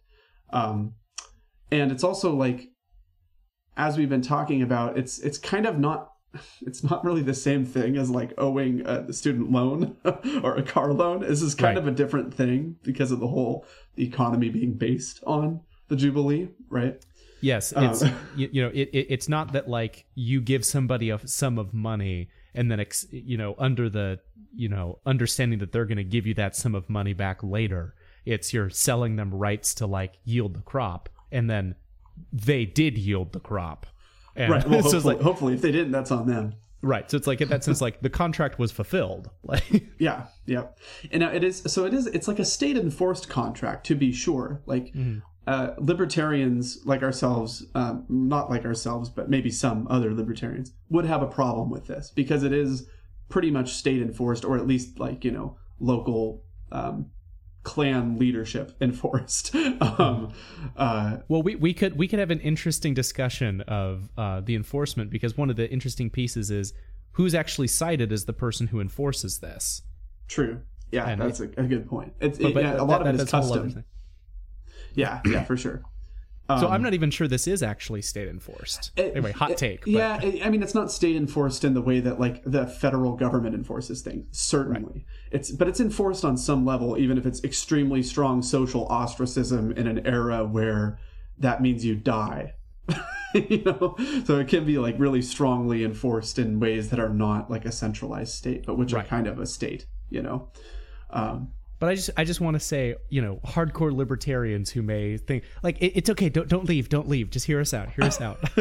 Um, 0.52 0.96
and 1.72 1.92
it's 1.92 2.04
also 2.04 2.34
like 2.34 2.70
as 3.78 3.98
we've 3.98 4.10
been 4.10 4.22
talking 4.22 4.62
about, 4.62 4.98
it's 4.98 5.20
it's 5.20 5.38
kind 5.38 5.66
of 5.66 5.80
not 5.80 6.12
it's 6.62 6.84
not 6.84 7.04
really 7.04 7.22
the 7.22 7.34
same 7.34 7.66
thing 7.66 7.98
as 7.98 8.10
like 8.10 8.34
owing 8.38 8.82
a 8.86 9.12
student 9.14 9.52
loan 9.52 9.96
or 10.44 10.56
a 10.56 10.64
car 10.64 10.94
loan. 10.94 11.22
This 11.22 11.42
is 11.42 11.56
kind 11.56 11.76
Right. 11.76 11.78
of 11.78 11.88
a 11.88 11.92
different 11.96 12.34
thing 12.34 12.78
because 12.84 13.12
of 13.12 13.20
the 13.20 13.28
whole 13.28 13.66
economy 13.98 14.50
being 14.50 14.74
based 14.74 15.24
on 15.26 15.62
the 15.90 15.96
Jubilee, 15.96 16.50
right? 16.70 17.04
Yes, 17.42 17.74
Um, 17.76 17.84
it's 17.86 18.04
you, 18.36 18.50
you 18.52 18.62
know 18.64 18.70
it, 18.74 18.90
it 18.94 19.08
it's 19.10 19.30
not 19.30 19.54
that 19.54 19.68
like 19.68 20.06
you 20.16 20.42
give 20.42 20.66
somebody 20.66 21.10
a 21.10 21.20
sum 21.28 21.58
of 21.60 21.74
money 21.74 22.30
and 22.56 22.72
then 22.72 22.80
ex, 22.80 23.06
you 23.12 23.38
know 23.38 23.56
under 23.60 23.90
the 23.90 24.20
you 24.56 24.70
know 24.70 25.00
understanding 25.06 25.60
that 25.60 25.72
they're 25.72 25.86
going 25.86 25.98
to 25.98 26.04
give 26.04 26.26
you 26.26 26.34
that 26.36 26.56
sum 26.56 26.74
of 26.76 26.90
money 26.90 27.14
back 27.14 27.44
later. 27.44 27.96
It's 28.26 28.54
you're 28.54 28.70
selling 28.70 29.18
them 29.18 29.34
rights 29.34 29.74
to 29.76 29.86
like 29.86 30.14
yield 30.24 30.54
the 30.56 30.62
crop 30.62 31.10
and 31.32 31.50
then 31.50 31.76
they 32.32 32.66
did 32.66 32.98
yield 32.98 33.34
the 33.34 33.40
crop. 33.40 33.86
And 34.36 34.52
Right. 34.52 34.68
Well, 34.68 34.82
so 34.84 34.92
hopefully, 34.92 35.16
like 35.16 35.24
hopefully, 35.24 35.54
if 35.54 35.62
they 35.62 35.72
didn't, 35.72 35.92
that's 35.92 36.12
on 36.12 36.28
them. 36.28 36.56
right. 36.82 37.10
So 37.10 37.18
it's 37.18 37.28
like 37.28 37.42
in 37.42 37.50
that 37.50 37.64
sense 37.64 37.82
like 37.82 38.02
the 38.02 38.10
contract 38.10 38.60
was 38.60 38.72
fulfilled. 38.72 39.30
Like 39.44 39.86
Yeah, 40.00 40.28
yeah. 40.46 40.68
And 41.12 41.22
now 41.22 41.32
it 41.32 41.44
is 41.44 41.64
so 41.68 41.86
it 41.86 41.94
is 41.94 42.08
it's 42.08 42.28
like 42.28 42.40
a 42.40 42.46
state 42.46 42.78
enforced 42.78 43.30
contract 43.30 43.86
to 43.88 43.96
be 43.96 44.12
sure. 44.12 44.62
Like 44.66 44.94
uh, 45.46 45.72
libertarians 45.78 46.80
like 46.86 47.04
ourselves, 47.04 47.66
um, 47.76 48.06
not 48.08 48.50
like 48.50 48.66
ourselves, 48.66 49.10
but 49.10 49.30
maybe 49.30 49.50
some 49.50 49.88
other 49.90 50.14
libertarians 50.14 50.72
would 50.90 51.06
have 51.06 51.22
a 51.22 51.28
problem 51.28 51.70
with 51.70 51.88
this 51.88 52.12
because 52.12 52.44
it 52.44 52.54
is 52.54 52.88
pretty 53.30 53.52
much 53.52 53.74
state 53.74 54.02
enforced, 54.02 54.46
or 54.46 54.58
at 54.58 54.68
least 54.68 55.00
like 55.00 55.26
you 55.26 55.32
know 55.32 55.58
local 55.80 56.44
um, 56.72 57.08
clan 57.64 58.18
leadership 58.20 58.74
enforced. 58.82 59.56
um, 59.82 60.34
uh, 60.78 61.18
Well, 61.28 61.42
we, 61.44 61.56
we 61.56 61.74
could 61.74 61.98
we 61.98 62.08
could 62.08 62.20
have 62.20 62.32
an 62.32 62.40
interesting 62.42 62.94
discussion 62.94 63.62
of 63.62 64.10
uh, 64.18 64.42
the 64.42 64.56
enforcement 64.56 65.10
because 65.10 65.38
one 65.38 65.50
of 65.50 65.56
the 65.56 65.70
interesting 65.72 66.10
pieces 66.10 66.52
is 66.52 66.74
who's 67.14 67.34
actually 67.36 67.68
cited 67.68 68.12
as 68.12 68.26
the 68.26 68.34
person 68.34 68.68
who 68.68 68.80
enforces 68.80 69.40
this. 69.40 69.82
true. 70.28 70.62
Yeah, 70.92 71.10
And 71.10 71.20
that's 71.22 71.40
a, 71.40 71.46
a 71.58 71.64
good 71.64 71.88
point. 71.88 72.14
It's 72.20 72.38
But, 72.38 72.48
it- 72.50 72.54
but 72.54 72.64
yeah, 72.64 72.74
a 72.74 72.78
that- 72.78 72.84
lot 72.84 73.02
of 73.02 73.08
it 73.08 73.16
is 73.16 73.22
that's 73.22 73.34
a 73.34 73.42
whole 73.42 73.54
other 73.54 73.64
custom. 73.64 73.84
Yeah, 74.94 75.22
yeah, 75.26 75.44
for 75.44 75.58
sure. 75.58 75.82
So 76.50 76.68
Um, 76.68 76.74
I'm 76.74 76.82
not 76.84 76.94
even 76.94 77.10
sure 77.10 77.28
this 77.28 77.48
is 77.48 77.64
actually 77.64 78.02
state 78.02 78.28
enforced. 78.28 78.92
It- 78.98 79.12
anyway, 79.16 79.32
hot 79.32 79.52
it- 79.52 79.58
take. 79.58 79.82
but- 79.86 79.90
Yeah, 79.92 80.20
I 80.44 80.50
mean, 80.50 80.62
it's 80.62 80.76
not 80.76 80.92
state 80.92 81.16
enforced 81.16 81.64
in 81.64 81.74
the 81.74 81.82
way 81.82 82.02
that 82.02 82.20
like 82.20 82.44
the 82.46 82.68
federal 82.68 83.16
government 83.16 83.56
enforces 83.56 84.02
things. 84.02 84.26
Certainly, 84.32 85.06
it's 85.32 85.52
but 85.52 85.70
it's 85.70 85.80
enforced 85.80 86.26
on 86.26 86.36
some 86.36 86.66
level, 86.66 86.98
even 86.98 87.18
if 87.18 87.26
it's 87.26 87.42
extremely 87.46 88.04
strong 88.04 88.42
social 88.42 88.86
ostracism 88.88 89.72
in 89.72 89.88
an 89.88 90.06
era 90.06 90.46
where 90.46 91.00
that 91.40 91.62
means 91.62 91.86
you 91.86 91.96
die. 91.96 92.54
you 93.34 93.64
know, 93.64 93.96
so 94.26 94.38
it 94.40 94.50
can 94.50 94.66
be 94.66 94.78
like 94.78 95.00
really 95.00 95.22
strongly 95.22 95.86
enforced 95.86 96.38
in 96.38 96.60
ways 96.60 96.90
that 96.90 97.00
are 97.00 97.10
not 97.10 97.50
like 97.50 97.64
a 97.64 97.72
centralized 97.72 98.34
state, 98.34 98.66
but 98.66 98.78
which 98.78 98.92
Right. 98.92 99.06
are 99.06 99.08
kind 99.08 99.28
of 99.28 99.40
a 99.40 99.46
state. 99.46 99.86
You 100.10 100.22
know, 100.22 100.50
um, 101.10 101.52
But 101.84 101.90
I 101.90 101.96
just 101.96 102.10
I 102.16 102.24
just 102.24 102.40
want 102.40 102.54
to 102.54 102.62
say, 102.62 102.96
you 103.10 103.22
know, 103.22 103.42
hardcore 103.46 103.92
libertarians 103.92 104.70
who 104.70 104.82
may 104.82 105.18
think 105.18 105.44
like 105.64 105.82
it, 105.82 105.98
it's 105.98 106.10
okay, 106.12 106.30
don't 106.30 106.48
don't 106.48 106.64
leave, 106.64 106.88
don't 106.88 107.10
leave, 107.10 107.30
just 107.30 107.46
hear 107.46 107.60
us 107.60 107.74
out, 107.74 107.90
hear 107.92 108.06
us 108.06 108.22
out. 108.22 108.40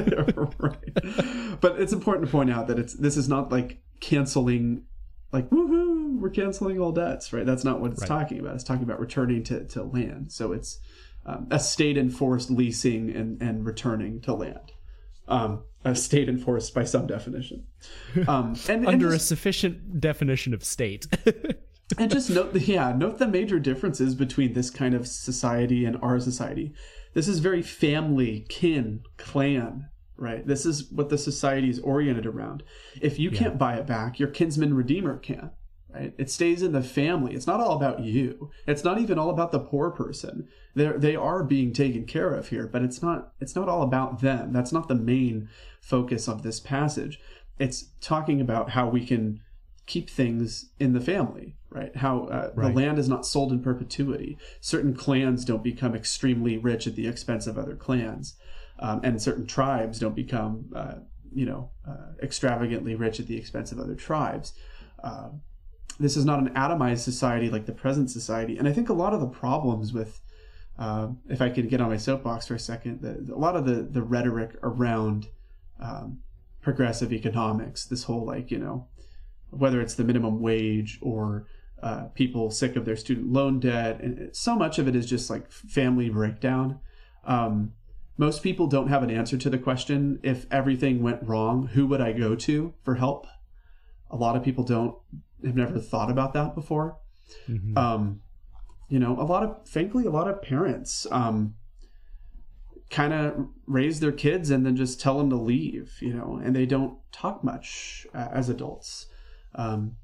right. 0.58 1.60
But 1.60 1.80
it's 1.80 1.92
important 1.92 2.26
to 2.26 2.32
point 2.32 2.50
out 2.50 2.66
that 2.66 2.80
it's 2.80 2.94
this 2.94 3.16
is 3.16 3.28
not 3.28 3.52
like 3.52 3.80
canceling 4.00 4.86
like 5.32 5.48
woohoo, 5.50 6.18
we're 6.18 6.30
canceling 6.30 6.80
all 6.80 6.90
debts, 6.90 7.32
right? 7.32 7.46
That's 7.46 7.62
not 7.62 7.80
what 7.80 7.92
it's 7.92 8.00
Right. 8.00 8.08
talking 8.08 8.40
about. 8.40 8.56
It's 8.56 8.64
talking 8.64 8.82
about 8.82 8.98
returning 8.98 9.44
to, 9.44 9.66
to 9.66 9.84
land. 9.84 10.32
So 10.32 10.50
it's 10.50 10.80
um, 11.24 11.46
a 11.52 11.60
state 11.60 11.96
enforced 11.96 12.50
leasing 12.50 13.08
and, 13.14 13.40
and 13.40 13.64
returning 13.64 14.20
to 14.22 14.34
land. 14.34 14.72
Um, 15.28 15.62
a 15.84 15.94
state 15.94 16.28
enforced 16.28 16.74
by 16.74 16.82
some 16.82 17.06
definition. 17.06 17.68
Um, 18.26 18.56
and, 18.68 18.84
and 18.84 18.86
Under 18.88 19.12
a 19.12 19.20
sufficient 19.20 20.00
definition 20.00 20.54
of 20.54 20.64
state. 20.64 21.06
and 21.98 22.10
just 22.10 22.30
note 22.30 22.52
the 22.52 22.60
yeah 22.60 22.92
note 22.92 23.18
the 23.18 23.26
major 23.26 23.58
differences 23.58 24.14
between 24.14 24.52
this 24.52 24.70
kind 24.70 24.94
of 24.94 25.06
society 25.06 25.84
and 25.84 25.96
our 26.02 26.20
society. 26.20 26.72
This 27.14 27.28
is 27.28 27.40
very 27.40 27.62
family 27.62 28.46
kin 28.48 29.02
clan 29.16 29.88
right? 30.16 30.46
This 30.46 30.64
is 30.64 30.90
what 30.92 31.08
the 31.08 31.18
society 31.18 31.68
is 31.68 31.80
oriented 31.80 32.26
around. 32.26 32.62
If 33.00 33.18
you 33.18 33.30
can't 33.30 33.58
buy 33.58 33.76
it 33.76 33.86
back 33.86 34.18
your 34.18 34.28
kinsman 34.28 34.74
redeemer 34.74 35.18
can 35.18 35.50
right? 35.92 36.14
It 36.16 36.30
stays 36.30 36.62
in 36.62 36.72
the 36.72 36.82
family. 36.82 37.34
It's 37.34 37.46
not 37.46 37.60
all 37.60 37.76
about 37.76 38.00
you. 38.00 38.50
It's 38.66 38.84
not 38.84 38.98
even 38.98 39.18
all 39.18 39.30
about 39.30 39.52
the 39.52 39.60
poor 39.60 39.90
person. 39.90 40.48
They 40.74 40.92
they 40.96 41.16
are 41.16 41.42
being 41.44 41.72
taken 41.72 42.06
care 42.06 42.32
of 42.32 42.48
here 42.48 42.66
but 42.66 42.82
it's 42.82 43.02
not 43.02 43.32
it's 43.40 43.56
not 43.56 43.68
all 43.68 43.82
about 43.82 44.20
them. 44.20 44.52
That's 44.52 44.72
not 44.72 44.88
the 44.88 44.94
main 44.94 45.48
focus 45.80 46.28
of 46.28 46.42
this 46.42 46.60
passage. 46.60 47.20
It's 47.58 47.90
talking 48.00 48.40
about 48.40 48.70
how 48.70 48.88
we 48.88 49.04
can 49.04 49.40
keep 49.86 50.08
things 50.08 50.70
in 50.78 50.92
the 50.92 51.00
family, 51.00 51.56
right? 51.72 51.94
How 51.96 52.24
uh, 52.24 52.50
Right. 52.54 52.68
the 52.68 52.80
land 52.80 52.98
is 52.98 53.08
not 53.08 53.26
sold 53.26 53.52
in 53.52 53.60
perpetuity. 53.60 54.38
Certain 54.60 54.94
clans 54.94 55.44
don't 55.44 55.62
become 55.62 55.94
extremely 55.94 56.58
rich 56.58 56.86
at 56.86 56.94
the 56.94 57.06
expense 57.06 57.46
of 57.46 57.58
other 57.58 57.76
clans, 57.76 58.36
um, 58.78 59.00
and 59.02 59.20
certain 59.20 59.46
tribes 59.46 59.98
don't 59.98 60.16
become, 60.16 60.66
uh, 60.74 60.94
you 61.34 61.46
know, 61.46 61.70
uh, 61.88 62.12
extravagantly 62.22 62.94
rich 62.94 63.20
at 63.20 63.26
the 63.26 63.36
expense 63.36 63.72
of 63.72 63.78
other 63.78 63.94
tribes. 63.94 64.52
Uh, 65.02 65.30
this 65.98 66.16
is 66.16 66.24
not 66.24 66.38
an 66.38 66.50
atomized 66.54 67.00
society 67.00 67.50
like 67.50 67.66
the 67.66 67.72
present 67.72 68.10
society, 68.10 68.56
and 68.56 68.68
I 68.68 68.72
think 68.72 68.88
a 68.88 68.94
lot 68.94 69.14
of 69.14 69.20
the 69.20 69.26
problems 69.26 69.92
with 69.92 70.20
um, 70.78 71.18
if 71.28 71.42
I 71.42 71.50
could 71.50 71.68
get 71.68 71.80
on 71.80 71.90
my 71.90 71.96
soapbox 71.96 72.46
for 72.46 72.54
a 72.54 72.58
second, 72.58 73.02
the, 73.02 73.32
a 73.32 73.38
lot 73.38 73.56
of 73.56 73.66
the, 73.66 73.82
the 73.82 74.02
rhetoric 74.02 74.56
around 74.62 75.28
um, 75.78 76.20
progressive 76.62 77.12
economics, 77.12 77.84
this 77.84 78.04
whole 78.04 78.24
like, 78.24 78.50
you 78.50 78.58
know, 78.58 78.88
whether 79.50 79.80
it's 79.80 79.94
the 79.94 80.04
minimum 80.04 80.40
wage 80.40 80.98
or 81.02 81.46
uh, 81.82 82.04
people 82.14 82.50
sick 82.50 82.76
of 82.76 82.84
their 82.84 82.96
student 82.96 83.32
loan 83.32 83.60
debt, 83.60 84.00
and 84.00 84.34
so 84.34 84.54
much 84.56 84.78
of 84.78 84.86
it 84.88 84.94
is 84.94 85.06
just 85.06 85.28
like 85.30 85.50
family 85.50 86.08
breakdown. 86.08 86.80
Um, 87.24 87.72
most 88.16 88.42
people 88.42 88.66
don't 88.66 88.88
have 88.88 89.02
an 89.02 89.10
answer 89.10 89.36
to 89.38 89.50
the 89.50 89.58
question 89.58 90.20
if 90.22 90.46
everything 90.50 91.02
went 91.02 91.22
wrong, 91.22 91.68
who 91.68 91.86
would 91.86 92.00
I 92.00 92.12
go 92.12 92.36
to 92.36 92.74
for 92.82 92.96
help? 92.96 93.26
A 94.10 94.16
lot 94.16 94.36
of 94.36 94.44
people 94.44 94.64
don't 94.64 94.96
have 95.44 95.56
never 95.56 95.78
thought 95.80 96.10
about 96.10 96.32
that 96.34 96.54
before 96.54 96.98
Mhm. 97.48 97.76
um, 97.76 98.20
you 98.88 98.98
know, 98.98 99.18
a 99.18 99.24
lot 99.24 99.42
of, 99.42 99.66
frankly, 99.66 100.04
a 100.04 100.10
lot 100.10 100.28
of 100.28 100.42
parents 100.42 101.06
um, 101.10 101.54
kind 102.90 103.12
of 103.14 103.48
raise 103.66 104.00
their 104.00 104.12
kids 104.12 104.50
and 104.50 104.66
then 104.66 104.76
just 104.76 105.00
tell 105.00 105.16
them 105.16 105.30
to 105.30 105.36
leave, 105.36 105.96
you 106.00 106.12
know, 106.12 106.38
and 106.44 106.54
they 106.54 106.66
don't 106.66 106.98
talk 107.10 107.42
much 107.42 108.06
uh, 108.14 108.28
as 108.32 108.50
adults 108.50 109.06
um, 109.54 109.96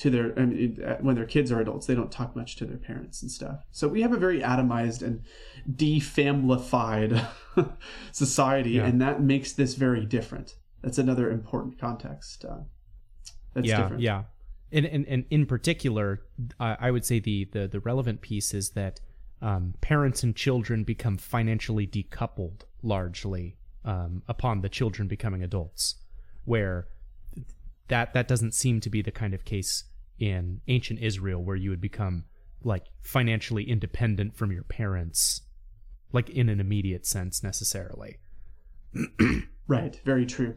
to 0.00 0.08
their, 0.08 0.32
I 0.38 0.46
mean, 0.46 0.82
uh, 0.82 0.96
when 1.00 1.14
their 1.14 1.26
kids 1.26 1.52
are 1.52 1.60
adults, 1.60 1.86
they 1.86 1.94
don't 1.94 2.10
talk 2.10 2.34
much 2.34 2.56
to 2.56 2.64
their 2.64 2.78
parents 2.78 3.20
and 3.20 3.30
stuff. 3.30 3.64
So 3.70 3.86
we 3.86 4.00
have 4.00 4.12
a 4.14 4.16
very 4.16 4.40
atomized 4.40 5.02
and 5.02 5.22
defamilified 5.70 7.22
society, 8.12 8.70
Yeah. 8.72 8.86
and 8.86 9.00
that 9.02 9.22
makes 9.22 9.52
this 9.52 9.74
very 9.74 10.06
different. 10.06 10.56
That's 10.82 10.96
another 10.96 11.30
important 11.30 11.78
context. 11.78 12.46
Uh, 12.46 12.60
that's 13.54 13.66
yeah, 13.66 13.82
different. 13.82 14.02
yeah. 14.02 14.22
And, 14.72 14.86
and 14.86 15.06
and 15.06 15.24
in 15.30 15.44
particular, 15.46 16.22
I 16.58 16.76
I 16.80 16.90
would 16.90 17.04
say 17.04 17.18
the, 17.18 17.44
the 17.52 17.68
the 17.68 17.80
relevant 17.80 18.20
piece 18.22 18.54
is 18.54 18.70
that 18.70 19.00
um, 19.42 19.74
parents 19.80 20.22
and 20.22 20.34
children 20.34 20.84
become 20.84 21.18
financially 21.18 21.86
decoupled 21.86 22.62
largely 22.82 23.56
um, 23.84 24.22
upon 24.28 24.60
the 24.62 24.68
children 24.68 25.08
becoming 25.08 25.42
adults, 25.42 25.96
where 26.44 26.86
that 27.88 28.14
that 28.14 28.28
doesn't 28.28 28.54
seem 28.54 28.80
to 28.80 28.88
be 28.88 29.02
the 29.02 29.10
kind 29.10 29.34
of 29.34 29.44
case 29.44 29.84
in 30.20 30.60
ancient 30.68 31.00
Israel 31.00 31.42
where 31.42 31.56
you 31.56 31.70
would 31.70 31.80
become 31.80 32.24
like 32.62 32.86
financially 33.00 33.68
independent 33.68 34.36
from 34.36 34.52
your 34.52 34.62
parents, 34.62 35.40
like 36.12 36.30
in 36.30 36.48
an 36.48 36.60
immediate 36.60 37.06
sense 37.06 37.42
necessarily. 37.42 38.18
Right, 39.70 40.00
very 40.04 40.26
true. 40.26 40.56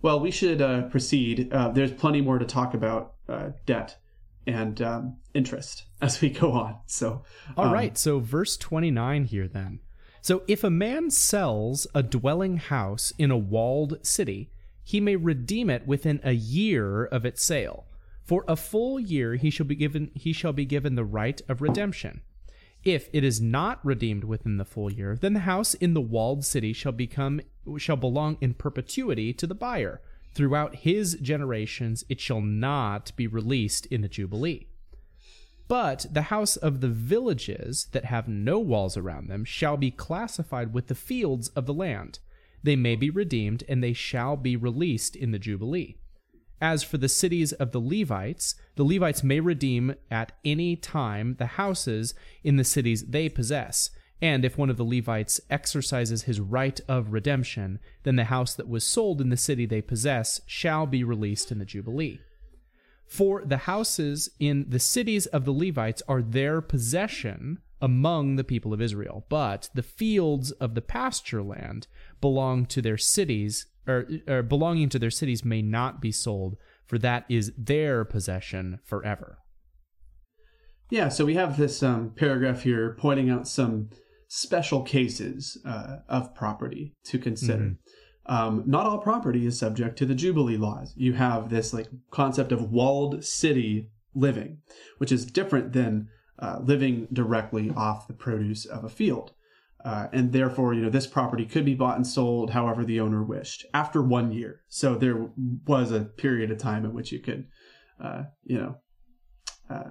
Well, 0.00 0.18
we 0.18 0.30
should 0.30 0.62
uh, 0.62 0.84
proceed. 0.84 1.52
Uh, 1.52 1.68
there's 1.68 1.92
plenty 1.92 2.22
more 2.22 2.38
to 2.38 2.46
talk 2.46 2.72
about 2.72 3.16
uh, 3.28 3.50
debt 3.66 3.98
and 4.46 4.80
um, 4.80 5.18
interest 5.34 5.84
as 6.00 6.18
we 6.22 6.30
go 6.30 6.52
on. 6.52 6.78
So, 6.86 7.22
All 7.54 7.66
um, 7.66 7.72
right, 7.74 7.98
so 7.98 8.18
verse 8.18 8.56
29 8.56 9.24
here 9.24 9.46
then. 9.46 9.80
So 10.22 10.42
if 10.48 10.64
a 10.64 10.70
man 10.70 11.10
sells 11.10 11.86
a 11.94 12.02
dwelling 12.02 12.56
house 12.56 13.12
in 13.18 13.30
a 13.30 13.36
walled 13.36 13.98
city, 14.06 14.50
he 14.82 14.98
may 14.98 15.16
redeem 15.16 15.68
it 15.68 15.86
within 15.86 16.18
a 16.24 16.32
year 16.32 17.04
of 17.04 17.26
its 17.26 17.42
sale. 17.42 17.85
For 18.26 18.44
a 18.48 18.56
full 18.56 18.98
year 18.98 19.36
he 19.36 19.50
shall 19.50 19.66
be 19.66 19.76
given 19.76 20.10
he 20.14 20.32
shall 20.32 20.52
be 20.52 20.64
given 20.64 20.96
the 20.96 21.04
right 21.04 21.40
of 21.48 21.62
redemption. 21.62 22.22
If 22.84 23.08
it 23.12 23.24
is 23.24 23.40
not 23.40 23.84
redeemed 23.84 24.24
within 24.24 24.56
the 24.58 24.64
full 24.64 24.92
year, 24.92 25.16
then 25.16 25.32
the 25.32 25.40
house 25.40 25.74
in 25.74 25.94
the 25.94 26.00
walled 26.00 26.44
city 26.44 26.72
shall 26.72 26.92
become 26.92 27.40
shall 27.78 27.96
belong 27.96 28.36
in 28.40 28.54
perpetuity 28.54 29.32
to 29.32 29.46
the 29.46 29.54
buyer. 29.54 30.00
Throughout 30.34 30.76
his 30.76 31.14
generations 31.22 32.04
it 32.08 32.20
shall 32.20 32.40
not 32.40 33.12
be 33.16 33.26
released 33.26 33.86
in 33.86 34.02
the 34.02 34.08
jubilee. 34.08 34.66
But 35.68 36.06
the 36.12 36.22
house 36.22 36.56
of 36.56 36.80
the 36.80 36.88
villages 36.88 37.88
that 37.92 38.04
have 38.06 38.28
no 38.28 38.58
walls 38.58 38.96
around 38.96 39.28
them 39.28 39.44
shall 39.44 39.76
be 39.76 39.90
classified 39.90 40.72
with 40.72 40.88
the 40.88 40.94
fields 40.94 41.48
of 41.50 41.66
the 41.66 41.74
land. 41.74 42.18
they 42.62 42.76
may 42.76 42.96
be 42.96 43.10
redeemed, 43.10 43.62
and 43.68 43.82
they 43.82 43.92
shall 43.92 44.36
be 44.36 44.56
released 44.56 45.14
in 45.14 45.30
the 45.30 45.38
Jubilee. 45.38 45.96
As 46.60 46.82
for 46.82 46.96
the 46.96 47.08
cities 47.08 47.52
of 47.52 47.72
the 47.72 47.80
Levites, 47.80 48.54
the 48.76 48.84
Levites 48.84 49.22
may 49.22 49.40
redeem 49.40 49.94
at 50.10 50.32
any 50.44 50.74
time 50.76 51.36
the 51.38 51.46
houses 51.46 52.14
in 52.42 52.56
the 52.56 52.64
cities 52.64 53.04
they 53.06 53.28
possess. 53.28 53.90
And 54.22 54.44
if 54.44 54.56
one 54.56 54.70
of 54.70 54.78
the 54.78 54.84
Levites 54.84 55.40
exercises 55.50 56.22
his 56.22 56.40
right 56.40 56.80
of 56.88 57.12
redemption, 57.12 57.78
then 58.04 58.16
the 58.16 58.24
house 58.24 58.54
that 58.54 58.68
was 58.68 58.84
sold 58.84 59.20
in 59.20 59.28
the 59.28 59.36
city 59.36 59.66
they 59.66 59.82
possess 59.82 60.40
shall 60.46 60.86
be 60.86 61.04
released 61.04 61.52
in 61.52 61.58
the 61.58 61.66
Jubilee. 61.66 62.20
For 63.06 63.44
the 63.44 63.58
houses 63.58 64.30
in 64.40 64.66
the 64.68 64.80
cities 64.80 65.26
of 65.26 65.44
the 65.44 65.52
Levites 65.52 66.02
are 66.08 66.22
their 66.22 66.60
possession 66.60 67.58
among 67.80 68.36
the 68.36 68.44
people 68.44 68.72
of 68.72 68.80
Israel, 68.80 69.26
but 69.28 69.68
the 69.74 69.82
fields 69.82 70.50
of 70.52 70.74
the 70.74 70.82
pasture 70.82 71.42
land 71.42 71.86
belong 72.22 72.64
to 72.66 72.80
their 72.80 72.96
cities 72.96 73.66
or, 73.86 74.06
or 74.28 74.42
belonging 74.42 74.88
to 74.90 74.98
their 74.98 75.10
cities 75.10 75.44
may 75.44 75.62
not 75.62 76.00
be 76.00 76.12
sold, 76.12 76.56
for 76.86 76.98
that 76.98 77.24
is 77.28 77.52
their 77.56 78.04
possession 78.04 78.78
forever. 78.84 79.38
Yeah, 80.90 81.08
so 81.08 81.24
we 81.24 81.34
have 81.34 81.56
this 81.56 81.82
um, 81.82 82.12
paragraph 82.14 82.62
here 82.62 82.96
pointing 82.98 83.28
out 83.28 83.48
some 83.48 83.90
special 84.28 84.82
cases 84.82 85.58
uh, 85.64 85.98
of 86.08 86.34
property 86.34 86.94
to 87.04 87.18
consider. 87.18 87.64
Mm-hmm. 87.64 88.34
Um, 88.34 88.64
not 88.66 88.86
all 88.86 88.98
property 88.98 89.46
is 89.46 89.58
subject 89.58 89.96
to 89.98 90.06
the 90.06 90.14
Jubilee 90.14 90.56
laws. 90.56 90.92
You 90.96 91.12
have 91.12 91.48
this 91.48 91.72
like 91.72 91.88
concept 92.10 92.52
of 92.52 92.70
walled 92.70 93.24
city 93.24 93.90
living, 94.14 94.58
which 94.98 95.12
is 95.12 95.26
different 95.26 95.72
than 95.72 96.08
uh, 96.38 96.58
living 96.60 97.06
directly 97.12 97.70
off 97.70 98.08
the 98.08 98.14
produce 98.14 98.64
of 98.64 98.84
a 98.84 98.88
field. 98.88 99.32
Uh, 99.86 100.08
and 100.12 100.32
therefore, 100.32 100.74
you 100.74 100.82
know, 100.82 100.90
this 100.90 101.06
property 101.06 101.46
could 101.46 101.64
be 101.64 101.74
bought 101.74 101.94
and 101.94 102.04
sold 102.04 102.50
however 102.50 102.84
the 102.84 102.98
owner 102.98 103.22
wished 103.22 103.64
after 103.72 104.02
one 104.02 104.32
year. 104.32 104.62
So 104.66 104.96
there 104.96 105.28
was 105.64 105.92
a 105.92 106.00
period 106.00 106.50
of 106.50 106.58
time 106.58 106.84
in 106.84 106.92
which 106.92 107.12
you 107.12 107.20
could, 107.20 107.46
uh, 108.02 108.24
you 108.42 108.58
know, 108.58 108.78
uh, 109.70 109.90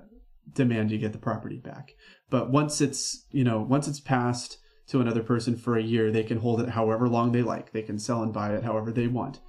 demand 0.52 0.92
you 0.92 0.98
get 0.98 1.14
the 1.14 1.18
property 1.18 1.60
back. 1.60 1.94
But 2.30 2.52
once 2.52 2.82
it's, 2.82 3.26
you 3.32 3.46
know, 3.46 3.62
once 3.62 3.88
it's 3.88 4.02
passed 4.02 4.58
to 4.88 5.00
another 5.00 5.24
person 5.24 5.56
for 5.56 5.78
a 5.78 5.84
year, 5.84 6.12
they 6.12 6.24
can 6.24 6.40
hold 6.40 6.60
it 6.60 6.70
however 6.70 7.08
long 7.08 7.32
they 7.32 7.42
like. 7.42 7.72
They 7.72 7.82
can 7.82 7.98
sell 7.98 8.22
and 8.22 8.34
buy 8.34 8.54
it 8.54 8.66
however 8.66 8.92
they 8.92 9.08
want. 9.08 9.40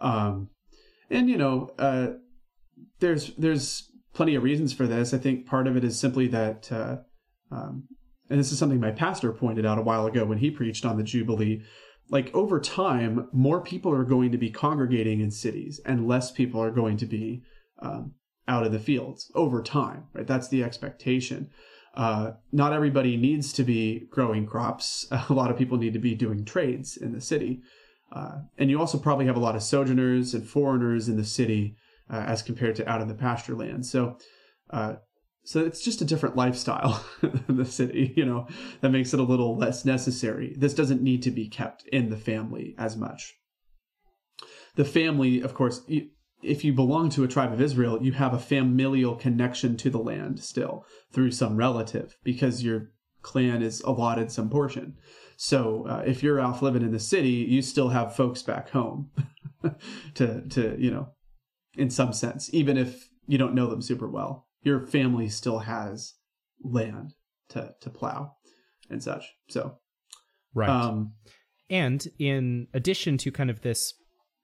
Um, 0.00 0.50
and 1.10 1.28
you 1.28 1.36
know, 1.36 1.70
uh, 1.76 2.10
there's 3.00 3.34
there's 3.34 3.90
plenty 4.14 4.36
of 4.36 4.44
reasons 4.44 4.72
for 4.72 4.86
this. 4.86 5.12
I 5.12 5.18
think 5.18 5.46
part 5.46 5.66
of 5.66 5.76
it 5.76 5.82
is 5.82 5.98
simply 5.98 6.28
that 6.28 6.70
uh, 6.70 6.98
um, 7.50 7.88
and 8.30 8.38
this 8.38 8.52
is 8.52 8.58
something 8.58 8.80
my 8.80 8.90
pastor 8.90 9.32
pointed 9.32 9.64
out 9.64 9.78
a 9.78 9.82
while 9.82 10.06
ago 10.06 10.24
when 10.24 10.38
he 10.38 10.50
preached 10.50 10.84
on 10.84 10.96
the 10.96 11.02
Jubilee. 11.02 11.62
Like 12.10 12.34
over 12.34 12.60
time, 12.60 13.28
more 13.32 13.60
people 13.60 13.92
are 13.92 14.04
going 14.04 14.32
to 14.32 14.38
be 14.38 14.50
congregating 14.50 15.20
in 15.20 15.30
cities, 15.30 15.80
and 15.84 16.08
less 16.08 16.30
people 16.30 16.62
are 16.62 16.70
going 16.70 16.96
to 16.98 17.06
be 17.06 17.42
um, 17.80 18.14
out 18.46 18.64
in 18.64 18.72
the 18.72 18.78
fields 18.78 19.30
over 19.34 19.62
time. 19.62 20.04
Right? 20.12 20.26
That's 20.26 20.48
the 20.48 20.64
expectation. 20.64 21.50
Uh, 21.94 22.32
not 22.52 22.72
everybody 22.72 23.16
needs 23.16 23.52
to 23.54 23.64
be 23.64 24.06
growing 24.10 24.46
crops. 24.46 25.06
A 25.28 25.32
lot 25.32 25.50
of 25.50 25.58
people 25.58 25.78
need 25.78 25.92
to 25.94 25.98
be 25.98 26.14
doing 26.14 26.44
trades 26.44 26.96
in 26.96 27.12
the 27.12 27.20
city. 27.20 27.60
Uh, 28.10 28.38
and 28.56 28.70
you 28.70 28.80
also 28.80 28.96
probably 28.96 29.26
have 29.26 29.36
a 29.36 29.40
lot 29.40 29.54
of 29.54 29.62
sojourners 29.62 30.32
and 30.32 30.48
foreigners 30.48 31.10
in 31.10 31.16
the 31.18 31.24
city 31.24 31.76
uh, 32.10 32.24
as 32.26 32.40
compared 32.40 32.74
to 32.74 32.88
out 32.88 33.02
in 33.02 33.08
the 33.08 33.14
pasture 33.14 33.54
land. 33.54 33.84
So 33.84 34.16
uh, 34.70 34.94
so 35.48 35.64
it's 35.64 35.80
just 35.80 36.02
a 36.02 36.04
different 36.04 36.36
lifestyle 36.36 37.02
in 37.22 37.56
the 37.56 37.64
city, 37.64 38.12
you 38.14 38.26
know, 38.26 38.46
that 38.82 38.90
makes 38.90 39.14
it 39.14 39.18
a 39.18 39.22
little 39.22 39.56
less 39.56 39.82
necessary. 39.82 40.54
This 40.54 40.74
doesn't 40.74 41.00
need 41.00 41.22
to 41.22 41.30
be 41.30 41.48
kept 41.48 41.88
in 41.88 42.10
the 42.10 42.18
family 42.18 42.74
as 42.76 42.98
much. 42.98 43.34
The 44.74 44.84
family, 44.84 45.40
of 45.40 45.54
course, 45.54 45.80
if 46.42 46.64
you 46.66 46.74
belong 46.74 47.08
to 47.10 47.24
a 47.24 47.28
tribe 47.28 47.50
of 47.50 47.62
Israel, 47.62 48.02
you 48.02 48.12
have 48.12 48.34
a 48.34 48.38
familial 48.38 49.16
connection 49.16 49.78
to 49.78 49.88
the 49.88 49.96
land 49.96 50.40
still 50.40 50.84
through 51.14 51.30
some 51.30 51.56
relative 51.56 52.18
because 52.22 52.62
your 52.62 52.90
clan 53.22 53.62
is 53.62 53.80
allotted 53.80 54.30
some 54.30 54.50
portion. 54.50 54.98
So 55.38 55.86
uh, 55.88 56.02
if 56.06 56.22
you're 56.22 56.42
off 56.42 56.60
living 56.60 56.82
in 56.82 56.92
the 56.92 57.00
city, 57.00 57.30
you 57.30 57.62
still 57.62 57.88
have 57.88 58.14
folks 58.14 58.42
back 58.42 58.68
home 58.68 59.12
to 60.14 60.46
to 60.46 60.76
you 60.78 60.90
know, 60.90 61.08
in 61.74 61.88
some 61.88 62.12
sense, 62.12 62.52
even 62.52 62.76
if 62.76 63.08
you 63.26 63.38
don't 63.38 63.54
know 63.54 63.66
them 63.66 63.80
super 63.80 64.10
well 64.10 64.47
your 64.62 64.86
family 64.86 65.28
still 65.28 65.60
has 65.60 66.14
land 66.62 67.14
to 67.50 67.74
to 67.80 67.90
plow 67.90 68.32
and 68.90 69.02
such. 69.02 69.24
So, 69.48 69.78
right. 70.54 70.68
Um, 70.68 71.14
and 71.70 72.06
in 72.18 72.68
addition 72.74 73.18
to 73.18 73.30
kind 73.30 73.50
of 73.50 73.60
this, 73.62 73.94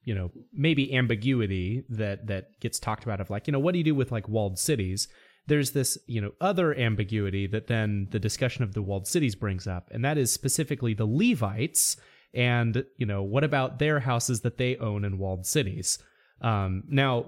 you 0.04 0.14
know, 0.14 0.30
maybe 0.52 0.94
ambiguity 0.94 1.84
that 1.88 2.26
that 2.26 2.60
gets 2.60 2.78
talked 2.78 3.04
about 3.04 3.20
of 3.20 3.30
like, 3.30 3.46
you 3.46 3.52
know, 3.52 3.58
what 3.58 3.72
do 3.72 3.78
you 3.78 3.84
do 3.84 3.94
with 3.94 4.12
like 4.12 4.28
walled 4.28 4.58
cities? 4.58 5.08
There's 5.46 5.72
this, 5.72 5.98
you 6.06 6.20
know, 6.20 6.32
other 6.40 6.74
ambiguity 6.74 7.46
that 7.48 7.66
then 7.66 8.08
the 8.10 8.18
discussion 8.18 8.64
of 8.64 8.72
the 8.72 8.82
walled 8.82 9.06
cities 9.06 9.34
brings 9.34 9.66
up, 9.66 9.88
and 9.90 10.04
that 10.04 10.16
is 10.16 10.32
specifically 10.32 10.94
the 10.94 11.06
Levites 11.06 11.96
and, 12.34 12.84
you 12.96 13.06
know, 13.06 13.22
what 13.22 13.44
about 13.44 13.78
their 13.78 14.00
houses 14.00 14.40
that 14.40 14.58
they 14.58 14.76
own 14.76 15.04
in 15.04 15.18
walled 15.18 15.46
cities? 15.46 15.98
Um, 16.40 16.82
now, 16.88 17.26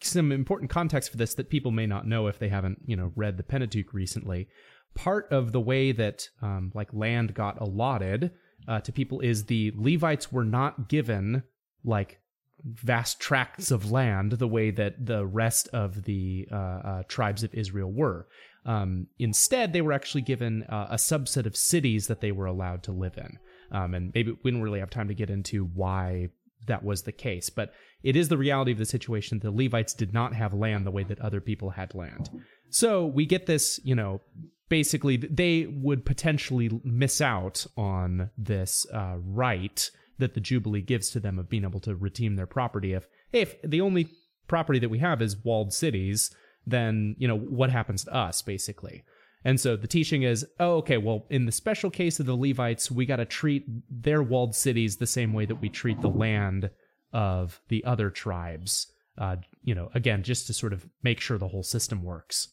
some 0.00 0.32
important 0.32 0.70
context 0.70 1.10
for 1.10 1.16
this 1.16 1.34
that 1.34 1.50
people 1.50 1.70
may 1.70 1.86
not 1.86 2.06
know 2.06 2.26
if 2.26 2.38
they 2.38 2.48
haven't, 2.48 2.80
you 2.86 2.96
know, 2.96 3.12
read 3.16 3.36
the 3.36 3.42
Pentateuch 3.42 3.92
recently. 3.92 4.48
Part 4.94 5.30
of 5.32 5.52
the 5.52 5.60
way 5.60 5.92
that 5.92 6.28
um, 6.42 6.72
like 6.74 6.92
land 6.92 7.34
got 7.34 7.60
allotted 7.60 8.32
uh, 8.68 8.80
to 8.80 8.92
people 8.92 9.20
is 9.20 9.44
the 9.44 9.72
Levites 9.76 10.30
were 10.30 10.44
not 10.44 10.88
given 10.88 11.42
like 11.84 12.20
vast 12.64 13.20
tracts 13.20 13.70
of 13.70 13.90
land 13.90 14.32
the 14.32 14.48
way 14.48 14.70
that 14.70 15.04
the 15.04 15.26
rest 15.26 15.68
of 15.72 16.04
the 16.04 16.48
uh, 16.50 16.54
uh, 16.54 17.02
tribes 17.08 17.42
of 17.42 17.54
Israel 17.54 17.92
were. 17.92 18.26
Um, 18.64 19.08
instead, 19.18 19.72
they 19.72 19.82
were 19.82 19.92
actually 19.92 20.22
given 20.22 20.62
uh, 20.64 20.88
a 20.90 20.96
subset 20.96 21.44
of 21.46 21.56
cities 21.56 22.06
that 22.06 22.20
they 22.20 22.32
were 22.32 22.46
allowed 22.46 22.82
to 22.84 22.92
live 22.92 23.18
in. 23.18 23.38
Um, 23.70 23.94
and 23.94 24.12
maybe 24.14 24.32
we 24.42 24.50
didn't 24.50 24.62
really 24.62 24.80
have 24.80 24.90
time 24.90 25.08
to 25.08 25.14
get 25.14 25.30
into 25.30 25.64
why 25.64 26.28
that 26.66 26.82
was 26.82 27.02
the 27.02 27.12
case. 27.12 27.50
But 27.50 27.74
it 28.04 28.14
is 28.14 28.28
the 28.28 28.38
reality 28.38 28.70
of 28.70 28.78
the 28.78 28.84
situation. 28.84 29.38
That 29.38 29.50
the 29.50 29.64
Levites 29.64 29.94
did 29.94 30.12
not 30.12 30.34
have 30.34 30.54
land 30.54 30.86
the 30.86 30.92
way 30.92 31.02
that 31.04 31.20
other 31.20 31.40
people 31.40 31.70
had 31.70 31.94
land. 31.94 32.30
So 32.70 33.04
we 33.04 33.26
get 33.26 33.46
this, 33.46 33.80
you 33.82 33.94
know, 33.94 34.20
basically 34.68 35.16
they 35.16 35.66
would 35.66 36.04
potentially 36.04 36.80
miss 36.84 37.20
out 37.20 37.66
on 37.76 38.30
this 38.36 38.86
uh, 38.92 39.16
right 39.18 39.90
that 40.18 40.34
the 40.34 40.40
Jubilee 40.40 40.82
gives 40.82 41.10
to 41.10 41.20
them 41.20 41.38
of 41.38 41.48
being 41.48 41.64
able 41.64 41.80
to 41.80 41.96
redeem 41.96 42.36
their 42.36 42.46
property. 42.46 42.92
If, 42.92 43.08
if 43.32 43.60
the 43.62 43.80
only 43.80 44.10
property 44.46 44.78
that 44.78 44.90
we 44.90 44.98
have 44.98 45.20
is 45.20 45.42
walled 45.44 45.72
cities, 45.72 46.34
then, 46.66 47.16
you 47.18 47.26
know, 47.26 47.36
what 47.36 47.70
happens 47.70 48.04
to 48.04 48.14
us, 48.14 48.42
basically? 48.42 49.04
And 49.44 49.60
so 49.60 49.76
the 49.76 49.86
teaching 49.86 50.22
is, 50.22 50.46
oh, 50.58 50.76
okay, 50.76 50.96
well, 50.96 51.26
in 51.28 51.46
the 51.46 51.52
special 51.52 51.90
case 51.90 52.18
of 52.18 52.26
the 52.26 52.36
Levites, 52.36 52.90
we 52.90 53.06
got 53.06 53.16
to 53.16 53.24
treat 53.24 53.64
their 53.90 54.22
walled 54.22 54.54
cities 54.54 54.96
the 54.96 55.06
same 55.06 55.32
way 55.32 55.46
that 55.46 55.60
we 55.60 55.68
treat 55.68 56.00
the 56.00 56.08
land 56.08 56.70
of 57.14 57.60
the 57.68 57.82
other 57.84 58.10
tribes. 58.10 58.88
Uh, 59.16 59.36
you 59.62 59.74
know, 59.74 59.88
again, 59.94 60.22
just 60.22 60.46
to 60.48 60.52
sort 60.52 60.72
of 60.72 60.86
make 61.02 61.20
sure 61.20 61.38
the 61.38 61.48
whole 61.48 61.62
system 61.62 62.02
works. 62.02 62.48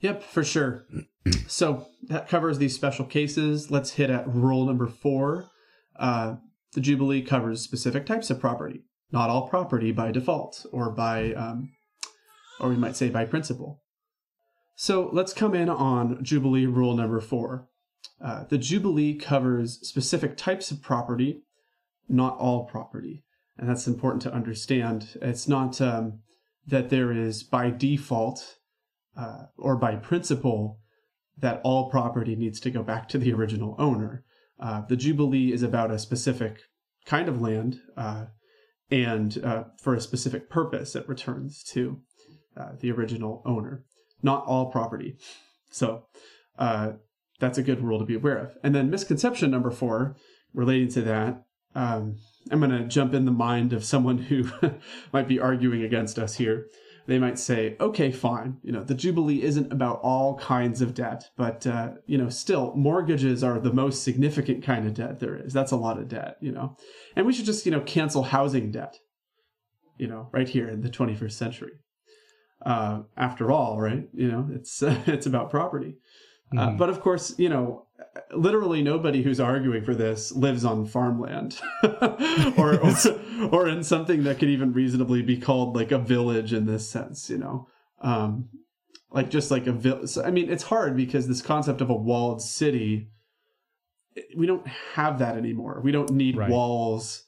Yep, 0.00 0.22
for 0.22 0.44
sure. 0.44 0.86
so 1.48 1.88
that 2.04 2.28
covers 2.28 2.58
these 2.58 2.74
special 2.74 3.04
cases. 3.04 3.70
Let's 3.70 3.92
hit 3.92 4.08
at 4.08 4.32
rule 4.32 4.64
number 4.64 4.86
four. 4.86 5.50
Uh, 5.98 6.36
the 6.72 6.80
Jubilee 6.80 7.22
covers 7.22 7.60
specific 7.62 8.06
types 8.06 8.30
of 8.30 8.38
property, 8.38 8.84
not 9.10 9.30
all 9.30 9.48
property 9.48 9.90
by 9.90 10.12
default 10.12 10.64
or 10.72 10.90
by, 10.90 11.32
um, 11.32 11.72
or 12.60 12.68
we 12.68 12.76
might 12.76 12.94
say 12.94 13.08
by 13.08 13.24
principle. 13.24 13.82
So 14.76 15.10
let's 15.12 15.32
come 15.32 15.56
in 15.56 15.68
on 15.68 16.22
Jubilee 16.22 16.66
rule 16.66 16.94
number 16.94 17.20
four. 17.20 17.68
Uh, 18.24 18.44
the 18.44 18.58
Jubilee 18.58 19.14
covers 19.14 19.80
specific 19.86 20.36
types 20.36 20.70
of 20.70 20.80
property, 20.82 21.42
not 22.08 22.38
all 22.38 22.66
property. 22.66 23.24
And 23.56 23.68
that's 23.68 23.86
important 23.86 24.22
to 24.22 24.32
understand. 24.32 25.18
It's 25.20 25.48
not 25.48 25.80
um, 25.80 26.20
that 26.66 26.90
there 26.90 27.12
is 27.12 27.42
by 27.42 27.70
default 27.70 28.58
uh, 29.16 29.46
or 29.56 29.76
by 29.76 29.96
principle 29.96 30.78
that 31.36 31.60
all 31.64 31.90
property 31.90 32.36
needs 32.36 32.60
to 32.60 32.70
go 32.70 32.82
back 32.82 33.08
to 33.08 33.18
the 33.18 33.32
original 33.32 33.74
owner. 33.78 34.24
Uh, 34.60 34.82
the 34.88 34.96
Jubilee 34.96 35.52
is 35.52 35.62
about 35.62 35.90
a 35.90 35.98
specific 35.98 36.60
kind 37.04 37.28
of 37.28 37.40
land 37.40 37.80
uh, 37.96 38.26
and 38.90 39.42
uh, 39.44 39.64
for 39.80 39.94
a 39.94 40.00
specific 40.00 40.50
purpose 40.50 40.94
it 40.94 41.08
returns 41.08 41.62
to 41.62 42.00
uh, 42.56 42.70
the 42.80 42.90
original 42.90 43.42
owner 43.44 43.84
not 44.22 44.44
all 44.46 44.66
property. 44.66 45.16
So 45.70 46.04
uh, 46.58 46.92
that's 47.40 47.58
a 47.58 47.62
good 47.62 47.82
rule 47.82 47.98
to 47.98 48.04
be 48.04 48.14
aware 48.14 48.38
of. 48.38 48.56
And 48.62 48.74
then 48.74 48.90
misconception 48.90 49.50
number 49.50 49.70
four, 49.70 50.16
relating 50.52 50.88
to 50.90 51.02
that, 51.02 51.44
um, 51.74 52.16
I'm 52.50 52.60
going 52.60 52.70
to 52.70 52.84
jump 52.84 53.14
in 53.14 53.24
the 53.24 53.30
mind 53.30 53.72
of 53.72 53.84
someone 53.84 54.18
who 54.18 54.48
might 55.12 55.28
be 55.28 55.40
arguing 55.40 55.82
against 55.82 56.18
us 56.18 56.36
here. 56.36 56.66
they 57.06 57.18
might 57.18 57.38
say, 57.38 57.76
okay, 57.80 58.10
fine. 58.10 58.58
You 58.62 58.72
know, 58.72 58.84
the 58.84 58.94
Jubilee 58.94 59.42
isn't 59.42 59.72
about 59.72 60.00
all 60.02 60.38
kinds 60.38 60.82
of 60.82 60.94
debt, 60.94 61.30
but, 61.36 61.66
uh, 61.66 61.92
you 62.06 62.18
know, 62.18 62.28
still, 62.28 62.74
mortgages 62.74 63.42
are 63.42 63.58
the 63.58 63.72
most 63.72 64.02
significant 64.02 64.62
kind 64.62 64.86
of 64.86 64.94
debt 64.94 65.18
there 65.18 65.36
is. 65.36 65.52
That's 65.52 65.72
a 65.72 65.76
lot 65.76 65.98
of 65.98 66.08
debt, 66.08 66.36
you 66.40 66.52
know. 66.52 66.76
And 67.16 67.26
we 67.26 67.32
should 67.32 67.46
just, 67.46 67.64
you 67.64 67.72
know, 67.72 67.80
cancel 67.80 68.24
housing 68.24 68.70
debt, 68.70 68.98
you 69.96 70.06
know, 70.06 70.28
right 70.32 70.48
here 70.48 70.68
in 70.68 70.82
the 70.82 70.90
21st 70.90 71.32
century. 71.32 71.72
Uh, 72.64 73.02
after 73.16 73.50
all, 73.52 73.80
right? 73.80 74.08
You 74.12 74.30
know, 74.30 74.48
it's, 74.52 74.82
uh, 74.82 75.00
it's 75.06 75.26
about 75.26 75.50
property. 75.50 75.96
Uh, 76.56 76.70
but 76.70 76.88
of 76.88 77.00
course, 77.00 77.38
you 77.38 77.48
know, 77.48 77.86
literally 78.34 78.82
nobody 78.82 79.22
who's 79.22 79.40
arguing 79.40 79.84
for 79.84 79.94
this 79.94 80.32
lives 80.32 80.64
on 80.64 80.86
farmland 80.86 81.60
or, 82.56 82.78
or, 82.80 82.94
or 83.50 83.68
in 83.68 83.82
something 83.82 84.24
that 84.24 84.38
could 84.38 84.48
even 84.48 84.72
reasonably 84.72 85.22
be 85.22 85.36
called 85.38 85.74
like 85.74 85.90
a 85.92 85.98
village 85.98 86.52
in 86.52 86.66
this 86.66 86.88
sense, 86.88 87.28
you 87.30 87.38
know. 87.38 87.66
Um, 88.00 88.48
like 89.10 89.30
just 89.30 89.50
like 89.50 89.66
a 89.66 89.72
village. 89.72 90.16
I 90.22 90.30
mean, 90.30 90.50
it's 90.50 90.64
hard 90.64 90.96
because 90.96 91.26
this 91.26 91.42
concept 91.42 91.80
of 91.80 91.90
a 91.90 91.94
walled 91.94 92.42
city, 92.42 93.10
we 94.36 94.46
don't 94.46 94.66
have 94.66 95.18
that 95.20 95.36
anymore. 95.36 95.80
We 95.82 95.92
don't 95.92 96.10
need 96.10 96.36
Right. 96.36 96.50
walls 96.50 97.24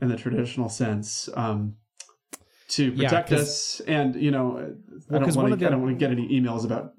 in 0.00 0.08
the 0.08 0.16
traditional 0.16 0.68
sense. 0.68 1.28
Um, 1.34 1.76
to 2.68 2.92
Yeah, 2.94 3.20
us, 3.30 3.80
and 3.86 4.14
you 4.14 4.30
know, 4.30 4.52
Well, 4.52 4.66
I 5.10 5.12
don't 5.18 5.24
'cause 5.24 5.36
want 5.36 5.50
to. 5.50 5.56
the- 5.56 5.66
I 5.66 5.70
don't 5.70 5.82
want 5.82 5.94
to 5.94 5.98
get 5.98 6.10
any 6.10 6.28
emails 6.28 6.64
about 6.64 6.92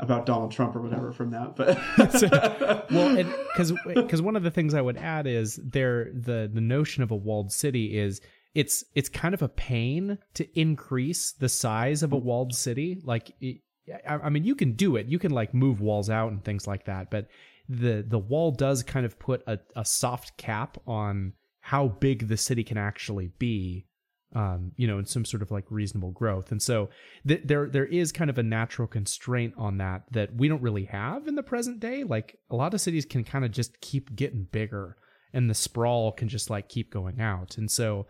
about 0.00 0.26
Donald 0.26 0.52
Trump 0.52 0.76
or 0.76 0.80
whatever 0.80 1.12
from 1.12 1.30
that. 1.30 1.56
But 1.56 1.76
well 2.90 3.16
because 3.16 3.72
because 3.84 4.22
one 4.22 4.36
of 4.36 4.42
the 4.42 4.50
things 4.50 4.74
i 4.74 4.80
would 4.80 4.96
add 4.96 5.26
is 5.26 5.58
there 5.62 6.10
the 6.12 6.50
the 6.52 6.60
notion 6.60 7.02
of 7.02 7.10
a 7.10 7.16
walled 7.16 7.52
city 7.52 7.98
is 7.98 8.20
it's 8.54 8.84
it's 8.94 9.08
kind 9.08 9.34
of 9.34 9.42
a 9.42 9.48
pain 9.48 10.18
to 10.34 10.58
increase 10.58 11.32
the 11.32 11.48
size 11.48 12.02
of 12.02 12.12
a 12.12 12.16
walled 12.16 12.54
city. 12.54 13.00
Like 13.04 13.32
it, 13.40 13.60
I, 14.06 14.14
I 14.14 14.28
mean 14.28 14.44
you 14.44 14.54
can 14.54 14.72
do 14.72 14.96
it. 14.96 15.06
You 15.06 15.18
can 15.18 15.32
like 15.32 15.52
move 15.54 15.80
walls 15.80 16.10
out 16.10 16.32
and 16.32 16.44
things 16.44 16.66
like 16.66 16.84
that 16.86 17.10
but 17.10 17.28
the 17.68 18.04
the 18.06 18.18
wall 18.18 18.50
does 18.50 18.82
kind 18.82 19.04
of 19.04 19.18
put 19.18 19.42
a, 19.46 19.58
a 19.76 19.84
soft 19.84 20.36
cap 20.36 20.78
on 20.86 21.34
how 21.60 21.88
big 21.88 22.28
the 22.28 22.36
city 22.36 22.64
can 22.64 22.78
actually 22.78 23.30
be 23.38 23.84
um, 24.34 24.72
you 24.76 24.86
know, 24.86 24.98
in 24.98 25.06
some 25.06 25.24
sort 25.24 25.42
of 25.42 25.50
like 25.50 25.64
reasonable 25.70 26.10
growth. 26.10 26.52
And 26.52 26.62
so 26.62 26.90
th- 27.26 27.42
there 27.44 27.68
there 27.68 27.86
is 27.86 28.12
kind 28.12 28.30
of 28.30 28.38
a 28.38 28.42
natural 28.42 28.86
constraint 28.86 29.54
on 29.56 29.78
that 29.78 30.04
that 30.12 30.34
we 30.34 30.48
don't 30.48 30.62
really 30.62 30.84
have 30.84 31.26
in 31.26 31.34
the 31.34 31.42
present 31.42 31.80
day. 31.80 32.04
Like 32.04 32.38
a 32.50 32.56
lot 32.56 32.74
of 32.74 32.80
cities 32.80 33.06
can 33.06 33.24
kind 33.24 33.44
of 33.44 33.52
just 33.52 33.80
keep 33.80 34.14
getting 34.14 34.46
bigger 34.50 34.96
and 35.32 35.48
the 35.48 35.54
sprawl 35.54 36.12
can 36.12 36.28
just 36.28 36.50
like 36.50 36.68
keep 36.68 36.92
going 36.92 37.20
out. 37.20 37.56
And 37.56 37.70
so 37.70 38.06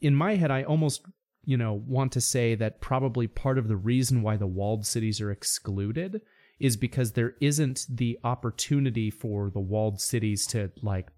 in 0.00 0.14
my 0.14 0.34
head 0.34 0.50
I 0.50 0.64
almost 0.64 1.02
you 1.44 1.56
know 1.56 1.72
want 1.86 2.12
to 2.12 2.20
say 2.20 2.54
that 2.54 2.80
probably 2.80 3.26
part 3.26 3.56
of 3.56 3.68
the 3.68 3.76
reason 3.76 4.22
why 4.22 4.36
the 4.36 4.46
walled 4.46 4.86
cities 4.86 5.20
are 5.20 5.30
excluded 5.30 6.20
is 6.58 6.76
because 6.76 7.12
there 7.12 7.34
isn't 7.40 7.86
the 7.88 8.18
opportunity 8.22 9.10
for 9.10 9.50
the 9.50 9.60
walled 9.60 10.00
cities 10.00 10.46
to 10.48 10.70
like 10.82 11.08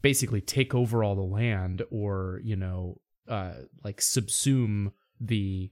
basically 0.00 0.40
take 0.40 0.74
over 0.74 1.04
all 1.04 1.14
the 1.14 1.22
land 1.22 1.82
or 1.90 2.40
you 2.42 2.56
know 2.56 2.98
uh 3.28 3.52
like 3.84 3.98
subsume 4.00 4.92
the 5.20 5.70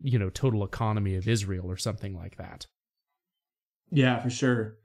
you 0.00 0.18
know 0.18 0.30
total 0.30 0.64
economy 0.64 1.14
of 1.16 1.26
Israel 1.28 1.66
or 1.70 1.76
something 1.76 2.14
like 2.16 2.36
that. 2.36 2.66
yeah, 3.90 4.18
for 4.20 4.30
sure. 4.30 4.76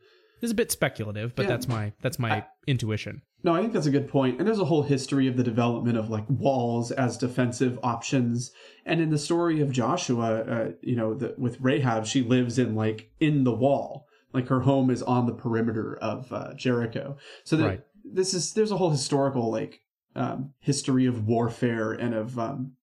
It's 0.42 0.52
a 0.52 0.56
bit 0.56 0.72
speculative, 0.72 1.36
but 1.36 1.44
Yeah. 1.44 1.50
that's 1.50 1.68
my 1.68 1.94
that's 2.02 2.20
my 2.20 2.46
intuition. 2.68 3.22
No, 3.44 3.54
I 3.56 3.62
think 3.62 3.74
that's 3.74 3.86
a 3.88 3.92
good 3.92 4.08
point. 4.10 4.38
And 4.40 4.48
there's 4.48 4.60
a 4.60 4.66
whole 4.66 4.84
history 4.84 5.28
of 5.28 5.38
the 5.38 5.44
development 5.44 5.98
of 5.98 6.10
like 6.10 6.26
walls 6.30 6.92
as 6.92 7.18
defensive 7.18 7.80
options. 7.84 8.52
And 8.86 9.00
in 9.02 9.10
the 9.10 9.18
story 9.18 9.62
of 9.62 9.72
Joshua, 9.72 10.42
uh, 10.42 10.72
you 10.82 10.96
know, 10.96 11.14
the, 11.14 11.34
with 11.38 11.60
Rahab, 11.62 12.06
she 12.06 12.22
lives 12.22 12.60
in 12.60 12.76
like 12.76 13.10
in 13.20 13.44
the 13.44 13.54
wall. 13.54 14.06
Like 14.34 14.48
her 14.50 14.60
home 14.62 14.90
is 14.92 15.02
on 15.02 15.26
the 15.26 15.34
perimeter 15.34 15.98
of 15.98 16.32
uh, 16.32 16.54
Jericho. 16.56 17.18
So 17.44 17.56
that 17.58 17.66
Right. 17.66 17.82
this 18.04 18.34
is 18.34 18.54
there's 18.54 18.72
a 18.72 18.78
whole 18.78 18.92
historical 18.92 19.52
like 19.52 19.82
um, 20.18 20.54
history 20.60 21.06
of 21.06 21.28
warfare 21.28 21.92
and 21.92 22.14
of 22.14 22.38
um, 22.38 22.74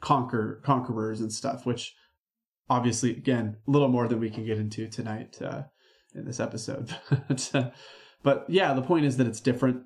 conquer 0.00 0.60
conquerors 0.64 1.20
and 1.20 1.32
stuff, 1.32 1.66
which 1.66 1.94
obviously 2.68 3.10
again 3.10 3.56
a 3.66 3.70
little 3.70 3.88
more 3.88 4.08
than 4.08 4.20
we 4.20 4.30
can 4.30 4.44
get 4.44 4.58
into 4.58 4.88
tonight 4.88 5.40
uh, 5.42 5.62
in 6.14 6.24
this 6.24 6.40
episode. 6.40 6.94
but, 7.28 7.72
but 8.22 8.44
yeah, 8.48 8.72
the 8.74 8.82
point 8.82 9.04
is 9.04 9.16
that 9.18 9.26
it's 9.26 9.40
different. 9.40 9.82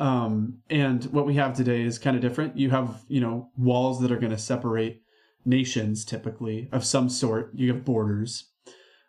Um, 0.00 0.58
and 0.70 1.04
what 1.06 1.26
we 1.26 1.34
have 1.34 1.56
today 1.56 1.82
is 1.82 1.98
kind 1.98 2.14
of 2.14 2.22
different. 2.22 2.56
You 2.56 2.70
have, 2.70 3.02
you 3.08 3.20
know, 3.20 3.50
walls 3.56 4.00
that 4.00 4.12
are 4.12 4.18
going 4.18 4.30
to 4.30 4.38
separate 4.38 5.02
nations 5.44 6.04
typically 6.04 6.68
of 6.70 6.84
some 6.84 7.08
sort. 7.08 7.50
You 7.54 7.72
have 7.72 7.84
borders. 7.84 8.48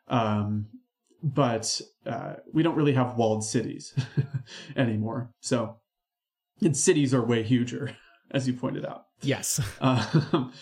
Um, 0.08 0.68
but 1.22 1.80
uh, 2.06 2.36
we 2.54 2.64
don't 2.64 2.76
really 2.76 2.94
have 2.94 3.18
walled 3.18 3.44
cities 3.44 3.94
anymore. 4.76 5.32
So, 5.42 5.78
and 6.62 6.76
cities 6.76 7.14
are 7.14 7.26
way 7.26 7.44
huger, 7.44 7.96
as 8.32 8.48
you 8.48 8.54
pointed 8.54 8.86
out. 8.86 9.06
Yes. 9.22 9.60
Um, 9.82 10.54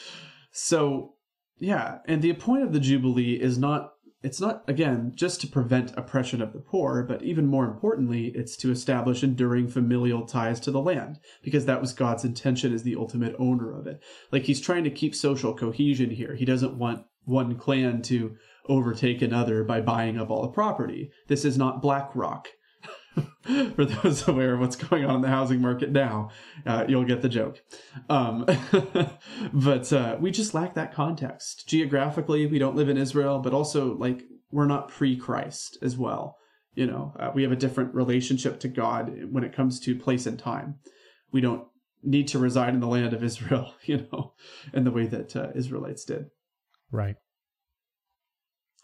so 0.52 1.14
yeah, 1.60 2.00
and 2.06 2.22
the 2.22 2.34
point 2.34 2.64
of 2.64 2.74
the 2.74 2.80
jubilee 2.80 3.34
is 3.34 3.58
not 3.58 3.94
it's 4.24 4.42
not 4.42 4.64
again 4.68 5.12
just 5.16 5.40
to 5.42 5.48
prevent 5.48 5.96
oppression 5.96 6.42
of 6.42 6.52
the 6.52 6.60
poor, 6.60 7.04
but 7.04 7.22
even 7.22 7.46
more 7.46 7.66
importantly, 7.66 8.32
it's 8.36 8.58
to 8.58 8.72
establish 8.72 9.24
enduring 9.24 9.68
familial 9.68 10.26
ties 10.26 10.60
to 10.62 10.72
the 10.72 10.82
land 10.82 11.20
because 11.44 11.66
that 11.66 11.82
was 11.82 11.94
God's 11.94 12.26
intention 12.26 12.74
as 12.74 12.84
the 12.84 12.96
ultimate 12.96 13.36
owner 13.38 13.78
of 13.78 13.86
it. 13.86 14.02
Like 14.32 14.44
he's 14.44 14.60
trying 14.62 14.84
to 14.86 14.90
keep 14.90 15.14
social 15.14 15.54
cohesion 15.54 16.10
here. 16.10 16.36
He 16.36 16.46
doesn't 16.46 16.78
want 16.78 17.06
one 17.26 17.56
clan 17.56 18.02
to 18.04 18.36
overtake 18.68 19.22
another 19.22 19.64
by 19.64 19.82
buying 19.82 20.20
up 20.20 20.30
all 20.30 20.42
the 20.42 20.48
property. 20.50 21.12
This 21.28 21.46
is 21.46 21.58
not 21.58 21.82
BlackRock. 21.82 22.48
For 23.76 23.86
those 23.86 24.28
aware 24.28 24.54
of 24.54 24.60
what's 24.60 24.76
going 24.76 25.06
on 25.06 25.16
in 25.18 25.22
the 25.22 25.30
housing 25.30 25.62
market 25.62 25.92
now, 25.92 26.30
uh, 26.66 26.86
you'll 26.88 27.06
get 27.06 27.22
the 27.22 27.30
joke. 27.30 27.62
Um, 28.10 28.46
but 29.54 29.94
uh, 29.94 30.18
we 30.20 30.32
just 30.32 30.54
lack 30.54 30.74
that 30.76 30.94
context. 30.94 31.68
Geographically, 31.68 32.46
we 32.46 32.60
don't 32.60 32.76
live 32.76 32.90
in 32.90 32.98
Israel, 32.98 33.40
but 33.40 33.54
also, 33.54 33.96
like, 33.96 34.24
we're 34.52 34.66
not 34.66 34.90
pre 34.90 35.16
Christ 35.16 35.78
as 35.82 35.98
well. 35.98 36.38
You 36.74 36.88
know, 36.88 37.14
uh, 37.20 37.32
we 37.34 37.44
have 37.44 37.52
a 37.52 37.58
different 37.58 37.96
relationship 37.96 38.60
to 38.62 38.68
God 38.68 39.12
when 39.32 39.44
it 39.44 39.54
comes 39.54 39.80
to 39.82 39.96
place 39.96 40.26
and 40.26 40.38
time. 40.38 40.76
We 41.32 41.42
don't 41.42 41.68
need 42.04 42.28
to 42.30 42.40
reside 42.40 42.74
in 42.74 42.80
the 42.80 42.88
land 42.88 43.14
of 43.14 43.24
Israel, 43.24 43.74
you 43.84 44.08
know, 44.12 44.34
in 44.74 44.84
the 44.84 44.92
way 44.92 45.08
that 45.08 45.36
uh, 45.36 45.50
Israelites 45.56 46.06
did. 46.06 46.28
Right. 46.92 47.16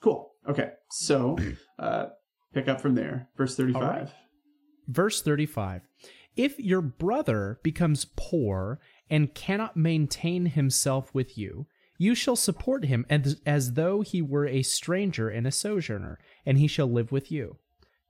Cool. 0.01 0.31
Okay. 0.49 0.71
So, 0.89 1.37
uh, 1.79 2.07
pick 2.53 2.67
up 2.67 2.81
from 2.81 2.95
there. 2.95 3.29
Verse 3.37 3.55
35. 3.55 4.13
Verse 4.87 5.21
35 5.21 5.81
If 6.35 6.59
your 6.59 6.81
brother 6.81 7.59
becomes 7.63 8.07
poor 8.15 8.79
and 9.09 9.33
cannot 9.33 9.77
maintain 9.77 10.47
himself 10.47 11.13
with 11.13 11.37
you, 11.37 11.67
you 11.97 12.15
shall 12.15 12.35
support 12.35 12.85
him 12.85 13.05
as, 13.09 13.39
as 13.45 13.73
though 13.73 14.01
he 14.01 14.21
were 14.21 14.47
a 14.47 14.63
stranger 14.63 15.29
and 15.29 15.45
a 15.45 15.51
sojourner, 15.51 16.19
and 16.45 16.57
he 16.57 16.67
shall 16.67 16.91
live 16.91 17.11
with 17.11 17.31
you. 17.31 17.57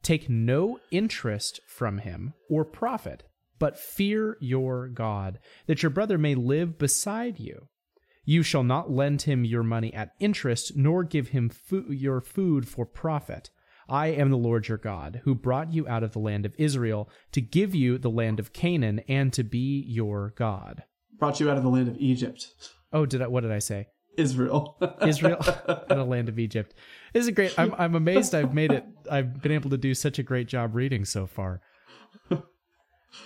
Take 0.01 0.29
no 0.29 0.79
interest 0.91 1.61
from 1.67 1.99
him 1.99 2.33
or 2.49 2.65
profit, 2.65 3.23
but 3.59 3.79
fear 3.79 4.37
your 4.41 4.87
God, 4.87 5.39
that 5.67 5.83
your 5.83 5.89
brother 5.89 6.17
may 6.17 6.35
live 6.35 6.77
beside 6.77 7.39
you. 7.39 7.67
You 8.25 8.43
shall 8.43 8.63
not 8.63 8.91
lend 8.91 9.23
him 9.23 9.43
your 9.43 9.63
money 9.63 9.93
at 9.93 10.13
interest, 10.19 10.75
nor 10.75 11.03
give 11.03 11.29
him 11.29 11.49
fo- 11.49 11.85
your 11.89 12.21
food 12.21 12.67
for 12.67 12.85
profit. 12.85 13.49
I 13.89 14.07
am 14.07 14.29
the 14.29 14.37
Lord 14.37 14.67
your 14.67 14.77
God, 14.77 15.21
who 15.23 15.35
brought 15.35 15.73
you 15.73 15.87
out 15.87 16.03
of 16.03 16.13
the 16.13 16.19
land 16.19 16.45
of 16.45 16.55
Israel 16.57 17.09
to 17.31 17.41
give 17.41 17.75
you 17.75 17.97
the 17.97 18.09
land 18.09 18.39
of 18.39 18.53
Canaan 18.53 19.01
and 19.07 19.33
to 19.33 19.43
be 19.43 19.83
your 19.87 20.33
God. 20.35 20.83
Brought 21.17 21.39
you 21.39 21.49
out 21.49 21.57
of 21.57 21.63
the 21.63 21.69
land 21.69 21.87
of 21.87 21.97
Egypt, 21.97 22.47
Oh, 22.93 23.07
did 23.07 23.21
I? 23.21 23.27
What 23.27 23.41
did 23.41 23.51
I 23.51 23.59
say? 23.59 23.87
Israel. 24.17 24.77
Israel 25.05 25.43
and 25.89 25.99
a 25.99 26.03
land 26.03 26.29
of 26.29 26.37
Egypt. 26.37 26.75
This 27.11 27.25
is 27.25 27.31
great. 27.31 27.57
I'm 27.57 27.73
I'm 27.77 27.95
amazed 27.95 28.35
I've 28.35 28.53
made 28.53 28.71
it. 28.71 28.85
I've 29.11 29.41
been 29.41 29.51
able 29.51 29.71
to 29.71 29.77
do 29.77 29.93
such 29.95 30.19
a 30.19 30.23
great 30.23 30.47
job 30.47 30.75
reading 30.75 31.03
so 31.03 31.25
far. 31.25 31.61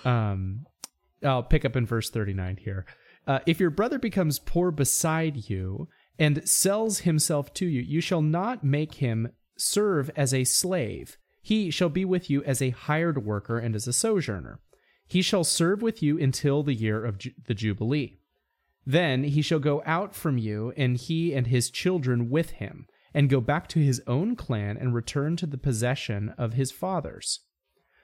Um, 0.05 0.65
I'll 1.23 1.43
pick 1.43 1.65
up 1.65 1.75
in 1.75 1.85
verse 1.85 2.09
39 2.09 2.57
here. 2.57 2.85
Uh, 3.25 3.39
if 3.45 3.59
your 3.59 3.69
brother 3.69 3.99
becomes 3.99 4.39
poor 4.39 4.71
beside 4.71 5.49
you 5.49 5.87
and 6.19 6.47
sells 6.47 6.99
himself 6.99 7.53
to 7.55 7.65
you, 7.65 7.81
you 7.81 8.01
shall 8.01 8.21
not 8.21 8.63
make 8.63 8.95
him 8.95 9.29
serve 9.57 10.09
as 10.15 10.33
a 10.33 10.43
slave. 10.43 11.17
He 11.41 11.71
shall 11.71 11.89
be 11.89 12.05
with 12.05 12.29
you 12.29 12.43
as 12.43 12.61
a 12.61 12.71
hired 12.71 13.25
worker 13.25 13.57
and 13.57 13.75
as 13.75 13.87
a 13.87 13.93
sojourner. 13.93 14.59
He 15.07 15.21
shall 15.21 15.43
serve 15.43 15.81
with 15.81 16.03
you 16.03 16.19
until 16.19 16.63
the 16.63 16.73
year 16.73 17.05
of 17.05 17.17
ju- 17.17 17.31
the 17.45 17.53
Jubilee. 17.53 18.19
Then 18.85 19.23
he 19.23 19.41
shall 19.41 19.59
go 19.59 19.81
out 19.85 20.15
from 20.15 20.37
you, 20.37 20.73
and 20.77 20.97
he 20.97 21.33
and 21.33 21.47
his 21.47 21.69
children 21.69 22.29
with 22.29 22.51
him, 22.51 22.87
and 23.13 23.29
go 23.29 23.41
back 23.41 23.67
to 23.69 23.79
his 23.79 24.01
own 24.07 24.35
clan 24.35 24.77
and 24.77 24.93
return 24.93 25.35
to 25.37 25.45
the 25.45 25.57
possession 25.57 26.33
of 26.37 26.53
his 26.53 26.71
fathers. 26.71 27.41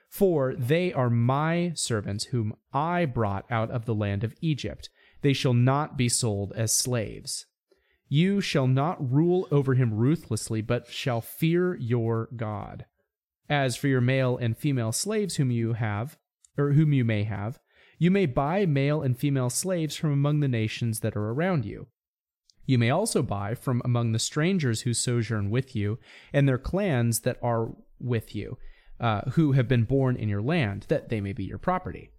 For 0.09 0.53
they 0.55 0.93
are 0.93 1.09
my 1.09 1.71
servants 1.75 2.25
whom 2.25 2.55
I 2.71 3.05
brought 3.05 3.45
out 3.49 3.71
of 3.71 3.85
the 3.85 3.95
land 3.95 4.23
of 4.23 4.35
Egypt. 4.41 4.89
They 5.21 5.33
shall 5.33 5.53
not 5.53 5.97
be 5.97 6.09
sold 6.09 6.53
as 6.55 6.73
slaves. 6.73 7.45
You 8.13 8.41
shall 8.41 8.67
not 8.67 9.11
rule 9.11 9.47
over 9.49 9.73
him 9.73 9.91
ruthlessly, 9.91 10.61
but 10.61 10.87
shall 10.87 11.19
fear 11.19 11.75
your 11.75 12.29
God. 12.35 12.85
As 13.49 13.75
for 13.75 13.87
your 13.87 14.01
male 14.01 14.37
and 14.37 14.55
female 14.55 14.91
slaves 14.91 15.37
whom 15.37 15.49
you 15.49 15.73
have, 15.73 16.19
or 16.55 16.73
whom 16.73 16.93
you 16.93 17.03
may 17.03 17.23
have, 17.23 17.57
you 17.97 18.11
may 18.11 18.27
buy 18.27 18.67
male 18.67 19.01
and 19.01 19.17
female 19.17 19.49
slaves 19.49 19.95
from 19.95 20.11
among 20.11 20.41
the 20.41 20.47
nations 20.47 20.99
that 20.99 21.15
are 21.15 21.31
around 21.31 21.65
you. 21.65 21.87
You 22.67 22.77
may 22.77 22.91
also 22.91 23.23
buy 23.23 23.55
from 23.55 23.81
among 23.83 24.11
the 24.11 24.19
strangers 24.19 24.81
who 24.81 24.93
sojourn 24.93 25.49
with 25.49 25.75
you, 25.75 25.97
and 26.31 26.47
their 26.47 26.59
clans 26.59 27.21
that 27.21 27.39
are 27.41 27.71
with 27.99 28.35
you, 28.35 28.59
uh, 28.99 29.21
who 29.31 29.53
have 29.53 29.67
been 29.67 29.85
born 29.85 30.17
in 30.17 30.29
your 30.29 30.43
land, 30.43 30.85
that 30.87 31.09
they 31.09 31.19
may 31.19 31.33
be 31.33 31.45
your 31.45 31.57
property. 31.57 32.11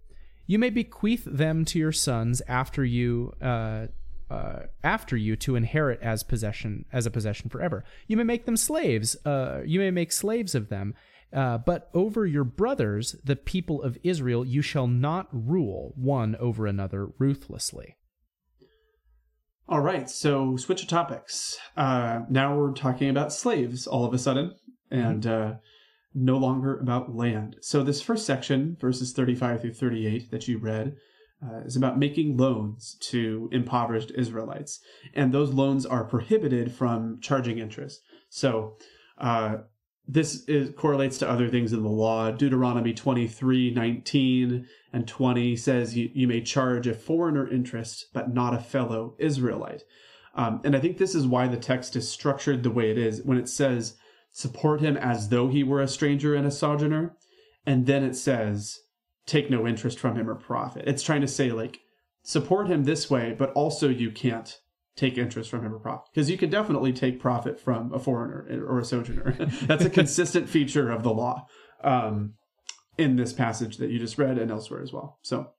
You 0.44 0.58
may 0.58 0.70
bequeath 0.70 1.22
them 1.24 1.64
to 1.66 1.78
your 1.78 1.92
sons 1.92 2.42
after 2.48 2.84
you. 2.84 3.32
Uh, 3.40 3.86
uh, 4.30 4.60
after 4.82 5.16
you 5.16 5.36
to 5.36 5.56
inherit 5.56 6.00
as 6.00 6.22
possession 6.22 6.84
as 6.92 7.06
a 7.06 7.10
possession 7.10 7.50
forever. 7.50 7.84
You 8.06 8.16
may 8.16 8.24
make 8.24 8.46
them 8.46 8.56
slaves. 8.56 9.16
Uh, 9.24 9.60
you 9.64 9.80
may 9.80 9.90
make 9.90 10.12
slaves 10.12 10.54
of 10.54 10.68
them. 10.68 10.94
Uh, 11.32 11.58
but 11.58 11.90
over 11.94 12.24
your 12.24 12.44
brothers, 12.44 13.16
the 13.24 13.34
people 13.34 13.82
of 13.82 13.98
Israel, 14.04 14.44
you 14.44 14.62
shall 14.62 14.86
not 14.86 15.26
rule 15.32 15.92
one 15.96 16.36
over 16.36 16.66
another 16.66 17.08
ruthlessly. 17.18 17.96
All 19.68 19.80
right, 19.80 20.08
so 20.08 20.56
switch 20.56 20.82
of 20.82 20.88
topics. 20.88 21.58
Uh, 21.76 22.20
now 22.28 22.56
we're 22.56 22.72
talking 22.72 23.08
about 23.08 23.32
slaves 23.32 23.86
all 23.86 24.04
of 24.04 24.12
a 24.12 24.18
sudden, 24.18 24.54
and 24.90 25.26
uh, 25.26 25.54
no 26.14 26.36
longer 26.36 26.78
about 26.78 27.16
land. 27.16 27.56
So 27.62 27.82
this 27.82 28.02
first 28.02 28.26
section, 28.26 28.76
verses 28.80 29.12
35 29.12 29.62
through 29.62 29.74
38 29.74 30.30
that 30.30 30.46
you 30.46 30.58
read, 30.58 30.96
uh, 31.44 31.60
is 31.64 31.76
about 31.76 31.98
making 31.98 32.36
loans 32.36 32.96
to 33.00 33.48
impoverished 33.52 34.12
Israelites, 34.16 34.80
and 35.14 35.32
those 35.32 35.52
loans 35.52 35.84
are 35.84 36.04
prohibited 36.04 36.72
from 36.72 37.18
charging 37.20 37.58
interest. 37.58 38.00
So 38.28 38.76
uh, 39.18 39.58
this 40.06 40.44
is, 40.44 40.70
correlates 40.76 41.18
to 41.18 41.28
other 41.28 41.48
things 41.48 41.72
in 41.72 41.82
the 41.82 41.88
law. 41.88 42.30
Deuteronomy 42.30 42.92
23 42.92 43.72
19 43.72 44.66
and 44.92 45.08
20 45.08 45.56
says 45.56 45.96
you, 45.96 46.10
you 46.12 46.28
may 46.28 46.40
charge 46.40 46.86
a 46.86 46.94
foreigner 46.94 47.48
interest, 47.48 48.06
but 48.12 48.32
not 48.32 48.54
a 48.54 48.58
fellow 48.58 49.14
Israelite. 49.18 49.82
Um, 50.34 50.60
and 50.64 50.74
I 50.74 50.80
think 50.80 50.98
this 50.98 51.14
is 51.14 51.26
why 51.26 51.46
the 51.46 51.56
text 51.56 51.94
is 51.96 52.10
structured 52.10 52.62
the 52.62 52.70
way 52.70 52.90
it 52.90 52.98
is 52.98 53.22
when 53.22 53.38
it 53.38 53.48
says, 53.48 53.96
support 54.32 54.80
him 54.80 54.96
as 54.96 55.28
though 55.28 55.48
he 55.48 55.62
were 55.62 55.80
a 55.80 55.88
stranger 55.88 56.34
and 56.34 56.46
a 56.46 56.50
sojourner. 56.50 57.16
And 57.64 57.86
then 57.86 58.02
it 58.02 58.16
says, 58.16 58.80
take 59.26 59.50
no 59.50 59.66
interest 59.66 59.98
from 59.98 60.16
him 60.16 60.28
or 60.28 60.34
profit. 60.34 60.84
It's 60.86 61.02
trying 61.02 61.22
to 61.22 61.28
say, 61.28 61.50
like, 61.50 61.80
support 62.22 62.68
him 62.68 62.84
this 62.84 63.10
way, 63.10 63.34
but 63.36 63.52
also 63.52 63.88
you 63.88 64.10
can't 64.10 64.58
take 64.96 65.18
interest 65.18 65.50
from 65.50 65.64
him 65.64 65.74
or 65.74 65.78
profit. 65.78 66.06
Because 66.12 66.30
you 66.30 66.38
can 66.38 66.50
definitely 66.50 66.92
take 66.92 67.20
profit 67.20 67.58
from 67.58 67.92
a 67.92 67.98
foreigner 67.98 68.64
or 68.66 68.78
a 68.78 68.84
sojourner. 68.84 69.32
That's 69.62 69.84
a 69.84 69.90
consistent 69.90 70.48
feature 70.48 70.90
of 70.90 71.02
the 71.02 71.12
law 71.12 71.46
um, 71.82 72.34
in 72.96 73.16
this 73.16 73.32
passage 73.32 73.78
that 73.78 73.90
you 73.90 73.98
just 73.98 74.18
read 74.18 74.38
and 74.38 74.50
elsewhere 74.50 74.82
as 74.82 74.92
well. 74.92 75.18
So, 75.22 75.50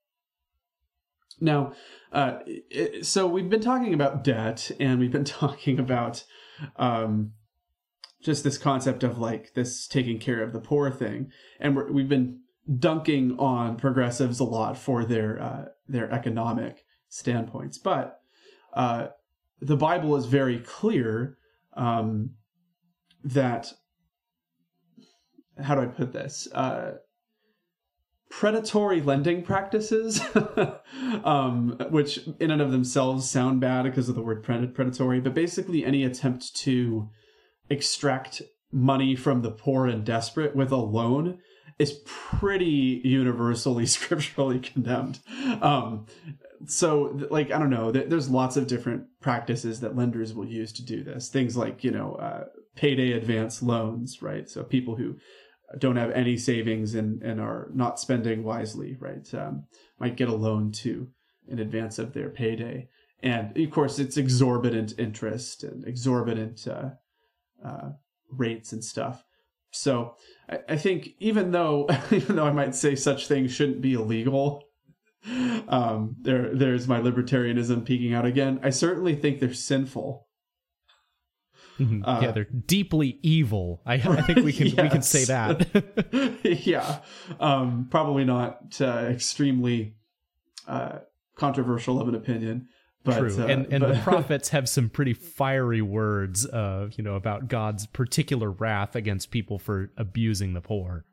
now, 1.42 1.74
uh, 2.14 2.40
so 3.02 3.28
we've 3.28 3.50
been 3.50 3.62
talking 3.62 3.94
about 3.94 4.24
debt 4.24 4.72
and 4.80 5.00
we've 5.00 5.12
been 5.12 5.26
talking 5.26 5.80
about 5.80 6.24
um, 6.78 7.34
just 8.22 8.44
this 8.44 8.58
concept 8.58 9.04
of 9.04 9.18
like 9.18 9.54
this 9.54 9.88
taking 9.88 10.20
care 10.20 10.42
of 10.42 10.54
the 10.54 10.60
poor 10.60 10.92
thing. 10.92 11.32
And 11.60 11.76
we 11.76 12.02
have 12.02 12.10
been 12.10 12.40
dunking 12.80 13.38
on 13.38 13.78
progressives 13.78 14.40
a 14.40 14.44
lot 14.44 14.78
for 14.78 15.06
their 15.06 15.42
uh, 15.42 15.66
their 15.88 16.12
economic 16.12 16.84
standpoints, 17.10 17.78
but 17.78 18.20
uh, 18.74 19.08
the 19.62 19.78
Bible 19.78 20.16
is 20.16 20.26
very 20.26 20.60
clear 20.60 21.38
um, 21.74 22.32
that 23.24 23.74
how 25.62 25.76
do 25.76 25.82
I 25.82 25.86
put 25.86 26.12
this? 26.12 26.48
Uh, 26.52 26.96
predatory 28.30 29.02
lending 29.02 29.44
practices, 29.44 30.20
um, 31.24 31.78
which 31.90 32.28
in 32.40 32.52
and 32.52 32.62
of 32.62 32.72
themselves 32.72 33.30
sound 33.30 33.62
bad 33.62 33.84
because 33.84 34.10
of 34.10 34.16
the 34.16 34.22
word 34.22 34.44
predatory, 34.44 35.22
but 35.22 35.34
basically 35.34 35.86
any 35.86 36.04
attempt 36.04 36.56
to 36.56 37.10
extract 37.70 38.42
money 38.72 39.16
from 39.16 39.42
the 39.42 39.52
poor 39.52 39.88
and 39.88 40.04
desperate 40.04 40.56
with 40.56 40.72
a 40.72 40.76
loan 40.76 41.40
is 41.78 42.00
pretty 42.06 43.02
universally 43.04 43.86
scripturally 43.98 44.60
condemned. 44.60 45.20
Um, 45.62 46.06
so, 46.68 47.20
like, 47.30 47.52
I 47.52 47.60
don't 47.60 47.70
know, 47.70 47.92
there's 47.92 48.30
lots 48.30 48.58
of 48.58 48.68
different 48.68 49.06
practices 49.22 49.82
that 49.82 49.96
lenders 49.96 50.34
will 50.34 50.48
use 50.48 50.72
to 50.74 50.86
do 50.86 51.04
this. 51.04 51.30
Things 51.30 51.56
like, 51.58 51.84
you 51.84 51.92
know, 51.92 52.16
uh, 52.16 52.46
payday 52.76 53.12
advance 53.12 53.62
loans, 53.62 54.22
right? 54.22 54.50
So, 54.50 54.64
people 54.64 54.96
who 54.96 55.18
don't 55.78 55.98
have 55.98 56.12
any 56.12 56.38
savings 56.38 56.96
and, 56.96 57.22
and 57.22 57.40
are 57.40 57.70
not 57.74 58.00
spending 58.00 58.44
wisely, 58.44 58.96
right, 59.00 59.32
um, 59.34 59.66
might 60.00 60.16
get 60.16 60.30
a 60.30 60.36
loan 60.36 60.72
to 60.72 61.10
in 61.48 61.60
advance 61.60 62.00
of 62.00 62.14
their 62.14 62.30
payday. 62.30 62.88
And 63.22 63.58
of 63.58 63.72
course, 63.72 64.00
it's 64.00 64.18
exorbitant 64.18 64.94
interest 64.98 65.64
and 65.64 65.86
exorbitant 65.86 66.68
uh, 66.68 66.90
uh, 67.66 67.92
rates 68.32 68.72
and 68.72 68.84
stuff. 68.84 69.24
So 69.72 70.16
I, 70.50 70.60
I 70.70 70.78
think 70.78 71.10
even 71.20 71.52
though 71.52 71.88
even 72.12 72.36
though 72.36 72.46
I 72.46 72.52
might 72.52 72.76
say 72.76 72.96
such 72.96 73.28
things 73.28 73.52
shouldn't 73.54 73.82
be 73.82 73.94
illegal, 73.94 74.64
um, 75.68 76.16
there 76.22 76.54
there's 76.54 76.88
my 76.88 77.00
libertarianism 77.00 77.86
peeking 77.86 78.14
out 78.14 78.26
again. 78.26 78.60
I 78.64 78.70
certainly 78.70 79.16
think 79.16 79.40
they're 79.40 79.54
sinful. 79.54 80.28
Mm-hmm. 81.80 82.06
Uh, 82.06 82.22
yeah, 82.22 82.32
they're 82.32 82.46
deeply 82.46 83.20
evil. 83.22 83.82
I, 83.86 83.96
I 83.96 84.22
think 84.22 84.46
we 84.46 84.54
can 84.54 84.68
yes. 84.68 84.82
we 84.82 84.90
can 84.90 85.02
say 85.02 85.26
that. 85.26 86.40
yeah, 86.66 87.00
um, 87.40 87.88
probably 87.90 88.24
not 88.24 88.80
uh, 88.80 89.08
extremely 89.10 89.96
uh, 90.68 91.00
controversial 91.36 92.00
of 92.00 92.08
an 92.08 92.16
opinion. 92.16 92.70
But, 93.06 93.20
True, 93.20 93.44
uh, 93.44 93.48
and 93.48 93.72
and 93.72 93.82
but... 93.82 93.94
the 93.94 94.00
prophets 94.04 94.50
have 94.50 94.68
some 94.68 94.90
pretty 94.90 95.14
fiery 95.14 95.82
words, 95.82 96.46
uh, 96.48 96.90
you 96.98 97.04
know, 97.04 97.16
about 97.16 97.48
God's 97.48 97.86
particular 97.86 98.50
wrath 98.50 98.96
against 98.96 99.30
people 99.30 99.60
for 99.60 99.92
abusing 99.96 100.54
the 100.54 100.62
poor. 100.62 101.06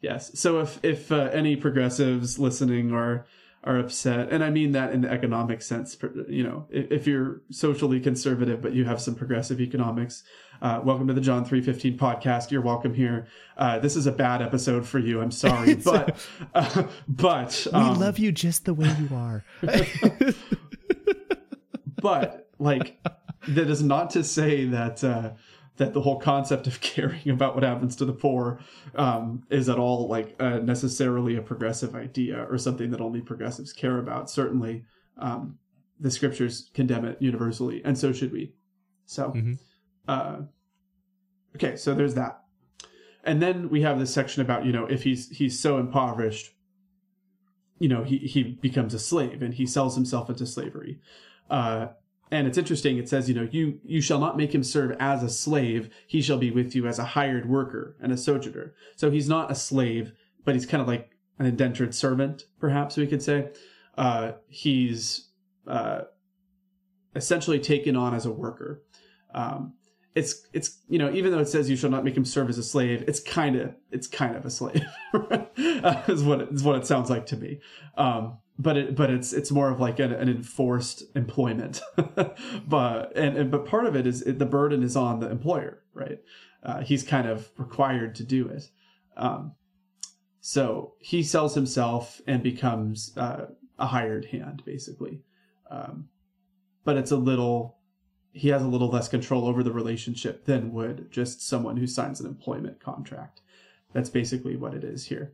Yes. 0.00 0.38
So 0.38 0.60
if 0.60 0.78
if 0.84 1.10
uh, 1.10 1.30
any 1.32 1.56
progressives 1.56 2.38
listening 2.38 2.92
are 2.92 3.26
are 3.66 3.78
upset, 3.78 4.30
and 4.30 4.44
I 4.44 4.50
mean 4.50 4.72
that 4.72 4.92
in 4.92 5.00
the 5.00 5.10
economic 5.10 5.60
sense, 5.60 5.96
you 6.28 6.44
know, 6.44 6.66
if, 6.70 7.06
you're 7.06 7.42
socially 7.50 7.98
conservative 7.98 8.62
but 8.62 8.72
you 8.72 8.84
have 8.84 9.00
some 9.00 9.16
progressive 9.16 9.60
economics, 9.60 10.22
uh, 10.62 10.80
welcome 10.84 11.08
to 11.08 11.12
the 11.12 11.20
John 11.20 11.44
3:15 11.44 11.98
podcast. 11.98 12.52
You're 12.52 12.62
welcome 12.62 12.94
here. 12.94 13.26
Uh, 13.56 13.80
this 13.80 13.96
is 13.96 14.06
a 14.06 14.12
bad 14.12 14.40
episode 14.40 14.86
for 14.86 15.00
you. 15.00 15.20
I'm 15.20 15.32
sorry, 15.32 15.74
but 15.84 16.16
uh, 16.54 16.84
but 17.08 17.66
um, 17.72 17.90
we 17.90 17.98
love 17.98 18.18
you 18.18 18.30
just 18.30 18.66
the 18.66 18.74
way 18.74 18.94
you 19.00 19.14
are. 19.16 19.44
but 22.00 22.48
like 22.60 23.04
that 23.48 23.68
is 23.68 23.82
not 23.82 24.10
to 24.10 24.22
say 24.22 24.64
that 24.66 25.02
uh, 25.02 25.30
that 25.76 25.92
the 25.92 26.00
whole 26.00 26.18
concept 26.18 26.66
of 26.66 26.80
caring 26.80 27.28
about 27.28 27.54
what 27.54 27.64
happens 27.64 27.96
to 27.96 28.04
the 28.04 28.12
poor 28.12 28.60
um, 28.94 29.44
is 29.50 29.68
at 29.68 29.78
all 29.78 30.08
like 30.08 30.34
uh, 30.40 30.58
necessarily 30.58 31.36
a 31.36 31.42
progressive 31.42 31.94
idea 31.94 32.46
or 32.50 32.58
something 32.58 32.90
that 32.90 33.00
only 33.00 33.20
progressives 33.20 33.72
care 33.72 33.98
about. 33.98 34.30
Certainly, 34.30 34.84
um, 35.18 35.58
the 35.98 36.10
scriptures 36.10 36.70
condemn 36.74 37.04
it 37.04 37.16
universally, 37.20 37.82
and 37.84 37.96
so 37.98 38.12
should 38.12 38.32
we. 38.32 38.54
So. 39.06 39.28
Mm-hmm 39.28 39.52
uh, 40.08 40.38
okay, 41.56 41.76
so 41.76 41.94
there's 41.94 42.14
that. 42.14 42.42
And 43.24 43.42
then 43.42 43.70
we 43.70 43.82
have 43.82 43.98
this 43.98 44.14
section 44.14 44.42
about, 44.42 44.64
you 44.64 44.72
know, 44.72 44.86
if 44.86 45.02
he's 45.02 45.28
he's 45.30 45.58
so 45.58 45.78
impoverished, 45.78 46.54
you 47.78 47.88
know, 47.88 48.04
he, 48.04 48.18
he 48.18 48.42
becomes 48.44 48.94
a 48.94 48.98
slave 48.98 49.42
and 49.42 49.54
he 49.54 49.66
sells 49.66 49.96
himself 49.96 50.30
into 50.30 50.46
slavery. 50.46 51.00
Uh, 51.50 51.88
and 52.30 52.46
it's 52.46 52.58
interesting. 52.58 52.98
It 52.98 53.08
says, 53.08 53.28
you 53.28 53.34
know, 53.34 53.48
you 53.50 53.78
you 53.84 54.00
shall 54.00 54.18
not 54.18 54.36
make 54.36 54.54
him 54.54 54.64
serve 54.64 54.96
as 54.98 55.22
a 55.22 55.28
slave. 55.28 55.90
He 56.06 56.20
shall 56.20 56.38
be 56.38 56.50
with 56.50 56.74
you 56.74 56.86
as 56.86 56.98
a 56.98 57.04
hired 57.04 57.48
worker 57.48 57.96
and 58.00 58.12
a 58.12 58.16
sojourner. 58.16 58.74
So 58.96 59.10
he's 59.10 59.28
not 59.28 59.50
a 59.50 59.54
slave, 59.54 60.12
but 60.44 60.54
he's 60.54 60.66
kind 60.66 60.80
of 60.80 60.88
like 60.88 61.10
an 61.38 61.46
indentured 61.46 61.94
servant, 61.94 62.44
perhaps 62.58 62.96
we 62.96 63.06
could 63.06 63.22
say. 63.22 63.50
Uh, 63.96 64.32
he's 64.48 65.28
uh, 65.66 66.02
essentially 67.14 67.60
taken 67.60 67.96
on 67.96 68.14
as 68.14 68.26
a 68.26 68.32
worker. 68.32 68.82
Um, 69.32 69.74
it's 70.16 70.46
it's 70.52 70.78
you 70.88 70.98
know 70.98 71.12
even 71.12 71.30
though 71.30 71.38
it 71.38 71.48
says 71.48 71.70
you 71.70 71.76
shall 71.76 71.90
not 71.90 72.02
make 72.02 72.16
him 72.16 72.24
serve 72.24 72.48
as 72.48 72.56
a 72.56 72.62
slave 72.62 73.04
it's 73.06 73.20
kind 73.20 73.54
of 73.54 73.74
it's 73.90 74.06
kind 74.06 74.34
of 74.34 74.46
a 74.46 74.50
slave 74.50 74.82
is 76.08 76.24
what 76.24 76.40
it, 76.40 76.48
is 76.50 76.62
what 76.62 76.74
it 76.74 76.86
sounds 76.86 77.10
like 77.10 77.26
to 77.26 77.36
me 77.36 77.60
um, 77.98 78.38
but 78.58 78.76
it 78.76 78.96
but 78.96 79.10
it's 79.10 79.32
it's 79.32 79.50
more 79.50 79.70
of 79.70 79.80
like 79.80 79.98
an, 79.98 80.12
an 80.12 80.28
enforced 80.28 81.04
employment 81.14 81.80
but 82.66 83.16
and, 83.16 83.36
and, 83.36 83.50
but 83.50 83.66
part 83.66 83.86
of 83.86 83.94
it 83.94 84.06
is 84.06 84.22
it, 84.22 84.38
the 84.38 84.46
burden 84.46 84.82
is 84.82 84.96
on 84.96 85.20
the 85.20 85.30
employer 85.30 85.82
right 85.94 86.20
uh, 86.62 86.80
he's 86.80 87.02
kind 87.02 87.28
of 87.28 87.50
required 87.58 88.14
to 88.14 88.24
do 88.24 88.48
it 88.48 88.70
um, 89.16 89.52
so 90.40 90.94
he 91.00 91.22
sells 91.22 91.54
himself 91.54 92.20
and 92.26 92.42
becomes 92.42 93.16
uh, 93.16 93.46
a 93.78 93.86
hired 93.86 94.26
hand 94.26 94.62
basically 94.64 95.20
um, 95.70 96.08
but 96.84 96.96
it's 96.96 97.10
a 97.10 97.16
little 97.16 97.76
he 98.36 98.48
has 98.48 98.62
a 98.62 98.68
little 98.68 98.90
less 98.90 99.08
control 99.08 99.46
over 99.46 99.62
the 99.62 99.72
relationship 99.72 100.44
than 100.44 100.72
would 100.72 101.10
just 101.10 101.40
someone 101.40 101.78
who 101.78 101.86
signs 101.86 102.20
an 102.20 102.26
employment 102.26 102.78
contract. 102.80 103.40
That's 103.94 104.10
basically 104.10 104.56
what 104.56 104.74
it 104.74 104.84
is 104.84 105.06
here. 105.06 105.32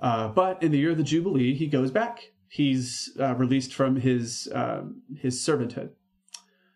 Uh, 0.00 0.28
but 0.28 0.62
in 0.62 0.72
the 0.72 0.78
year 0.78 0.92
of 0.92 0.96
the 0.96 1.02
Jubilee, 1.02 1.54
he 1.54 1.66
goes 1.66 1.90
back. 1.90 2.31
He's 2.52 3.16
uh, 3.18 3.34
released 3.36 3.72
from 3.72 3.96
his 3.96 4.46
um, 4.52 5.00
his 5.16 5.40
servanthood. 5.40 5.88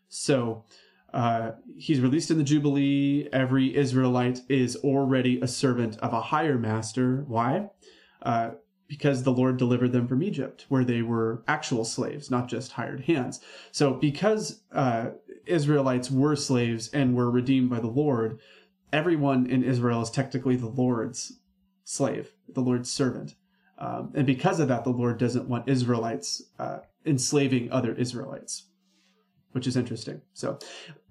So 0.09 0.65
uh, 1.13 1.51
he's 1.77 2.01
released 2.01 2.31
in 2.31 2.39
the 2.39 2.45
Jubilee. 2.45 3.29
Every 3.31 3.77
Israelite 3.77 4.41
is 4.49 4.77
already 4.77 5.39
a 5.39 5.47
servant 5.47 5.99
of 5.99 6.15
a 6.15 6.23
higher 6.23 6.57
master. 6.57 7.27
Why? 7.29 7.69
Uh, 8.23 8.53
because 8.89 9.23
the 9.23 9.35
Lord 9.35 9.59
delivered 9.59 9.93
them 9.93 10.09
from 10.09 10.23
Egypt, 10.23 10.65
where 10.71 10.83
they 10.83 11.03
were 11.03 11.43
actual 11.47 11.85
slaves, 11.85 12.31
not 12.31 12.49
just 12.49 12.73
hired 12.73 13.03
hands. 13.03 13.43
So, 13.71 13.93
because 13.93 14.63
uh, 14.73 15.11
Israelites 15.45 16.11
were 16.11 16.37
slaves 16.37 16.89
and 16.89 17.15
were 17.15 17.31
redeemed 17.31 17.69
by 17.69 17.81
the 17.81 17.87
Lord, 17.87 18.41
everyone 18.95 19.45
in 19.45 19.63
Israel 19.63 20.01
is 20.01 20.11
technically 20.11 20.57
the 20.57 20.69
Lord's 20.69 21.35
slave, 21.85 22.33
the 22.49 22.63
Lord's 22.63 22.91
servant. 22.91 23.35
Um, 23.79 24.13
and 24.15 24.27
because 24.27 24.61
of 24.61 24.69
that, 24.69 24.85
the 24.85 24.91
Lord 24.91 25.19
doesn't 25.19 25.49
want 25.49 25.69
Israelites 25.69 26.43
uh, 26.59 26.79
enslaving 27.05 27.71
other 27.71 27.95
Israelites, 27.95 28.65
which 29.53 29.67
is 29.67 29.77
interesting. 29.77 30.23
So, 30.33 30.59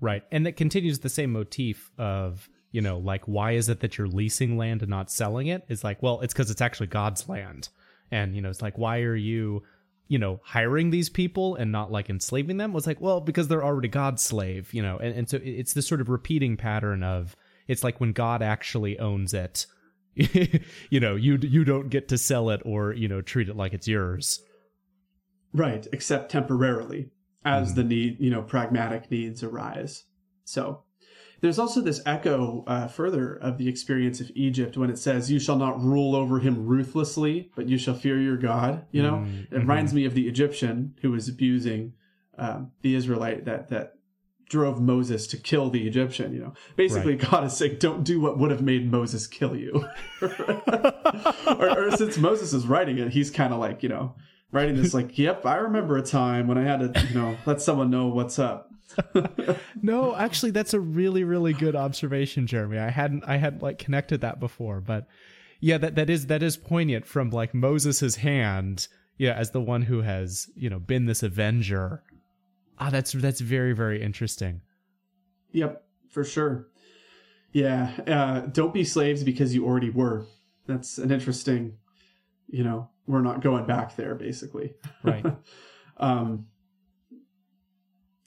right, 0.02 0.24
and 0.32 0.48
it 0.48 0.54
continues 0.54 1.00
the 1.00 1.10
same 1.10 1.32
motif 1.32 1.92
of 1.98 2.50
you 2.72 2.82
know, 2.82 2.98
like 2.98 3.24
why 3.26 3.52
is 3.52 3.70
it 3.70 3.80
that 3.80 3.98
you're 3.98 4.08
leasing 4.08 4.58
land 4.58 4.82
and 4.82 4.90
not 4.90 5.10
selling 5.10 5.48
it? 5.48 5.64
It's 5.70 5.84
like, 5.84 6.04
well, 6.04 6.20
it's 6.20 6.34
because 6.34 6.52
it's 6.52 6.62
actually 6.62 6.88
God's 6.88 7.30
land, 7.30 7.70
and 8.12 8.36
you 8.36 8.42
know, 8.42 8.50
it's 8.50 8.62
like 8.62 8.78
why 8.78 9.02
are 9.02 9.16
you 9.16 9.64
you 10.08 10.20
know, 10.20 10.40
hiring 10.44 10.92
these 10.92 11.10
people 11.10 11.56
and 11.56 11.72
not 11.72 11.92
like 11.92 12.10
enslaving 12.10 12.58
them 12.58 12.74
was 12.74 12.86
like, 12.86 13.02
well, 13.02 13.20
because 13.20 13.48
they're 13.48 13.64
already 13.64 13.88
God's 13.88 14.22
slave, 14.22 14.74
you 14.74 14.82
know, 14.82 14.98
and, 14.98 15.16
and 15.16 15.30
so 15.30 15.40
it's 15.44 15.74
this 15.74 15.88
sort 15.88 16.02
of 16.02 16.10
repeating 16.10 16.58
pattern 16.58 17.02
of 17.02 17.36
it's 17.68 17.84
like 17.84 18.00
when 18.00 18.14
God 18.14 18.44
actually 18.44 19.00
owns 19.00 19.34
it, 19.34 19.66
you 20.90 21.00
know, 21.00 21.16
you 21.16 21.38
you 21.42 21.66
don't 21.66 21.90
get 21.90 22.08
to 22.08 22.18
sell 22.18 22.50
it 22.50 22.62
or 22.66 22.94
you 22.94 23.08
know 23.08 23.22
treat 23.22 23.50
it 23.50 23.56
like 23.56 23.74
it's 23.74 23.88
yours, 23.88 24.42
right? 25.54 25.86
Except 25.92 26.32
temporarily, 26.32 27.10
as 27.44 27.74
mm. 27.74 27.76
the 27.76 27.84
need, 27.84 28.20
you 28.20 28.30
know, 28.30 28.42
pragmatic 28.42 29.12
needs 29.12 29.44
arise. 29.44 30.06
So 30.46 30.84
there's 31.42 31.60
also 31.60 31.82
this 31.82 32.02
echo 32.06 32.64
uh, 32.66 32.88
further 32.88 33.36
of 33.36 33.58
the 33.58 33.68
experience 33.68 34.22
of 34.22 34.32
Egypt 34.36 34.78
when 34.78 34.90
it 34.90 34.98
says, 34.98 35.30
"You 35.30 35.40
shall 35.40 35.58
not 35.58 35.82
rule 35.82 36.16
over 36.16 36.40
him 36.40 36.66
ruthlessly, 36.66 37.52
but 37.56 37.68
you 37.68 37.78
shall 37.78 37.96
fear 37.96 38.20
your 38.20 38.38
God." 38.38 38.86
You 38.92 39.04
know, 39.04 39.16
mm-hmm. 39.16 39.54
it 39.54 39.60
reminds 39.60 39.94
me 39.94 40.06
of 40.06 40.14
the 40.14 40.28
Egyptian 40.28 40.96
who 41.02 41.12
was 41.12 41.28
abusing 41.28 41.94
um, 42.38 42.72
the 42.82 42.96
Israelite 42.96 43.46
that 43.46 43.70
that 43.70 43.96
drove 44.50 44.82
Moses 44.82 45.28
to 45.28 45.38
kill 45.38 45.70
the 45.70 45.88
Egyptian. 45.88 46.34
You 46.34 46.40
know, 46.42 46.54
basically, 46.76 47.16
right. 47.16 47.30
God 47.30 47.44
is 47.46 47.58
saying, 47.58 47.78
"Don't 47.80 48.04
do 48.04 48.20
what 48.20 48.38
would 48.38 48.52
have 48.52 48.62
made 48.62 48.92
Moses 48.92 49.28
kill 49.28 49.56
you." 49.56 49.86
or, 50.22 51.88
or 51.88 51.92
since 51.98 52.18
Moses 52.18 52.54
is 52.54 52.66
writing 52.68 52.98
it, 52.98 53.12
he's 53.12 53.32
kind 53.32 53.54
of 53.54 53.60
like, 53.60 53.84
you 53.84 53.90
know, 53.90 54.16
writing 54.52 54.76
this 54.76 54.94
like, 54.94 55.18
"Yep, 55.18 55.46
I 55.46 55.56
remember 55.56 55.98
a 55.98 56.04
time 56.04 56.48
when 56.48 56.58
I 56.58 56.64
had 56.64 56.94
to, 56.94 57.08
you 57.08 57.16
know, 57.16 57.38
let 57.46 57.62
someone 57.62 57.90
know 57.90 58.08
what's 58.08 58.40
up." 58.40 58.72
no, 59.82 60.16
actually, 60.16 60.52
that's 60.52 60.74
a 60.74 60.80
really, 60.80 61.24
really 61.24 61.54
good 61.54 61.76
observation, 61.76 62.48
Jeremy. 62.48 62.78
I 62.78 62.90
hadn't, 62.90 63.24
I 63.26 63.38
hadn't 63.38 63.62
like 63.62 63.80
connected 63.80 64.22
that 64.22 64.40
before, 64.40 64.82
but 64.82 65.08
yeah, 65.60 65.78
that 65.78 65.96
that 65.96 66.10
is 66.10 66.28
that 66.28 66.44
is 66.44 66.58
poignant 66.58 67.06
from 67.06 67.30
like 67.30 67.54
Moses's 67.54 68.18
hand, 68.18 68.88
yeah, 69.18 69.34
as 69.34 69.52
the 69.52 69.62
one 69.62 69.84
who 69.84 70.02
has 70.02 70.48
you 70.56 70.70
know 70.70 70.80
been 70.80 71.06
this 71.06 71.24
avenger. 71.24 72.04
Ah, 72.80 72.90
that's 72.90 73.14
that's 73.14 73.42
very, 73.42 73.74
very 73.74 74.02
interesting. 74.02 74.62
Yep, 75.52 75.84
for 76.10 76.24
sure. 76.24 76.68
Yeah, 77.52 77.92
uh, 78.06 78.40
don't 78.48 78.74
be 78.74 78.84
slaves 78.84 79.24
because 79.24 79.56
you 79.56 79.66
already 79.66 79.90
were. 79.90 80.26
That's 80.68 80.98
an 80.98 81.12
interesting, 81.12 81.78
you 82.48 82.64
know, 82.64 82.90
we're 83.08 83.22
not 83.22 83.42
going 83.42 83.66
back 83.66 83.96
there, 83.96 84.16
basically. 84.16 84.74
Right. 85.04 85.26
um, 85.98 86.48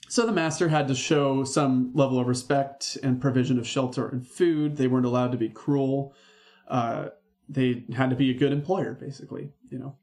so 0.07 0.25
the 0.25 0.31
master 0.31 0.69
had 0.69 0.87
to 0.87 0.95
show 0.95 1.43
some 1.43 1.91
level 1.93 2.19
of 2.19 2.25
respect 2.25 2.97
and 3.03 3.21
provision 3.21 3.59
of 3.59 3.67
shelter 3.67 4.07
and 4.07 4.27
food. 4.27 4.77
They 4.77 4.87
weren't 4.87 5.05
allowed 5.05 5.31
to 5.33 5.37
be 5.37 5.49
cruel. 5.49 6.15
Uh, 6.67 7.09
they 7.47 7.83
had 7.95 8.09
to 8.09 8.15
be 8.15 8.31
a 8.31 8.33
good 8.33 8.51
employer, 8.51 8.95
basically. 8.95 9.51
You 9.69 9.77
know. 9.77 9.95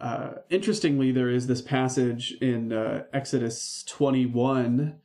Uh, 0.00 0.34
interestingly, 0.50 1.10
there 1.10 1.30
is 1.30 1.46
this 1.46 1.62
passage 1.62 2.32
in 2.40 2.72
uh, 2.72 3.04
Exodus 3.12 3.82
21, 3.86 4.96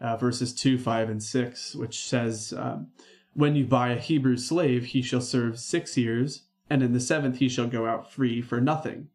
uh, 0.00 0.16
verses 0.16 0.54
2, 0.54 0.78
5, 0.78 1.10
and 1.10 1.22
6, 1.22 1.74
which 1.74 2.04
says, 2.04 2.54
um, 2.56 2.88
When 3.34 3.56
you 3.56 3.64
buy 3.66 3.90
a 3.90 3.98
Hebrew 3.98 4.36
slave, 4.36 4.86
he 4.86 5.02
shall 5.02 5.20
serve 5.20 5.58
six 5.58 5.96
years, 5.96 6.42
and 6.70 6.82
in 6.82 6.92
the 6.92 7.00
seventh 7.00 7.38
he 7.38 7.48
shall 7.48 7.66
go 7.66 7.86
out 7.86 8.12
free 8.12 8.40
for 8.40 8.60
nothing. 8.60 9.08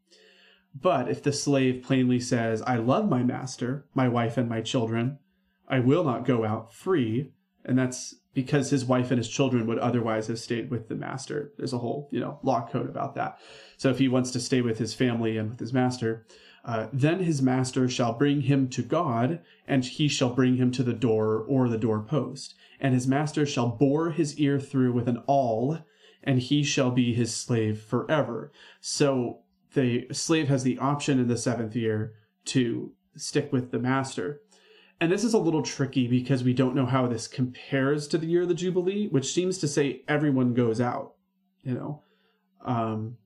But 0.73 1.09
if 1.09 1.21
the 1.21 1.33
slave 1.33 1.83
plainly 1.83 2.19
says, 2.19 2.61
I 2.61 2.77
love 2.77 3.09
my 3.09 3.23
master, 3.23 3.85
my 3.93 4.07
wife, 4.07 4.37
and 4.37 4.49
my 4.49 4.61
children, 4.61 5.19
I 5.67 5.79
will 5.79 6.03
not 6.03 6.25
go 6.25 6.45
out 6.45 6.73
free, 6.73 7.31
and 7.65 7.77
that's 7.77 8.15
because 8.33 8.69
his 8.69 8.85
wife 8.85 9.11
and 9.11 9.17
his 9.17 9.27
children 9.27 9.67
would 9.67 9.79
otherwise 9.79 10.27
have 10.27 10.39
stayed 10.39 10.71
with 10.71 10.87
the 10.87 10.95
master. 10.95 11.51
There's 11.57 11.73
a 11.73 11.77
whole, 11.77 12.07
you 12.11 12.19
know, 12.19 12.39
law 12.43 12.67
code 12.71 12.89
about 12.89 13.15
that. 13.15 13.39
So 13.77 13.89
if 13.89 13.99
he 13.99 14.07
wants 14.07 14.31
to 14.31 14.39
stay 14.39 14.61
with 14.61 14.77
his 14.77 14.93
family 14.93 15.37
and 15.37 15.49
with 15.49 15.59
his 15.59 15.73
master, 15.73 16.25
uh, 16.63 16.87
then 16.93 17.19
his 17.19 17.41
master 17.41 17.89
shall 17.89 18.13
bring 18.13 18.41
him 18.41 18.69
to 18.69 18.83
God, 18.83 19.41
and 19.67 19.83
he 19.83 20.07
shall 20.07 20.33
bring 20.33 20.57
him 20.57 20.71
to 20.71 20.83
the 20.83 20.93
door 20.93 21.43
or 21.47 21.67
the 21.67 21.77
doorpost. 21.77 22.53
And 22.79 22.93
his 22.93 23.07
master 23.07 23.45
shall 23.45 23.67
bore 23.67 24.11
his 24.11 24.37
ear 24.37 24.59
through 24.59 24.93
with 24.93 25.07
an 25.07 25.23
awl, 25.27 25.79
and 26.23 26.39
he 26.39 26.63
shall 26.63 26.91
be 26.91 27.13
his 27.13 27.35
slave 27.35 27.81
forever. 27.81 28.51
So 28.79 29.39
the 29.73 30.07
slave 30.11 30.47
has 30.49 30.63
the 30.63 30.77
option 30.77 31.19
in 31.19 31.27
the 31.27 31.37
seventh 31.37 31.75
year 31.75 32.13
to 32.45 32.93
stick 33.15 33.51
with 33.51 33.71
the 33.71 33.79
master. 33.79 34.41
And 35.01 35.11
this 35.11 35.23
is 35.23 35.33
a 35.33 35.39
little 35.39 35.63
tricky 35.63 36.07
because 36.07 36.43
we 36.43 36.53
don't 36.53 36.75
know 36.75 36.85
how 36.85 37.07
this 37.07 37.27
compares 37.27 38.07
to 38.09 38.19
the 38.19 38.27
year 38.27 38.43
of 38.43 38.47
the 38.47 38.53
Jubilee, 38.53 39.07
which 39.07 39.33
seems 39.33 39.57
to 39.57 39.67
say 39.67 40.03
everyone 40.07 40.53
goes 40.53 40.79
out. 40.79 41.15
You 41.63 41.73
know, 41.73 42.03
um, 42.63 43.17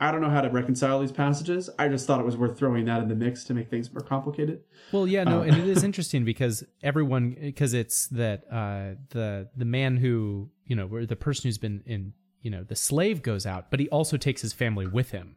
I 0.00 0.10
don't 0.10 0.20
know 0.20 0.28
how 0.28 0.40
to 0.40 0.50
reconcile 0.50 0.98
these 0.98 1.12
passages. 1.12 1.70
I 1.78 1.86
just 1.86 2.04
thought 2.04 2.18
it 2.18 2.26
was 2.26 2.36
worth 2.36 2.58
throwing 2.58 2.84
that 2.86 3.00
in 3.00 3.08
the 3.08 3.14
mix 3.14 3.44
to 3.44 3.54
make 3.54 3.70
things 3.70 3.92
more 3.92 4.02
complicated. 4.02 4.62
Well, 4.90 5.06
yeah, 5.06 5.22
no, 5.22 5.40
uh, 5.40 5.44
and 5.44 5.56
it 5.56 5.68
is 5.68 5.84
interesting 5.84 6.24
because 6.24 6.64
everyone 6.82 7.36
because 7.40 7.74
it's 7.74 8.08
that 8.08 8.42
uh, 8.50 8.96
the 9.10 9.48
the 9.56 9.64
man 9.64 9.96
who 9.96 10.50
you 10.66 10.74
know, 10.74 10.86
where 10.86 11.06
the 11.06 11.16
person 11.16 11.44
who's 11.48 11.58
been 11.58 11.82
in 11.86 12.12
you 12.42 12.50
know 12.50 12.64
the 12.64 12.76
slave 12.76 13.22
goes 13.22 13.46
out, 13.46 13.70
but 13.70 13.78
he 13.78 13.88
also 13.90 14.16
takes 14.16 14.42
his 14.42 14.52
family 14.52 14.86
with 14.86 15.12
him 15.12 15.36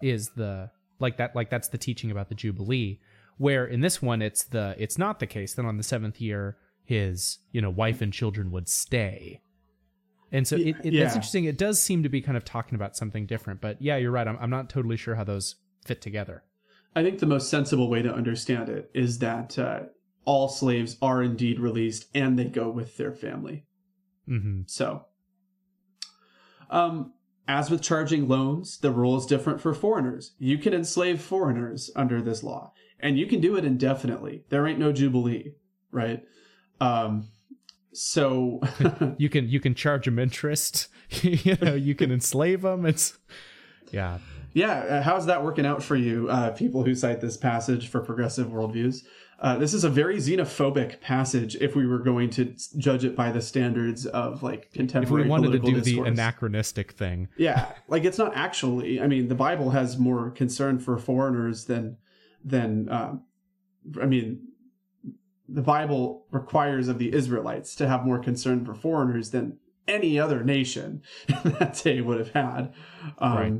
is 0.00 0.30
the 0.30 0.70
like 0.98 1.18
that 1.18 1.36
like 1.36 1.50
that's 1.50 1.68
the 1.68 1.78
teaching 1.78 2.10
about 2.10 2.28
the 2.28 2.34
jubilee 2.34 2.98
where 3.38 3.64
in 3.64 3.80
this 3.80 4.00
one 4.00 4.22
it's 4.22 4.44
the 4.44 4.74
it's 4.78 4.98
not 4.98 5.20
the 5.20 5.26
case 5.26 5.54
that 5.54 5.64
on 5.64 5.76
the 5.76 5.82
seventh 5.82 6.20
year 6.20 6.56
his 6.84 7.38
you 7.52 7.60
know 7.60 7.70
wife 7.70 8.00
and 8.00 8.12
children 8.12 8.50
would 8.50 8.68
stay 8.68 9.40
and 10.30 10.46
so 10.48 10.56
it, 10.56 10.76
it, 10.82 10.92
yeah. 10.92 11.04
that's 11.04 11.14
interesting 11.14 11.44
it 11.44 11.58
does 11.58 11.80
seem 11.80 12.02
to 12.02 12.08
be 12.08 12.20
kind 12.20 12.36
of 12.36 12.44
talking 12.44 12.74
about 12.74 12.96
something 12.96 13.26
different 13.26 13.60
but 13.60 13.80
yeah 13.80 13.96
you're 13.96 14.10
right 14.10 14.28
I'm, 14.28 14.38
I'm 14.40 14.50
not 14.50 14.68
totally 14.68 14.96
sure 14.96 15.14
how 15.14 15.24
those 15.24 15.56
fit 15.84 16.00
together 16.00 16.42
i 16.94 17.02
think 17.02 17.18
the 17.18 17.26
most 17.26 17.50
sensible 17.50 17.88
way 17.88 18.02
to 18.02 18.12
understand 18.12 18.68
it 18.68 18.90
is 18.94 19.18
that 19.20 19.58
uh, 19.58 19.80
all 20.24 20.48
slaves 20.48 20.96
are 21.02 21.22
indeed 21.22 21.58
released 21.58 22.06
and 22.14 22.38
they 22.38 22.44
go 22.44 22.68
with 22.70 22.96
their 22.96 23.12
family 23.12 23.64
mm-hmm. 24.28 24.62
so 24.66 25.06
um 26.70 27.12
as 27.48 27.70
with 27.70 27.82
charging 27.82 28.28
loans, 28.28 28.78
the 28.78 28.90
rule 28.90 29.16
is 29.16 29.26
different 29.26 29.60
for 29.60 29.74
foreigners. 29.74 30.32
You 30.38 30.58
can 30.58 30.72
enslave 30.72 31.20
foreigners 31.20 31.90
under 31.96 32.22
this 32.22 32.42
law, 32.42 32.72
and 33.02 33.18
you 33.18 33.26
can 33.26 33.40
do 33.40 33.56
it 33.56 33.64
indefinitely. 33.64 34.44
There 34.48 34.66
ain't 34.66 34.78
no 34.78 34.92
jubilee, 34.92 35.52
right? 35.90 36.24
Um, 36.80 37.28
so 37.92 38.60
you 39.18 39.28
can 39.28 39.48
you 39.48 39.60
can 39.60 39.74
charge 39.74 40.06
them 40.06 40.18
interest. 40.18 40.88
you 41.22 41.56
know, 41.60 41.74
you 41.74 41.94
can 41.94 42.10
enslave 42.10 42.62
them. 42.62 42.86
It's 42.86 43.18
yeah, 43.90 44.18
yeah. 44.54 44.78
Uh, 44.78 45.02
how's 45.02 45.26
that 45.26 45.44
working 45.44 45.66
out 45.66 45.82
for 45.82 45.96
you, 45.96 46.28
uh, 46.30 46.50
people 46.52 46.84
who 46.84 46.94
cite 46.94 47.20
this 47.20 47.36
passage 47.36 47.88
for 47.88 48.00
progressive 48.00 48.48
worldviews? 48.48 49.02
Uh, 49.40 49.58
this 49.58 49.74
is 49.74 49.82
a 49.82 49.90
very 49.90 50.18
xenophobic 50.18 51.00
passage 51.00 51.56
if 51.56 51.74
we 51.74 51.84
were 51.84 51.98
going 51.98 52.30
to 52.30 52.54
judge 52.76 53.04
it 53.04 53.16
by 53.16 53.32
the 53.32 53.42
standards 53.42 54.06
of 54.06 54.44
like 54.44 54.72
contemporary. 54.72 55.22
If 55.22 55.26
we 55.26 55.30
wanted 55.30 55.50
to 55.52 55.58
do 55.58 55.80
discourse. 55.80 55.84
the 55.84 56.00
anachronistic 56.02 56.92
thing, 56.92 57.28
yeah, 57.36 57.72
like 57.88 58.04
it's 58.04 58.18
not 58.18 58.36
actually. 58.36 59.00
I 59.00 59.08
mean, 59.08 59.26
the 59.26 59.34
Bible 59.34 59.70
has 59.70 59.98
more 59.98 60.30
concern 60.30 60.78
for 60.78 60.96
foreigners 60.96 61.64
than 61.64 61.96
than. 62.44 62.88
Um, 62.88 63.22
I 64.00 64.06
mean, 64.06 64.48
the 65.48 65.62
Bible 65.62 66.26
requires 66.30 66.88
of 66.88 66.98
the 66.98 67.12
Israelites 67.12 67.74
to 67.76 67.88
have 67.88 68.04
more 68.04 68.18
concern 68.18 68.64
for 68.64 68.74
foreigners 68.74 69.30
than 69.30 69.58
any 69.88 70.18
other 70.18 70.44
nation 70.44 71.02
that 71.44 71.80
day 71.82 72.00
would 72.00 72.18
have 72.18 72.30
had. 72.30 72.72
Um, 73.18 73.36
right. 73.36 73.54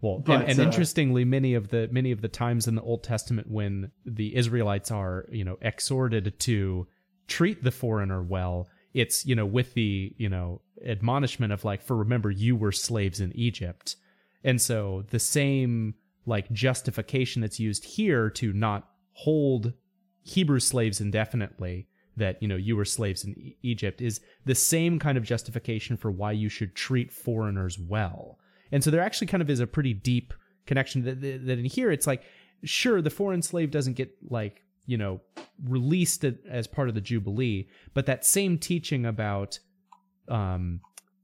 Well, 0.00 0.18
But, 0.20 0.42
and, 0.42 0.50
and 0.50 0.60
uh, 0.60 0.62
interestingly, 0.62 1.24
many 1.24 1.54
of 1.54 1.68
the 1.68 1.88
many 1.90 2.12
of 2.12 2.20
the 2.20 2.28
times 2.28 2.68
in 2.68 2.76
the 2.76 2.82
Old 2.82 3.02
Testament 3.02 3.50
when 3.50 3.90
the 4.04 4.36
Israelites 4.36 4.90
are, 4.90 5.26
you 5.30 5.44
know, 5.44 5.58
exhorted 5.60 6.38
to 6.40 6.86
treat 7.26 7.64
the 7.64 7.72
foreigner 7.72 8.22
well, 8.22 8.68
it's 8.94 9.26
you 9.26 9.34
know 9.34 9.46
with 9.46 9.74
the 9.74 10.14
you 10.16 10.28
know 10.28 10.60
admonishment 10.86 11.52
of 11.52 11.64
like, 11.64 11.82
for 11.82 11.96
remember 11.96 12.30
you 12.30 12.54
were 12.54 12.70
slaves 12.70 13.20
in 13.20 13.32
Egypt, 13.34 13.96
and 14.44 14.60
so 14.60 15.04
the 15.10 15.18
same 15.18 15.94
like 16.28 16.50
justification 16.52 17.42
that's 17.42 17.58
used 17.58 17.84
here 17.84 18.30
to 18.30 18.52
not 18.52 18.88
hold 19.12 19.72
Hebrew 20.22 20.60
slaves 20.60 21.00
indefinitely 21.00 21.88
that 22.16 22.40
you 22.42 22.48
know 22.48 22.56
you 22.56 22.76
were 22.76 22.84
slaves 22.84 23.24
in 23.24 23.38
E- 23.38 23.56
Egypt 23.62 24.00
is 24.00 24.20
the 24.44 24.54
same 24.54 24.98
kind 24.98 25.16
of 25.16 25.24
justification 25.24 25.96
for 25.96 26.10
why 26.10 26.32
you 26.32 26.48
should 26.48 26.74
treat 26.74 27.12
foreigners 27.12 27.78
well. 27.78 28.38
And 28.70 28.84
so 28.84 28.90
there 28.90 29.00
actually 29.00 29.28
kind 29.28 29.42
of 29.42 29.48
is 29.48 29.60
a 29.60 29.66
pretty 29.66 29.94
deep 29.94 30.34
connection 30.66 31.02
that, 31.04 31.20
that, 31.22 31.58
in 31.58 31.64
here 31.64 31.90
it's 31.90 32.06
like 32.06 32.22
sure 32.62 33.00
the 33.00 33.10
foreign 33.10 33.40
slave 33.40 33.70
doesn't 33.70 33.94
get 33.94 34.14
like 34.28 34.62
you 34.84 34.98
know 34.98 35.20
released 35.64 36.24
as 36.48 36.66
part 36.66 36.90
of 36.90 36.94
the 36.94 37.00
jubilee 37.00 37.66
but 37.94 38.04
that 38.04 38.24
same 38.24 38.58
teaching 38.58 39.06
about 39.06 39.58
um 40.28 40.80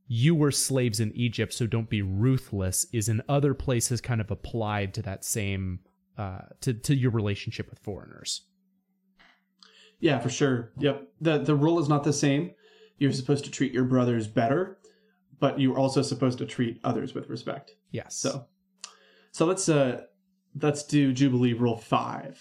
you 0.07 0.35
were 0.35 0.51
slaves 0.51 1.01
in 1.01 1.13
Egypt 1.13 1.53
so 1.53 1.67
don't 1.67 1.89
be 1.89 2.03
ruthless 2.03 2.87
is 2.93 3.09
in 3.09 3.23
other 3.29 3.55
places 3.55 4.01
kind 4.01 4.21
of 4.21 4.31
applied 4.31 4.93
to 4.95 5.03
that 5.03 5.25
same 5.25 5.81
uh 6.19 6.41
to 6.61 6.75
to 6.75 6.95
your 6.95 7.11
relationship 7.11 7.69
with 7.71 7.79
foreigners 7.79 8.43
Yeah, 10.01 10.19
for 10.19 10.29
sure. 10.29 10.73
Yep. 10.79 11.09
The 11.21 11.39
the 11.39 11.55
rule 11.55 11.79
is 11.79 11.89
not 11.89 12.05
the 12.05 12.13
same. 12.13 12.51
You're 12.99 13.13
supposed 13.13 13.45
to 13.45 13.51
treat 13.51 13.73
your 13.73 13.85
brothers 13.85 14.27
better, 14.29 14.79
but 15.41 15.59
you're 15.59 15.79
also 15.79 16.03
supposed 16.03 16.39
to 16.39 16.47
treat 16.47 16.81
others 16.85 17.15
with 17.15 17.29
respect. 17.29 17.75
yes 17.91 18.17
So 18.17 18.47
so 19.33 19.47
let's 19.47 19.69
uh 19.69 20.03
let's 20.61 20.85
do 20.85 21.13
Jubilee 21.13 21.55
Rule 21.55 21.79
five 21.79 22.39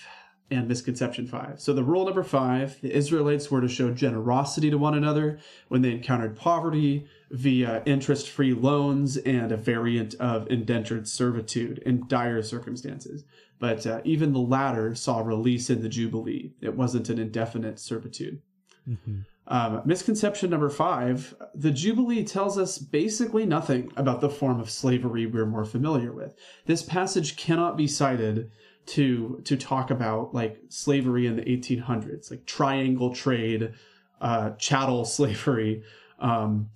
and 0.51 0.67
misconception 0.67 1.25
five. 1.25 1.59
So 1.59 1.73
the 1.73 1.83
rule 1.83 2.05
number 2.05 2.23
five, 2.23 2.79
the 2.81 2.95
Israelites 2.95 3.49
were 3.49 3.61
to 3.61 3.67
show 3.67 3.91
generosity 3.91 4.69
to 4.69 4.77
one 4.77 4.93
another 4.93 5.39
when 5.69 5.81
they 5.81 5.91
encountered 5.91 6.35
poverty 6.35 7.07
via 7.31 7.81
interest-free 7.85 8.53
loans 8.53 9.17
and 9.17 9.51
a 9.51 9.57
variant 9.57 10.15
of 10.15 10.47
indentured 10.49 11.07
servitude 11.07 11.79
in 11.79 12.07
dire 12.07 12.43
circumstances. 12.43 13.23
But 13.59 13.87
uh, 13.87 14.01
even 14.03 14.33
the 14.33 14.39
latter 14.39 14.93
saw 14.93 15.21
release 15.21 15.69
in 15.69 15.81
the 15.81 15.89
Jubilee. 15.89 16.53
It 16.61 16.75
wasn't 16.75 17.09
an 17.09 17.17
indefinite 17.17 17.79
servitude. 17.79 18.41
Mhm. 18.87 19.25
Um, 19.45 19.81
misconception 19.85 20.49
number 20.49 20.69
five 20.69 21.35
the 21.53 21.71
Jubilee 21.71 22.23
tells 22.23 22.57
us 22.57 22.77
basically 22.77 23.45
nothing 23.45 23.91
about 23.97 24.21
the 24.21 24.29
form 24.29 24.59
of 24.59 24.69
slavery 24.69 25.25
we're 25.25 25.45
more 25.45 25.65
familiar 25.65 26.13
with. 26.13 26.35
This 26.65 26.81
passage 26.81 27.35
cannot 27.35 27.75
be 27.75 27.87
cited 27.87 28.51
to 28.85 29.41
to 29.45 29.57
talk 29.57 29.91
about 29.91 30.33
like 30.33 30.59
slavery 30.69 31.27
in 31.27 31.35
the 31.35 31.43
1800s, 31.43 32.29
like 32.31 32.45
triangle 32.45 33.13
trade, 33.13 33.73
uh, 34.21 34.51
chattel 34.51 35.05
slavery, 35.05 35.83
um, 36.19 36.69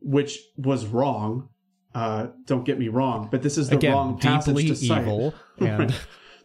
which 0.00 0.38
was 0.56 0.86
wrong. 0.86 1.48
Uh, 1.94 2.28
don't 2.44 2.64
get 2.64 2.78
me 2.78 2.88
wrong, 2.88 3.28
but 3.30 3.42
this 3.42 3.56
is 3.56 3.68
the 3.68 3.76
again 3.76 3.92
wrong 3.92 4.18
passage 4.18 4.66
to 4.66 4.74
cite 4.74 5.02
evil 5.02 5.32
and 5.60 5.94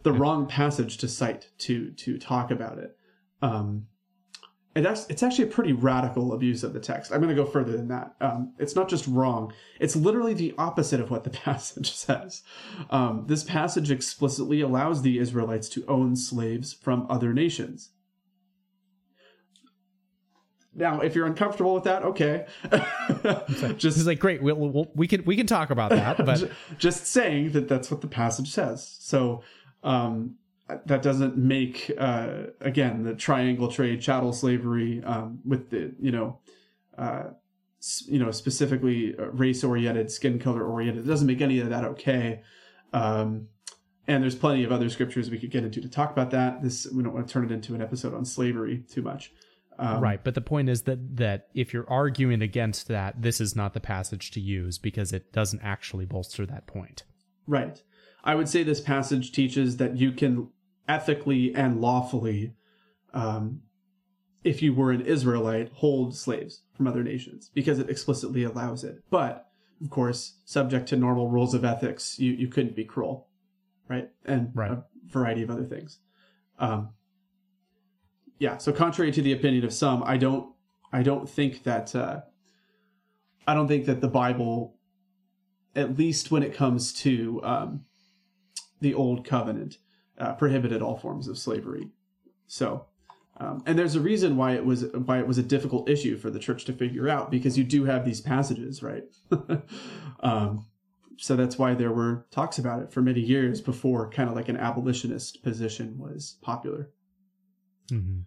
the 0.04 0.12
wrong 0.12 0.46
passage 0.46 0.96
to 0.98 1.08
cite 1.08 1.50
to 1.58 1.90
to 1.92 2.18
talk 2.18 2.50
about 2.50 2.78
it. 2.78 2.96
Um, 3.42 3.86
that's 4.74 5.06
it's 5.08 5.22
actually 5.22 5.44
a 5.44 5.52
pretty 5.52 5.72
radical 5.72 6.32
abuse 6.32 6.62
of 6.62 6.72
the 6.72 6.80
text. 6.80 7.12
I'm 7.12 7.20
going 7.20 7.34
to 7.34 7.42
go 7.42 7.48
further 7.48 7.72
than 7.72 7.88
that. 7.88 8.14
Um, 8.20 8.54
it's 8.58 8.76
not 8.76 8.88
just 8.88 9.06
wrong; 9.06 9.52
it's 9.80 9.96
literally 9.96 10.34
the 10.34 10.54
opposite 10.58 11.00
of 11.00 11.10
what 11.10 11.24
the 11.24 11.30
passage 11.44 11.92
says. 11.92 12.42
Um, 12.88 13.24
this 13.26 13.42
passage 13.42 13.90
explicitly 13.90 14.60
allows 14.60 15.02
the 15.02 15.18
Israelites 15.18 15.68
to 15.70 15.84
own 15.86 16.14
slaves 16.14 16.72
from 16.72 17.06
other 17.10 17.32
nations. 17.32 17.90
Now, 20.72 21.00
if 21.00 21.16
you're 21.16 21.26
uncomfortable 21.26 21.74
with 21.74 21.84
that, 21.84 22.04
okay. 22.04 22.46
just 23.76 23.96
He's 23.96 24.06
like, 24.06 24.20
great, 24.20 24.40
we'll, 24.40 24.54
we'll, 24.54 24.90
we 24.94 25.08
can 25.08 25.24
we 25.24 25.36
can 25.36 25.46
talk 25.46 25.70
about 25.70 25.90
that, 25.90 26.24
but 26.24 26.48
just 26.78 27.06
saying 27.06 27.52
that 27.52 27.68
that's 27.68 27.90
what 27.90 28.02
the 28.02 28.06
passage 28.06 28.50
says. 28.50 28.96
So 29.00 29.42
um, 29.82 30.36
that 30.86 31.02
doesn't 31.02 31.36
make 31.36 31.90
uh, 31.98 32.44
again 32.60 33.04
the 33.04 33.14
triangle 33.14 33.68
trade, 33.68 34.00
chattel 34.00 34.32
slavery 34.32 35.02
um, 35.04 35.40
with 35.44 35.70
the 35.70 35.92
you 36.00 36.12
know 36.12 36.38
uh, 36.98 37.24
you 38.06 38.18
know 38.18 38.30
specifically 38.30 39.14
race 39.18 39.64
oriented, 39.64 40.10
skin 40.10 40.38
color 40.38 40.64
oriented. 40.64 41.04
It 41.04 41.08
doesn't 41.08 41.26
make 41.26 41.40
any 41.40 41.60
of 41.60 41.70
that 41.70 41.84
okay. 41.84 42.42
Um, 42.92 43.48
and 44.06 44.22
there's 44.22 44.34
plenty 44.34 44.64
of 44.64 44.72
other 44.72 44.88
scriptures 44.88 45.30
we 45.30 45.38
could 45.38 45.50
get 45.50 45.64
into 45.64 45.80
to 45.80 45.88
talk 45.88 46.10
about 46.10 46.30
that. 46.32 46.62
This 46.62 46.86
we 46.92 47.02
don't 47.02 47.14
want 47.14 47.26
to 47.26 47.32
turn 47.32 47.44
it 47.44 47.52
into 47.52 47.74
an 47.74 47.82
episode 47.82 48.14
on 48.14 48.24
slavery 48.24 48.84
too 48.90 49.02
much. 49.02 49.32
Um, 49.78 50.02
right. 50.02 50.22
But 50.22 50.34
the 50.34 50.40
point 50.40 50.68
is 50.68 50.82
that 50.82 51.16
that 51.16 51.48
if 51.54 51.72
you're 51.72 51.88
arguing 51.88 52.42
against 52.42 52.88
that, 52.88 53.22
this 53.22 53.40
is 53.40 53.56
not 53.56 53.72
the 53.72 53.80
passage 53.80 54.30
to 54.32 54.40
use 54.40 54.78
because 54.78 55.12
it 55.12 55.32
doesn't 55.32 55.60
actually 55.62 56.04
bolster 56.04 56.44
that 56.46 56.66
point. 56.66 57.04
Right. 57.46 57.82
I 58.22 58.34
would 58.34 58.48
say 58.48 58.62
this 58.62 58.80
passage 58.80 59.32
teaches 59.32 59.78
that 59.78 59.96
you 59.96 60.12
can 60.12 60.48
ethically 60.90 61.54
and 61.54 61.80
lawfully, 61.80 62.54
um, 63.14 63.62
if 64.42 64.60
you 64.62 64.74
were 64.74 64.90
an 64.90 65.02
Israelite, 65.02 65.70
hold 65.74 66.16
slaves 66.16 66.62
from 66.74 66.86
other 66.86 67.02
nations 67.02 67.50
because 67.54 67.78
it 67.78 67.88
explicitly 67.88 68.42
allows 68.44 68.82
it. 68.84 69.02
But, 69.10 69.46
of 69.82 69.90
course, 69.90 70.38
subject 70.44 70.88
to 70.88 70.96
normal 70.96 71.28
rules 71.28 71.54
of 71.54 71.64
ethics, 71.64 72.18
you, 72.18 72.32
you 72.32 72.48
couldn't 72.48 72.74
be 72.74 72.84
cruel, 72.84 73.28
right? 73.88 74.10
And 74.24 74.50
Right. 74.54 74.72
a 74.72 74.84
variety 75.06 75.42
of 75.42 75.50
other 75.50 75.64
things. 75.64 75.98
Um, 76.58 76.90
yeah. 78.38 78.56
So, 78.58 78.72
contrary 78.72 79.12
to 79.12 79.22
the 79.22 79.32
opinion 79.32 79.64
of 79.64 79.72
some, 79.72 80.02
I 80.02 80.16
don't, 80.16 80.52
I 80.92 81.02
don't 81.02 81.28
think 81.28 81.62
that, 81.64 81.94
uh, 81.94 82.22
I 83.46 83.54
don't 83.54 83.68
think 83.68 83.86
that 83.86 84.00
the 84.00 84.08
Bible 84.08 84.74
at 85.74 85.96
least 85.96 86.30
when 86.30 86.42
it 86.42 86.54
comes 86.54 86.92
to 86.92 87.40
um, 87.44 87.84
the 88.80 88.94
old 88.94 89.24
covenant, 89.24 89.78
uh, 90.20 90.34
prohibited 90.34 90.82
all 90.82 90.96
forms 90.96 91.26
of 91.26 91.38
slavery. 91.38 91.88
So, 92.46 92.86
um, 93.38 93.62
and 93.66 93.78
there's 93.78 93.94
a 93.94 94.00
reason 94.00 94.36
why 94.36 94.52
it 94.52 94.64
was 94.64 94.84
why 94.92 95.18
it 95.18 95.26
was 95.26 95.38
a 95.38 95.42
difficult 95.42 95.88
issue 95.88 96.18
for 96.18 96.30
the 96.30 96.38
church 96.38 96.64
to 96.66 96.72
figure 96.72 97.08
out 97.08 97.30
because 97.30 97.56
you 97.56 97.64
do 97.64 97.84
have 97.84 98.04
these 98.04 98.20
passages, 98.20 98.82
right? 98.82 99.04
um, 100.20 100.66
so 101.16 101.36
that's 101.36 101.58
why 101.58 101.74
there 101.74 101.92
were 101.92 102.26
talks 102.30 102.58
about 102.58 102.82
it 102.82 102.92
for 102.92 103.00
many 103.02 103.20
years 103.20 103.60
before 103.60 104.10
kind 104.10 104.28
of 104.28 104.36
like 104.36 104.48
an 104.48 104.56
abolitionist 104.56 105.42
position 105.42 105.98
was 105.98 106.36
popular. 106.42 106.90
Mm-hmm. 107.90 108.20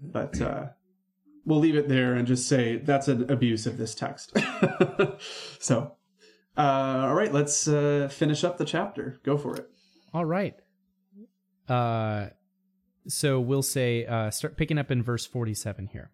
But 0.00 0.40
uh, 0.40 0.66
we'll 1.44 1.60
leave 1.60 1.76
it 1.76 1.88
there 1.88 2.14
and 2.14 2.26
just 2.26 2.48
say 2.48 2.76
that's 2.76 3.08
an 3.08 3.30
abuse 3.30 3.66
of 3.66 3.76
this 3.76 3.94
text. 3.94 4.36
so, 5.58 5.92
uh, 6.56 6.60
all 6.60 7.14
right, 7.14 7.32
let's 7.32 7.66
uh, 7.68 8.08
finish 8.10 8.44
up 8.44 8.58
the 8.58 8.64
chapter. 8.64 9.18
Go 9.22 9.36
for 9.36 9.56
it. 9.56 9.70
All 10.14 10.24
right. 10.24 10.54
Uh, 11.68 12.28
so 13.08 13.40
we'll 13.40 13.62
say, 13.62 14.06
uh, 14.06 14.30
start 14.30 14.56
picking 14.56 14.78
up 14.78 14.90
in 14.90 15.02
verse 15.02 15.26
47 15.26 15.88
here. 15.88 16.10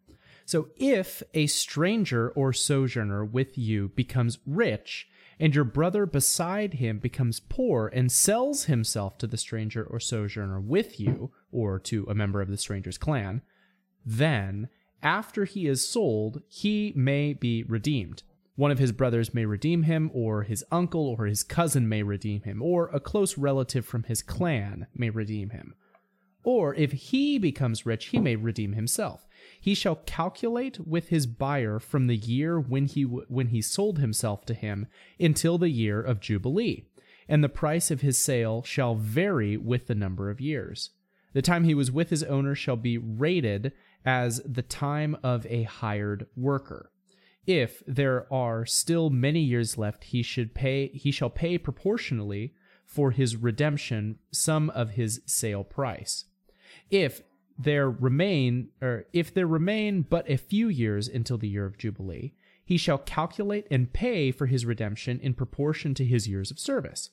So 0.47 0.69
if 0.77 1.23
a 1.35 1.47
stranger 1.47 2.31
or 2.31 2.53
sojourner 2.53 3.25
with 3.25 3.57
you 3.57 3.91
becomes 3.95 4.39
rich, 4.47 5.07
and 5.39 5.55
your 5.55 5.65
brother 5.65 6.07
beside 6.07 6.75
him 6.75 6.99
becomes 6.99 7.41
poor 7.41 7.89
and 7.95 8.11
sells 8.11 8.65
himself 8.65 9.17
to 9.19 9.27
the 9.27 9.37
stranger 9.37 9.85
or 9.85 10.01
sojourner 10.01 10.61
with 10.61 10.99
you, 10.99 11.31
or 11.53 11.79
to 11.79 12.05
a 12.09 12.15
member 12.15 12.41
of 12.41 12.49
the 12.49 12.57
stranger's 12.57 12.99
clan, 12.99 13.43
then 14.05 14.69
after 15.03 15.45
he 15.45 15.67
is 15.67 15.89
sold, 15.89 16.43
he 16.49 16.93
may 16.97 17.33
be 17.33 17.63
redeemed. 17.63 18.23
One 18.61 18.71
of 18.71 18.79
his 18.79 18.93
brothers 18.93 19.33
may 19.33 19.47
redeem 19.47 19.85
him, 19.85 20.11
or 20.13 20.43
his 20.43 20.63
uncle 20.71 21.07
or 21.07 21.25
his 21.25 21.43
cousin 21.43 21.89
may 21.89 22.03
redeem 22.03 22.43
him, 22.43 22.61
or 22.61 22.89
a 22.89 23.01
close 23.01 23.39
relative 23.39 23.87
from 23.87 24.03
his 24.03 24.21
clan 24.21 24.87
may 24.95 25.09
redeem 25.09 25.49
him. 25.49 25.73
Or 26.45 26.75
if 26.75 26.93
he 26.93 27.39
becomes 27.39 27.87
rich, 27.87 28.09
he 28.09 28.19
may 28.19 28.37
redeem 28.37 28.75
himself. 28.75 29.27
He 29.59 29.73
shall 29.73 30.03
calculate 30.05 30.79
with 30.87 31.09
his 31.09 31.27
buyer 31.27 31.79
from 31.79 32.07
the 32.07 32.19
year 32.19 32.61
when 32.61 32.85
he 32.85 33.05
w- 33.05 33.25
when 33.29 33.47
he 33.47 33.63
sold 33.63 33.99
himself 33.99 34.45
to 34.45 34.53
him 34.53 34.89
until 35.19 35.57
the 35.57 35.71
year 35.71 35.99
of 35.99 36.21
jubilee, 36.21 36.85
and 37.31 37.43
the 37.43 37.49
price 37.49 37.91
of 37.91 38.03
his 38.03 38.23
sale 38.23 38.63
shall 38.63 38.95
vary 38.95 39.57
with 39.57 39.87
the 39.87 39.95
number 39.95 40.29
of 40.29 40.39
years. 40.39 40.91
The 41.33 41.41
time 41.41 41.65
he 41.65 41.73
was 41.73 41.91
with 41.91 42.11
his 42.11 42.25
owner 42.25 42.55
shall 42.55 42.77
be 42.77 42.99
rated 42.99 43.73
as 44.05 44.43
the 44.45 44.61
time 44.61 45.17
of 45.23 45.47
a 45.47 45.63
hired 45.63 46.27
worker. 46.37 46.91
If 47.51 47.83
there 47.85 48.33
are 48.33 48.65
still 48.65 49.11
many 49.11 49.41
years 49.41 49.77
left, 49.77 50.05
he 50.05 50.23
should 50.23 50.55
pay 50.55 50.87
he 50.95 51.11
shall 51.11 51.31
pay 51.31 51.59
proportionally 51.59 52.55
for 52.87 53.11
his 53.11 53.35
redemption 53.35 54.21
some 54.31 54.71
of 54.71 54.91
his 54.91 55.21
sale 55.27 55.65
price. 55.65 56.27
If 56.91 57.23
there 57.59 57.91
remain 57.91 58.69
or 58.81 59.07
if 59.13 59.35
there 59.35 59.49
remain 59.49 60.03
but 60.03 60.31
a 60.31 60.37
few 60.37 60.69
years 60.69 61.09
until 61.09 61.39
the 61.39 61.49
year 61.49 61.67
of 61.67 61.77
jubilee, 61.77 62.35
he 62.65 62.77
shall 62.77 62.99
calculate 62.99 63.67
and 63.69 63.93
pay 63.93 64.31
for 64.31 64.47
his 64.47 64.65
redemption 64.65 65.19
in 65.19 65.35
proportion 65.35 65.93
to 65.95 66.05
his 66.05 66.29
years 66.29 66.53
of 66.53 66.61
service. 66.61 67.11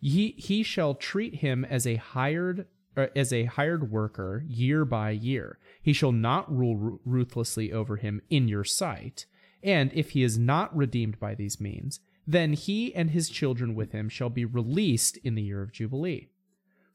He, 0.00 0.34
he 0.38 0.64
shall 0.64 0.96
treat 0.96 1.36
him 1.36 1.64
as 1.64 1.86
a 1.86 1.94
hired 1.94 2.66
as 2.96 3.32
a 3.32 3.44
hired 3.44 3.92
worker 3.92 4.44
year 4.48 4.84
by 4.84 5.10
year. 5.10 5.60
He 5.80 5.92
shall 5.92 6.10
not 6.10 6.52
rule 6.52 6.98
ruthlessly 7.04 7.72
over 7.72 7.94
him 7.98 8.22
in 8.28 8.48
your 8.48 8.64
sight. 8.64 9.26
And 9.62 9.92
if 9.94 10.10
he 10.10 10.22
is 10.22 10.38
not 10.38 10.76
redeemed 10.76 11.18
by 11.20 11.34
these 11.34 11.60
means, 11.60 12.00
then 12.26 12.52
he 12.52 12.94
and 12.94 13.10
his 13.10 13.28
children 13.28 13.74
with 13.74 13.92
him 13.92 14.08
shall 14.08 14.30
be 14.30 14.44
released 14.44 15.16
in 15.18 15.34
the 15.34 15.42
year 15.42 15.62
of 15.62 15.72
Jubilee. 15.72 16.28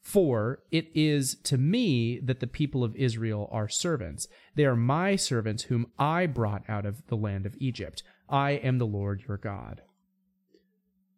For 0.02 0.64
it 0.72 0.90
is 0.96 1.36
to 1.44 1.58
me 1.58 2.20
that 2.20 2.40
the 2.40 2.48
people 2.48 2.84
of 2.84 2.96
Israel 2.96 3.50
are 3.52 3.68
servants. 3.68 4.28
They 4.56 4.66
are 4.66 4.76
my 4.76 5.18
servants 5.18 5.64
whom 5.64 5.92
I 6.00 6.28
brought 6.28 6.64
out 6.70 6.86
of 6.86 7.06
the 7.08 7.18
land 7.18 7.46
of 7.46 7.58
Egypt. 7.60 8.04
I 8.30 8.52
am 8.52 8.78
the 8.78 8.86
Lord 8.86 9.24
your 9.28 9.38
God. 9.38 9.82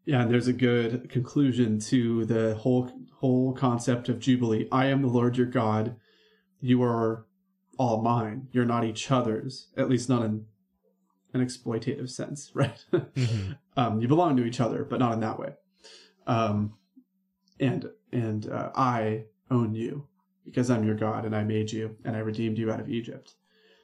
Yeah, 0.05 0.23
and 0.23 0.31
there's 0.31 0.47
a 0.47 0.53
good 0.53 1.07
conclusion 1.09 1.77
to 1.81 2.25
the 2.25 2.55
whole 2.55 2.91
whole 3.17 3.53
concept 3.53 4.09
of 4.09 4.19
Jubilee. 4.19 4.67
I 4.71 4.87
am 4.87 5.03
the 5.03 5.07
Lord 5.07 5.37
your 5.37 5.45
God. 5.45 5.95
You 6.59 6.81
are 6.81 7.27
all 7.77 8.01
mine. 8.01 8.47
You're 8.51 8.65
not 8.65 8.85
each 8.85 9.11
other's, 9.11 9.67
at 9.77 9.89
least 9.89 10.09
not 10.09 10.23
in 10.23 10.45
an 11.33 11.45
exploitative 11.45 12.09
sense, 12.09 12.51
right? 12.53 12.83
Mm-hmm. 12.91 13.51
um, 13.77 14.01
you 14.01 14.07
belong 14.07 14.37
to 14.37 14.45
each 14.45 14.59
other, 14.59 14.83
but 14.83 14.99
not 14.99 15.13
in 15.13 15.19
that 15.21 15.39
way. 15.39 15.53
Um, 16.27 16.73
and 17.59 17.89
and 18.11 18.49
uh, 18.49 18.71
I 18.75 19.25
own 19.51 19.75
you 19.75 20.07
because 20.45 20.69
I'm 20.69 20.83
your 20.83 20.95
God 20.95 21.25
and 21.25 21.35
I 21.35 21.43
made 21.43 21.71
you 21.71 21.95
and 22.03 22.15
I 22.15 22.19
redeemed 22.19 22.57
you 22.57 22.71
out 22.71 22.79
of 22.79 22.89
Egypt. 22.89 23.35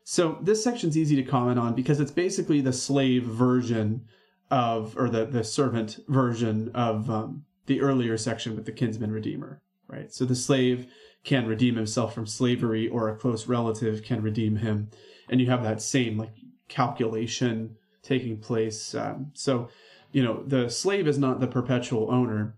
So 0.03 0.37
this 0.41 0.63
section's 0.63 0.97
easy 0.97 1.15
to 1.15 1.23
comment 1.23 1.59
on 1.59 1.73
because 1.73 1.99
it's 1.99 2.11
basically 2.11 2.61
the 2.61 2.73
slave 2.73 3.23
version 3.23 4.05
of, 4.51 4.95
or 4.97 5.09
the 5.09 5.25
the 5.25 5.43
servant 5.43 5.99
version 6.07 6.71
of 6.73 7.09
um, 7.09 7.45
the 7.65 7.81
earlier 7.81 8.17
section 8.17 8.55
with 8.55 8.65
the 8.65 8.71
kinsman 8.71 9.11
redeemer, 9.11 9.61
right? 9.87 10.13
So 10.13 10.25
the 10.25 10.35
slave 10.35 10.87
can 11.23 11.47
redeem 11.47 11.75
himself 11.75 12.13
from 12.13 12.27
slavery, 12.27 12.87
or 12.87 13.09
a 13.09 13.15
close 13.15 13.47
relative 13.47 14.03
can 14.03 14.21
redeem 14.21 14.57
him, 14.57 14.91
and 15.27 15.41
you 15.41 15.47
have 15.49 15.63
that 15.63 15.81
same 15.81 16.17
like 16.17 16.33
calculation 16.67 17.75
taking 18.01 18.37
place. 18.37 18.95
Um, 18.95 19.31
so, 19.33 19.69
you 20.11 20.23
know, 20.23 20.43
the 20.45 20.69
slave 20.69 21.07
is 21.07 21.17
not 21.17 21.39
the 21.39 21.47
perpetual 21.47 22.11
owner. 22.11 22.55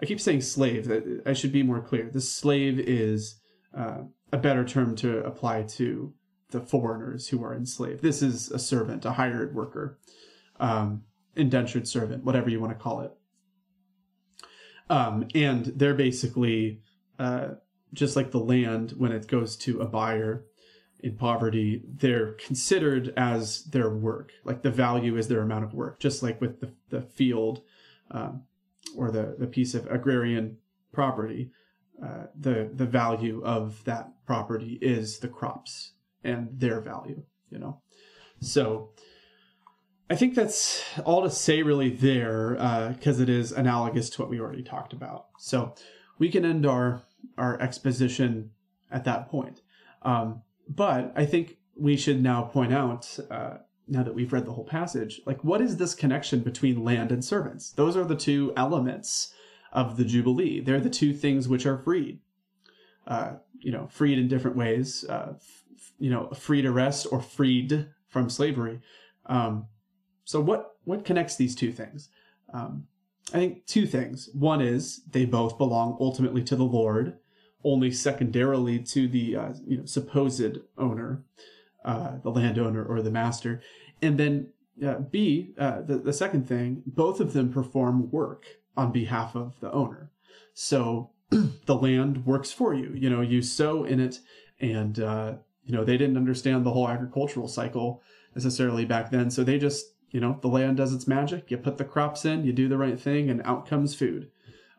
I 0.00 0.06
keep 0.06 0.20
saying 0.20 0.42
slave. 0.42 0.90
I 1.26 1.32
should 1.32 1.52
be 1.52 1.62
more 1.62 1.80
clear. 1.80 2.10
The 2.12 2.20
slave 2.20 2.78
is 2.78 3.40
uh, 3.76 4.02
a 4.32 4.38
better 4.38 4.64
term 4.64 4.94
to 4.96 5.24
apply 5.24 5.62
to 5.62 6.12
the 6.50 6.60
foreigners 6.60 7.28
who 7.28 7.44
are 7.44 7.54
enslaved. 7.54 8.02
This 8.02 8.22
is 8.22 8.50
a 8.50 8.58
servant, 8.58 9.04
a 9.04 9.12
hired 9.12 9.54
worker, 9.54 9.98
um, 10.60 11.02
indentured 11.36 11.86
servant, 11.86 12.24
whatever 12.24 12.48
you 12.48 12.60
want 12.60 12.76
to 12.76 12.82
call 12.82 13.00
it. 13.00 13.12
Um, 14.90 15.28
and 15.34 15.66
they're 15.66 15.94
basically 15.94 16.80
uh, 17.18 17.48
just 17.92 18.16
like 18.16 18.30
the 18.30 18.38
land 18.38 18.92
when 18.96 19.12
it 19.12 19.26
goes 19.26 19.56
to 19.56 19.80
a 19.80 19.86
buyer 19.86 20.44
in 21.00 21.16
poverty, 21.16 21.82
they're 21.86 22.32
considered 22.32 23.12
as 23.16 23.64
their 23.64 23.90
work. 23.90 24.32
Like 24.44 24.62
the 24.62 24.70
value 24.70 25.16
is 25.16 25.28
their 25.28 25.42
amount 25.42 25.64
of 25.64 25.74
work, 25.74 26.00
just 26.00 26.22
like 26.22 26.40
with 26.40 26.60
the, 26.60 26.72
the 26.90 27.02
field 27.02 27.62
um, 28.10 28.42
or 28.96 29.10
the, 29.10 29.36
the 29.38 29.46
piece 29.46 29.74
of 29.74 29.86
agrarian 29.86 30.58
property. 30.92 31.50
Uh, 32.02 32.26
the 32.38 32.70
the 32.72 32.86
value 32.86 33.42
of 33.44 33.82
that 33.84 34.08
property 34.24 34.78
is 34.80 35.18
the 35.18 35.26
crops 35.26 35.92
and 36.22 36.48
their 36.52 36.80
value, 36.80 37.20
you 37.50 37.58
know. 37.58 37.80
So 38.40 38.90
I 40.08 40.14
think 40.14 40.34
that's 40.34 40.84
all 41.04 41.22
to 41.22 41.30
say 41.30 41.62
really 41.62 41.90
there 41.90 42.52
because 42.94 43.18
uh, 43.18 43.24
it 43.24 43.28
is 43.28 43.50
analogous 43.50 44.10
to 44.10 44.22
what 44.22 44.30
we 44.30 44.38
already 44.38 44.62
talked 44.62 44.92
about. 44.92 45.26
So 45.38 45.74
we 46.18 46.30
can 46.30 46.44
end 46.44 46.66
our 46.66 47.02
our 47.36 47.60
exposition 47.60 48.50
at 48.90 49.04
that 49.04 49.28
point. 49.28 49.60
Um, 50.02 50.42
but 50.68 51.12
I 51.16 51.24
think 51.26 51.56
we 51.76 51.96
should 51.96 52.22
now 52.22 52.42
point 52.42 52.72
out, 52.72 53.18
uh, 53.30 53.58
now 53.86 54.02
that 54.02 54.14
we've 54.14 54.32
read 54.32 54.44
the 54.44 54.52
whole 54.52 54.64
passage, 54.64 55.20
like 55.24 55.42
what 55.42 55.60
is 55.60 55.76
this 55.76 55.94
connection 55.94 56.40
between 56.40 56.84
land 56.84 57.10
and 57.10 57.24
servants? 57.24 57.70
Those 57.70 57.96
are 57.96 58.04
the 58.04 58.16
two 58.16 58.52
elements 58.56 59.32
of 59.72 59.96
the 59.96 60.04
Jubilee. 60.04 60.60
They're 60.60 60.80
the 60.80 60.90
two 60.90 61.12
things 61.12 61.48
which 61.48 61.66
are 61.66 61.78
freed. 61.78 62.20
Uh, 63.06 63.36
you 63.60 63.72
know, 63.72 63.88
freed 63.90 64.18
in 64.18 64.28
different 64.28 64.56
ways. 64.56 65.04
Uh, 65.08 65.34
f- 65.36 65.64
you 65.98 66.10
know, 66.10 66.28
free 66.30 66.62
to 66.62 66.70
rest 66.70 67.06
or 67.10 67.20
freed 67.20 67.88
from 68.06 68.28
slavery. 68.28 68.80
Um, 69.26 69.66
so 70.24 70.40
what 70.40 70.76
what 70.84 71.04
connects 71.04 71.36
these 71.36 71.54
two 71.54 71.72
things? 71.72 72.08
Um, 72.52 72.86
I 73.32 73.38
think 73.38 73.66
two 73.66 73.86
things. 73.86 74.28
One 74.32 74.60
is 74.60 75.02
they 75.10 75.24
both 75.24 75.58
belong 75.58 75.96
ultimately 76.00 76.42
to 76.44 76.56
the 76.56 76.64
Lord, 76.64 77.18
only 77.64 77.90
secondarily 77.90 78.78
to 78.78 79.08
the 79.08 79.36
uh, 79.36 79.52
you 79.66 79.78
know 79.78 79.84
supposed 79.84 80.58
owner, 80.76 81.24
uh, 81.84 82.18
the 82.22 82.30
landowner 82.30 82.84
or 82.84 83.02
the 83.02 83.10
master, 83.10 83.60
and 84.00 84.18
then 84.18 84.48
uh, 84.84 84.98
B 84.98 85.54
uh, 85.58 85.82
the 85.82 85.98
the 85.98 86.12
second 86.12 86.46
thing, 86.48 86.82
both 86.86 87.20
of 87.20 87.32
them 87.32 87.52
perform 87.52 88.10
work 88.10 88.46
on 88.76 88.92
behalf 88.92 89.34
of 89.34 89.58
the 89.60 89.72
owner. 89.72 90.10
So 90.54 91.10
the 91.30 91.74
land 91.74 92.24
works 92.24 92.52
for 92.52 92.74
you. 92.74 92.92
You 92.94 93.10
know, 93.10 93.20
you 93.20 93.42
sow 93.42 93.84
in 93.84 94.00
it, 94.00 94.20
and 94.60 94.98
uh, 95.00 95.34
you 95.64 95.74
know 95.74 95.84
they 95.84 95.96
didn't 95.96 96.16
understand 96.16 96.64
the 96.64 96.72
whole 96.72 96.88
agricultural 96.88 97.48
cycle 97.48 98.02
necessarily 98.34 98.84
back 98.84 99.10
then, 99.10 99.30
so 99.30 99.42
they 99.42 99.58
just 99.58 99.94
you 100.10 100.20
know 100.20 100.38
the 100.40 100.48
land 100.48 100.76
does 100.76 100.94
its 100.94 101.08
magic. 101.08 101.50
You 101.50 101.58
put 101.58 101.76
the 101.76 101.84
crops 101.84 102.24
in, 102.24 102.44
you 102.44 102.52
do 102.52 102.68
the 102.68 102.78
right 102.78 102.98
thing, 102.98 103.30
and 103.30 103.42
out 103.44 103.66
comes 103.66 103.94
food. 103.94 104.30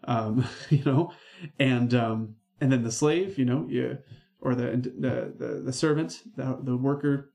Um, 0.06 0.48
you 0.70 0.84
know, 0.86 1.12
and 1.60 1.94
um, 1.94 2.36
and 2.62 2.72
then 2.72 2.84
the 2.84 2.92
slave, 2.92 3.38
you 3.38 3.46
know, 3.46 3.66
you, 3.70 3.98
or 4.42 4.56
the 4.56 4.72
the 4.98 5.34
the, 5.38 5.62
the 5.66 5.74
servant, 5.74 6.22
the 6.36 6.60
the 6.62 6.78
worker, 6.78 7.32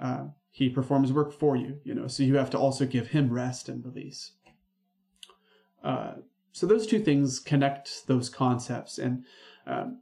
uh, 0.00 0.26
he 0.50 0.68
performs 0.68 1.12
work 1.12 1.32
for 1.32 1.56
you, 1.56 1.78
you 1.84 1.94
know. 1.94 2.06
So 2.06 2.22
you 2.22 2.36
have 2.36 2.50
to 2.50 2.58
also 2.58 2.86
give 2.86 3.08
him 3.08 3.32
rest 3.32 3.68
and 3.68 3.84
release. 3.84 4.32
Uh, 5.82 6.14
so 6.52 6.66
those 6.66 6.86
two 6.86 6.98
things 6.98 7.38
connect 7.38 8.06
those 8.06 8.28
concepts, 8.28 8.98
and 8.98 9.24
um, 9.66 10.00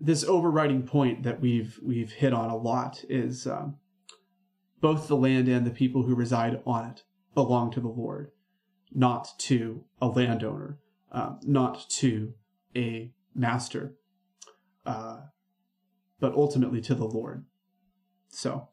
this 0.00 0.24
overriding 0.24 0.82
point 0.82 1.22
that 1.22 1.40
we've 1.40 1.78
we've 1.82 2.12
hit 2.12 2.32
on 2.32 2.50
a 2.50 2.56
lot 2.56 3.04
is 3.08 3.46
um, 3.46 3.76
both 4.80 5.08
the 5.08 5.16
land 5.16 5.48
and 5.48 5.66
the 5.66 5.70
people 5.70 6.02
who 6.02 6.14
reside 6.14 6.60
on 6.66 6.90
it 6.90 7.02
belong 7.34 7.70
to 7.72 7.80
the 7.80 7.88
Lord, 7.88 8.30
not 8.92 9.28
to 9.38 9.84
a 10.00 10.06
landowner, 10.06 10.78
um, 11.12 11.40
not 11.42 11.88
to 11.90 12.34
a 12.74 13.12
master 13.34 13.94
uh, 14.86 15.20
but 16.20 16.34
ultimately 16.34 16.80
to 16.82 16.94
the 16.94 17.04
Lord. 17.04 17.44
So 18.28 18.68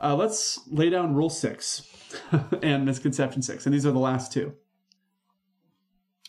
uh, 0.00 0.16
let's 0.16 0.60
lay 0.68 0.90
down 0.90 1.14
rule 1.14 1.30
six 1.30 1.86
and 2.62 2.84
misconception 2.84 3.42
six, 3.42 3.66
and 3.66 3.74
these 3.74 3.86
are 3.86 3.92
the 3.92 3.98
last 3.98 4.32
two. 4.32 4.54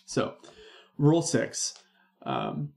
So, 0.06 0.36
rule 0.98 1.22
six. 1.22 1.74
Um, 2.24 2.74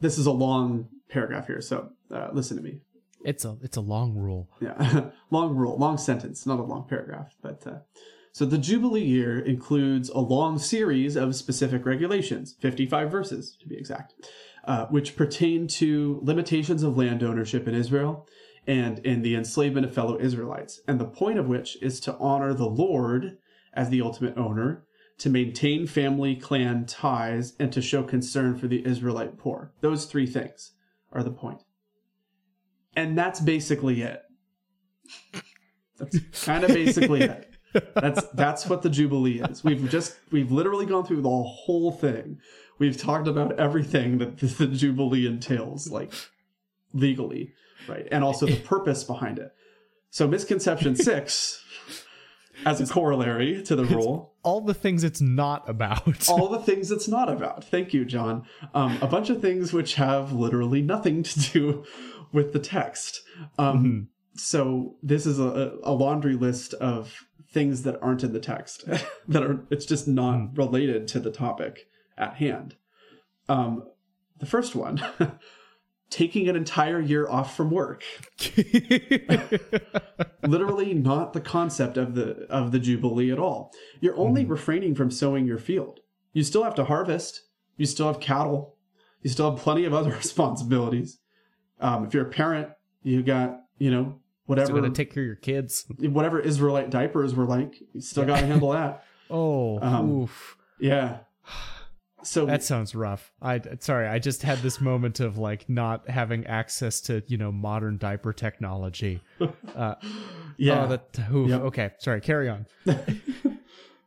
this 0.00 0.18
is 0.18 0.26
a 0.26 0.30
long 0.30 0.88
paragraph 1.08 1.48
here, 1.48 1.60
so 1.60 1.90
uh, 2.14 2.28
listen 2.32 2.56
to 2.56 2.62
me. 2.62 2.80
It's 3.24 3.44
a 3.44 3.58
it's 3.60 3.76
a 3.76 3.80
long 3.80 4.14
rule. 4.14 4.48
Yeah, 4.60 5.10
long 5.30 5.56
rule, 5.56 5.76
long 5.76 5.98
sentence, 5.98 6.46
not 6.46 6.60
a 6.60 6.62
long 6.62 6.86
paragraph. 6.88 7.34
But 7.42 7.66
uh, 7.66 7.78
so 8.32 8.44
the 8.44 8.58
Jubilee 8.58 9.04
year 9.04 9.38
includes 9.38 10.08
a 10.08 10.18
long 10.18 10.58
series 10.58 11.16
of 11.16 11.34
specific 11.34 11.84
regulations, 11.84 12.54
fifty-five 12.60 13.10
verses 13.10 13.56
to 13.60 13.68
be 13.68 13.76
exact, 13.76 14.14
uh, 14.64 14.86
which 14.86 15.16
pertain 15.16 15.66
to 15.66 16.20
limitations 16.22 16.82
of 16.82 16.96
land 16.96 17.22
ownership 17.22 17.66
in 17.66 17.74
Israel 17.74 18.26
and 18.66 18.98
in 19.00 19.22
the 19.22 19.34
enslavement 19.34 19.86
of 19.86 19.94
fellow 19.94 20.18
Israelites. 20.20 20.80
And 20.86 21.00
the 21.00 21.06
point 21.06 21.38
of 21.38 21.48
which 21.48 21.80
is 21.82 21.98
to 22.00 22.16
honor 22.18 22.54
the 22.54 22.68
Lord 22.68 23.38
as 23.72 23.88
the 23.88 24.02
ultimate 24.02 24.36
owner, 24.36 24.84
to 25.18 25.30
maintain 25.30 25.86
family 25.86 26.34
clan 26.36 26.86
ties, 26.86 27.54
and 27.58 27.72
to 27.72 27.82
show 27.82 28.02
concern 28.02 28.56
for 28.56 28.68
the 28.68 28.86
Israelite 28.86 29.38
poor. 29.38 29.72
Those 29.80 30.06
three 30.06 30.26
things 30.26 30.72
are 31.12 31.22
the 31.22 31.30
point. 31.30 31.62
And 32.96 33.16
that's 33.16 33.40
basically 33.40 34.02
it. 34.02 34.22
That's 35.98 36.18
kind 36.44 36.64
of 36.64 36.70
basically 36.70 37.20
it. 37.22 37.49
That's 37.94 38.26
that's 38.28 38.66
what 38.66 38.82
the 38.82 38.90
Jubilee 38.90 39.40
is. 39.40 39.62
We've 39.62 39.88
just 39.90 40.16
we've 40.30 40.50
literally 40.50 40.86
gone 40.86 41.04
through 41.04 41.22
the 41.22 41.28
whole 41.28 41.92
thing 41.92 42.40
we've 42.80 42.96
talked 42.96 43.28
about 43.28 43.60
everything 43.60 44.18
that 44.18 44.38
the, 44.38 44.46
the 44.46 44.66
Jubilee 44.66 45.28
entails, 45.28 45.88
like 45.88 46.12
legally, 46.92 47.52
right? 47.86 48.08
And 48.10 48.24
also 48.24 48.46
the 48.46 48.56
purpose 48.56 49.04
behind 49.04 49.38
it. 49.38 49.52
So 50.10 50.26
misconception 50.26 50.96
six, 50.96 51.62
as 52.66 52.80
a 52.80 52.92
corollary 52.92 53.62
to 53.62 53.76
the 53.76 53.84
rule, 53.84 54.34
all 54.42 54.62
the 54.62 54.74
things 54.74 55.04
it's 55.04 55.20
not 55.20 55.68
about. 55.68 56.28
all 56.28 56.48
the 56.50 56.58
things 56.58 56.90
it's 56.90 57.06
not 57.06 57.30
about. 57.30 57.62
Thank 57.62 57.94
you, 57.94 58.04
John. 58.04 58.44
Um, 58.74 58.98
a 59.00 59.06
bunch 59.06 59.30
of 59.30 59.40
things 59.40 59.72
which 59.72 59.94
have 59.94 60.32
literally 60.32 60.82
nothing 60.82 61.22
to 61.22 61.40
do 61.40 61.84
with 62.32 62.52
the 62.52 62.58
text. 62.58 63.22
Um, 63.56 63.78
mm-hmm. 63.78 64.00
So 64.36 64.96
this 65.02 65.26
is 65.26 65.38
a, 65.38 65.78
a 65.82 65.92
laundry 65.92 66.34
list 66.34 66.74
of 66.74 67.26
things 67.52 67.82
that 67.82 67.98
aren't 68.00 68.22
in 68.22 68.32
the 68.32 68.40
text 68.40 68.84
that 69.28 69.42
are 69.42 69.64
it's 69.70 69.86
just 69.86 70.06
not 70.06 70.56
related 70.56 71.08
to 71.08 71.20
the 71.20 71.30
topic 71.30 71.88
at 72.16 72.34
hand. 72.34 72.76
Um, 73.48 73.84
the 74.38 74.46
first 74.46 74.74
one, 74.74 75.02
taking 76.10 76.48
an 76.48 76.56
entire 76.56 77.00
year 77.00 77.28
off 77.28 77.56
from 77.56 77.70
work. 77.70 78.04
Literally 80.42 80.94
not 80.94 81.32
the 81.32 81.40
concept 81.40 81.96
of 81.96 82.14
the 82.14 82.46
of 82.48 82.72
the 82.72 82.78
jubilee 82.78 83.30
at 83.30 83.38
all. 83.38 83.72
You're 84.00 84.16
only 84.16 84.44
refraining 84.44 84.94
from 84.94 85.10
sowing 85.10 85.46
your 85.46 85.58
field. 85.58 86.00
You 86.32 86.44
still 86.44 86.62
have 86.64 86.74
to 86.76 86.84
harvest. 86.84 87.42
You 87.76 87.86
still 87.86 88.06
have 88.06 88.20
cattle. 88.20 88.76
You 89.22 89.30
still 89.30 89.50
have 89.50 89.60
plenty 89.60 89.84
of 89.84 89.92
other 89.92 90.12
responsibilities. 90.12 91.18
Um, 91.80 92.04
if 92.04 92.14
you're 92.14 92.26
a 92.26 92.30
parent, 92.30 92.68
you 93.02 93.22
got 93.22 93.60
you 93.78 93.90
know 93.90 94.19
whatever 94.50 94.66
Still 94.66 94.80
gotta 94.82 94.92
take 94.92 95.14
care 95.14 95.22
of 95.22 95.26
your 95.26 95.36
kids. 95.36 95.86
whatever 95.98 96.38
Israelite 96.40 96.90
diapers 96.90 97.34
were 97.34 97.46
like. 97.46 97.80
You 97.94 98.00
still 98.00 98.24
got 98.26 98.40
to 98.40 98.46
handle 98.46 98.72
that. 98.72 99.04
Oh, 99.32 99.78
Um, 99.80 100.10
oof. 100.22 100.56
Yeah. 100.78 101.18
So 102.22 102.44
That 102.44 102.62
sounds 102.62 102.94
rough. 102.94 103.32
I 103.40 103.62
sorry, 103.78 104.06
I 104.06 104.18
just 104.18 104.42
had 104.42 104.58
this 104.58 104.78
moment 104.78 105.20
of 105.20 105.38
like 105.38 105.70
not 105.70 106.10
having 106.10 106.46
access 106.46 107.00
to 107.02 107.22
you 107.28 107.38
know 107.38 107.50
modern 107.50 107.96
diaper 107.96 108.32
technology. 108.34 109.22
Uh, 109.74 109.94
yeah. 110.58 110.84
Oh, 110.84 110.88
that 110.88 111.18
oof. 111.32 111.48
Yep. 111.48 111.60
okay. 111.62 111.90
Sorry, 111.98 112.20
carry 112.20 112.48
on. 112.50 112.66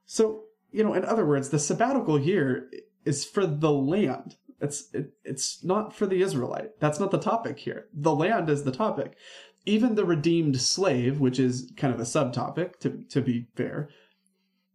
So, 0.05 0.43
you 0.71 0.83
know, 0.83 0.93
in 0.93 1.05
other 1.05 1.25
words, 1.25 1.49
the 1.49 1.57
sabbatical 1.59 2.19
year 2.19 2.69
is 3.05 3.25
for 3.25 3.45
the 3.47 3.71
land. 3.71 4.35
It's 4.61 4.89
it, 4.93 5.13
it's 5.23 5.63
not 5.63 5.95
for 5.95 6.05
the 6.05 6.21
Israelite. 6.21 6.79
That's 6.79 6.99
not 6.99 7.09
the 7.11 7.17
topic 7.17 7.57
here. 7.59 7.87
The 7.93 8.13
land 8.13 8.49
is 8.49 8.63
the 8.63 8.71
topic. 8.71 9.15
Even 9.65 9.95
the 9.95 10.05
redeemed 10.05 10.59
slave, 10.59 11.19
which 11.19 11.39
is 11.39 11.71
kind 11.77 11.93
of 11.93 11.99
a 11.99 12.03
subtopic 12.03 12.79
to 12.79 13.03
to 13.09 13.21
be 13.21 13.47
fair, 13.55 13.89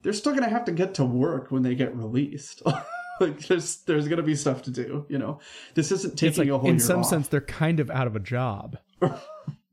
they're 0.03 0.13
still 0.13 0.33
going 0.33 0.45
to 0.45 0.51
have 0.51 0.65
to 0.65 0.73
get 0.73 0.95
to 0.95 1.05
work 1.05 1.51
when 1.51 1.63
they 1.63 1.75
get 1.75 1.95
released. 1.95 2.63
like 3.21 3.47
there's 3.47 3.79
there's 3.83 4.09
going 4.09 4.19
to 4.19 4.23
be 4.23 4.35
stuff 4.35 4.63
to 4.63 4.71
do, 4.71 5.07
you 5.09 5.19
know. 5.19 5.41
This 5.75 5.93
isn't 5.93 6.19
taking 6.19 6.45
like 6.45 6.49
a 6.49 6.59
whole 6.59 6.71
in 6.71 6.81
some 6.81 7.01
off. 7.01 7.07
sense 7.07 7.29
they're 7.29 7.41
kind 7.41 7.81
of 7.81 7.91
out 7.91 8.07
of 8.07 8.17
a 8.17 8.21
job. 8.21 8.79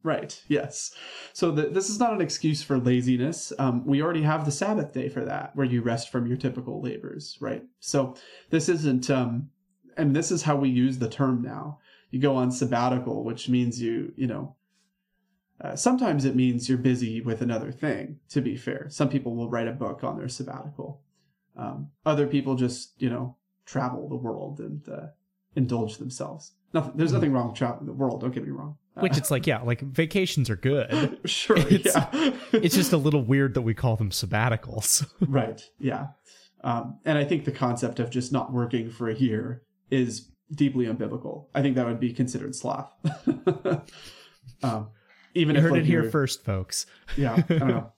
Right. 0.06 0.40
Yes. 0.48 0.92
So 1.34 1.50
the, 1.50 1.64
this 1.64 1.90
is 1.90 2.00
not 2.00 2.14
an 2.14 2.22
excuse 2.22 2.62
for 2.62 2.78
laziness. 2.78 3.52
Um, 3.58 3.84
we 3.88 4.04
already 4.04 4.22
have 4.22 4.46
the 4.46 4.52
Sabbath 4.52 4.94
day 4.94 5.10
for 5.10 5.26
that, 5.26 5.56
where 5.56 5.66
you 5.66 5.82
rest 5.82 6.12
from 6.12 6.28
your 6.28 6.38
typical 6.38 6.80
labors. 6.80 7.40
Right. 7.42 7.64
So 7.80 8.16
this 8.52 8.70
isn't. 8.70 9.10
Um, 9.10 9.50
and 9.98 10.16
this 10.16 10.30
is 10.30 10.44
how 10.44 10.58
we 10.58 10.70
use 10.70 11.00
the 11.00 11.10
term 11.10 11.42
now. 11.42 11.80
You 12.12 12.22
go 12.22 12.36
on 12.36 12.52
sabbatical, 12.52 13.24
which 13.24 13.50
means 13.50 13.82
you, 13.82 14.14
you 14.16 14.28
know. 14.28 14.56
Uh, 15.62 15.76
sometimes 15.76 16.26
it 16.26 16.36
means 16.36 16.68
you're 16.68 16.78
busy 16.78 17.22
with 17.22 17.42
another 17.42 17.72
thing. 17.72 18.20
To 18.30 18.42
be 18.42 18.56
fair, 18.58 18.88
some 18.90 19.10
people 19.10 19.36
will 19.36 19.50
write 19.50 19.68
a 19.68 19.72
book 19.74 20.04
on 20.04 20.18
their 20.18 20.28
sabbatical. 20.28 21.02
Um, 21.56 21.92
other 22.06 22.28
people 22.28 22.56
just, 22.56 22.92
you 23.02 23.10
know, 23.10 23.38
travel 23.66 24.10
the 24.10 24.16
world 24.18 24.60
and 24.60 24.88
uh, 24.90 25.08
indulge 25.56 25.98
themselves. 25.98 26.54
Nothing, 26.74 26.94
there's 26.96 27.14
nothing 27.14 27.32
wrong 27.32 27.48
with 27.48 27.58
traveling 27.58 27.86
the 27.86 27.94
world. 27.94 28.20
Don't 28.20 28.34
get 28.34 28.44
me 28.44 28.52
wrong. 28.52 28.78
Uh, 28.98 29.02
Which 29.02 29.18
it's 29.18 29.32
like, 29.32 29.48
yeah, 29.48 29.62
like 29.62 29.80
vacations 29.82 30.50
are 30.50 30.58
good. 30.58 31.20
Sure. 31.26 31.58
It's- 31.58 31.96
yeah. 31.96 32.34
It's 32.52 32.76
just 32.76 32.92
a 32.92 32.98
little 32.98 33.24
weird 33.24 33.54
that 33.54 33.62
we 33.62 33.74
call 33.74 33.96
them 33.96 34.10
sabbaticals. 34.10 35.10
right. 35.28 35.62
Yeah. 35.80 36.08
Um, 36.64 37.00
and 37.06 37.18
I 37.18 37.24
think 37.24 37.46
the 37.46 37.52
concept 37.52 38.00
of 38.00 38.10
just 38.10 38.34
not 38.34 38.52
working 38.52 38.90
for 38.90 39.08
a 39.08 39.16
year 39.16 39.62
is 39.90 40.32
deeply 40.54 40.86
unbiblical. 40.86 41.48
I 41.56 41.62
think 41.62 41.76
that 41.76 41.86
would 41.86 42.00
be 42.00 42.12
considered 42.12 42.56
sloth. 42.56 42.92
um, 44.64 44.90
even 45.36 45.56
You 45.56 45.62
heard 45.62 45.72
like, 45.72 45.82
it 45.82 45.86
here 45.86 46.10
first, 46.10 46.44
folks. 46.44 46.86
Yeah. 47.18 47.36
I 47.36 47.42
don't 47.42 47.68
know. 47.68 47.92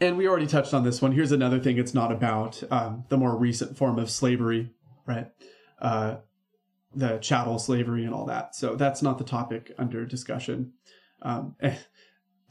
And 0.00 0.18
we 0.18 0.26
already 0.26 0.48
touched 0.48 0.74
on 0.74 0.82
this 0.82 1.00
one. 1.00 1.12
Here's 1.12 1.30
another 1.30 1.60
thing 1.60 1.78
it's 1.78 1.94
not 1.94 2.10
about 2.10 2.60
um, 2.72 3.04
the 3.08 3.16
more 3.16 3.36
recent 3.36 3.76
form 3.76 3.98
of 3.98 4.10
slavery, 4.10 4.72
right? 5.06 5.28
Uh, 5.80 6.16
the 6.94 7.18
chattel 7.18 7.58
slavery 7.58 8.04
and 8.04 8.12
all 8.12 8.26
that. 8.26 8.56
So 8.56 8.74
that's 8.74 9.02
not 9.02 9.18
the 9.18 9.24
topic 9.24 9.72
under 9.78 10.04
discussion. 10.04 10.72
Um, 11.22 11.54
eh, 11.60 11.76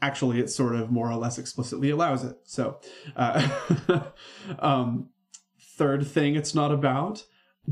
actually, 0.02 0.40
it 0.40 0.50
sort 0.50 0.76
of 0.76 0.92
more 0.92 1.10
or 1.10 1.16
less 1.16 1.38
explicitly 1.38 1.90
allows 1.90 2.24
it. 2.24 2.38
So, 2.44 2.80
uh, 3.16 3.48
um, 4.60 5.10
third 5.60 6.08
thing 6.08 6.36
it's 6.36 6.56
not 6.56 6.72
about 6.72 7.26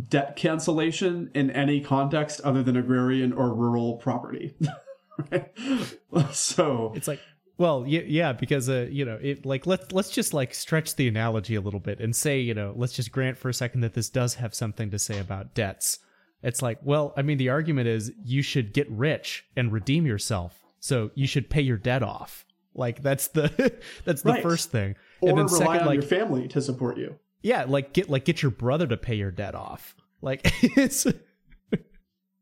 debt 0.09 0.35
cancellation 0.35 1.29
in 1.35 1.51
any 1.51 1.79
context 1.79 2.41
other 2.41 2.63
than 2.63 2.75
agrarian 2.75 3.31
or 3.31 3.53
rural 3.53 3.97
property. 3.97 4.55
So, 6.31 6.91
It's 6.95 7.07
like, 7.07 7.19
well, 7.57 7.85
yeah, 7.87 8.01
yeah, 8.05 8.33
because 8.33 8.69
uh, 8.69 8.87
you 8.89 9.05
know, 9.05 9.17
it 9.21 9.45
like 9.45 9.65
let's 9.67 9.91
let's 9.91 10.09
just 10.09 10.33
like 10.33 10.53
stretch 10.53 10.95
the 10.95 11.07
analogy 11.07 11.55
a 11.55 11.61
little 11.61 11.79
bit 11.79 11.99
and 11.99 12.15
say, 12.15 12.39
you 12.39 12.53
know, 12.53 12.73
let's 12.75 12.93
just 12.93 13.11
grant 13.11 13.37
for 13.37 13.49
a 13.49 13.53
second 13.53 13.81
that 13.81 13.93
this 13.93 14.09
does 14.09 14.35
have 14.35 14.53
something 14.55 14.89
to 14.91 14.99
say 14.99 15.19
about 15.19 15.53
debts. 15.53 15.99
It's 16.41 16.61
like, 16.61 16.79
well, 16.83 17.13
I 17.15 17.21
mean, 17.21 17.37
the 17.37 17.49
argument 17.49 17.87
is 17.87 18.11
you 18.23 18.41
should 18.41 18.73
get 18.73 18.89
rich 18.89 19.45
and 19.55 19.71
redeem 19.71 20.05
yourself, 20.05 20.63
so 20.79 21.11
you 21.15 21.27
should 21.27 21.49
pay 21.49 21.61
your 21.61 21.77
debt 21.77 22.03
off. 22.03 22.43
Like 22.73 23.01
that's 23.03 23.27
the 23.27 23.73
that's 24.05 24.23
the 24.23 24.31
Right. 24.31 24.43
first 24.43 24.71
thing, 24.71 24.95
or 25.21 25.29
and 25.29 25.37
then 25.37 25.45
rely 25.45 25.57
second, 25.59 25.79
on 25.81 25.85
like 25.85 25.95
your 26.01 26.03
family 26.09 26.47
to 26.49 26.61
support 26.61 26.97
you. 26.97 27.17
yeah, 27.43 27.65
like 27.67 27.93
get 27.93 28.09
like 28.09 28.25
get 28.25 28.41
your 28.41 28.51
brother 28.51 28.87
to 28.87 28.97
pay 28.97 29.15
your 29.15 29.31
debt 29.31 29.53
off. 29.55 29.95
Like 30.21 30.41
it's 30.63 31.05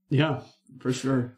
Yeah, 0.10 0.41
for 0.80 0.91
sure. 0.93 1.35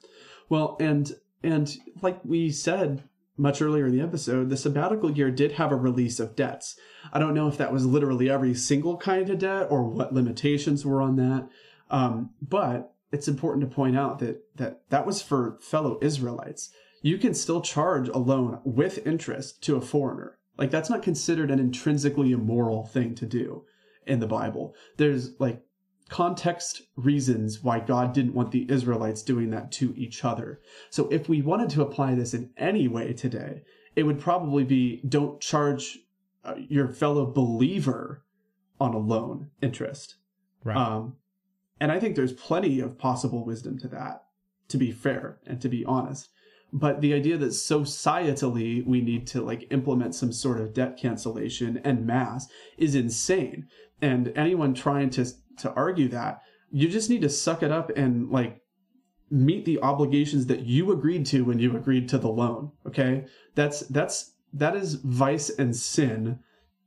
Well, 0.50 0.78
and 0.80 1.12
and 1.44 1.76
like 2.02 2.20
we 2.24 2.52
said 2.52 3.04
much 3.38 3.62
earlier 3.62 3.88
in 3.88 3.98
the 3.98 4.04
episode, 4.04 4.50
the 4.50 4.58
sabbatical 4.58 5.12
year 5.12 5.32
did 5.32 5.54
have 5.54 5.72
a 5.72 5.76
release 5.76 6.20
of 6.20 6.36
debts. 6.36 6.76
I 7.12 7.20
don't 7.20 7.34
know 7.34 7.48
if 7.48 7.58
that 7.58 7.74
was 7.74 7.86
literally 7.86 8.30
every 8.30 8.54
single 8.54 8.98
kind 8.98 9.30
of 9.30 9.40
debt 9.40 9.68
or 9.70 9.84
what 9.84 10.14
limitations 10.14 10.86
were 10.86 11.02
on 11.02 11.16
that. 11.16 11.50
Um, 11.90 12.32
but 12.42 12.94
it's 13.12 13.28
important 13.28 13.68
to 13.68 13.76
point 13.76 13.98
out 13.98 14.20
that 14.20 14.44
that 14.56 14.82
that 14.90 15.06
was 15.06 15.22
for 15.22 15.58
fellow 15.62 16.00
Israelites. 16.02 16.70
You 17.02 17.18
can 17.18 17.34
still 17.34 17.62
charge 17.62 18.08
a 18.08 18.18
loan 18.18 18.60
with 18.64 19.06
interest 19.06 19.62
to 19.64 19.76
a 19.76 19.82
foreigner. 19.82 20.38
Like 20.58 20.72
that's 20.72 20.90
not 20.90 21.04
considered 21.04 21.52
an 21.52 21.60
intrinsically 21.60 22.32
immoral 22.32 22.86
thing 22.86 23.16
to 23.16 23.26
do 23.26 23.66
in 24.06 24.20
the 24.20 24.28
Bible. 24.28 24.76
There's 24.98 25.40
like 25.40 25.62
context 26.14 26.84
reasons 26.96 27.64
why 27.64 27.80
God 27.80 28.14
didn't 28.14 28.36
want 28.36 28.52
the 28.52 28.68
Israelites 28.70 29.24
doing 29.24 29.50
that 29.50 29.72
to 29.72 29.96
each 29.98 30.24
other. 30.24 30.62
So 30.92 31.08
if 31.08 31.28
we 31.28 31.42
wanted 31.42 31.72
to 31.72 31.82
apply 31.82 32.14
this 32.14 32.36
in 32.36 32.52
any 32.56 32.88
way 32.88 33.14
today, 33.14 33.64
it 33.96 34.04
would 34.04 34.20
probably 34.20 34.64
be 34.64 35.02
don't 35.10 35.42
charge 35.42 35.98
uh, 36.46 36.54
your 36.70 36.88
fellow 36.88 37.26
believer 37.26 38.24
on 38.80 38.94
a 38.94 39.00
loan 39.00 39.50
interest. 39.60 40.18
right. 40.64 40.78
Um, 40.78 41.16
and 41.80 41.92
I 41.92 42.00
think 42.00 42.16
there's 42.16 42.34
plenty 42.34 42.80
of 42.80 43.00
possible 43.00 43.44
wisdom 43.44 43.80
to 43.80 43.88
that, 43.88 44.26
to 44.68 44.78
be 44.78 44.92
fair 44.92 45.40
and 45.48 45.60
to 45.62 45.68
be 45.68 45.84
honest. 45.84 46.30
But 46.72 47.02
the 47.02 47.16
idea 47.16 47.38
that 47.38 47.54
societally 47.54 48.86
we 48.86 49.02
need 49.02 49.26
to 49.28 49.42
like 49.42 49.68
implement 49.72 50.14
some 50.14 50.32
sort 50.32 50.62
of 50.62 50.76
debt 50.76 50.96
cancellation 50.96 51.82
and 51.84 52.06
mass 52.06 52.48
is 52.78 52.94
insane. 52.94 53.68
And 54.00 54.32
anyone 54.36 54.76
trying 54.76 55.10
to 55.12 55.26
to 55.58 55.72
argue 55.74 56.08
that, 56.10 56.42
you 56.72 56.88
just 56.88 57.10
need 57.10 57.22
to 57.22 57.30
suck 57.30 57.64
it 57.64 57.72
up 57.72 57.92
and 57.96 58.30
like 58.30 58.62
meet 59.30 59.66
the 59.66 59.82
obligations 59.82 60.46
that 60.48 60.62
you 60.62 60.92
agreed 60.92 61.26
to 61.26 61.44
when 61.44 61.60
you 61.60 61.76
agreed 61.76 62.08
to 62.10 62.18
the 62.18 62.30
loan. 62.30 62.72
Okay, 62.86 63.26
that's 63.56 63.82
that's 63.82 64.34
that 64.54 64.76
is 64.76 64.96
vice 64.96 65.50
and 65.50 65.76
sin 65.76 66.40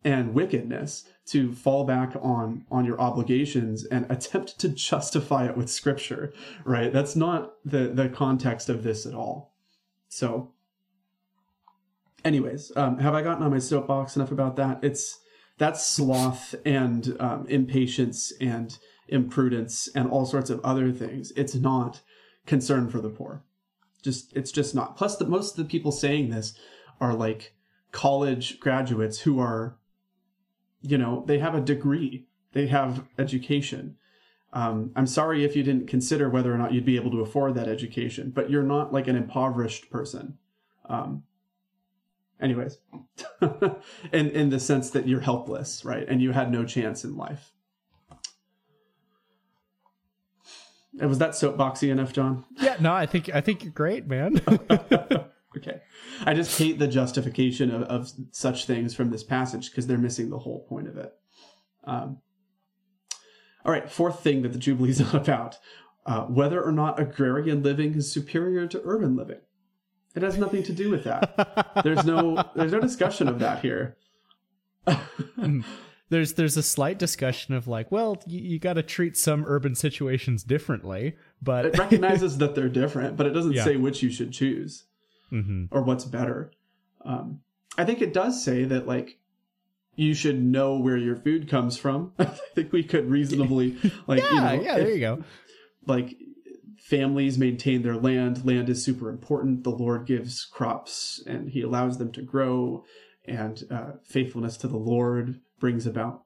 and 0.04 0.34
wickedness 0.34 1.04
to 1.26 1.52
fall 1.52 1.84
back 1.84 2.14
on 2.22 2.64
on 2.70 2.84
your 2.84 3.00
obligations 3.00 3.84
and 3.84 4.06
attempt 4.08 4.58
to 4.60 4.68
justify 4.68 5.46
it 5.46 5.56
with 5.56 5.68
scripture 5.68 6.32
right? 6.64 6.92
That's 6.92 7.16
not 7.16 7.54
the 7.64 7.88
the 7.88 8.08
context 8.08 8.68
of 8.68 8.84
this 8.84 9.04
at 9.04 9.14
all. 9.14 9.54
So 10.08 10.52
anyways 12.24 12.72
um 12.76 12.98
have 12.98 13.14
i 13.14 13.22
gotten 13.22 13.42
on 13.42 13.50
my 13.50 13.58
soapbox 13.58 14.16
enough 14.16 14.30
about 14.30 14.56
that? 14.56 14.78
It's 14.82 15.18
that's 15.58 15.86
sloth 15.86 16.54
and 16.64 17.16
um, 17.18 17.46
impatience 17.48 18.32
and 18.40 18.78
imprudence 19.08 19.88
and 19.94 20.10
all 20.10 20.26
sorts 20.26 20.50
of 20.50 20.60
other 20.64 20.92
things. 20.92 21.32
It's 21.36 21.54
not 21.54 22.02
concern 22.46 22.88
for 22.88 23.00
the 23.00 23.08
poor. 23.08 23.42
Just 24.02 24.36
it's 24.36 24.52
just 24.52 24.74
not. 24.74 24.96
Plus 24.96 25.16
the 25.16 25.26
most 25.26 25.52
of 25.52 25.64
the 25.64 25.70
people 25.70 25.92
saying 25.92 26.30
this 26.30 26.54
are 27.00 27.14
like 27.14 27.54
college 27.92 28.60
graduates 28.60 29.20
who 29.20 29.40
are 29.40 29.76
you 30.82 30.98
know 30.98 31.24
they 31.26 31.38
have 31.38 31.54
a 31.54 31.60
degree. 31.60 32.26
They 32.52 32.66
have 32.68 33.04
education. 33.18 33.96
Um, 34.52 34.92
i'm 34.96 35.08
sorry 35.08 35.44
if 35.44 35.54
you 35.54 35.62
didn't 35.62 35.88
consider 35.88 36.30
whether 36.30 36.54
or 36.54 36.56
not 36.56 36.72
you'd 36.72 36.86
be 36.86 36.96
able 36.96 37.10
to 37.10 37.20
afford 37.20 37.54
that 37.56 37.68
education 37.68 38.30
but 38.30 38.48
you're 38.48 38.62
not 38.62 38.92
like 38.92 39.08
an 39.08 39.16
impoverished 39.16 39.90
person. 39.90 40.38
Um, 40.88 41.24
anyways 42.40 42.78
in 44.12 44.30
in 44.30 44.50
the 44.50 44.60
sense 44.60 44.90
that 44.90 45.08
you're 45.08 45.20
helpless 45.20 45.84
right 45.84 46.08
and 46.08 46.20
you 46.20 46.32
had 46.32 46.50
no 46.50 46.64
chance 46.64 47.04
in 47.04 47.16
life 47.16 47.52
and 50.98 51.08
was 51.08 51.18
that 51.18 51.30
soapboxy 51.30 51.90
enough 51.90 52.12
john 52.12 52.44
yeah, 52.66 52.76
no, 52.80 52.92
I 52.92 53.06
think 53.06 53.32
I 53.34 53.40
think 53.40 53.62
you're 53.62 53.72
great, 53.72 54.06
man. 54.06 54.40
okay. 54.48 55.80
I 56.24 56.34
just 56.34 56.58
hate 56.58 56.78
the 56.78 56.88
justification 56.88 57.70
of, 57.70 57.82
of 57.82 58.12
such 58.32 58.66
things 58.66 58.94
from 58.94 59.10
this 59.10 59.22
passage 59.22 59.70
because 59.70 59.86
they're 59.86 59.98
missing 59.98 60.30
the 60.30 60.38
whole 60.38 60.66
point 60.68 60.88
of 60.88 60.96
it. 60.96 61.12
Um, 61.84 62.18
all 63.64 63.72
right, 63.72 63.90
fourth 63.90 64.20
thing 64.20 64.42
that 64.42 64.52
the 64.52 64.58
Jubilee 64.58 64.90
is 64.90 65.00
not 65.12 65.14
about 65.14 65.58
uh, 66.06 66.22
whether 66.22 66.62
or 66.62 66.72
not 66.72 67.00
agrarian 67.00 67.62
living 67.62 67.94
is 67.94 68.12
superior 68.12 68.66
to 68.66 68.82
urban 68.84 69.16
living. 69.16 69.40
It 70.16 70.22
has 70.22 70.38
nothing 70.38 70.62
to 70.64 70.72
do 70.72 70.90
with 70.90 71.04
that. 71.04 71.82
there's 71.84 72.04
no 72.04 72.42
there's 72.54 72.72
no 72.72 72.80
discussion 72.80 73.28
of 73.28 73.38
that 73.40 73.60
here. 73.60 73.96
there's 76.08 76.32
there's 76.34 76.56
a 76.56 76.62
slight 76.62 76.98
discussion 76.98 77.54
of 77.54 77.68
like, 77.68 77.92
well, 77.92 78.22
you, 78.26 78.40
you 78.40 78.58
got 78.58 78.74
to 78.74 78.82
treat 78.82 79.16
some 79.16 79.44
urban 79.46 79.74
situations 79.74 80.42
differently, 80.42 81.16
but 81.42 81.66
it 81.66 81.78
recognizes 81.78 82.38
that 82.38 82.54
they're 82.54 82.70
different, 82.70 83.16
but 83.16 83.26
it 83.26 83.30
doesn't 83.30 83.52
yeah. 83.52 83.64
say 83.64 83.76
which 83.76 84.02
you 84.02 84.10
should 84.10 84.32
choose 84.32 84.84
mm-hmm. 85.30 85.64
or 85.70 85.82
what's 85.82 86.04
better. 86.04 86.50
Um, 87.04 87.40
I 87.76 87.84
think 87.84 88.00
it 88.00 88.14
does 88.14 88.42
say 88.42 88.64
that 88.64 88.86
like 88.86 89.18
you 89.96 90.14
should 90.14 90.42
know 90.42 90.78
where 90.78 90.96
your 90.96 91.16
food 91.16 91.48
comes 91.48 91.76
from. 91.76 92.12
I 92.18 92.24
think 92.54 92.72
we 92.72 92.84
could 92.84 93.10
reasonably 93.10 93.76
like 94.06 94.22
yeah, 94.22 94.30
you 94.30 94.40
know, 94.40 94.64
yeah, 94.64 94.76
there 94.76 94.90
you 94.90 95.00
go. 95.00 95.24
Like 95.86 96.16
families 96.86 97.36
maintain 97.36 97.82
their 97.82 97.96
land. 97.96 98.46
Land 98.46 98.68
is 98.68 98.84
super 98.84 99.10
important. 99.10 99.64
The 99.64 99.70
Lord 99.70 100.06
gives 100.06 100.44
crops 100.44 101.20
and 101.26 101.50
He 101.50 101.60
allows 101.60 101.98
them 101.98 102.12
to 102.12 102.22
grow, 102.22 102.84
and 103.24 103.62
uh, 103.70 103.92
faithfulness 104.04 104.56
to 104.58 104.68
the 104.68 104.76
Lord 104.76 105.40
brings 105.58 105.84
about 105.84 106.22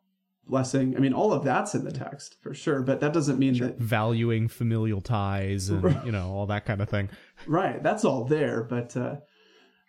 blessing. 0.47 0.95
I 0.97 1.01
mean, 1.01 1.15
all 1.15 1.33
of 1.33 1.45
that's 1.45 1.75
in 1.75 1.85
the 1.85 1.93
text 1.93 2.37
for 2.43 2.53
sure, 2.53 2.83
but 2.83 3.01
that 3.01 3.15
doesn't 3.15 3.39
mean 3.39 3.55
sure. 3.55 3.69
that 3.69 3.79
valuing 3.79 4.49
familial 4.49 5.01
ties 5.01 5.71
and 5.71 6.05
you 6.05 6.13
know 6.13 6.31
all 6.31 6.47
that 6.47 6.67
kind 6.67 6.83
of 6.83 6.91
thing. 6.91 7.09
Right, 7.47 7.83
that's 7.83 8.05
all 8.05 8.25
there, 8.25 8.63
but 8.63 8.95
uh, 8.97 9.17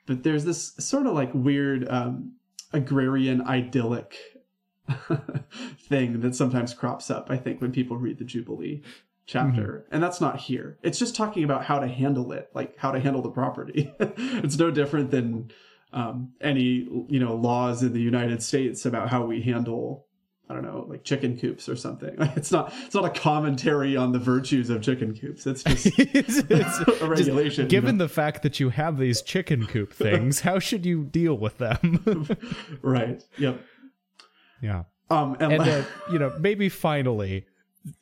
but 0.05 0.23
there's 0.23 0.45
this 0.45 0.73
sort 0.79 1.05
of 1.05 1.13
like 1.13 1.31
weird 1.33 1.85
um, 1.89 2.35
agrarian 2.71 3.41
idyllic 3.41 4.17
thing 5.89 6.21
that 6.21 6.33
sometimes 6.33 6.73
crops 6.73 7.11
up. 7.11 7.29
I 7.29 7.35
think 7.35 7.59
when 7.59 7.73
people 7.73 7.97
read 7.97 8.19
the 8.19 8.25
Jubilee 8.25 8.83
chapter, 9.25 9.83
mm-hmm. 9.85 9.93
and 9.93 10.03
that's 10.03 10.21
not 10.21 10.39
here. 10.39 10.77
It's 10.83 10.99
just 10.99 11.15
talking 11.15 11.43
about 11.43 11.65
how 11.65 11.79
to 11.79 11.87
handle 11.87 12.31
it, 12.31 12.49
like 12.53 12.77
how 12.77 12.91
to 12.91 12.99
handle 12.99 13.21
the 13.21 13.29
property. 13.29 13.93
it's 13.99 14.57
no 14.57 14.71
different 14.71 15.11
than 15.11 15.51
um, 15.93 16.33
any 16.41 16.87
you 17.07 17.19
know 17.19 17.35
laws 17.35 17.83
in 17.83 17.93
the 17.93 18.01
United 18.01 18.41
States 18.43 18.85
about 18.85 19.09
how 19.09 19.25
we 19.25 19.41
handle 19.41 20.05
I 20.51 20.53
don't 20.53 20.65
know, 20.65 20.85
like 20.89 21.05
chicken 21.05 21.39
coops 21.39 21.69
or 21.69 21.77
something. 21.77 22.13
It's 22.35 22.51
not 22.51 22.73
it's 22.85 22.93
not 22.93 23.05
a 23.05 23.09
commentary 23.09 23.95
on 23.95 24.11
the 24.11 24.19
virtues 24.19 24.69
of 24.69 24.81
chicken 24.81 25.17
coops. 25.17 25.47
It's 25.47 25.63
just 25.63 25.85
it's, 25.97 26.39
it's 26.49 27.01
a 27.01 27.07
regulation. 27.07 27.63
Just 27.63 27.69
given 27.69 27.95
you 27.95 27.99
know? 27.99 28.05
the 28.05 28.09
fact 28.09 28.43
that 28.43 28.59
you 28.59 28.69
have 28.69 28.97
these 28.97 29.21
chicken 29.21 29.65
coop 29.65 29.93
things, 29.93 30.41
how 30.41 30.59
should 30.59 30.85
you 30.85 31.05
deal 31.05 31.37
with 31.37 31.57
them? 31.57 32.27
right. 32.81 33.23
Yep. 33.37 33.61
Yeah. 34.61 34.83
Um, 35.09 35.37
and, 35.39 35.53
and 35.53 35.61
uh, 35.61 35.83
you 36.11 36.19
know, 36.19 36.33
maybe 36.37 36.67
finally, 36.67 37.45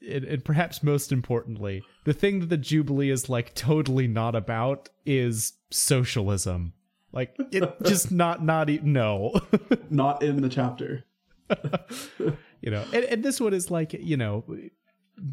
and, 0.08 0.26
and 0.26 0.44
perhaps 0.44 0.84
most 0.84 1.12
importantly, 1.12 1.84
the 2.06 2.14
thing 2.14 2.40
that 2.40 2.50
the 2.50 2.58
Jubilee 2.58 3.10
is 3.10 3.30
like 3.30 3.54
totally 3.56 4.08
not 4.08 4.36
about 4.36 4.90
is 5.06 5.54
socialism. 5.72 6.74
Like 7.12 7.36
it 7.52 7.64
just 7.86 8.12
not 8.12 8.44
not 8.44 8.70
even 8.70 8.94
no. 8.94 9.40
not 9.90 10.24
in 10.24 10.42
the 10.42 10.50
chapter. 10.50 11.06
you 12.62 12.72
know, 12.72 12.84
and, 12.94 13.04
and, 13.06 13.24
this 13.24 13.42
one 13.42 13.56
is 13.56 13.72
like, 13.72 13.94
you 13.94 14.16
know, 14.16 14.46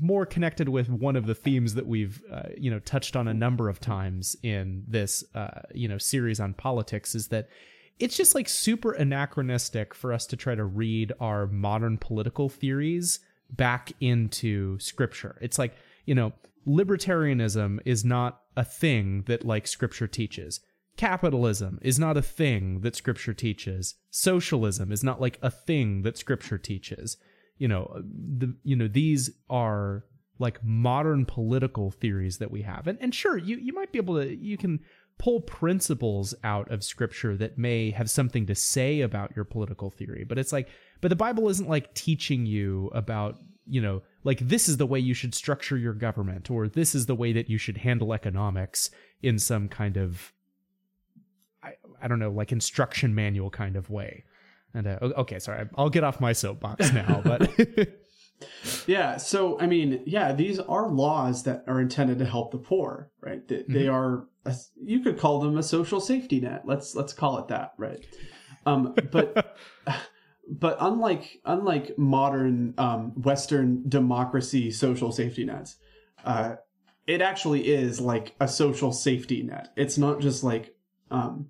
more 0.00 0.24
connected 0.24 0.68
with 0.70 0.88
one 0.88 1.14
of 1.14 1.26
the 1.26 1.34
themes 1.34 1.74
that 1.74 1.86
we've, 1.86 2.22
uh, 2.32 2.48
you 2.56 2.70
know, 2.70 2.78
touched 2.78 3.16
on 3.16 3.28
a 3.28 3.34
number 3.34 3.68
of 3.68 3.80
times 3.80 4.34
in 4.42 4.82
this, 4.88 5.22
uh, 5.34 5.60
you 5.74 5.88
know, 5.88 5.98
series 5.98 6.40
on 6.40 6.54
politics 6.54 7.14
is 7.14 7.28
that 7.28 7.48
it's 7.98 8.16
just 8.16 8.34
like 8.34 8.48
super 8.48 8.92
anachronistic 8.92 9.94
for 9.94 10.12
us 10.12 10.26
to 10.26 10.36
try 10.36 10.54
to 10.54 10.64
read 10.64 11.12
our 11.20 11.46
modern 11.46 11.98
political 11.98 12.48
theories 12.48 13.20
back 13.50 13.92
into 14.00 14.78
scripture. 14.78 15.36
It's 15.40 15.58
like, 15.58 15.74
you 16.04 16.14
know, 16.14 16.32
libertarianism 16.66 17.78
is 17.84 18.04
not 18.04 18.42
a 18.56 18.64
thing 18.64 19.22
that 19.26 19.44
like 19.44 19.66
scripture 19.66 20.06
teaches. 20.06 20.60
Capitalism 20.96 21.78
is 21.82 21.98
not 21.98 22.16
a 22.16 22.22
thing 22.22 22.80
that 22.80 22.96
scripture 22.96 23.34
teaches. 23.34 23.96
Socialism 24.10 24.90
is 24.90 25.04
not 25.04 25.20
like 25.20 25.38
a 25.42 25.50
thing 25.50 26.02
that 26.02 26.16
scripture 26.16 26.58
teaches. 26.58 27.18
You 27.58 27.68
know 27.68 28.02
the 28.04 28.54
you 28.64 28.76
know 28.76 28.88
these 28.88 29.30
are 29.48 30.04
like 30.38 30.62
modern 30.62 31.24
political 31.24 31.90
theories 31.90 32.38
that 32.38 32.50
we 32.50 32.62
have. 32.62 32.86
And 32.86 32.98
and 33.00 33.14
sure 33.14 33.36
you 33.36 33.56
you 33.56 33.72
might 33.72 33.92
be 33.92 33.98
able 33.98 34.16
to 34.16 34.34
you 34.34 34.56
can 34.56 34.80
pull 35.18 35.40
principles 35.40 36.34
out 36.44 36.70
of 36.70 36.84
scripture 36.84 37.36
that 37.36 37.56
may 37.56 37.90
have 37.90 38.10
something 38.10 38.46
to 38.46 38.54
say 38.54 39.00
about 39.00 39.34
your 39.34 39.46
political 39.46 39.90
theory 39.90 40.24
but 40.24 40.38
it's 40.38 40.52
like 40.52 40.68
but 41.00 41.08
the 41.08 41.16
bible 41.16 41.48
isn't 41.48 41.68
like 41.68 41.92
teaching 41.94 42.46
you 42.46 42.90
about 42.94 43.38
you 43.66 43.80
know 43.80 44.02
like 44.24 44.40
this 44.40 44.68
is 44.68 44.76
the 44.76 44.86
way 44.86 44.98
you 44.98 45.14
should 45.14 45.34
structure 45.34 45.76
your 45.76 45.94
government 45.94 46.50
or 46.50 46.68
this 46.68 46.94
is 46.94 47.06
the 47.06 47.14
way 47.14 47.32
that 47.32 47.48
you 47.48 47.58
should 47.58 47.78
handle 47.78 48.12
economics 48.12 48.90
in 49.22 49.38
some 49.38 49.68
kind 49.68 49.96
of 49.96 50.32
I 51.66 51.74
I 52.00 52.08
don't 52.08 52.18
know, 52.18 52.30
like 52.30 52.52
instruction 52.52 53.14
manual 53.14 53.50
kind 53.50 53.76
of 53.76 53.90
way. 53.90 54.24
And 54.74 54.86
uh, 54.86 54.98
okay, 55.00 55.38
sorry, 55.38 55.68
I'll 55.76 55.90
get 55.90 56.04
off 56.04 56.20
my 56.20 56.32
soapbox 56.32 56.92
now, 56.92 57.22
but. 57.24 57.50
yeah 58.86 59.16
so 59.16 59.58
i 59.60 59.66
mean 59.66 60.02
yeah 60.04 60.30
these 60.30 60.58
are 60.58 60.90
laws 60.90 61.44
that 61.44 61.64
are 61.66 61.80
intended 61.80 62.18
to 62.18 62.26
help 62.26 62.52
the 62.52 62.58
poor 62.58 63.10
right 63.22 63.48
they, 63.48 63.56
mm-hmm. 63.56 63.72
they 63.72 63.88
are 63.88 64.26
a, 64.44 64.54
you 64.78 65.00
could 65.00 65.18
call 65.18 65.40
them 65.40 65.56
a 65.56 65.62
social 65.62 66.00
safety 66.00 66.38
net 66.38 66.60
let's 66.66 66.94
let's 66.94 67.14
call 67.14 67.38
it 67.38 67.48
that 67.48 67.72
right 67.78 68.04
um 68.66 68.94
but 69.10 69.56
but 70.48 70.76
unlike 70.80 71.40
unlike 71.44 71.96
modern 71.98 72.74
um, 72.78 73.10
western 73.22 73.82
democracy 73.88 74.70
social 74.70 75.10
safety 75.10 75.44
nets 75.44 75.76
uh 76.24 76.56
it 77.06 77.20
actually 77.20 77.68
is 77.68 78.00
like 78.00 78.34
a 78.40 78.48
social 78.48 78.92
safety 78.92 79.42
net 79.42 79.68
it's 79.76 79.98
not 79.98 80.20
just 80.20 80.44
like 80.44 80.74
um 81.10 81.48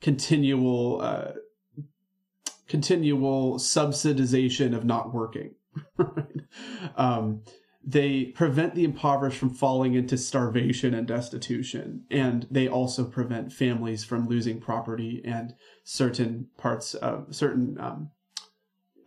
continual 0.00 1.00
uh, 1.00 1.32
continual 2.68 3.54
subsidization 3.58 4.76
of 4.76 4.84
not 4.84 5.14
working. 5.14 5.54
um, 6.96 7.42
they 7.86 8.26
prevent 8.26 8.74
the 8.74 8.84
impoverished 8.84 9.38
from 9.38 9.50
falling 9.50 9.94
into 9.94 10.18
starvation 10.18 10.92
and 10.92 11.06
destitution, 11.06 12.04
and 12.10 12.46
they 12.50 12.68
also 12.68 13.04
prevent 13.04 13.52
families 13.52 14.04
from 14.04 14.28
losing 14.28 14.60
property 14.60 15.22
and 15.24 15.54
certain 15.84 16.48
parts 16.58 16.94
of 16.94 17.34
certain 17.34 17.78
um, 17.80 18.10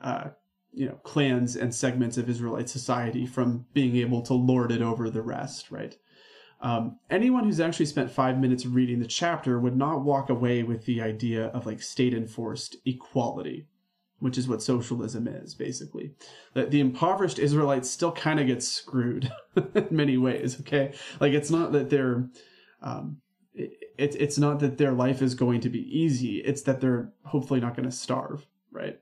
uh, 0.01 0.29
you 0.73 0.87
know 0.87 0.95
clans 1.03 1.55
and 1.55 1.73
segments 1.73 2.17
of 2.17 2.29
Israelite 2.29 2.69
society 2.69 3.25
from 3.25 3.65
being 3.73 3.95
able 3.95 4.21
to 4.23 4.33
lord 4.33 4.71
it 4.71 4.81
over 4.81 5.09
the 5.09 5.21
rest. 5.21 5.71
Right. 5.71 5.97
Um, 6.59 6.97
anyone 7.09 7.43
who's 7.43 7.59
actually 7.59 7.85
spent 7.85 8.09
five 8.09 8.39
minutes 8.39 8.65
reading 8.65 8.99
the 8.99 9.07
chapter 9.07 9.59
would 9.59 9.77
not 9.77 10.03
walk 10.03 10.29
away 10.29 10.63
with 10.63 10.85
the 10.85 11.01
idea 11.01 11.47
of 11.47 11.67
like 11.67 11.81
state 11.83 12.15
enforced 12.15 12.77
equality, 12.85 13.67
which 14.19 14.39
is 14.39 14.47
what 14.47 14.63
socialism 14.63 15.27
is 15.27 15.53
basically. 15.53 16.13
That 16.53 16.71
the 16.71 16.79
impoverished 16.79 17.37
Israelites 17.37 17.89
still 17.89 18.11
kind 18.11 18.39
of 18.39 18.47
get 18.47 18.63
screwed 18.63 19.31
in 19.75 19.87
many 19.91 20.17
ways. 20.17 20.59
Okay, 20.61 20.93
like 21.19 21.33
it's 21.33 21.51
not 21.51 21.71
that 21.73 21.89
they're 21.89 22.27
um, 22.81 23.17
it, 23.53 24.15
it's 24.19 24.37
not 24.37 24.59
that 24.59 24.77
their 24.77 24.93
life 24.93 25.21
is 25.21 25.35
going 25.35 25.61
to 25.61 25.69
be 25.69 25.81
easy. 25.97 26.37
It's 26.37 26.61
that 26.63 26.81
they're 26.81 27.11
hopefully 27.23 27.59
not 27.59 27.75
going 27.75 27.89
to 27.89 27.95
starve, 27.95 28.45
right? 28.71 28.99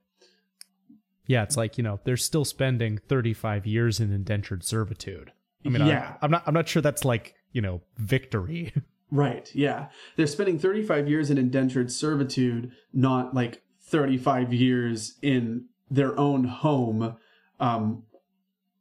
Yeah, 1.27 1.43
it's 1.43 1.57
like 1.57 1.77
you 1.77 1.83
know 1.83 1.99
they're 2.03 2.17
still 2.17 2.45
spending 2.45 2.99
35 3.07 3.65
years 3.65 3.99
in 3.99 4.11
indentured 4.11 4.63
servitude. 4.63 5.31
I 5.65 5.69
mean, 5.69 5.85
yeah. 5.85 6.15
I, 6.21 6.25
I'm 6.25 6.31
not. 6.31 6.43
I'm 6.45 6.53
not 6.53 6.67
sure 6.67 6.81
that's 6.81 7.05
like 7.05 7.35
you 7.55 7.61
know, 7.61 7.81
victory. 7.97 8.73
Right. 9.11 9.49
Yeah. 9.53 9.89
They're 10.17 10.27
spending 10.27 10.57
35 10.57 11.07
years 11.07 11.29
in 11.29 11.37
indentured 11.37 11.91
servitude, 11.91 12.71
not 12.91 13.35
like 13.35 13.61
35 13.83 14.51
years 14.51 15.13
in 15.21 15.65
their 15.89 16.19
own 16.19 16.45
home. 16.45 17.15
Um, 17.59 18.03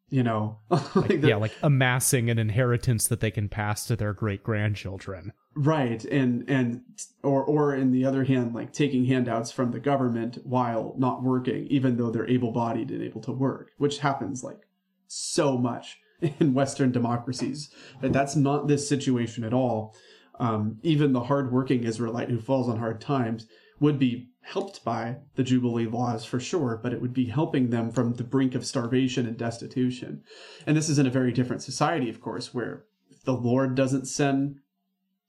you 0.09 0.23
know, 0.23 0.59
like 0.95 1.23
yeah, 1.23 1.37
like 1.37 1.53
amassing 1.62 2.31
an 2.31 2.39
inheritance 2.39 3.07
that 3.09 3.21
they 3.21 3.31
can 3.31 3.49
pass 3.49 3.87
to 3.87 3.97
their 3.97 4.15
great 4.15 4.43
grandchildren. 4.43 5.33
Right. 5.57 6.05
And, 6.05 6.49
and, 6.49 6.83
or, 7.23 7.45
or 7.45 7.75
in 7.75 7.93
the 7.93 8.05
other 8.05 8.25
hand, 8.25 8.55
like 8.55 8.73
taking 8.73 9.05
handouts 9.05 9.53
from 9.53 9.71
the 9.71 9.79
government 9.79 10.39
while 10.45 10.95
not 10.99 11.23
working, 11.23 11.67
even 11.69 11.97
though 11.97 12.11
they're 12.11 12.29
able 12.29 12.51
bodied 12.51 12.91
and 12.91 13.03
able 13.03 13.21
to 13.23 13.33
work, 13.33 13.71
which 13.79 13.99
happens 13.99 14.43
like 14.43 14.67
so 15.07 15.57
much 15.57 15.99
in 16.41 16.55
Western 16.55 16.91
democracies. 16.91 17.71
That's 18.01 18.37
not 18.37 18.67
this 18.67 18.89
situation 18.89 19.45
at 19.45 19.55
all. 19.55 19.95
Um, 20.41 20.79
even 20.83 21.13
the 21.13 21.25
hardworking 21.25 21.85
Israelite 21.85 22.31
who 22.31 22.41
falls 22.41 22.69
on 22.69 22.79
hard 22.79 23.01
times 23.01 23.47
would 23.79 23.99
be 23.99 24.31
helped 24.41 24.85
by 24.85 25.17
the 25.37 25.43
Jubilee 25.43 25.87
laws 25.87 26.25
for 26.25 26.41
sure, 26.41 26.79
but 26.83 26.93
it 26.93 27.01
would 27.01 27.15
be 27.15 27.27
helping 27.27 27.71
them 27.71 27.91
from 27.91 28.15
the 28.15 28.25
brink 28.25 28.55
of 28.55 28.67
starvation 28.67 29.27
and 29.27 29.37
destitution. 29.37 30.23
And 30.67 30.77
this 30.77 30.89
is 30.89 30.99
in 30.99 31.07
a 31.07 31.11
very 31.11 31.33
different 31.33 31.63
society, 31.63 32.11
of 32.11 32.21
course, 32.21 32.53
where 32.53 32.85
the 33.25 33.33
Lord 33.33 33.75
doesn't 33.75 34.07
send 34.07 34.57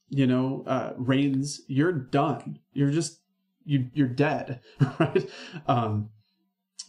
you 0.10 0.28
know, 0.28 0.64
uh, 0.68 0.94
rains, 0.98 1.62
you're 1.68 1.92
done. 1.92 2.60
You're 2.74 2.92
just 2.92 3.20
you 3.66 3.90
you're 3.94 4.08
dead, 4.08 4.62
right? 5.00 5.30
Um, 5.68 6.10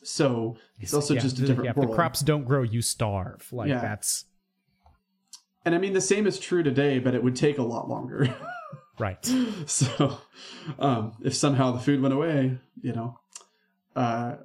so 0.03 0.57
it's 0.81 0.95
also 0.95 1.15
yeah, 1.15 1.21
just 1.21 1.39
a 1.39 1.41
different 1.43 1.65
yeah, 1.65 1.71
if 1.71 1.89
the 1.89 1.95
crops 1.95 2.21
don't 2.21 2.45
grow, 2.45 2.63
you 2.63 2.83
starve. 2.83 3.47
Like 3.53 3.69
Yeah. 3.69 3.81
that's 3.81 4.27
and 5.67 5.75
I 5.75 5.79
mean, 5.79 5.95
the 5.95 6.01
same 6.01 6.29
is 6.29 6.39
true 6.39 6.63
today, 6.63 7.01
but 7.01 7.15
it 7.15 7.25
would 7.25 7.35
take 7.35 7.59
a 7.59 7.63
lot 7.63 7.89
longer. 7.89 8.33
right. 9.01 9.19
so, 9.67 10.19
um, 10.79 11.13
if 11.25 11.35
somehow 11.35 11.73
the 11.73 11.81
food 11.81 12.01
went 12.01 12.15
away, 12.15 12.59
you 12.81 12.93
know, 12.93 13.19
uh, 13.97 14.37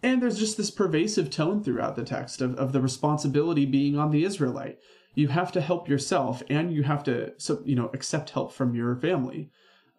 and 0.00 0.22
there's 0.22 0.38
just 0.38 0.56
this 0.56 0.70
pervasive 0.70 1.28
tone 1.28 1.64
throughout 1.64 1.96
the 1.96 2.04
text 2.04 2.40
of, 2.40 2.54
of 2.54 2.72
the 2.72 2.80
responsibility 2.80 3.66
being 3.66 3.98
on 3.98 4.12
the 4.12 4.22
Israelite. 4.22 4.78
You 5.14 5.28
have 5.28 5.52
to 5.52 5.60
help 5.60 5.88
yourself, 5.88 6.42
and 6.48 6.72
you 6.72 6.82
have 6.84 7.02
to, 7.04 7.32
so 7.38 7.62
you 7.64 7.74
know, 7.74 7.90
accept 7.92 8.30
help 8.30 8.52
from 8.52 8.74
your 8.74 8.96
family, 8.96 9.50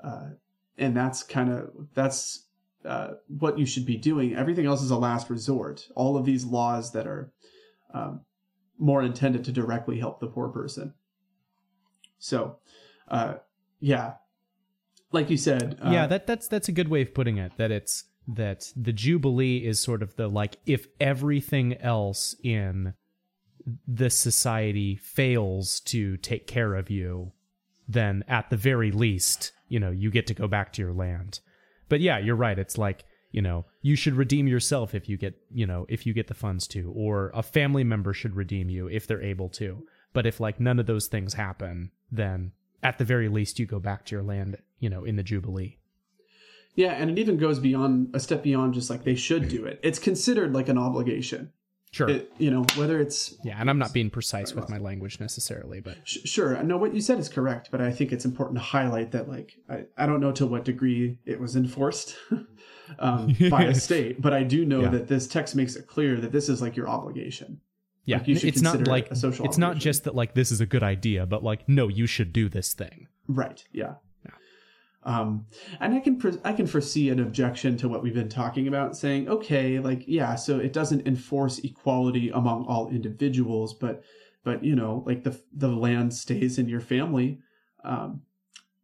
uh, 0.04 0.30
and 0.78 0.96
that's 0.96 1.24
kind 1.24 1.52
of 1.52 1.72
that's 1.94 2.46
uh, 2.86 3.16
what 3.28 3.60
you 3.60 3.66
should 3.66 3.86
be 3.86 3.98
doing. 3.98 4.36
Everything 4.36 4.66
else 4.66 4.82
is 4.82 4.92
a 4.92 4.98
last 4.98 5.30
resort. 5.30 5.88
All 5.96 6.16
of 6.16 6.26
these 6.26 6.46
laws 6.46 6.94
that 6.94 7.06
are 7.06 7.32
um, 7.94 8.22
more 8.78 9.04
intended 9.04 9.44
to 9.46 9.52
directly 9.52 10.00
help 10.00 10.20
the 10.20 10.28
poor 10.28 10.50
person. 10.50 10.94
So, 12.20 12.58
uh, 13.08 13.36
yeah, 13.80 14.14
like 15.12 15.30
you 15.30 15.38
said, 15.38 15.78
uh, 15.84 15.92
yeah, 15.92 16.08
that 16.08 16.28
that's 16.28 16.48
that's 16.48 16.70
a 16.70 16.72
good 16.74 16.88
way 16.88 17.02
of 17.02 17.14
putting 17.14 17.38
it. 17.38 17.54
That 17.58 17.72
it's 17.72 18.06
that 18.28 18.66
the 18.76 18.94
jubilee 18.94 19.58
is 19.58 19.82
sort 19.82 20.04
of 20.04 20.16
the 20.16 20.28
like 20.28 20.58
if 20.66 20.88
everything 21.00 21.76
else 21.78 22.36
in 22.44 22.94
this 23.88 24.18
society 24.18 24.96
fails 24.96 25.80
to 25.82 26.18
take 26.18 26.48
care 26.48 26.76
of 26.76 26.90
you, 26.90 27.32
then 27.88 28.24
at 28.28 28.50
the 28.50 28.58
very 28.58 28.92
least, 28.92 29.52
you 29.68 29.80
know, 29.80 29.92
you 29.92 30.12
get 30.12 30.28
to 30.28 30.34
go 30.34 30.48
back 30.48 30.74
to 30.74 30.82
your 30.82 30.94
land. 30.94 31.40
But 31.90 32.02
yeah, 32.02 32.20
you're 32.20 32.36
right. 32.36 32.58
It's 32.58 32.78
like 32.78 33.06
you 33.32 33.42
know 33.42 33.66
you 33.82 33.96
should 33.96 34.16
redeem 34.16 34.48
yourself 34.48 34.96
if 34.96 35.08
you 35.08 35.16
get 35.16 35.40
you 35.52 35.68
know 35.68 35.86
if 35.88 36.06
you 36.06 36.14
get 36.14 36.28
the 36.28 36.34
funds 36.34 36.68
to, 36.68 36.92
or 36.96 37.32
a 37.34 37.44
family 37.44 37.84
member 37.84 38.14
should 38.14 38.36
redeem 38.36 38.70
you 38.70 38.88
if 38.88 39.08
they're 39.08 39.22
able 39.22 39.50
to. 39.50 39.84
But 40.14 40.26
if 40.26 40.40
like 40.40 40.60
none 40.60 40.80
of 40.80 40.88
those 40.88 41.08
things 41.08 41.34
happen, 41.36 41.92
then 42.12 42.52
at 42.82 42.98
the 42.98 43.06
very 43.06 43.28
least 43.28 43.60
you 43.60 43.66
go 43.66 43.80
back 43.80 44.06
to 44.06 44.16
your 44.16 44.24
land, 44.24 44.58
you 44.80 44.90
know, 44.90 45.04
in 45.04 45.16
the 45.16 45.24
jubilee. 45.24 45.78
yeah, 46.76 46.94
and 46.94 47.10
it 47.12 47.20
even 47.20 47.38
goes 47.38 47.60
beyond 47.60 48.10
a 48.14 48.20
step 48.20 48.42
beyond 48.44 48.74
just 48.74 48.90
like 48.90 49.04
they 49.04 49.16
should 49.16 49.50
do 49.50 49.66
it. 49.66 49.80
It's 49.84 50.00
considered 50.00 50.54
like 50.54 50.70
an 50.70 50.78
obligation. 50.78 51.52
Sure. 51.92 52.08
It, 52.10 52.32
you 52.38 52.52
know, 52.52 52.64
whether 52.76 53.00
it's 53.02 53.36
yeah, 53.44 53.58
and 53.60 53.68
I'm 53.70 53.80
not 53.80 53.94
being 53.94 54.12
precise 54.12 54.54
with 54.54 54.70
my 54.70 54.78
language 54.78 55.20
necessarily, 55.20 55.80
but 55.80 55.98
Sh- 56.04 56.18
Sure. 56.26 56.62
No, 56.62 56.78
what 56.78 56.94
you 56.94 57.02
said 57.02 57.18
is 57.18 57.28
correct, 57.30 57.70
but 57.72 57.82
I 57.82 57.92
think 57.92 58.12
it's 58.12 58.26
important 58.26 58.58
to 58.60 58.64
highlight 58.64 59.12
that, 59.14 59.28
like, 59.28 59.56
I, 59.68 59.86
I 59.98 60.06
don't 60.06 60.20
know 60.22 60.32
to 60.34 60.46
what 60.46 60.66
degree 60.66 61.18
it 61.26 61.40
was 61.40 61.56
enforced 61.56 62.16
um, 63.00 63.36
by 63.50 63.64
a 63.64 63.76
state, 63.88 64.22
but 64.22 64.34
I 64.34 64.44
do 64.44 64.66
know 64.66 64.82
Yeah. 64.82 64.90
that 64.90 65.08
this 65.08 65.28
text 65.28 65.56
makes 65.56 65.76
it 65.76 65.88
clear 65.88 66.18
that 66.18 66.32
this 66.32 66.48
is 66.50 66.62
like 66.62 66.76
your 66.76 66.88
obligation. 66.88 67.60
yeah, 68.06 68.18
Like, 68.18 68.28
you 68.28 68.38
it's 68.44 68.62
not 68.62 68.82
it 68.82 68.88
like 68.88 69.10
a 69.12 69.16
social 69.16 69.46
it's 69.46 69.58
not 69.58 69.78
just 69.78 70.04
that 70.04 70.14
like 70.16 70.34
this 70.36 70.52
is 70.52 70.62
a 70.62 70.66
good 70.68 70.84
idea, 70.84 71.26
but 71.26 71.44
like 71.44 71.68
no, 71.68 71.88
you 71.88 72.06
should 72.06 72.32
do 72.34 72.50
this 72.50 72.74
thing. 72.74 73.08
Right. 73.28 73.64
Yeah. 73.72 73.96
Um, 75.10 75.48
and 75.80 75.96
I 75.96 76.02
can 76.02 76.40
I 76.44 76.54
can 76.54 76.68
foresee 76.68 77.10
an 77.10 77.20
objection 77.20 77.76
to 77.78 77.90
what 77.90 78.04
we've 78.04 78.14
been 78.14 78.30
talking 78.30 78.68
about, 78.68 78.96
saying, 78.96 79.28
okay, 79.28 79.80
like 79.80 80.04
yeah, 80.06 80.36
so 80.36 80.60
it 80.60 80.72
doesn't 80.72 81.08
enforce 81.08 81.58
equality 81.58 82.30
among 82.30 82.66
all 82.68 82.90
individuals, 82.90 83.74
but 83.74 84.04
but 84.44 84.64
you 84.64 84.76
know, 84.76 85.04
like 85.08 85.24
the 85.24 85.42
the 85.52 85.70
land 85.70 86.14
stays 86.14 86.60
in 86.60 86.70
your 86.70 86.80
family, 86.80 87.40
um, 87.84 88.22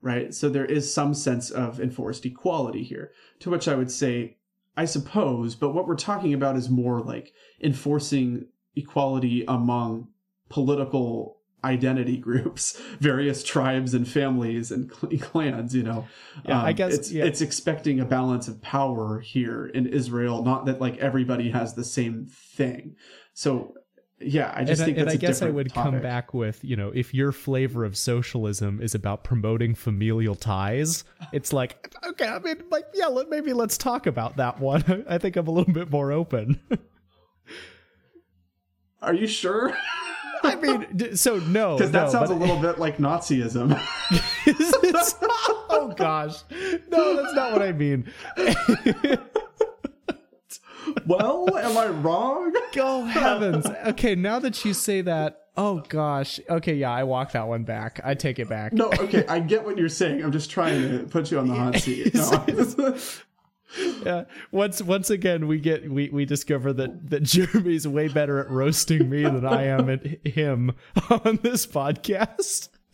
right? 0.01 0.33
So 0.33 0.49
there 0.49 0.65
is 0.65 0.91
some 0.91 1.13
sense 1.13 1.51
of 1.51 1.79
enforced 1.79 2.25
equality 2.25 2.83
here. 2.83 3.11
To 3.41 3.51
which 3.51 3.67
I 3.67 3.75
would 3.75 3.91
say, 3.91 4.37
I 4.75 4.85
suppose, 4.85 5.53
but 5.53 5.75
what 5.75 5.87
we're 5.87 5.95
talking 5.95 6.33
about 6.33 6.57
is 6.57 6.71
more 6.71 7.01
like 7.01 7.33
enforcing 7.61 8.47
equality 8.75 9.45
among 9.47 10.07
political 10.49 11.37
identity 11.65 12.17
groups, 12.27 12.79
various 12.99 13.43
tribes 13.43 13.93
and 13.93 14.07
families 14.07 14.71
and 14.71 14.89
clans. 15.21 15.75
You 15.75 15.83
know, 15.83 16.07
Um, 16.45 16.53
I 16.69 16.73
guess- 16.73 16.93
it's 16.93 17.11
yeah. 17.11 17.25
it's 17.25 17.41
expecting 17.41 17.99
a 17.99 18.05
balance 18.05 18.47
of 18.47 18.61
power 18.61 19.19
here 19.19 19.65
in 19.65 19.85
Israel, 19.87 20.43
not 20.43 20.65
that 20.67 20.79
like 20.79 20.97
everybody 20.97 21.49
has 21.51 21.73
the 21.73 21.83
same 21.83 22.27
thing. 22.29 22.95
So. 23.33 23.73
Yeah, 24.21 24.53
I 24.55 24.63
just 24.63 24.79
and 24.79 24.81
I, 24.81 24.85
think 24.85 24.97
and 24.97 25.07
that's 25.07 25.15
I 25.15 25.17
guess 25.17 25.41
I 25.41 25.49
would 25.49 25.73
come 25.73 25.99
back 25.99 26.33
with, 26.33 26.63
you 26.63 26.77
know, 26.77 26.89
if 26.95 27.13
your 27.13 27.33
flavor 27.33 27.83
of 27.83 27.97
socialism 27.97 28.79
is 28.81 28.95
about 28.95 29.25
promoting 29.25 29.75
familial 29.75 30.35
ties, 30.35 31.03
it's 31.33 31.51
like, 31.51 31.93
okay, 32.07 32.25
I 32.25 32.39
mean, 32.39 32.63
like, 32.71 32.85
yeah, 32.93 33.07
let, 33.07 33.29
maybe 33.29 33.51
let's 33.51 33.77
talk 33.77 34.07
about 34.07 34.37
that 34.37 34.57
one. 34.61 35.03
I 35.09 35.17
think 35.17 35.35
I'm 35.35 35.49
a 35.49 35.51
little 35.51 35.73
bit 35.73 35.91
more 35.91 36.13
open. 36.13 36.61
Are 39.01 39.13
you 39.13 39.27
sure? 39.27 39.77
I 40.45 40.55
mean, 40.55 41.15
so 41.15 41.37
no, 41.39 41.77
Because 41.77 41.91
that 41.91 42.05
no, 42.05 42.11
sounds 42.11 42.29
but- 42.29 42.35
a 42.35 42.39
little 42.39 42.57
bit 42.59 42.79
like 42.79 42.97
Nazism. 42.97 43.77
Oh 45.77 45.93
gosh, 45.95 46.37
no, 46.89 47.15
that's 47.21 47.33
not 47.35 47.51
what 47.51 47.61
I 47.61 47.71
mean. 47.73 48.11
well, 51.05 51.55
am 51.57 51.77
I 51.77 51.87
wrong? 51.87 52.53
Go 52.73 53.03
heavens. 53.03 53.65
Okay, 53.87 54.15
now 54.15 54.39
that 54.39 54.63
you 54.65 54.73
say 54.73 55.01
that, 55.01 55.41
oh 55.57 55.83
gosh. 55.89 56.39
Okay, 56.49 56.75
yeah, 56.75 56.91
I 56.91 57.03
walk 57.03 57.31
that 57.33 57.47
one 57.47 57.63
back. 57.63 57.99
I 58.03 58.13
take 58.15 58.39
it 58.39 58.47
back. 58.49 58.73
No, 58.73 58.87
okay, 58.99 59.25
I 59.27 59.39
get 59.39 59.63
what 59.65 59.77
you're 59.77 59.89
saying. 59.89 60.23
I'm 60.23 60.31
just 60.31 60.49
trying 60.49 60.81
to 60.89 60.99
put 61.05 61.31
you 61.31 61.39
on 61.39 61.47
the 61.47 61.55
hot 61.55 61.75
seat. 61.79 62.13
No. 62.13 62.97
Yeah. 64.05 64.25
Once 64.51 64.81
once 64.81 65.09
again 65.09 65.47
we 65.47 65.59
get 65.59 65.89
we, 65.89 66.09
we 66.09 66.25
discover 66.25 66.71
that, 66.73 67.09
that 67.09 67.23
Jeremy's 67.23 67.87
way 67.87 68.07
better 68.07 68.39
at 68.39 68.49
roasting 68.49 69.09
me 69.09 69.23
than 69.23 69.45
I 69.45 69.63
am 69.65 69.89
at 69.89 70.05
him 70.25 70.75
on 71.09 71.39
this 71.41 71.65
podcast. 71.65 72.69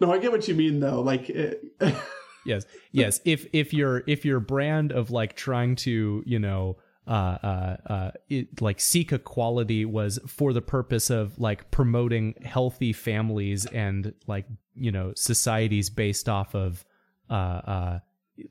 no, 0.00 0.12
I 0.12 0.18
get 0.18 0.32
what 0.32 0.46
you 0.46 0.54
mean 0.54 0.80
though. 0.80 1.00
Like, 1.00 1.30
it, 1.30 1.64
yes 2.46 2.64
yes 2.92 3.20
if 3.24 3.46
if 3.52 3.74
your 3.74 4.04
if 4.06 4.24
your 4.24 4.40
brand 4.40 4.92
of 4.92 5.10
like 5.10 5.34
trying 5.34 5.74
to 5.74 6.22
you 6.24 6.38
know 6.38 6.76
uh 7.06 7.10
uh 7.10 7.76
uh 7.86 8.10
it, 8.28 8.60
like 8.62 8.80
seek 8.80 9.12
equality 9.12 9.84
was 9.84 10.18
for 10.26 10.52
the 10.52 10.62
purpose 10.62 11.10
of 11.10 11.38
like 11.38 11.70
promoting 11.70 12.34
healthy 12.44 12.92
families 12.92 13.66
and 13.66 14.14
like 14.26 14.46
you 14.74 14.92
know 14.92 15.12
societies 15.16 15.90
based 15.90 16.28
off 16.28 16.54
of 16.54 16.84
uh 17.30 17.32
uh 17.32 17.98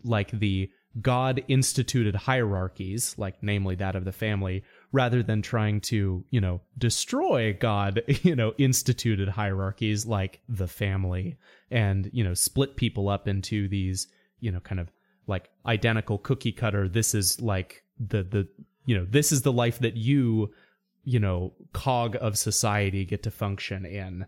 like 0.04 0.32
the 0.32 0.70
god 1.02 1.44
instituted 1.48 2.16
hierarchies 2.16 3.16
like 3.18 3.36
namely 3.42 3.76
that 3.76 3.96
of 3.96 4.06
the 4.06 4.12
family 4.12 4.64
rather 4.92 5.22
than 5.22 5.42
trying 5.42 5.82
to 5.82 6.24
you 6.30 6.40
know 6.40 6.62
destroy 6.78 7.54
god 7.60 8.02
you 8.24 8.36
know 8.36 8.54
instituted 8.58 9.28
hierarchies 9.28 10.06
like 10.06 10.40
the 10.48 10.68
family 10.68 11.38
and 11.70 12.10
you 12.14 12.24
know 12.24 12.34
split 12.34 12.76
people 12.76 13.10
up 13.10 13.28
into 13.28 13.68
these 13.68 14.08
you 14.40 14.52
know 14.52 14.60
kind 14.62 14.80
of 14.80 14.90
like 15.28 15.50
identical 15.66 16.18
cookie 16.18 16.52
cutter 16.52 16.88
this 16.88 17.14
is 17.14 17.42
like 17.42 17.84
the 18.00 18.24
the 18.24 18.48
you 18.86 18.98
know 18.98 19.06
this 19.06 19.32
is 19.32 19.42
the 19.42 19.52
life 19.52 19.80
that 19.80 19.98
you 19.98 20.52
you 21.04 21.20
know 21.20 21.54
cog 21.74 22.16
of 22.22 22.38
society 22.38 23.06
get 23.06 23.24
to 23.24 23.32
function 23.32 23.86
in 23.86 24.26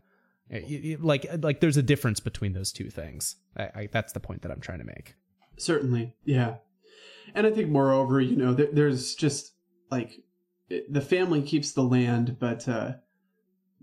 like 1.00 1.26
like 1.42 1.60
there's 1.60 1.78
a 1.78 1.84
difference 1.84 2.20
between 2.20 2.54
those 2.54 2.72
two 2.72 2.90
things 2.90 3.36
I, 3.58 3.64
I 3.64 3.90
that's 3.92 4.14
the 4.14 4.20
point 4.20 4.44
that 4.44 4.52
i'm 4.52 4.62
trying 4.62 4.80
to 4.80 4.86
make 4.86 5.16
certainly, 5.58 6.14
yeah. 6.24 6.56
And 7.36 7.46
I 7.46 7.52
think, 7.52 7.70
moreover, 7.70 8.22
you 8.22 8.36
know, 8.36 8.54
there, 8.54 8.70
there's 8.72 9.16
just 9.16 9.54
like 9.92 10.22
it, 10.70 10.92
the 10.92 11.02
family 11.02 11.42
keeps 11.42 11.72
the 11.72 11.84
land, 11.84 12.38
but 12.40 12.68
uh, 12.68 12.94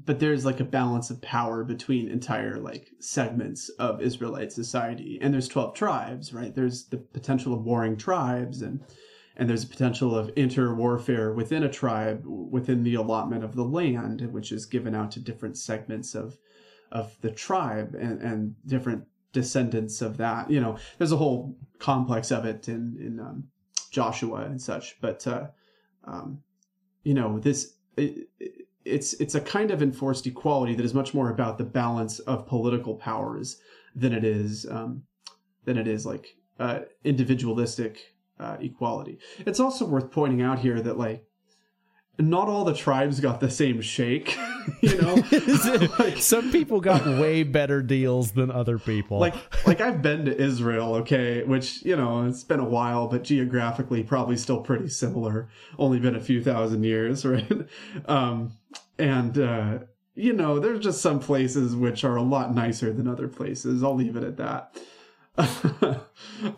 but 0.03 0.19
there's 0.19 0.45
like 0.45 0.61
a 0.61 0.65
balance 0.65 1.11
of 1.11 1.23
power 1.23 1.63
between 1.63 2.09
entire 2.09 2.57
like 2.57 2.89
segments 3.01 3.69
of 3.79 4.01
Israelite 4.01 4.53
society, 4.53 5.19
and 5.21 5.35
there's 5.35 5.49
twelve 5.49 5.75
tribes, 5.75 6.33
right? 6.33 6.55
There's 6.55 6.87
the 6.87 6.97
potential 6.97 7.53
of 7.53 7.65
warring 7.65 7.97
tribes, 7.97 8.63
and 8.63 8.81
and 9.37 9.49
there's 9.49 9.65
a 9.65 9.69
potential 9.69 10.17
of 10.17 10.31
inter-warfare 10.37 11.33
within 11.33 11.65
a 11.65 11.69
tribe 11.69 12.25
within 12.25 12.83
the 12.83 12.95
allotment 12.95 13.45
of 13.45 13.55
the 13.57 13.65
land, 13.65 14.21
which 14.33 14.53
is 14.53 14.65
given 14.65 14.95
out 14.95 15.11
to 15.13 15.21
different 15.21 15.59
segments 15.59 16.15
of 16.15 16.39
of 16.95 17.15
the 17.21 17.31
tribe 17.31 17.95
and, 17.95 18.23
and 18.23 18.55
different 18.67 19.05
descendants 19.33 20.01
of 20.01 20.17
that. 20.17 20.51
You 20.51 20.61
know, 20.61 20.79
there's 20.97 21.13
a 21.13 21.17
whole 21.17 21.57
complex 21.79 22.31
of 22.31 22.45
it 22.47 22.69
in 22.69 22.97
in 23.01 23.21
um, 23.21 23.45
Joshua 23.91 24.45
and 24.47 24.61
such. 24.63 24.97
But 25.01 25.27
uh, 25.27 25.49
um, 26.05 26.41
you 27.03 27.15
know, 27.15 27.39
this 27.39 27.75
it, 27.97 28.29
it- 28.41 28.61
it's 28.87 29.15
it's 29.15 29.35
a 29.35 29.41
kind 29.41 29.71
of 29.71 29.81
enforced 29.83 30.27
equality 30.27 30.75
that 30.75 30.85
is 30.85 30.93
much 30.93 31.15
more 31.15 31.31
about 31.31 31.57
the 31.57 31.65
balance 31.65 32.19
of 32.19 32.47
political 32.47 32.95
powers 32.97 33.59
than 33.97 34.13
it 34.13 34.25
is 34.25 34.67
um, 34.71 35.03
than 35.65 35.79
it 35.79 35.89
is 35.89 36.05
like 36.05 36.37
uh, 36.61 36.81
individualistic 37.03 38.15
uh, 38.39 38.59
equality. 38.61 39.19
It's 39.47 39.59
also 39.59 39.87
worth 39.87 40.11
pointing 40.11 40.43
out 40.43 40.59
here 40.59 40.83
that 40.83 40.99
like 40.99 41.25
not 42.19 42.49
all 42.49 42.65
the 42.65 42.75
tribes 42.75 43.19
got 43.19 43.41
the 43.41 43.51
same 43.51 43.81
shake. 43.81 44.37
you 44.81 45.01
know, 45.01 45.17
some 46.17 46.53
people 46.53 46.81
got 46.81 47.05
way 47.19 47.43
better 47.43 47.83
deals 47.83 48.33
than 48.33 48.51
other 48.51 48.79
people. 48.79 49.19
like 49.19 49.35
like 49.67 49.81
I've 49.81 50.03
been 50.03 50.25
to 50.27 50.37
Israel, 50.37 50.95
okay, 50.97 51.43
which 51.43 51.83
you 51.85 51.97
know 51.97 52.27
it's 52.27 52.45
been 52.45 52.61
a 52.61 52.69
while, 52.69 53.09
but 53.09 53.25
geographically 53.25 54.03
probably 54.03 54.37
still 54.37 54.61
pretty 54.61 54.89
similar. 54.89 55.49
Only 55.79 55.99
been 55.99 56.15
a 56.15 56.21
few 56.21 56.43
thousand 56.43 56.85
years, 56.85 57.25
right? 57.25 57.67
Um, 58.07 58.57
and 58.99 59.39
uh, 59.39 59.79
you 60.15 60.33
know, 60.33 60.61
there's 60.61 60.81
just 60.81 61.01
some 61.01 61.19
places 61.19 61.75
which 61.75 62.05
are 62.05 62.17
a 62.17 62.23
lot 62.23 62.55
nicer 62.55 62.93
than 62.93 63.09
other 63.09 63.29
places. 63.29 63.83
I'll 63.83 63.97
leave 63.97 64.17
it 64.17 64.23
at 64.23 64.37
that. 64.37 64.77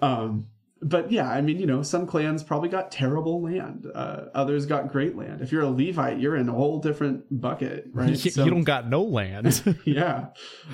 um, 0.02 0.48
but 0.88 1.10
yeah, 1.10 1.28
I 1.28 1.40
mean, 1.40 1.58
you 1.58 1.66
know, 1.66 1.82
some 1.82 2.06
clans 2.06 2.44
probably 2.44 2.68
got 2.68 2.92
terrible 2.92 3.42
land. 3.42 3.90
Uh, 3.92 4.26
others 4.34 4.66
got 4.66 4.92
great 4.92 5.16
land. 5.16 5.40
If 5.40 5.50
you're 5.50 5.62
a 5.62 5.68
Levite, 5.68 6.20
you're 6.20 6.36
in 6.36 6.48
a 6.48 6.52
whole 6.52 6.78
different 6.78 7.24
bucket, 7.40 7.88
right? 7.92 8.10
you, 8.10 8.30
So- 8.30 8.44
you 8.44 8.50
don't 8.50 8.62
got 8.64 8.88
no 8.88 9.02
land. 9.02 9.62
yeah. 9.84 10.28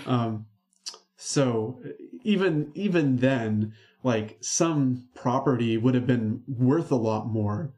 Um, 0.06 0.46
so 1.16 1.80
even 2.24 2.72
even 2.74 3.16
then, 3.16 3.72
like 4.02 4.36
some 4.40 5.08
property 5.14 5.76
would 5.78 5.94
have 5.94 6.06
been 6.06 6.42
worth 6.46 6.90
a 6.90 6.96
lot 6.96 7.28
more 7.28 7.72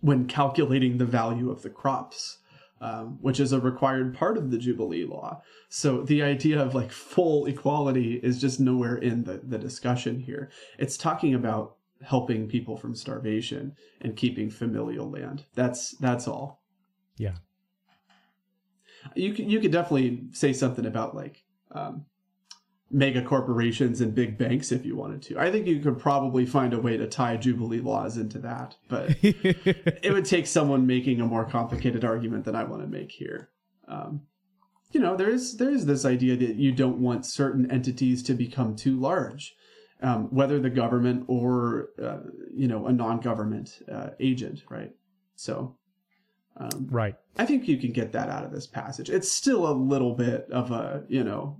when 0.00 0.26
calculating 0.26 0.98
the 0.98 1.06
value 1.06 1.50
of 1.50 1.62
the 1.62 1.70
crops, 1.70 2.38
um, 2.80 3.18
which 3.20 3.40
is 3.40 3.52
a 3.52 3.60
required 3.60 4.14
part 4.14 4.36
of 4.36 4.50
the 4.50 4.58
Jubilee 4.58 5.04
law. 5.04 5.42
So 5.68 6.02
the 6.02 6.22
idea 6.22 6.60
of 6.60 6.74
like 6.74 6.90
full 6.90 7.46
equality 7.46 8.20
is 8.22 8.40
just 8.40 8.60
nowhere 8.60 8.96
in 8.96 9.24
the, 9.24 9.40
the 9.42 9.58
discussion 9.58 10.20
here. 10.20 10.50
It's 10.78 10.96
talking 10.96 11.34
about 11.34 11.76
helping 12.02 12.48
people 12.48 12.76
from 12.76 12.94
starvation 12.94 13.74
and 14.00 14.16
keeping 14.16 14.50
familial 14.50 15.10
land. 15.10 15.44
That's 15.54 15.92
that's 15.92 16.28
all 16.28 16.64
yeah. 17.16 17.34
you 19.14 19.32
could 19.32 19.50
you 19.50 19.60
could 19.60 19.72
definitely 19.72 20.24
say 20.32 20.52
something 20.52 20.86
about 20.86 21.14
like 21.14 21.44
um, 21.70 22.06
mega 22.94 23.20
corporations 23.20 24.00
and 24.00 24.14
big 24.14 24.38
banks 24.38 24.70
if 24.70 24.86
you 24.86 24.94
wanted 24.94 25.20
to. 25.20 25.36
I 25.36 25.50
think 25.50 25.66
you 25.66 25.80
could 25.80 25.98
probably 25.98 26.46
find 26.46 26.72
a 26.72 26.78
way 26.78 26.96
to 26.96 27.08
tie 27.08 27.36
jubilee 27.36 27.80
laws 27.80 28.16
into 28.16 28.38
that, 28.38 28.76
but 28.88 29.16
it 29.22 30.12
would 30.12 30.24
take 30.24 30.46
someone 30.46 30.86
making 30.86 31.20
a 31.20 31.26
more 31.26 31.44
complicated 31.44 32.04
argument 32.04 32.44
than 32.44 32.54
I 32.54 32.62
want 32.62 32.82
to 32.82 32.88
make 32.88 33.10
here. 33.10 33.50
Um, 33.88 34.22
you 34.92 35.00
know, 35.00 35.16
there 35.16 35.28
is 35.28 35.56
there 35.56 35.70
is 35.70 35.86
this 35.86 36.04
idea 36.04 36.36
that 36.36 36.54
you 36.54 36.70
don't 36.70 36.98
want 36.98 37.26
certain 37.26 37.68
entities 37.68 38.22
to 38.22 38.34
become 38.34 38.76
too 38.76 38.98
large, 38.98 39.56
um, 40.00 40.26
whether 40.32 40.60
the 40.60 40.70
government 40.70 41.24
or 41.26 41.88
uh, 42.00 42.18
you 42.54 42.68
know 42.68 42.86
a 42.86 42.92
non-government 42.92 43.82
uh, 43.92 44.10
agent, 44.20 44.62
right? 44.70 44.92
So. 45.34 45.76
Um, 46.56 46.86
right. 46.88 47.16
I 47.36 47.46
think 47.46 47.66
you 47.66 47.76
can 47.78 47.90
get 47.90 48.12
that 48.12 48.28
out 48.28 48.44
of 48.44 48.52
this 48.52 48.68
passage. 48.68 49.10
It's 49.10 49.28
still 49.28 49.68
a 49.68 49.74
little 49.74 50.14
bit 50.14 50.46
of 50.52 50.70
a, 50.70 51.02
you 51.08 51.24
know, 51.24 51.58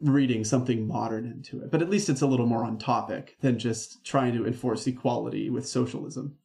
reading 0.00 0.44
something 0.44 0.86
modern 0.86 1.26
into 1.26 1.62
it, 1.62 1.70
but 1.70 1.82
at 1.82 1.90
least 1.90 2.08
it's 2.08 2.22
a 2.22 2.26
little 2.26 2.46
more 2.46 2.64
on 2.64 2.78
topic 2.78 3.36
than 3.40 3.58
just 3.58 4.04
trying 4.04 4.34
to 4.34 4.46
enforce 4.46 4.86
equality 4.86 5.50
with 5.50 5.66
socialism. 5.66 6.36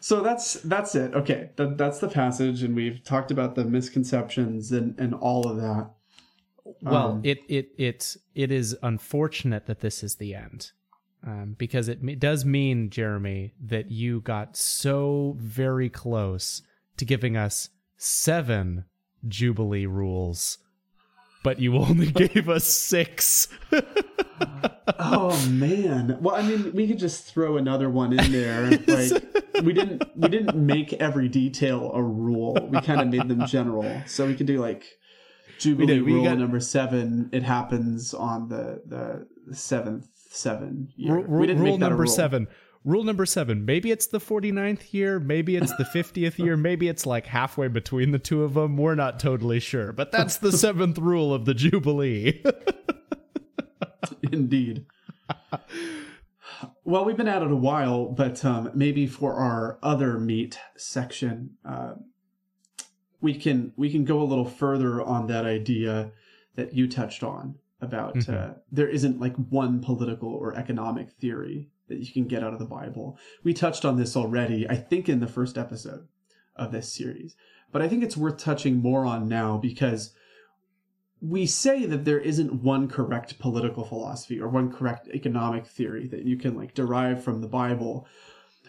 So 0.00 0.22
that's 0.22 0.54
that's 0.54 0.94
it. 0.94 1.14
Okay, 1.14 1.50
that, 1.56 1.76
that's 1.76 1.98
the 1.98 2.08
passage, 2.08 2.62
and 2.62 2.76
we've 2.76 3.02
talked 3.02 3.30
about 3.30 3.56
the 3.56 3.64
misconceptions 3.64 4.70
and 4.70 4.98
and 4.98 5.12
all 5.14 5.48
of 5.48 5.56
that. 5.56 5.90
Well, 6.82 7.12
Um, 7.12 7.20
it 7.24 7.38
it 7.48 7.70
it 7.78 8.16
it 8.34 8.52
is 8.52 8.76
unfortunate 8.82 9.66
that 9.66 9.80
this 9.80 10.04
is 10.04 10.16
the 10.16 10.34
end, 10.34 10.70
um, 11.26 11.56
because 11.58 11.88
it, 11.88 11.98
it 12.04 12.20
does 12.20 12.44
mean, 12.44 12.90
Jeremy, 12.90 13.54
that 13.60 13.90
you 13.90 14.20
got 14.20 14.56
so 14.56 15.34
very 15.38 15.88
close 15.88 16.62
to 16.96 17.04
giving 17.04 17.36
us 17.36 17.70
seven 17.96 18.84
Jubilee 19.26 19.86
rules, 19.86 20.58
but 21.42 21.58
you 21.58 21.76
only 21.76 22.06
gave 22.12 22.48
us 22.48 22.64
six. 22.64 23.48
oh 24.98 25.48
man. 25.50 26.18
Well 26.20 26.34
i 26.36 26.42
mean 26.42 26.72
we 26.72 26.86
could 26.86 26.98
just 26.98 27.32
throw 27.32 27.56
another 27.56 27.88
one 27.90 28.18
in 28.18 28.32
there. 28.32 28.70
Like 28.88 29.64
we 29.64 29.72
didn't 29.72 30.04
we 30.16 30.28
didn't 30.28 30.56
make 30.56 30.92
every 30.94 31.28
detail 31.28 31.90
a 31.94 32.02
rule. 32.02 32.56
We 32.70 32.80
kind 32.80 33.00
of 33.00 33.08
made 33.08 33.28
them 33.28 33.46
general. 33.46 34.02
So 34.06 34.26
we 34.26 34.34
could 34.36 34.46
do 34.46 34.60
like 34.60 34.84
jubilee 35.58 35.86
did, 35.86 36.02
we 36.04 36.12
rule 36.14 36.24
got- 36.24 36.38
number 36.38 36.60
seven. 36.60 37.28
It 37.32 37.42
happens 37.42 38.14
on 38.14 38.48
the 38.48 38.82
the 38.86 39.54
seventh 39.54 40.06
seven 40.30 40.88
year. 40.96 41.20
We 41.20 41.46
didn't 41.46 41.62
rule 41.62 41.72
make 41.72 41.80
that 41.80 41.86
a 41.86 41.90
number 41.90 42.04
rule. 42.04 42.12
seven. 42.12 42.46
Rule 42.84 43.04
number 43.04 43.26
seven. 43.26 43.64
Maybe 43.64 43.90
it's 43.90 44.06
the 44.06 44.20
49th 44.20 44.92
year. 44.92 45.18
Maybe 45.18 45.56
it's 45.56 45.74
the 45.76 45.84
50th 45.84 46.38
year. 46.38 46.56
Maybe 46.56 46.88
it's 46.88 47.06
like 47.06 47.26
halfway 47.26 47.68
between 47.68 48.12
the 48.12 48.18
two 48.18 48.44
of 48.44 48.54
them. 48.54 48.76
We're 48.76 48.94
not 48.94 49.18
totally 49.18 49.60
sure. 49.60 49.92
But 49.92 50.12
that's 50.12 50.38
the 50.38 50.52
seventh 50.56 50.98
rule 50.98 51.34
of 51.34 51.44
the 51.44 51.54
Jubilee. 51.54 52.42
Indeed. 54.32 54.86
well, 56.84 57.04
we've 57.04 57.16
been 57.16 57.28
at 57.28 57.42
it 57.42 57.50
a 57.50 57.56
while, 57.56 58.06
but 58.06 58.44
um, 58.44 58.70
maybe 58.74 59.06
for 59.06 59.34
our 59.34 59.78
other 59.82 60.18
meat 60.18 60.58
section, 60.76 61.56
uh, 61.64 61.94
we 63.20 63.34
can 63.34 63.72
we 63.76 63.90
can 63.90 64.04
go 64.04 64.20
a 64.20 64.24
little 64.24 64.44
further 64.44 65.02
on 65.02 65.26
that 65.26 65.44
idea 65.44 66.12
that 66.54 66.74
you 66.74 66.88
touched 66.88 67.22
on 67.22 67.56
about 67.80 68.28
uh, 68.28 68.50
there 68.72 68.88
isn't 68.88 69.20
like 69.20 69.36
one 69.36 69.80
political 69.80 70.28
or 70.28 70.54
economic 70.56 71.10
theory 71.12 71.68
that 71.88 71.98
you 71.98 72.12
can 72.12 72.26
get 72.26 72.42
out 72.42 72.52
of 72.52 72.58
the 72.58 72.64
Bible. 72.64 73.18
We 73.42 73.54
touched 73.54 73.84
on 73.84 73.96
this 73.96 74.16
already, 74.16 74.68
I 74.68 74.76
think, 74.76 75.08
in 75.08 75.20
the 75.20 75.26
first 75.26 75.58
episode 75.58 76.06
of 76.56 76.72
this 76.72 76.92
series, 76.92 77.36
but 77.72 77.82
I 77.82 77.88
think 77.88 78.02
it's 78.02 78.16
worth 78.16 78.38
touching 78.38 78.76
more 78.76 79.04
on 79.04 79.28
now 79.28 79.56
because 79.56 80.12
we 81.20 81.46
say 81.46 81.84
that 81.86 82.04
there 82.04 82.20
isn't 82.20 82.62
one 82.62 82.88
correct 82.88 83.38
political 83.38 83.84
philosophy 83.84 84.40
or 84.40 84.48
one 84.48 84.72
correct 84.72 85.08
economic 85.08 85.66
theory 85.66 86.06
that 86.08 86.24
you 86.24 86.36
can 86.36 86.56
like 86.56 86.74
derive 86.74 87.22
from 87.22 87.40
the 87.40 87.48
Bible. 87.48 88.06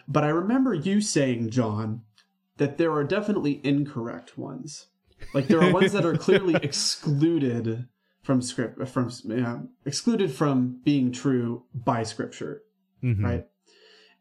But 0.08 0.24
I 0.24 0.28
remember 0.28 0.74
you 0.74 1.00
saying, 1.00 1.50
John, 1.50 2.02
that 2.56 2.76
there 2.76 2.92
are 2.92 3.04
definitely 3.04 3.60
incorrect 3.62 4.36
ones. 4.36 4.88
Like 5.32 5.46
there 5.46 5.62
are 5.62 5.72
ones 5.72 5.92
that 5.92 6.04
are 6.04 6.16
clearly 6.16 6.54
excluded 6.62 7.86
from 8.22 8.42
script 8.42 8.86
from 8.88 9.10
um, 9.30 9.70
excluded 9.84 10.32
from 10.32 10.80
being 10.84 11.12
true 11.12 11.64
by 11.74 12.02
scripture, 12.02 12.62
Mhm. 13.02 13.22
right? 13.22 13.46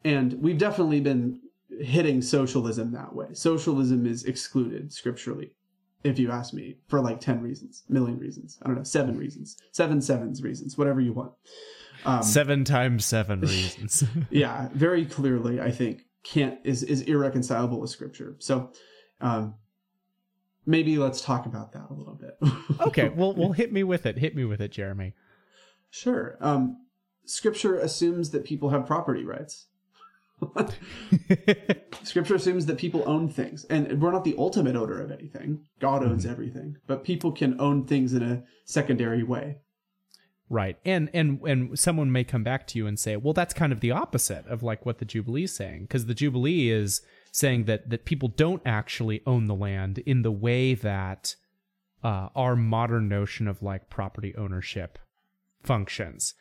And 0.04 0.34
we've 0.42 0.58
definitely 0.58 1.02
been 1.02 1.40
hitting 1.82 2.22
socialism 2.22 2.92
that 2.94 3.14
way. 3.14 3.28
Socialism 3.34 4.06
is 4.06 4.24
excluded 4.26 4.92
scripturally 4.94 5.52
if 6.04 6.18
you 6.18 6.32
ask 6.32 6.54
me, 6.54 6.78
for 6.88 7.02
like 7.02 7.20
10 7.20 7.42
reasons, 7.42 7.84
million 7.90 8.18
reasons. 8.18 8.58
I 8.64 8.68
don't 8.68 8.78
know, 8.78 8.84
seven 8.84 9.18
reasons, 9.18 9.58
seven 9.72 10.02
sevens 10.02 10.42
reasons, 10.42 10.78
whatever 10.78 11.02
you 11.02 11.14
want. 11.14 11.34
Um, 12.06 12.24
Seven 12.24 12.64
times 12.64 13.06
seven 13.06 13.42
reasons. 13.42 14.06
yeah, 14.30 14.70
very 14.72 15.06
clearly, 15.06 15.60
I 15.60 15.70
think, 15.72 16.04
can't 16.24 16.58
is, 16.64 16.82
is 16.84 17.02
irreconcilable 17.02 17.82
with 17.82 17.90
scripture. 17.90 18.38
So 18.40 18.72
um, 19.20 19.56
maybe 20.66 20.98
let's 20.98 21.20
talk 21.20 21.46
about 21.46 21.74
that 21.74 21.88
a 21.90 21.94
little 21.94 22.14
bit. 22.16 22.38
okay, 22.88 23.10
well, 23.16 23.34
well, 23.34 23.52
hit 23.52 23.74
me 23.74 23.84
with 23.84 24.06
it. 24.06 24.18
Hit 24.18 24.34
me 24.34 24.46
with 24.46 24.62
it, 24.62 24.72
Jeremy. 24.72 25.14
sure. 25.90 26.38
Um, 26.40 26.78
scripture 27.30 27.78
assumes 27.78 28.32
that 28.32 28.44
people 28.44 28.70
have 28.70 28.86
property 28.86 29.24
rights. 29.24 29.68
Scripture 32.04 32.36
assumes 32.36 32.66
that 32.66 32.78
people 32.78 33.04
own 33.06 33.30
things, 33.30 33.66
and 33.66 34.02
we're 34.02 34.12
not 34.12 34.24
the 34.24 34.36
ultimate 34.38 34.76
owner 34.76 35.02
of 35.02 35.12
anything. 35.12 35.66
God 35.80 36.04
owns 36.04 36.26
everything, 36.26 36.78
but 36.88 37.04
people 37.04 37.32
can 37.34 37.60
own 37.60 37.86
things 37.86 38.14
in 38.14 38.24
a 38.24 38.44
secondary 38.64 39.22
way. 39.22 39.58
Right. 40.50 40.78
And 40.84 41.10
and 41.14 41.40
and 41.46 41.78
someone 41.78 42.12
may 42.12 42.24
come 42.24 42.44
back 42.44 42.66
to 42.68 42.78
you 42.78 42.88
and 42.88 42.98
say, 42.98 43.16
"Well, 43.18 43.34
that's 43.34 43.54
kind 43.54 43.72
of 43.72 43.82
the 43.82 43.92
opposite 43.92 44.48
of 44.48 44.64
like 44.64 44.86
what 44.86 44.98
the 44.98 45.06
Jubilee 45.06 45.44
is 45.44 45.56
saying 45.56 45.84
because 45.84 46.08
the 46.08 46.16
Jubilee 46.16 46.70
is 46.70 47.02
saying 47.32 47.66
that 47.66 47.90
that 47.90 48.06
people 48.06 48.30
don't 48.30 48.62
actually 48.66 49.22
own 49.28 49.46
the 49.46 49.56
land 49.56 50.00
in 50.00 50.24
the 50.24 50.32
way 50.32 50.74
that 50.74 51.36
uh, 52.04 52.30
our 52.36 52.56
modern 52.56 53.08
notion 53.10 53.48
of 53.48 53.62
like 53.62 53.90
property 53.90 54.34
ownership 54.36 54.98
functions." 55.62 56.34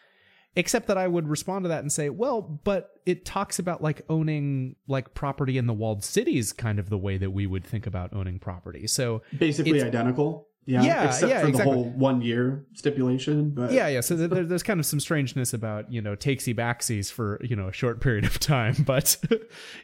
Except 0.58 0.88
that 0.88 0.98
I 0.98 1.06
would 1.06 1.28
respond 1.28 1.64
to 1.64 1.68
that 1.68 1.80
and 1.80 1.90
say, 1.92 2.10
"Well, 2.10 2.42
but 2.42 2.90
it 3.06 3.24
talks 3.24 3.58
about 3.58 3.82
like 3.82 4.02
owning 4.08 4.74
like 4.88 5.14
property 5.14 5.56
in 5.56 5.66
the 5.66 5.72
walled 5.72 6.02
cities 6.04 6.52
kind 6.52 6.78
of 6.78 6.90
the 6.90 6.98
way 6.98 7.16
that 7.16 7.30
we 7.30 7.46
would 7.46 7.64
think 7.64 7.86
about 7.86 8.12
owning 8.12 8.38
property." 8.38 8.86
So, 8.88 9.22
Basically 9.38 9.80
identical. 9.82 10.48
Yeah, 10.66 10.82
Yeah, 10.82 11.06
except 11.06 11.30
yeah, 11.30 11.40
for 11.40 11.48
exactly. 11.48 11.72
the 11.74 11.80
whole 11.82 11.90
one 11.90 12.20
year 12.20 12.66
stipulation. 12.74 13.50
But 13.50 13.72
yeah 13.72 13.88
yeah 13.88 14.00
so 14.02 14.16
there, 14.16 14.28
there- 14.28 14.44
there's 14.44 14.62
kind 14.62 14.78
of 14.80 14.84
some 14.84 15.00
strangeness 15.00 15.54
about 15.54 15.90
you 15.90 16.02
know 16.02 16.14
takesy 16.14 16.54
backsies 16.54 17.10
for 17.10 17.40
you 17.42 17.56
know 17.56 17.68
a 17.68 17.72
short 17.72 18.00
period 18.02 18.24
of 18.26 18.38
time 18.38 18.74
but 18.84 19.16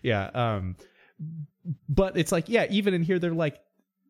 yeah 0.03 0.27
um 0.35 0.77
but 1.89 2.17
it's 2.19 2.33
like 2.33 2.49
yeah 2.51 2.67
even 2.69 2.93
in 2.95 3.03
here 3.03 3.19
they're 3.19 3.33
like 3.33 3.61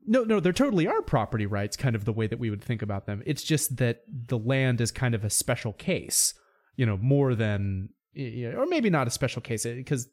no 0.07 0.25
no 0.25 0.41
there 0.41 0.53
totally 0.53 0.89
are 0.89 1.01
property 1.03 1.47
rights 1.47 1.77
kind 1.77 1.95
of 1.95 2.05
the 2.05 2.13
way 2.13 2.27
that 2.27 2.39
we 2.41 2.51
would 2.51 2.63
think 2.65 2.83
about 2.83 3.07
them 3.07 3.23
it's 3.25 3.43
just 3.45 3.77
that 3.77 4.03
the 4.09 4.39
land 4.39 4.81
is 4.81 4.91
kind 4.91 5.15
of 5.15 5.25
a 5.25 5.31
special 5.31 5.73
case 5.75 6.35
you 6.77 6.87
know 6.87 6.97
more 6.97 7.35
than 7.35 7.89
or 8.17 8.67
maybe 8.67 8.91
not 8.91 9.07
a 9.07 9.11
special 9.11 9.43
case 9.43 9.65
because 9.65 10.09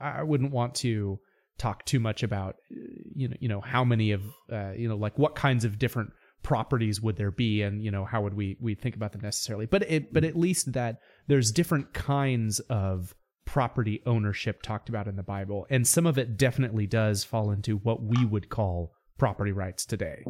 I 0.00 0.22
wouldn't 0.22 0.50
want 0.52 0.74
to 0.76 1.20
talk 1.58 1.84
too 1.84 2.00
much 2.00 2.22
about 2.22 2.56
uh, 2.72 2.76
you 3.14 3.28
know 3.28 3.36
you 3.40 3.48
know 3.48 3.60
how 3.60 3.84
many 3.84 4.12
of 4.12 4.22
uh, 4.52 4.72
you 4.72 4.88
know 4.88 4.96
like 4.96 5.18
what 5.18 5.34
kinds 5.34 5.64
of 5.64 5.78
different 5.78 6.10
properties 6.42 7.00
would 7.00 7.16
there 7.16 7.30
be 7.30 7.62
and 7.62 7.84
you 7.84 7.90
know 7.90 8.04
how 8.04 8.22
would 8.22 8.34
we 8.34 8.56
we 8.60 8.74
think 8.74 8.96
about 8.96 9.12
them 9.12 9.20
necessarily. 9.22 9.66
But 9.66 9.90
it 9.90 10.12
but 10.12 10.24
at 10.24 10.36
least 10.36 10.72
that 10.72 10.98
there's 11.28 11.52
different 11.52 11.92
kinds 11.92 12.58
of 12.60 13.14
property 13.44 14.02
ownership 14.06 14.62
talked 14.62 14.88
about 14.88 15.08
in 15.08 15.16
the 15.16 15.22
bible 15.22 15.66
and 15.68 15.86
some 15.86 16.06
of 16.06 16.16
it 16.16 16.36
definitely 16.36 16.86
does 16.86 17.24
fall 17.24 17.50
into 17.50 17.76
what 17.78 18.02
we 18.02 18.24
would 18.24 18.48
call 18.48 18.92
property 19.18 19.50
rights 19.50 19.84
today 19.84 20.24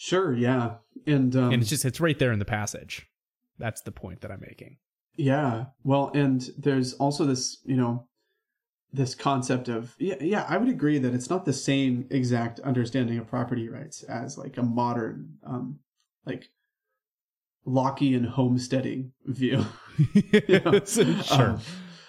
Sure, 0.00 0.32
yeah. 0.32 0.76
And 1.06 1.36
um, 1.36 1.52
and 1.52 1.60
it's 1.62 1.70
just 1.70 1.84
it's 1.84 2.00
right 2.00 2.18
there 2.18 2.32
in 2.32 2.38
the 2.38 2.44
passage 2.44 3.06
that's 3.58 3.82
the 3.82 3.92
point 3.92 4.22
that 4.22 4.30
i'm 4.30 4.40
making 4.40 4.78
yeah. 5.20 5.66
Well, 5.84 6.10
and 6.14 6.48
there's 6.56 6.94
also 6.94 7.24
this, 7.24 7.58
you 7.64 7.76
know, 7.76 8.06
this 8.92 9.14
concept 9.14 9.68
of 9.68 9.94
yeah, 9.98 10.16
yeah, 10.20 10.46
I 10.48 10.56
would 10.56 10.68
agree 10.68 10.98
that 10.98 11.14
it's 11.14 11.30
not 11.30 11.44
the 11.44 11.52
same 11.52 12.06
exact 12.10 12.58
understanding 12.60 13.18
of 13.18 13.28
property 13.28 13.68
rights 13.68 14.02
as 14.04 14.36
like 14.36 14.56
a 14.56 14.62
modern 14.62 15.36
um 15.46 15.78
like 16.26 16.48
Lockean 17.66 18.26
homesteading 18.26 19.12
view. 19.26 19.64
Sure 20.86 21.20
Um, 21.30 21.60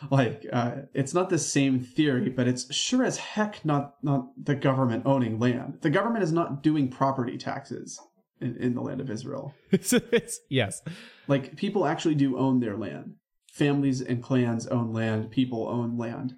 like 0.10 0.46
uh, 0.52 0.72
it's 0.94 1.14
not 1.14 1.30
the 1.30 1.38
same 1.38 1.80
theory, 1.80 2.30
but 2.30 2.48
it's 2.48 2.74
sure 2.74 3.04
as 3.04 3.18
heck 3.18 3.64
not 3.64 3.96
not 4.02 4.30
the 4.42 4.56
government 4.56 5.04
owning 5.06 5.40
land. 5.40 5.78
The 5.82 5.90
government 5.90 6.24
is 6.24 6.32
not 6.32 6.64
doing 6.64 6.90
property 6.90 7.38
taxes 7.38 8.00
in, 8.40 8.56
in 8.58 8.74
the 8.74 8.82
land 8.82 9.02
of 9.02 9.10
Israel. 9.12 9.54
It's- 9.72 9.94
it's- 9.94 10.40
yes 10.50 10.82
Like 11.28 11.56
people 11.56 11.86
actually 11.86 12.16
do 12.16 12.38
own 12.38 12.60
their 12.60 12.78
land. 12.78 13.16
Families 13.52 14.02
and 14.02 14.24
clans 14.24 14.66
own 14.68 14.94
land. 14.94 15.30
People 15.32 15.68
own 15.68 15.98
land, 15.98 16.36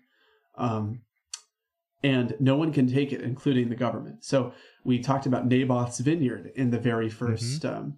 um, 0.58 1.02
and 2.04 2.36
no 2.40 2.56
one 2.58 2.74
can 2.74 2.88
take 2.92 3.14
it, 3.14 3.22
including 3.22 3.70
the 3.70 3.76
government. 3.76 4.24
So 4.26 4.54
we 4.84 5.00
talked 5.00 5.26
about 5.26 5.48
Naboth's 5.48 6.00
vineyard 6.00 6.52
in 6.56 6.72
the 6.72 6.80
very 6.80 7.10
1st 7.10 7.66
Um, 7.78 7.98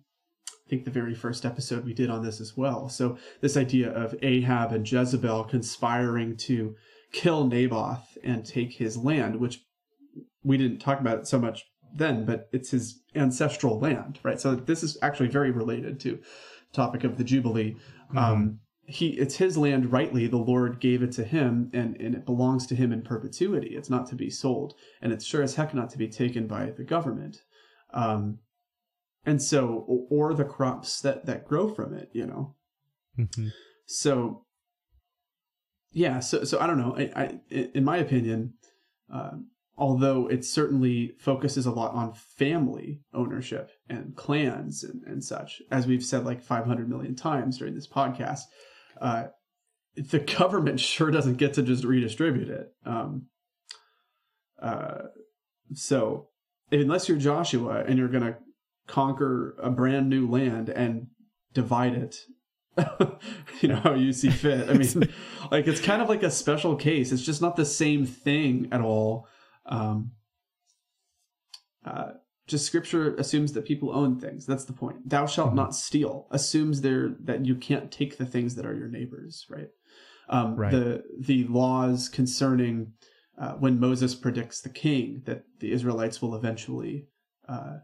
I 0.66 0.70
think 0.70 0.86
the 0.86 0.92
very 0.92 1.14
first 1.14 1.46
episode 1.46 1.86
we 1.86 1.94
did 1.94 2.10
on 2.10 2.24
this 2.24 2.42
as 2.42 2.58
well. 2.58 2.90
So 2.90 3.18
this 3.42 3.56
idea 3.56 3.92
of 3.92 4.16
Ahab 4.24 4.72
and 4.72 4.90
Jezebel 4.90 5.44
conspiring 5.44 6.38
to 6.38 6.76
kill 7.12 7.48
Naboth 7.48 8.18
and 8.24 8.44
take 8.44 8.74
his 8.74 8.98
land, 8.98 9.36
which 9.36 9.62
we 10.44 10.58
didn't 10.58 10.80
talk 10.80 11.00
about 11.00 11.20
it 11.20 11.28
so 11.28 11.40
much 11.40 11.66
then, 11.96 12.26
but 12.26 12.50
it's 12.52 12.72
his 12.72 13.02
ancestral 13.14 13.80
land, 13.80 14.20
right? 14.24 14.40
So 14.40 14.56
this 14.56 14.84
is 14.84 14.98
actually 15.02 15.30
very 15.30 15.52
related 15.52 16.00
to 16.02 16.20
topic 16.74 17.04
of 17.04 17.18
the 17.18 17.24
Jubilee. 17.24 17.78
Um, 18.16 18.60
he 18.88 19.10
it's 19.10 19.38
his 19.38 19.58
land 19.58 19.92
rightly. 19.92 20.28
The 20.28 20.38
Lord 20.38 20.80
gave 20.80 21.02
it 21.02 21.12
to 21.14 21.24
him, 21.24 21.72
and 21.74 21.96
and 22.00 22.14
it 22.14 22.26
belongs 22.26 22.68
to 22.68 22.76
him 22.76 22.92
in 22.92 23.02
perpetuity. 23.02 23.76
It's 23.76 23.90
not 23.90 24.08
to 24.10 24.16
be 24.16 24.30
sold, 24.30 24.76
and 25.02 25.12
it's 25.12 25.26
sure 25.26 25.42
as 25.42 25.56
heck 25.56 25.74
not 25.74 25.90
to 25.92 25.98
be 25.98 26.08
taken 26.08 26.48
by 26.48 26.72
the 26.72 26.84
government. 26.84 27.42
Um, 27.94 28.40
and 29.26 29.42
so, 29.42 29.86
or, 30.10 30.34
the 30.34 30.46
crops 30.46 31.02
that 31.02 31.26
that 31.26 31.46
grow 31.46 31.74
from 31.74 31.94
it, 31.94 32.10
you 32.14 32.26
know. 32.26 32.56
Mhm. 33.18 33.52
So, 33.88 34.46
yeah. 35.92 36.20
So 36.20 36.44
so 36.44 36.60
I 36.60 36.68
don't 36.68 36.78
know. 36.78 36.96
I, 36.98 37.12
I 37.16 37.40
in 37.50 37.84
my 37.84 37.98
opinion, 37.98 38.54
um, 39.12 39.48
although 39.78 40.28
it 40.28 40.46
certainly 40.46 41.14
focuses 41.20 41.66
a 41.66 41.72
lot 41.72 41.94
on 41.94 42.14
family 42.14 43.02
ownership 43.14 43.72
and 43.90 44.16
clans 44.16 44.84
and, 44.84 45.04
and 45.06 45.24
such, 45.24 45.62
as 45.72 45.88
we've 45.88 46.04
said 46.04 46.26
like 46.26 46.42
500 46.42 46.90
million 46.90 47.16
times 47.16 47.58
during 47.58 47.76
this 47.76 47.88
podcast, 47.88 48.42
uh, 49.02 49.26
the 49.96 50.20
government 50.38 50.80
sure 50.80 51.12
doesn't 51.12 51.38
get 51.38 51.54
to 51.56 51.64
just 51.64 51.84
redistribute 51.84 52.50
it. 52.50 52.74
Um, 52.86 53.28
uh, 54.62 55.04
so, 55.74 56.30
unless 56.72 57.10
you're 57.10 57.18
Joshua 57.18 57.84
and 57.86 57.98
you're 57.98 58.08
going 58.08 58.24
to 58.24 58.38
conquer 58.88 59.56
a 59.62 59.70
brand 59.70 60.10
new 60.10 60.28
land 60.30 60.70
and 60.70 61.08
divide 61.54 61.94
it. 61.94 62.18
you 63.62 63.70
know 63.70 63.78
how 63.78 63.94
you 63.94 64.12
see 64.12 64.30
fit. 64.30 64.70
I 64.70 64.74
mean, 64.74 65.10
like 65.52 65.68
it's 65.68 65.80
kind 65.82 66.02
of 66.02 66.10
like 66.10 66.24
a 66.24 66.32
special 66.32 66.76
case. 66.76 67.12
It's 67.12 67.24
just 67.24 67.42
not 67.42 67.56
the 67.56 67.66
same 67.66 68.06
thing 68.06 68.68
at 68.72 68.82
all 68.82 69.28
um, 69.66 70.12
uh, 71.86 72.12
just 72.48 72.66
scripture 72.66 73.16
assumes 73.16 73.54
that 73.54 73.66
people 73.66 73.96
own 73.96 74.20
things. 74.20 74.46
That's 74.46 74.66
the 74.66 74.74
point. 74.74 75.10
Thou 75.10 75.26
shalt 75.26 75.52
Mhm. 75.54 75.56
not 75.56 75.76
steal 75.76 76.28
assumes 76.32 76.82
there 76.82 77.16
that 77.22 77.46
you 77.46 77.56
can't 77.56 77.92
take 77.92 78.18
the 78.18 78.26
things 78.26 78.56
that 78.56 78.66
are 78.66 78.76
your 78.76 78.88
neighbors, 78.88 79.46
right? 79.50 79.70
Um, 80.30 80.56
Right. 80.56 80.72
The 80.72 81.04
the 81.20 81.46
laws 81.46 82.10
concerning 82.10 82.94
uh, 83.38 83.54
when 83.54 83.80
Moses 83.80 84.16
predicts 84.16 84.62
the 84.62 84.70
king 84.70 85.22
that 85.26 85.44
the 85.60 85.72
Israelites 85.72 86.22
will 86.22 86.36
eventually 86.36 87.08
uh, 87.50 87.78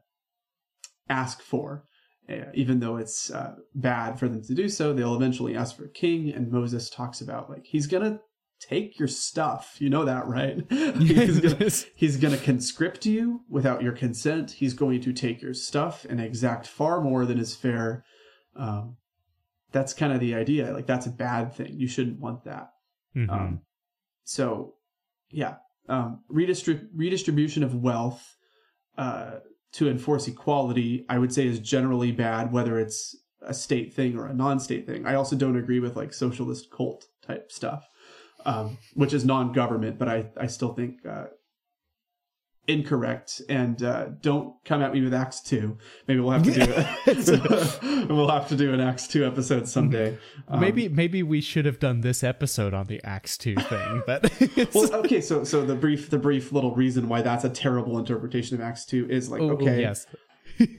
ask 1.11 1.41
for, 1.41 1.83
uh, 2.29 2.51
even 2.53 2.79
though 2.79 2.97
it's 2.97 3.29
uh, 3.29 3.55
bad 3.75 4.17
for 4.17 4.27
them 4.29 4.41
to 4.43 4.53
do 4.53 4.69
so, 4.69 4.93
they'll 4.93 5.15
eventually 5.15 5.55
ask 5.55 5.75
for 5.75 5.85
a 5.85 5.89
king. 5.89 6.31
And 6.31 6.51
Moses 6.51 6.89
talks 6.89 7.21
about 7.21 7.49
like 7.49 7.65
he's 7.65 7.87
gonna 7.87 8.19
take 8.59 8.97
your 8.97 9.07
stuff. 9.07 9.75
You 9.79 9.89
know 9.89 10.05
that, 10.05 10.27
right? 10.27 10.63
he's 10.69 11.39
gonna 11.39 11.69
he's 11.95 12.17
to 12.17 12.37
conscript 12.37 13.05
you 13.05 13.41
without 13.49 13.81
your 13.81 13.93
consent. 13.93 14.51
He's 14.51 14.73
going 14.73 15.01
to 15.01 15.13
take 15.13 15.41
your 15.41 15.53
stuff 15.53 16.05
and 16.09 16.21
exact 16.21 16.67
far 16.67 17.01
more 17.01 17.25
than 17.25 17.39
is 17.39 17.55
fair. 17.55 18.05
Um, 18.55 18.97
that's 19.71 19.93
kind 19.93 20.13
of 20.13 20.19
the 20.19 20.35
idea. 20.35 20.71
Like 20.71 20.85
that's 20.85 21.07
a 21.07 21.11
bad 21.11 21.53
thing. 21.53 21.73
You 21.77 21.87
shouldn't 21.87 22.19
want 22.19 22.43
that. 22.45 22.69
Mhm. 23.15 23.29
Um, 23.29 23.61
so, 24.23 24.75
yeah, 25.29 25.55
um, 25.89 26.23
redistrib- 26.31 26.89
redistribution 26.93 27.63
of 27.63 27.75
wealth 27.75 28.35
uh, 28.97 29.39
to 29.73 29.89
enforce 29.89 30.27
equality, 30.27 31.05
I 31.07 31.17
would 31.17 31.33
say, 31.33 31.47
is 31.47 31.59
generally 31.59 32.11
bad, 32.11 32.51
whether 32.51 32.79
it's 32.79 33.15
a 33.41 33.53
state 33.53 33.93
thing 33.93 34.17
or 34.17 34.27
a 34.27 34.33
non-state 34.33 34.85
thing. 34.85 35.05
I 35.05 35.15
also 35.15 35.35
don't 35.35 35.57
agree 35.57 35.79
with 35.79 35.95
like 35.95 36.13
socialist 36.13 36.69
cult 36.71 37.07
type 37.21 37.51
stuff, 37.51 37.87
um, 38.45 38.77
which 38.93 39.13
is 39.13 39.25
non-government, 39.25 39.97
but 39.97 40.07
I 40.07 40.25
I 40.37 40.47
still 40.47 40.73
think 40.73 41.05
uh, 41.05 41.25
incorrect. 42.67 43.41
And 43.49 43.81
uh, 43.83 44.09
don't 44.21 44.53
come 44.65 44.81
at 44.81 44.93
me 44.93 45.01
with 45.01 45.13
Acts 45.13 45.41
two. 45.41 45.77
Maybe 46.07 46.19
we'll 46.19 46.31
have 46.31 46.43
to 46.43 46.51
do 46.51 46.61
it. 47.07 48.09
we'll 48.09 48.29
have 48.29 48.47
to 48.49 48.55
do 48.55 48.73
an 48.73 48.79
Acts 48.79 49.07
two 49.07 49.25
episode 49.25 49.67
someday. 49.67 50.17
Um, 50.47 50.59
maybe 50.59 50.89
maybe 50.89 51.23
we 51.23 51.41
should 51.41 51.65
have 51.65 51.79
done 51.79 52.01
this 52.01 52.23
episode 52.23 52.73
on 52.73 52.87
the 52.87 53.03
Acts 53.03 53.37
two 53.37 53.55
thing. 53.55 54.03
But 54.07 54.31
well, 54.73 54.93
okay, 54.95 55.21
so 55.21 55.43
so 55.43 55.65
the 55.65 55.75
brief 55.75 56.09
the 56.09 56.17
brief 56.17 56.51
little 56.51 56.75
reason 56.75 57.07
why 57.07 57.21
that's 57.21 57.43
a 57.43 57.49
terrible 57.49 57.97
interpretation 57.97 58.55
of 58.55 58.61
Acts 58.61 58.85
two 58.85 59.07
is 59.09 59.29
like 59.29 59.41
Oh, 59.41 59.51
oh, 59.51 59.53
okay, 59.53 59.81
yes, 59.81 60.05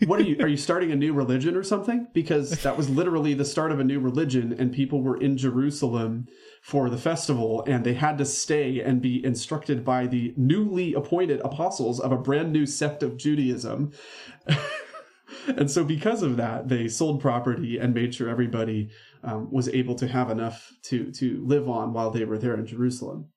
what 0.06 0.20
are 0.20 0.22
you 0.22 0.36
are 0.40 0.48
you 0.48 0.56
starting 0.56 0.92
a 0.92 0.96
new 0.96 1.12
religion 1.12 1.56
or 1.56 1.62
something? 1.62 2.08
Because 2.12 2.50
that 2.62 2.76
was 2.76 2.88
literally 2.90 3.34
the 3.34 3.44
start 3.44 3.72
of 3.72 3.80
a 3.80 3.84
new 3.84 4.00
religion, 4.00 4.54
and 4.58 4.72
people 4.72 5.02
were 5.02 5.16
in 5.16 5.36
Jerusalem 5.36 6.26
for 6.62 6.88
the 6.88 6.96
festival, 6.96 7.64
and 7.66 7.84
they 7.84 7.94
had 7.94 8.16
to 8.16 8.24
stay 8.24 8.80
and 8.80 9.02
be 9.02 9.22
instructed 9.24 9.84
by 9.84 10.06
the 10.06 10.32
newly 10.36 10.94
appointed 10.94 11.40
apostles 11.44 11.98
of 11.98 12.12
a 12.12 12.16
brand 12.16 12.52
new 12.52 12.64
sect 12.64 13.02
of 13.02 13.16
Judaism. 13.16 13.92
and 15.48 15.68
so, 15.68 15.82
because 15.82 16.22
of 16.22 16.36
that, 16.36 16.68
they 16.68 16.86
sold 16.86 17.20
property 17.20 17.78
and 17.78 17.92
made 17.92 18.14
sure 18.14 18.28
everybody 18.28 18.90
um, 19.24 19.50
was 19.50 19.68
able 19.70 19.96
to 19.96 20.06
have 20.06 20.30
enough 20.30 20.70
to 20.84 21.10
to 21.10 21.44
live 21.44 21.68
on 21.68 21.92
while 21.92 22.12
they 22.12 22.24
were 22.24 22.38
there 22.38 22.54
in 22.54 22.64
Jerusalem. 22.64 23.28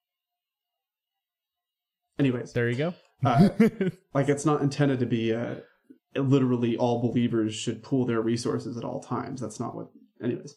Anyways, 2.19 2.53
there 2.53 2.69
you 2.69 2.75
go. 2.75 2.93
uh, 3.25 3.49
like 4.13 4.29
it's 4.29 4.45
not 4.45 4.61
intended 4.61 4.99
to 4.99 5.07
be 5.07 5.33
uh, 5.33 5.55
literally 6.15 6.77
all 6.77 7.01
believers 7.01 7.55
should 7.55 7.81
pool 7.81 8.05
their 8.05 8.21
resources 8.21 8.77
at 8.77 8.83
all 8.83 8.99
times. 8.99 9.41
That's 9.41 9.59
not 9.59 9.75
what. 9.75 9.87
Anyways, 10.23 10.55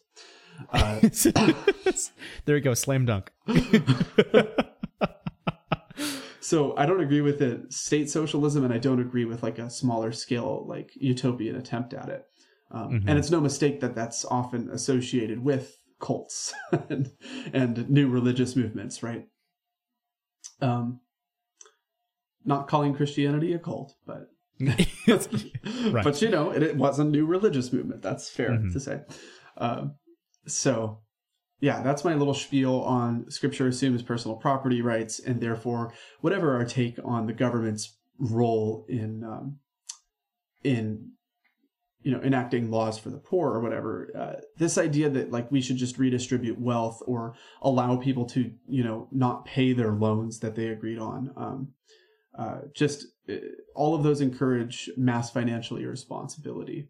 uh, 0.71 0.99
there 2.45 2.57
you 2.57 2.61
go. 2.61 2.73
Slam 2.73 3.05
dunk. 3.05 3.31
so 6.41 6.75
I 6.77 6.85
don't 6.85 7.01
agree 7.01 7.21
with 7.21 7.41
it, 7.41 7.71
state 7.73 8.09
socialism, 8.09 8.63
and 8.63 8.73
I 8.73 8.77
don't 8.77 8.99
agree 9.01 9.25
with 9.25 9.43
like 9.43 9.59
a 9.59 9.69
smaller 9.69 10.11
scale, 10.11 10.65
like 10.67 10.91
utopian 10.95 11.55
attempt 11.55 11.93
at 11.93 12.09
it. 12.09 12.25
Um, 12.71 12.91
Mhm. 13.01 13.03
And 13.07 13.19
it's 13.19 13.31
no 13.31 13.41
mistake 13.41 13.79
that 13.81 13.95
that's 13.95 14.25
often 14.25 14.69
associated 14.69 15.39
with 15.43 15.77
cults 15.99 16.53
and, 16.89 17.11
and 17.53 17.89
new 17.89 18.07
religious 18.07 18.55
movements, 18.55 19.03
right? 19.03 19.27
Um, 20.61 20.99
not 22.45 22.67
calling 22.67 22.93
Christianity 22.95 23.53
a 23.53 23.59
cult, 23.59 23.95
but 24.05 24.29
Right. 24.59 26.03
but 26.03 26.21
you 26.21 26.29
know, 26.29 26.51
it, 26.51 26.61
it 26.63 26.75
was 26.75 26.99
a 26.99 27.03
new 27.05 27.25
religious 27.25 27.71
movement. 27.71 28.01
That's 28.01 28.29
fair 28.29 28.49
Mhm. 28.51 28.73
to 28.73 28.79
say. 28.79 29.01
Um, 29.57 29.95
so, 30.45 30.99
yeah, 31.59 31.81
that's 31.81 32.05
my 32.05 32.13
little 32.13 32.33
spiel 32.33 32.79
on 32.81 33.29
Scripture 33.29 33.67
assumes 33.67 34.01
personal 34.01 34.37
property 34.37 34.81
rights, 34.81 35.19
and 35.19 35.41
therefore, 35.41 35.93
whatever 36.21 36.55
our 36.55 36.65
take 36.65 36.97
on 37.03 37.27
the 37.27 37.33
government's 37.33 37.97
role 38.17 38.85
in 38.87 39.23
um, 39.23 39.59
in 40.63 41.11
you 42.01 42.11
know 42.11 42.21
enacting 42.21 42.71
laws 42.71 42.97
for 42.97 43.09
the 43.09 43.17
poor 43.17 43.51
or 43.51 43.61
whatever 43.61 44.09
uh, 44.17 44.41
this 44.57 44.77
idea 44.77 45.09
that 45.09 45.31
like 45.31 45.51
we 45.51 45.61
should 45.61 45.77
just 45.77 45.97
redistribute 45.97 46.59
wealth 46.59 47.01
or 47.05 47.35
allow 47.61 47.97
people 47.97 48.25
to 48.25 48.51
you 48.67 48.83
know 48.83 49.07
not 49.11 49.45
pay 49.45 49.73
their 49.73 49.91
loans 49.91 50.39
that 50.39 50.55
they 50.55 50.67
agreed 50.67 50.99
on 50.99 51.31
um, 51.35 51.69
uh, 52.37 52.59
just 52.73 53.05
uh, 53.29 53.35
all 53.75 53.95
of 53.95 54.03
those 54.03 54.21
encourage 54.21 54.89
mass 54.95 55.29
financial 55.29 55.77
irresponsibility 55.77 56.87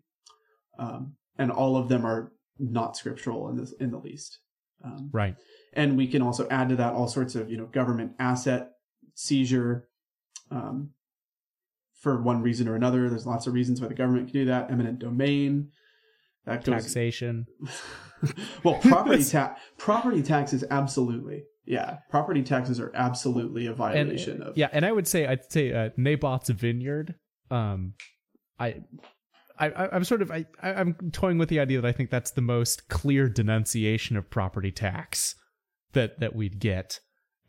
um, 0.78 1.16
and 1.38 1.52
all 1.52 1.76
of 1.76 1.90
them 1.90 2.06
are 2.06 2.32
not 2.60 2.96
scriptural 2.96 3.50
in 3.50 3.58
this 3.58 3.74
in 3.74 3.92
the 3.92 3.98
least 3.98 4.40
um, 4.84 5.10
right 5.12 5.36
and 5.74 5.98
we 5.98 6.08
can 6.08 6.22
also 6.22 6.48
add 6.50 6.70
to 6.70 6.76
that 6.76 6.94
all 6.94 7.08
sorts 7.08 7.36
of 7.36 7.50
you 7.50 7.58
know 7.58 7.66
government 7.66 8.14
asset 8.20 8.72
seizure 9.16 9.88
um, 10.52 10.92
for 12.00 12.22
one 12.22 12.42
reason 12.42 12.68
or 12.68 12.76
another. 12.76 13.10
There's 13.10 13.26
lots 13.26 13.48
of 13.48 13.54
reasons 13.54 13.82
why 13.82 13.88
the 13.88 13.94
government 13.94 14.28
can 14.28 14.34
do 14.34 14.46
that. 14.46 14.72
Eminent 14.72 15.00
domain, 15.00 15.70
that 16.46 16.64
goes, 16.64 16.84
taxation. 16.84 17.46
well, 18.64 18.76
property 18.76 19.24
tax, 19.30 19.62
property 19.78 20.24
taxes, 20.24 20.64
absolutely. 20.72 21.44
Yeah, 21.66 21.98
property 22.10 22.42
taxes 22.42 22.80
are 22.80 22.92
absolutely 22.96 23.68
a 23.68 23.74
violation 23.74 24.36
and, 24.36 24.44
of. 24.44 24.58
Yeah, 24.58 24.70
and 24.72 24.86
I 24.86 24.92
would 24.92 25.08
say 25.08 25.28
I'd 25.28 25.52
say 25.52 25.72
uh, 25.72 25.90
Naboth's 25.98 26.50
vineyard. 26.50 27.16
Um, 27.52 27.94
I. 28.58 28.82
I, 29.60 29.90
I'm 29.92 30.04
sort 30.04 30.22
of 30.22 30.32
I, 30.32 30.46
I'm 30.62 30.96
toying 31.12 31.38
with 31.38 31.50
the 31.50 31.60
idea 31.60 31.82
that 31.82 31.88
I 31.88 31.92
think 31.92 32.10
that's 32.10 32.32
the 32.32 32.42
most 32.42 32.88
clear 32.90 33.28
denunciation 33.28 34.16
of 34.16 34.30
property 34.30 34.72
tax 34.72 35.36
that 35.94 36.20
that 36.20 36.36
we'd 36.36 36.60
get, 36.60 37.00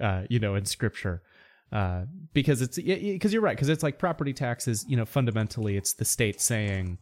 uh, 0.01 0.23
you 0.29 0.39
know, 0.39 0.55
in 0.55 0.65
scripture. 0.65 1.23
Uh, 1.73 2.03
because 2.33 2.61
it's 2.63 2.79
because 2.79 3.33
you're 3.33 3.43
right 3.43 3.57
because 3.57 3.69
it's 3.69 3.85
like 3.85 3.97
property 3.97 4.33
taxes 4.33 4.85
you 4.89 4.97
know 4.97 5.05
fundamentally 5.05 5.77
it's 5.77 5.93
the 5.93 6.05
state 6.05 6.41
saying 6.41 6.99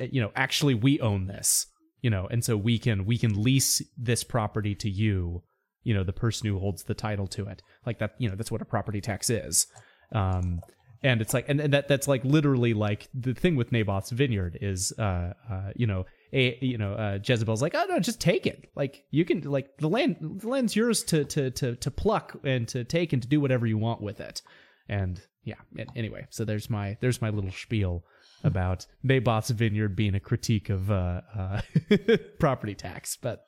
eh, 0.00 0.08
you 0.10 0.22
know 0.22 0.32
actually 0.34 0.72
we 0.72 0.98
own 1.00 1.26
this 1.26 1.66
you 2.00 2.08
know 2.08 2.26
and 2.30 2.42
so 2.42 2.56
we 2.56 2.78
can 2.78 3.04
we 3.04 3.18
can 3.18 3.42
lease 3.42 3.82
this 3.98 4.24
property 4.24 4.74
to 4.74 4.88
you 4.88 5.42
you 5.82 5.92
know 5.92 6.02
the 6.02 6.14
person 6.14 6.48
who 6.48 6.58
holds 6.58 6.84
the 6.84 6.94
title 6.94 7.26
to 7.26 7.46
it. 7.46 7.62
Like 7.84 7.98
that 7.98 8.14
you 8.18 8.28
know 8.28 8.34
that's 8.36 8.50
what 8.50 8.62
a 8.62 8.64
property 8.64 9.02
tax 9.02 9.28
is. 9.28 9.66
Um 10.12 10.60
and 11.02 11.20
it's 11.20 11.34
like 11.34 11.48
and, 11.48 11.60
and 11.60 11.72
that 11.72 11.88
that's 11.88 12.08
like 12.08 12.24
literally 12.24 12.74
like 12.74 13.08
the 13.14 13.34
thing 13.34 13.56
with 13.56 13.72
Naboth's 13.72 14.10
vineyard 14.10 14.58
is 14.60 14.92
uh 14.98 15.32
uh 15.50 15.70
you 15.74 15.86
know 15.86 16.04
a 16.32 16.58
you 16.60 16.78
know 16.78 16.92
uh, 16.94 17.18
Jezebel's 17.22 17.62
like, 17.62 17.74
oh 17.74 17.84
no, 17.88 17.98
just 18.00 18.20
take 18.20 18.46
it. 18.46 18.70
Like 18.74 19.04
you 19.10 19.24
can 19.24 19.42
like 19.42 19.76
the 19.78 19.88
land 19.88 20.16
the 20.20 20.48
land's 20.48 20.76
yours 20.76 21.02
to 21.04 21.24
to 21.24 21.50
to 21.52 21.76
to 21.76 21.90
pluck 21.90 22.36
and 22.44 22.66
to 22.68 22.84
take 22.84 23.12
and 23.12 23.22
to 23.22 23.28
do 23.28 23.40
whatever 23.40 23.66
you 23.66 23.78
want 23.78 24.02
with 24.02 24.20
it. 24.20 24.42
And 24.88 25.20
yeah, 25.44 25.56
anyway, 25.94 26.26
so 26.30 26.44
there's 26.44 26.68
my 26.70 26.96
there's 27.00 27.22
my 27.22 27.30
little 27.30 27.50
spiel 27.50 28.04
about 28.44 28.86
Naboth's 29.02 29.50
vineyard 29.50 29.96
being 29.96 30.14
a 30.14 30.20
critique 30.20 30.68
of 30.70 30.90
uh, 30.90 31.20
uh 31.36 31.60
property 32.38 32.74
tax, 32.74 33.16
but 33.16 33.44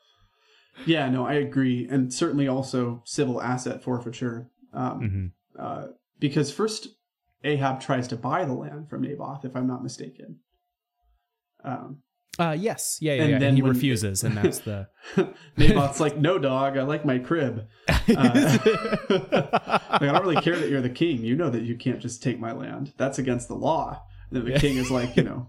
yeah, 0.87 1.09
no, 1.09 1.27
I 1.27 1.35
agree, 1.35 1.87
and 1.91 2.13
certainly 2.13 2.47
also 2.47 3.03
civil 3.05 3.43
asset 3.43 3.83
forfeiture, 3.83 4.49
um, 4.73 5.01
mm-hmm. 5.01 5.27
uh, 5.61 5.89
because 6.21 6.53
first 6.53 6.89
Ahab 7.45 7.81
tries 7.81 8.09
to 8.09 8.17
buy 8.17 8.45
the 8.45 8.55
land 8.55 8.89
from 8.89 9.03
Naboth, 9.03 9.45
if 9.45 9.55
I'm 9.57 9.67
not 9.67 9.83
mistaken. 9.83 10.41
Um, 11.65 12.03
uh, 12.39 12.57
yes, 12.59 12.99
yeah, 13.01 13.15
yeah, 13.15 13.23
and 13.23 13.31
yeah. 13.33 13.39
then 13.39 13.49
and 13.49 13.59
he 13.59 13.63
refuses, 13.63 14.23
and 14.23 14.37
that's 14.37 14.61
the 14.61 14.89
Naboth's 15.57 15.99
like, 15.99 16.17
"No, 16.17 16.39
dog, 16.39 16.77
I 16.77 16.83
like 16.83 17.05
my 17.05 17.19
crib. 17.19 17.67
Uh, 17.89 17.97
like, 18.09 18.13
I 18.13 19.99
don't 20.01 20.23
really 20.23 20.41
care 20.41 20.57
that 20.57 20.69
you're 20.69 20.81
the 20.81 20.89
king. 20.89 21.25
You 21.25 21.35
know 21.35 21.51
that 21.51 21.63
you 21.63 21.77
can't 21.77 21.99
just 21.99 22.23
take 22.23 22.39
my 22.39 22.53
land. 22.53 22.93
That's 22.97 23.19
against 23.19 23.49
the 23.49 23.57
law." 23.57 24.03
And 24.31 24.37
then 24.45 24.53
the 24.53 24.59
king 24.59 24.77
is 24.77 24.91
like, 24.91 25.17
you 25.17 25.25
know, 25.25 25.49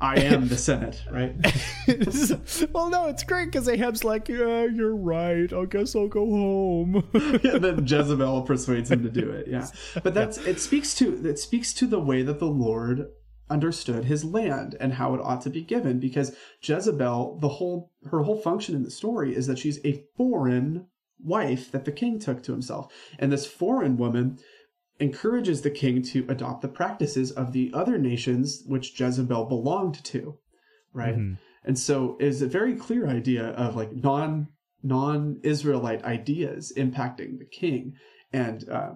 I 0.00 0.16
am 0.20 0.48
the 0.48 0.56
Senate, 0.56 1.02
right? 1.10 1.34
well, 2.72 2.88
no, 2.88 3.08
it's 3.08 3.22
great 3.22 3.46
because 3.46 3.68
Ahab's 3.68 4.02
like, 4.02 4.28
yeah, 4.28 4.64
you're 4.64 4.96
right. 4.96 5.52
I 5.52 5.64
guess 5.66 5.94
I'll 5.94 6.08
go 6.08 6.24
home. 6.24 7.08
yeah, 7.42 7.58
then 7.58 7.86
Jezebel 7.86 8.42
persuades 8.42 8.90
him 8.90 9.02
to 9.02 9.10
do 9.10 9.30
it. 9.30 9.46
Yeah, 9.46 9.66
but 10.02 10.14
that's 10.14 10.38
it. 10.38 10.58
Speaks 10.58 10.94
to 10.94 11.28
it 11.28 11.38
speaks 11.38 11.74
to 11.74 11.86
the 11.86 12.00
way 12.00 12.22
that 12.22 12.38
the 12.38 12.46
Lord 12.46 13.08
understood 13.50 14.04
his 14.04 14.24
land 14.24 14.76
and 14.80 14.94
how 14.94 15.14
it 15.14 15.20
ought 15.20 15.42
to 15.42 15.50
be 15.50 15.62
given 15.62 15.98
because 15.98 16.34
Jezebel 16.62 17.38
the 17.40 17.48
whole 17.48 17.92
her 18.10 18.22
whole 18.22 18.38
function 18.38 18.74
in 18.74 18.84
the 18.84 18.90
story 18.90 19.34
is 19.34 19.46
that 19.48 19.58
she's 19.58 19.84
a 19.84 20.04
foreign 20.16 20.86
wife 21.22 21.70
that 21.72 21.84
the 21.84 21.92
king 21.92 22.18
took 22.18 22.42
to 22.42 22.52
himself 22.52 22.90
and 23.18 23.30
this 23.30 23.46
foreign 23.46 23.96
woman 23.96 24.38
encourages 25.00 25.62
the 25.62 25.70
king 25.70 26.02
to 26.02 26.26
adopt 26.28 26.62
the 26.62 26.68
practices 26.68 27.30
of 27.32 27.52
the 27.52 27.70
other 27.74 27.98
nations 27.98 28.62
which 28.66 28.98
Jezebel 28.98 29.46
belonged 29.46 30.02
to 30.04 30.38
right 30.92 31.16
mm-hmm. 31.16 31.34
and 31.64 31.78
so 31.78 32.16
is 32.20 32.42
a 32.42 32.46
very 32.46 32.74
clear 32.74 33.08
idea 33.08 33.48
of 33.50 33.76
like 33.76 33.92
non 33.92 34.48
non-israelite 34.82 36.02
ideas 36.04 36.72
impacting 36.76 37.38
the 37.38 37.44
king 37.44 37.94
and 38.32 38.68
uh, 38.68 38.92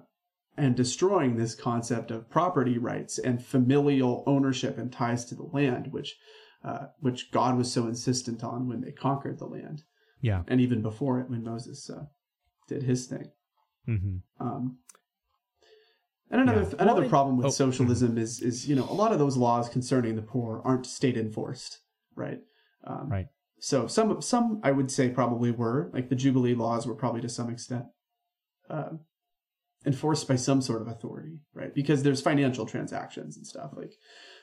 and 0.57 0.77
destroying 0.77 1.37
this 1.37 1.55
concept 1.55 2.11
of 2.11 2.31
property 2.31 2.79
rights 2.79 3.19
and 3.19 3.45
familial 3.45 4.23
ownership 4.27 4.79
and 4.79 4.93
ties 4.93 5.25
to 5.27 5.35
the 5.35 5.49
land, 5.53 5.93
which 5.93 6.17
uh, 6.65 6.87
which 7.01 7.31
God 7.31 7.57
was 7.57 7.71
so 7.71 7.87
insistent 7.87 8.43
on 8.43 8.69
when 8.69 8.81
they 8.81 8.93
conquered 8.93 9.39
the 9.39 9.47
land. 9.47 9.83
Yeah, 10.21 10.43
and 10.49 10.61
even 10.61 10.81
before 10.81 11.21
it, 11.21 11.29
when 11.29 11.43
Moses 11.43 11.91
uh, 11.91 12.05
did 12.69 12.85
his 12.85 13.07
thing. 13.07 13.31
Mm-hmm. 13.89 14.47
Um, 14.47 14.79
and 16.35 16.51
another 16.51 16.69
yeah. 16.69 16.83
another 16.83 17.01
well, 17.03 17.11
problem 17.11 17.37
with 17.37 17.47
oh, 17.47 17.51
socialism 17.51 18.11
mm-hmm. 18.11 18.19
is 18.19 18.41
is 18.41 18.69
you 18.69 18.75
know 18.75 18.87
a 18.91 18.93
lot 18.93 19.13
of 19.13 19.21
those 19.21 19.37
laws 19.37 19.69
concerning 19.69 20.17
the 20.17 20.23
poor 20.23 20.61
aren't 20.65 20.85
state 20.85 21.17
enforced, 21.17 21.79
right? 22.17 22.41
Um, 22.85 23.09
right. 23.09 23.27
So 23.61 23.87
some 23.87 24.21
some 24.21 24.61
I 24.65 24.73
would 24.73 24.91
say 24.91 25.11
probably 25.11 25.53
were 25.53 25.91
like 25.95 26.09
the 26.09 26.17
Jubilee 26.17 26.57
laws 26.57 26.87
were 26.87 26.97
probably 26.97 27.21
to 27.21 27.29
some 27.29 27.51
extent. 27.51 27.85
Uh, 28.69 28.95
enforced 29.87 30.27
by 30.27 30.35
some 30.35 30.63
sort 30.63 30.81
of 30.81 30.89
authority, 30.89 31.41
right? 31.53 31.75
Because 31.75 32.03
there's 32.03 32.23
financial 32.23 32.67
transactions 32.67 33.37
and 33.37 33.47
stuff. 33.47 33.73
Like 33.77 33.93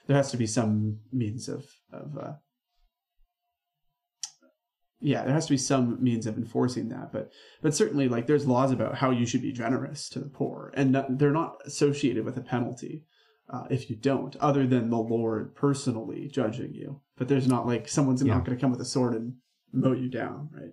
there 0.07 0.15
has 0.15 0.31
to 0.31 0.37
be 0.37 0.47
some 0.47 0.99
means 1.11 1.49
of 1.49 1.65
of 1.91 2.17
uh, 2.17 2.33
yeah, 5.01 5.23
there 5.23 5.33
has 5.33 5.47
to 5.47 5.53
be 5.53 5.57
some 5.57 6.01
means 6.01 6.27
of 6.27 6.37
enforcing 6.37 6.89
that. 6.89 7.11
But 7.11 7.31
but 7.61 7.75
certainly, 7.75 8.07
like 8.07 8.27
there's 8.27 8.45
laws 8.45 8.71
about 8.71 8.95
how 8.95 9.09
you 9.09 9.25
should 9.25 9.41
be 9.41 9.51
generous 9.51 10.07
to 10.09 10.19
the 10.19 10.29
poor, 10.29 10.71
and 10.75 10.91
not, 10.91 11.17
they're 11.17 11.31
not 11.31 11.57
associated 11.65 12.23
with 12.23 12.37
a 12.37 12.41
penalty. 12.41 13.05
Uh, 13.49 13.65
if 13.69 13.89
you 13.89 13.97
don't, 13.97 14.37
other 14.37 14.65
than 14.65 14.89
the 14.89 14.97
Lord 14.97 15.53
personally 15.55 16.29
judging 16.29 16.73
you, 16.73 17.01
but 17.17 17.27
there's 17.27 17.47
not 17.47 17.67
like 17.67 17.89
someone's 17.89 18.23
yeah. 18.23 18.33
not 18.33 18.45
going 18.45 18.57
to 18.57 18.61
come 18.61 18.71
with 18.71 18.79
a 18.79 18.85
sword 18.85 19.13
and 19.13 19.33
mow 19.73 19.91
you 19.91 20.07
down, 20.07 20.49
right? 20.53 20.71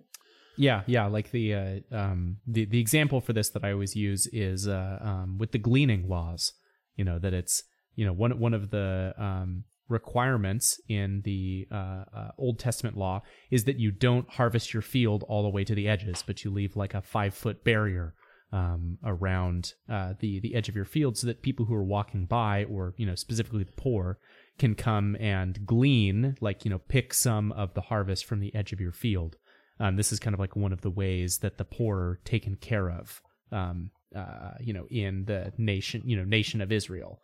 Yeah, 0.55 0.83
yeah. 0.85 1.07
Like 1.07 1.31
the 1.31 1.53
uh, 1.53 1.79
um, 1.91 2.37
the 2.45 2.65
the 2.65 2.79
example 2.79 3.21
for 3.21 3.33
this 3.33 3.49
that 3.49 3.65
I 3.65 3.71
always 3.71 3.95
use 3.95 4.27
is 4.27 4.67
uh, 4.67 4.99
um, 5.01 5.37
with 5.37 5.51
the 5.51 5.57
gleaning 5.57 6.07
laws. 6.07 6.53
You 6.95 7.05
know 7.05 7.19
that 7.19 7.33
it's 7.33 7.63
you 7.95 8.05
know 8.05 8.13
one 8.13 8.37
one 8.39 8.53
of 8.53 8.69
the 8.69 9.13
um, 9.17 9.63
requirements 9.89 10.79
in 10.87 11.21
the 11.25 11.67
uh, 11.71 12.03
uh, 12.15 12.31
Old 12.37 12.59
Testament 12.59 12.97
law 12.97 13.21
is 13.51 13.65
that 13.65 13.79
you 13.79 13.91
don't 13.91 14.29
harvest 14.29 14.73
your 14.73 14.81
field 14.81 15.23
all 15.27 15.43
the 15.43 15.49
way 15.49 15.63
to 15.63 15.75
the 15.75 15.87
edges, 15.87 16.23
but 16.25 16.43
you 16.43 16.51
leave 16.51 16.75
like 16.75 16.93
a 16.93 17.01
five 17.01 17.33
foot 17.33 17.63
barrier 17.63 18.13
um, 18.51 18.97
around 19.03 19.73
uh, 19.89 20.13
the 20.19 20.39
the 20.39 20.55
edge 20.55 20.69
of 20.69 20.75
your 20.75 20.85
field, 20.85 21.17
so 21.17 21.27
that 21.27 21.41
people 21.41 21.65
who 21.65 21.75
are 21.75 21.83
walking 21.83 22.25
by, 22.25 22.63
or 22.65 22.93
you 22.97 23.05
know 23.05 23.15
specifically 23.15 23.63
the 23.63 23.71
poor, 23.73 24.17
can 24.57 24.75
come 24.75 25.15
and 25.19 25.65
glean, 25.65 26.35
like 26.41 26.65
you 26.65 26.71
know 26.71 26.79
pick 26.79 27.13
some 27.13 27.51
of 27.51 27.73
the 27.73 27.81
harvest 27.81 28.25
from 28.25 28.39
the 28.39 28.53
edge 28.55 28.73
of 28.73 28.79
your 28.79 28.91
field. 28.91 29.35
Um, 29.79 29.95
this 29.95 30.11
is 30.11 30.19
kind 30.19 30.33
of 30.33 30.39
like 30.39 30.55
one 30.55 30.73
of 30.73 30.81
the 30.81 30.89
ways 30.89 31.37
that 31.39 31.57
the 31.57 31.63
poor 31.63 31.97
are 31.97 32.19
taken 32.25 32.55
care 32.55 32.89
of, 32.89 33.21
um, 33.51 33.91
uh, 34.15 34.51
you 34.59 34.73
know, 34.73 34.85
in 34.89 35.25
the 35.25 35.53
nation, 35.57 36.01
you 36.05 36.17
know, 36.17 36.25
nation 36.25 36.59
of 36.59 36.71
Israel. 36.71 37.21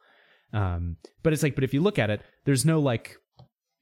Um, 0.53 0.97
but 1.23 1.33
it's 1.33 1.43
like, 1.43 1.55
but 1.55 1.63
if 1.63 1.73
you 1.73 1.81
look 1.81 1.99
at 1.99 2.09
it, 2.09 2.21
there's 2.45 2.65
no 2.65 2.79
like, 2.79 3.17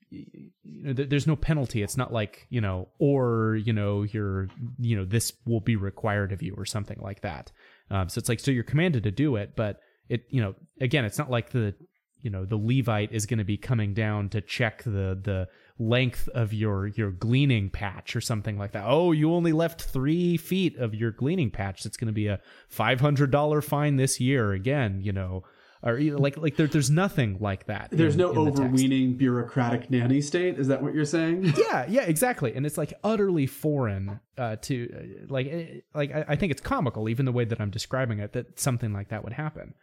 you 0.10 0.52
know, 0.64 0.94
there's 0.94 1.28
no 1.28 1.36
penalty. 1.36 1.82
It's 1.82 1.98
not 1.98 2.14
like 2.14 2.46
you 2.50 2.62
know, 2.62 2.90
or 3.00 3.56
you 3.56 3.74
know, 3.74 4.04
you're, 4.04 4.50
you 4.80 4.96
know, 4.96 5.06
this 5.06 5.34
will 5.46 5.62
be 5.62 5.76
required 5.76 6.32
of 6.32 6.42
you 6.42 6.54
or 6.58 6.66
something 6.66 7.00
like 7.02 7.22
that. 7.22 7.52
Um, 7.90 8.10
so 8.10 8.20
it's 8.20 8.30
like, 8.30 8.40
so 8.40 8.52
you're 8.52 8.64
commanded 8.64 9.04
to 9.04 9.12
do 9.12 9.36
it, 9.36 9.56
but 9.56 9.80
it, 10.10 10.26
you 10.30 10.42
know, 10.42 10.56
again, 10.82 11.06
it's 11.06 11.18
not 11.18 11.30
like 11.30 11.52
the, 11.52 11.76
you 12.22 12.30
know, 12.30 12.46
the 12.46 12.58
Levite 12.58 13.12
is 13.12 13.26
going 13.26 13.40
to 13.40 13.44
be 13.44 13.58
coming 13.58 13.94
down 13.94 14.30
to 14.30 14.42
check 14.42 14.84
the 14.84 15.20
the 15.22 15.48
length 15.80 16.30
of 16.30 16.54
your 16.54 16.88
your 16.88 17.12
gleaning 17.12 17.70
patch 17.70 18.16
or 18.16 18.22
something 18.22 18.58
like 18.58 18.72
that. 18.72 18.86
Oh, 18.88 19.12
you 19.12 19.34
only 19.34 19.52
left 19.52 19.82
three 19.82 20.38
feet 20.38 20.78
of 20.78 20.94
your 20.94 21.12
gleaning 21.12 21.52
patch. 21.52 21.86
It's 21.86 21.98
going 21.98 22.08
to 22.08 22.14
be 22.14 22.28
a 22.28 22.40
five 22.70 23.02
hundred 23.02 23.32
dollar 23.32 23.62
fine 23.62 23.98
this 23.98 24.20
year. 24.20 24.54
Again, 24.54 25.02
you 25.02 25.12
know, 25.12 25.44
or 25.84 26.00
like 26.00 26.38
like 26.38 26.56
there, 26.56 26.68
there's 26.68 26.90
nothing 26.90 27.38
like 27.40 27.66
that. 27.68 27.90
There's 27.92 28.14
in, 28.14 28.20
no 28.20 28.32
in 28.32 28.38
overweening 28.38 29.10
the 29.10 29.16
bureaucratic 29.16 29.92
nanny 29.92 30.22
state. 30.22 30.58
Is 30.58 30.68
that 30.68 30.82
what 30.82 30.96
you're 30.96 31.06
saying? 31.06 31.54
yeah, 31.58 31.86
yeah, 31.90 32.04
exactly. 32.04 32.54
And 32.56 32.66
it's 32.66 32.78
like 32.78 32.94
utterly 33.04 33.48
foreign 33.48 34.20
uh, 34.38 34.56
to 34.62 34.90
uh, 34.96 35.26
like 35.28 35.48
eh, 35.48 35.66
like 35.94 36.14
I, 36.14 36.26
I 36.30 36.36
think 36.38 36.52
it's 36.52 36.62
comical, 36.62 37.10
even 37.10 37.26
the 37.26 37.34
way 37.34 37.44
that 37.46 37.60
I'm 37.60 37.70
describing 37.70 38.20
it, 38.20 38.32
that 38.34 38.60
something 38.60 38.94
like 38.94 39.10
that 39.10 39.24
would 39.24 39.34
happen. 39.34 39.74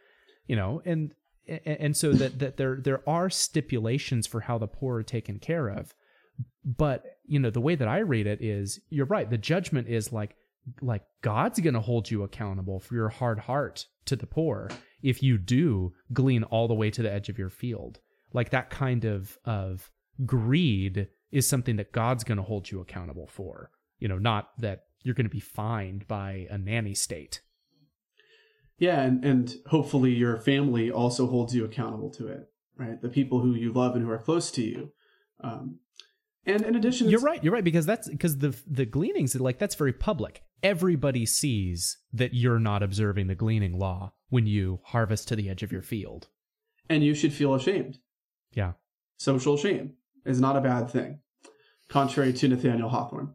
You 0.46 0.56
know, 0.56 0.80
and 0.84 1.14
and 1.46 1.96
so 1.96 2.12
that 2.12 2.38
that 2.38 2.56
there 2.56 2.76
there 2.76 3.08
are 3.08 3.28
stipulations 3.28 4.26
for 4.26 4.40
how 4.40 4.56
the 4.56 4.66
poor 4.66 4.96
are 4.96 5.02
taken 5.02 5.38
care 5.38 5.68
of 5.68 5.94
but 6.64 7.18
you 7.26 7.38
know 7.38 7.50
the 7.50 7.60
way 7.60 7.74
that 7.74 7.88
i 7.88 7.98
read 7.98 8.26
it 8.26 8.40
is 8.40 8.80
you're 8.88 9.06
right 9.06 9.30
the 9.30 9.38
judgment 9.38 9.88
is 9.88 10.12
like 10.12 10.36
like 10.80 11.02
god's 11.22 11.58
going 11.58 11.74
to 11.74 11.80
hold 11.80 12.10
you 12.10 12.22
accountable 12.22 12.78
for 12.78 12.94
your 12.94 13.08
hard 13.08 13.38
heart 13.38 13.86
to 14.04 14.14
the 14.14 14.26
poor 14.26 14.70
if 15.02 15.22
you 15.22 15.38
do 15.38 15.92
glean 16.12 16.42
all 16.44 16.68
the 16.68 16.74
way 16.74 16.90
to 16.90 17.02
the 17.02 17.12
edge 17.12 17.28
of 17.28 17.38
your 17.38 17.50
field 17.50 18.00
like 18.32 18.50
that 18.50 18.70
kind 18.70 19.04
of 19.04 19.38
of 19.44 19.90
greed 20.24 21.08
is 21.30 21.48
something 21.48 21.76
that 21.76 21.92
god's 21.92 22.24
going 22.24 22.38
to 22.38 22.42
hold 22.42 22.70
you 22.70 22.80
accountable 22.80 23.26
for 23.26 23.70
you 23.98 24.08
know 24.08 24.18
not 24.18 24.50
that 24.58 24.84
you're 25.02 25.14
going 25.14 25.24
to 25.24 25.30
be 25.30 25.40
fined 25.40 26.06
by 26.06 26.46
a 26.50 26.58
nanny 26.58 26.94
state 26.94 27.40
yeah, 28.80 29.02
and, 29.02 29.22
and 29.24 29.54
hopefully 29.66 30.10
your 30.10 30.38
family 30.38 30.90
also 30.90 31.26
holds 31.26 31.54
you 31.54 31.66
accountable 31.66 32.08
to 32.12 32.28
it, 32.28 32.50
right? 32.78 33.00
The 33.00 33.10
people 33.10 33.40
who 33.40 33.54
you 33.54 33.72
love 33.72 33.94
and 33.94 34.02
who 34.02 34.10
are 34.10 34.18
close 34.18 34.50
to 34.52 34.62
you. 34.62 34.92
Um, 35.44 35.80
and 36.46 36.64
in 36.64 36.74
addition, 36.74 37.10
you're 37.10 37.20
right. 37.20 37.44
You're 37.44 37.52
right 37.52 37.62
because 37.62 37.84
that's 37.84 38.08
because 38.08 38.38
the 38.38 38.58
the 38.66 38.86
gleanings 38.86 39.38
like 39.38 39.58
that's 39.58 39.74
very 39.74 39.92
public. 39.92 40.42
Everybody 40.62 41.26
sees 41.26 41.98
that 42.12 42.34
you're 42.34 42.58
not 42.58 42.82
observing 42.82 43.26
the 43.26 43.34
gleaning 43.34 43.78
law 43.78 44.12
when 44.28 44.46
you 44.46 44.80
harvest 44.84 45.28
to 45.28 45.36
the 45.36 45.48
edge 45.48 45.62
of 45.62 45.72
your 45.72 45.82
field, 45.82 46.28
and 46.88 47.02
you 47.02 47.14
should 47.14 47.32
feel 47.32 47.54
ashamed. 47.54 47.98
Yeah, 48.52 48.72
social 49.16 49.56
shame 49.56 49.94
is 50.24 50.40
not 50.40 50.56
a 50.56 50.60
bad 50.60 50.90
thing, 50.90 51.20
contrary 51.88 52.32
to 52.34 52.48
Nathaniel 52.48 52.88
Hawthorne. 52.88 53.34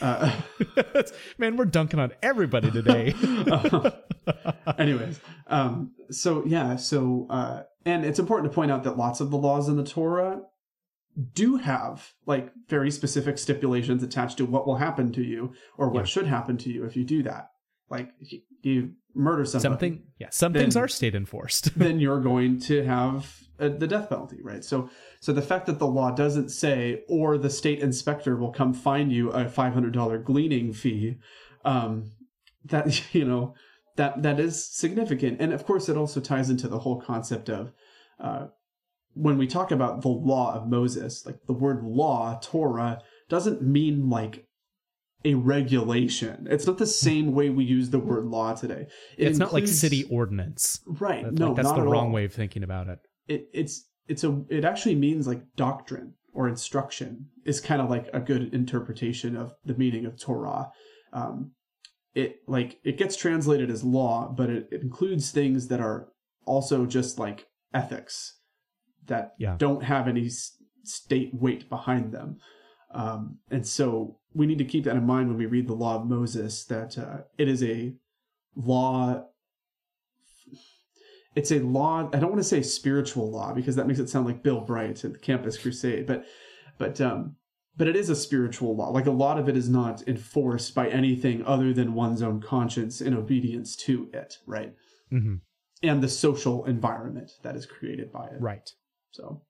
Uh, 0.00 0.40
Man, 1.38 1.56
we're 1.56 1.64
dunking 1.64 1.98
on 1.98 2.12
everybody 2.22 2.70
today. 2.70 3.14
uh, 3.50 3.90
anyways, 4.78 5.20
um, 5.48 5.92
so 6.10 6.44
yeah, 6.46 6.76
so 6.76 7.26
uh, 7.30 7.62
and 7.84 8.04
it's 8.04 8.18
important 8.18 8.50
to 8.50 8.54
point 8.54 8.70
out 8.70 8.84
that 8.84 8.96
lots 8.96 9.20
of 9.20 9.30
the 9.30 9.38
laws 9.38 9.68
in 9.68 9.76
the 9.76 9.84
Torah 9.84 10.42
do 11.32 11.56
have 11.56 12.12
like 12.26 12.50
very 12.68 12.90
specific 12.90 13.38
stipulations 13.38 14.02
attached 14.02 14.38
to 14.38 14.46
what 14.46 14.66
will 14.66 14.76
happen 14.76 15.12
to 15.12 15.22
you 15.22 15.52
or 15.76 15.90
what 15.90 16.00
yeah. 16.00 16.06
should 16.06 16.26
happen 16.26 16.56
to 16.58 16.70
you 16.70 16.84
if 16.84 16.96
you 16.96 17.04
do 17.04 17.22
that. 17.22 17.50
Like 17.88 18.10
you 18.62 18.92
murder 19.14 19.44
somebody, 19.44 19.70
something, 19.70 20.02
yeah, 20.18 20.28
some 20.30 20.52
then, 20.52 20.62
things 20.62 20.76
are 20.76 20.88
state 20.88 21.14
enforced. 21.14 21.74
then 21.78 21.98
you're 21.98 22.20
going 22.32 22.60
to 22.60 22.84
have 22.84 23.40
a, 23.58 23.68
the 23.68 23.86
death 23.86 24.08
penalty, 24.08 24.38
right? 24.42 24.64
So, 24.64 24.88
so 25.20 25.32
the 25.32 25.42
fact 25.42 25.66
that 25.66 25.78
the 25.78 25.86
law 25.86 26.10
doesn't 26.12 26.50
say, 26.50 27.02
or 27.08 27.36
the 27.38 27.50
state 27.50 27.80
inspector 27.80 28.36
will 28.36 28.52
come 28.52 28.72
find 28.72 29.12
you 29.12 29.30
a 29.30 29.48
five 29.48 29.74
hundred 29.74 29.92
dollar 29.92 30.18
gleaning 30.18 30.72
fee, 30.72 31.16
um, 31.64 32.12
that 32.64 33.02
you 33.14 33.24
know 33.24 33.54
that 33.96 34.22
that 34.22 34.40
is 34.40 34.64
significant, 34.64 35.40
and 35.40 35.52
of 35.52 35.64
course, 35.66 35.88
it 35.88 35.96
also 35.96 36.20
ties 36.20 36.50
into 36.50 36.68
the 36.68 36.78
whole 36.78 37.00
concept 37.00 37.48
of 37.48 37.72
uh, 38.20 38.46
when 39.14 39.38
we 39.38 39.46
talk 39.46 39.70
about 39.70 40.02
the 40.02 40.08
law 40.08 40.54
of 40.54 40.68
Moses, 40.68 41.26
like 41.26 41.38
the 41.46 41.52
word 41.52 41.82
law, 41.84 42.38
Torah, 42.42 43.00
doesn't 43.28 43.62
mean 43.62 44.08
like 44.08 44.46
a 45.24 45.34
regulation. 45.34 46.46
It's 46.50 46.66
not 46.66 46.78
the 46.78 46.86
same 46.86 47.34
way 47.34 47.50
we 47.50 47.64
use 47.64 47.90
the 47.90 47.98
word 47.98 48.24
law 48.24 48.54
today. 48.54 48.86
It 49.16 49.26
it's 49.26 49.38
includes, 49.38 49.38
not 49.38 49.52
like 49.52 49.66
city 49.66 50.04
ordinance, 50.04 50.80
right? 50.86 51.24
That's 51.24 51.38
no, 51.38 51.48
like, 51.48 51.56
that's 51.56 51.72
the 51.72 51.82
wrong 51.82 52.06
all. 52.06 52.12
way 52.12 52.24
of 52.24 52.32
thinking 52.32 52.62
about 52.62 52.88
it. 52.88 52.98
It 53.28 53.48
it's 53.52 53.86
it's 54.08 54.24
a 54.24 54.42
it 54.48 54.64
actually 54.64 54.94
means 54.94 55.26
like 55.26 55.42
doctrine 55.56 56.14
or 56.32 56.48
instruction 56.48 57.26
is 57.44 57.60
kind 57.60 57.82
of 57.82 57.90
like 57.90 58.08
a 58.12 58.20
good 58.20 58.54
interpretation 58.54 59.36
of 59.36 59.52
the 59.64 59.74
meaning 59.74 60.06
of 60.06 60.18
Torah. 60.18 60.70
Um, 61.12 61.52
it 62.14 62.36
like 62.46 62.78
it 62.84 62.96
gets 62.96 63.16
translated 63.16 63.70
as 63.70 63.84
law, 63.84 64.32
but 64.34 64.48
it, 64.48 64.68
it 64.70 64.82
includes 64.82 65.30
things 65.30 65.68
that 65.68 65.80
are 65.80 66.08
also 66.46 66.86
just 66.86 67.18
like 67.18 67.46
ethics 67.74 68.39
that 69.06 69.34
yeah. 69.38 69.56
don't 69.58 69.82
have 69.82 70.08
any 70.08 70.30
state 70.84 71.34
weight 71.34 71.68
behind 71.68 72.12
them. 72.12 72.38
Um, 72.92 73.38
and 73.50 73.66
so 73.66 74.18
we 74.34 74.46
need 74.46 74.58
to 74.58 74.64
keep 74.64 74.84
that 74.84 74.96
in 74.96 75.06
mind 75.06 75.28
when 75.28 75.38
we 75.38 75.46
read 75.46 75.68
the 75.68 75.74
law 75.74 75.96
of 75.96 76.06
Moses 76.06 76.64
that 76.66 76.98
uh, 76.98 77.18
it 77.38 77.48
is 77.48 77.62
a 77.62 77.94
law. 78.54 79.24
It's 81.36 81.52
a 81.52 81.60
law. 81.60 82.08
I 82.12 82.18
don't 82.18 82.30
want 82.30 82.42
to 82.42 82.48
say 82.48 82.62
spiritual 82.62 83.30
law 83.30 83.52
because 83.52 83.76
that 83.76 83.86
makes 83.86 84.00
it 84.00 84.08
sound 84.08 84.26
like 84.26 84.42
Bill 84.42 84.60
Bright 84.60 85.04
at 85.04 85.12
the 85.12 85.18
Campus 85.18 85.56
Crusade, 85.56 86.06
but 86.06 86.24
but 86.78 87.00
um, 87.00 87.36
but 87.76 87.88
it 87.88 87.96
is 87.96 88.10
a 88.10 88.16
spiritual 88.16 88.76
law. 88.76 88.90
Like 88.90 89.06
a 89.06 89.12
lot 89.12 89.38
of 89.38 89.48
it 89.48 89.56
is 89.56 89.68
not 89.68 90.06
enforced 90.08 90.74
by 90.74 90.88
anything 90.88 91.44
other 91.44 91.72
than 91.72 91.94
one's 91.94 92.22
own 92.22 92.40
conscience 92.40 93.00
in 93.00 93.14
obedience 93.14 93.76
to 93.76 94.10
it, 94.12 94.38
right? 94.46 94.74
Mm-hmm. 95.12 95.36
And 95.82 96.02
the 96.02 96.08
social 96.08 96.66
environment 96.66 97.30
that 97.42 97.56
is 97.56 97.64
created 97.64 98.12
by 98.12 98.26
it, 98.26 98.40
right? 98.40 98.70
So, 99.12 99.42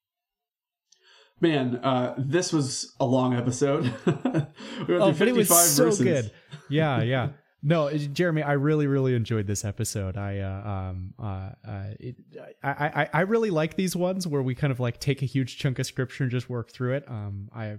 man, 1.40 1.76
uh, 1.76 2.14
this 2.18 2.52
was 2.52 2.94
a 3.00 3.04
long 3.04 3.34
episode. 3.34 3.84
we 4.06 4.12
went 4.12 4.48
oh, 4.88 5.12
but 5.12 5.28
it 5.28 5.34
was 5.34 5.48
so 5.48 5.84
verses. 5.84 6.00
good. 6.00 6.30
Yeah, 6.68 7.02
yeah. 7.02 7.30
No, 7.62 7.90
Jeremy, 7.90 8.42
I 8.42 8.52
really, 8.52 8.86
really 8.86 9.14
enjoyed 9.14 9.46
this 9.46 9.66
episode. 9.66 10.16
I, 10.16 10.38
uh, 10.38 10.70
um, 10.70 11.14
uh, 11.18 11.50
uh, 11.68 11.84
it, 12.00 12.16
I, 12.62 12.70
I, 12.70 13.08
I 13.12 13.20
really 13.22 13.50
like 13.50 13.76
these 13.76 13.94
ones 13.94 14.26
where 14.26 14.42
we 14.42 14.54
kind 14.54 14.70
of 14.70 14.80
like 14.80 14.98
take 14.98 15.20
a 15.20 15.26
huge 15.26 15.58
chunk 15.58 15.78
of 15.78 15.84
scripture 15.84 16.24
and 16.24 16.30
just 16.30 16.48
work 16.48 16.70
through 16.70 16.94
it. 16.94 17.04
Um, 17.06 17.50
I, 17.54 17.76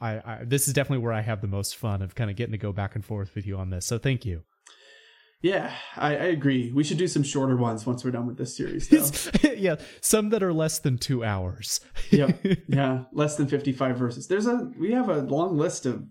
I, 0.00 0.10
I, 0.16 0.38
this 0.44 0.66
is 0.66 0.74
definitely 0.74 1.04
where 1.04 1.12
I 1.12 1.20
have 1.20 1.42
the 1.42 1.46
most 1.46 1.76
fun 1.76 2.02
of 2.02 2.16
kind 2.16 2.28
of 2.28 2.36
getting 2.36 2.52
to 2.52 2.58
go 2.58 2.72
back 2.72 2.96
and 2.96 3.04
forth 3.04 3.34
with 3.36 3.46
you 3.46 3.56
on 3.56 3.70
this. 3.70 3.86
So 3.86 3.98
thank 3.98 4.24
you. 4.24 4.42
Yeah, 5.42 5.72
I, 5.96 6.08
I, 6.08 6.26
agree. 6.26 6.70
We 6.70 6.84
should 6.84 6.98
do 6.98 7.08
some 7.08 7.22
shorter 7.22 7.56
ones 7.56 7.86
once 7.86 8.04
we're 8.04 8.10
done 8.10 8.26
with 8.26 8.36
this 8.36 8.54
series. 8.54 8.90
yeah, 9.56 9.76
some 10.02 10.28
that 10.30 10.42
are 10.42 10.52
less 10.52 10.78
than 10.78 10.98
two 10.98 11.24
hours. 11.24 11.80
yep. 12.10 12.38
Yeah, 12.68 13.04
less 13.12 13.36
than 13.36 13.48
fifty-five 13.48 13.96
verses. 13.96 14.26
There's 14.26 14.46
a 14.46 14.70
we 14.78 14.92
have 14.92 15.08
a 15.08 15.22
long 15.22 15.56
list 15.56 15.86
of 15.86 16.04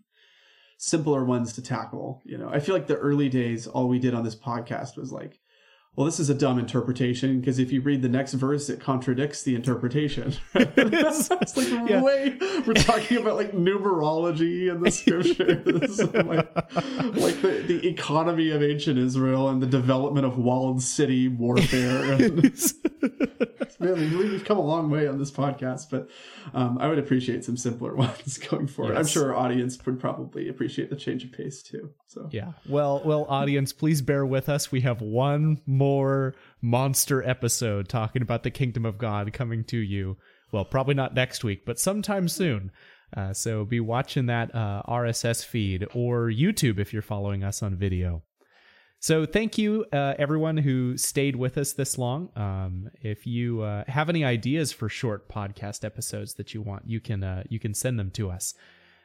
simpler 0.79 1.25
ones 1.25 1.53
to 1.53 1.61
tackle. 1.61 2.23
You 2.25 2.39
know, 2.39 2.49
I 2.49 2.59
feel 2.59 2.73
like 2.73 2.87
the 2.87 2.97
early 2.97 3.29
days, 3.29 3.67
all 3.67 3.87
we 3.87 3.99
did 3.99 4.15
on 4.15 4.23
this 4.23 4.35
podcast 4.35 4.97
was 4.97 5.11
like 5.11 5.38
well, 5.99 6.05
this 6.05 6.21
is 6.21 6.29
a 6.29 6.33
dumb 6.33 6.57
interpretation 6.57 7.41
because 7.41 7.59
if 7.59 7.73
you 7.73 7.81
read 7.81 8.01
the 8.01 8.07
next 8.07 8.31
verse, 8.31 8.69
it 8.69 8.79
contradicts 8.79 9.43
the 9.43 9.53
interpretation. 9.53 10.33
it's, 10.55 11.29
it's 11.29 11.57
like 11.57 11.67
yeah. 11.89 12.01
way 12.01 12.37
we're 12.65 12.73
talking 12.73 13.17
about 13.17 13.35
like 13.35 13.51
numerology 13.51 14.71
in 14.73 14.81
the 14.81 14.91
scriptures, 14.91 15.99
like, 16.13 16.55
like 17.17 17.41
the, 17.41 17.65
the 17.67 17.85
economy 17.85 18.49
of 18.51 18.63
ancient 18.63 18.97
Israel 18.97 19.49
and 19.49 19.61
the 19.61 19.67
development 19.67 20.25
of 20.25 20.37
walled 20.37 20.81
city 20.81 21.27
warfare. 21.27 22.13
And, 22.13 22.43
man, 23.81 24.17
we've 24.17 24.45
come 24.45 24.57
a 24.57 24.61
long 24.61 24.89
way 24.89 25.05
on 25.05 25.19
this 25.19 25.31
podcast, 25.31 25.89
but 25.91 26.07
um, 26.53 26.77
I 26.77 26.87
would 26.87 26.99
appreciate 26.99 27.43
some 27.43 27.57
simpler 27.57 27.93
ones 27.95 28.37
going 28.37 28.67
forward. 28.67 28.93
Yes. 28.93 28.99
I'm 28.99 29.07
sure 29.07 29.33
our 29.33 29.35
audience 29.35 29.77
would 29.85 29.99
probably 29.99 30.47
appreciate 30.47 30.89
the 30.89 30.95
change 30.95 31.25
of 31.25 31.33
pace 31.33 31.61
too. 31.61 31.89
So 32.07 32.29
yeah, 32.31 32.53
well, 32.69 33.01
well, 33.03 33.25
audience, 33.25 33.73
please 33.73 34.01
bear 34.01 34.25
with 34.25 34.47
us. 34.47 34.71
We 34.71 34.79
have 34.81 35.01
one 35.01 35.61
more 35.67 35.88
monster 36.61 37.27
episode 37.27 37.89
talking 37.89 38.21
about 38.21 38.43
the 38.43 38.51
kingdom 38.51 38.85
of 38.85 38.97
God 38.97 39.33
coming 39.33 39.63
to 39.65 39.77
you. 39.77 40.17
Well, 40.51 40.65
probably 40.65 40.95
not 40.95 41.13
next 41.13 41.43
week, 41.43 41.65
but 41.65 41.79
sometime 41.79 42.27
soon. 42.27 42.71
Uh, 43.15 43.33
so 43.33 43.65
be 43.65 43.79
watching 43.79 44.27
that 44.27 44.53
uh, 44.53 44.83
RSS 44.87 45.43
feed 45.43 45.87
or 45.93 46.29
YouTube 46.29 46.79
if 46.79 46.93
you're 46.93 47.01
following 47.01 47.43
us 47.43 47.63
on 47.63 47.75
video. 47.75 48.23
So 49.01 49.25
thank 49.25 49.57
you, 49.57 49.85
uh, 49.93 50.15
everyone 50.19 50.57
who 50.57 50.97
stayed 50.97 51.37
with 51.37 51.57
us 51.57 51.71
this 51.71 51.97
long. 51.97 52.29
Um, 52.35 52.89
if 53.01 53.25
you 53.25 53.61
uh, 53.61 53.85
have 53.87 54.09
any 54.09 54.25
ideas 54.25 54.73
for 54.73 54.89
short 54.89 55.29
podcast 55.29 55.85
episodes 55.85 56.33
that 56.33 56.53
you 56.53 56.61
want, 56.61 56.83
you 56.85 56.99
can 56.99 57.23
uh, 57.23 57.43
you 57.49 57.59
can 57.59 57.73
send 57.73 57.97
them 57.97 58.11
to 58.11 58.29
us. 58.29 58.53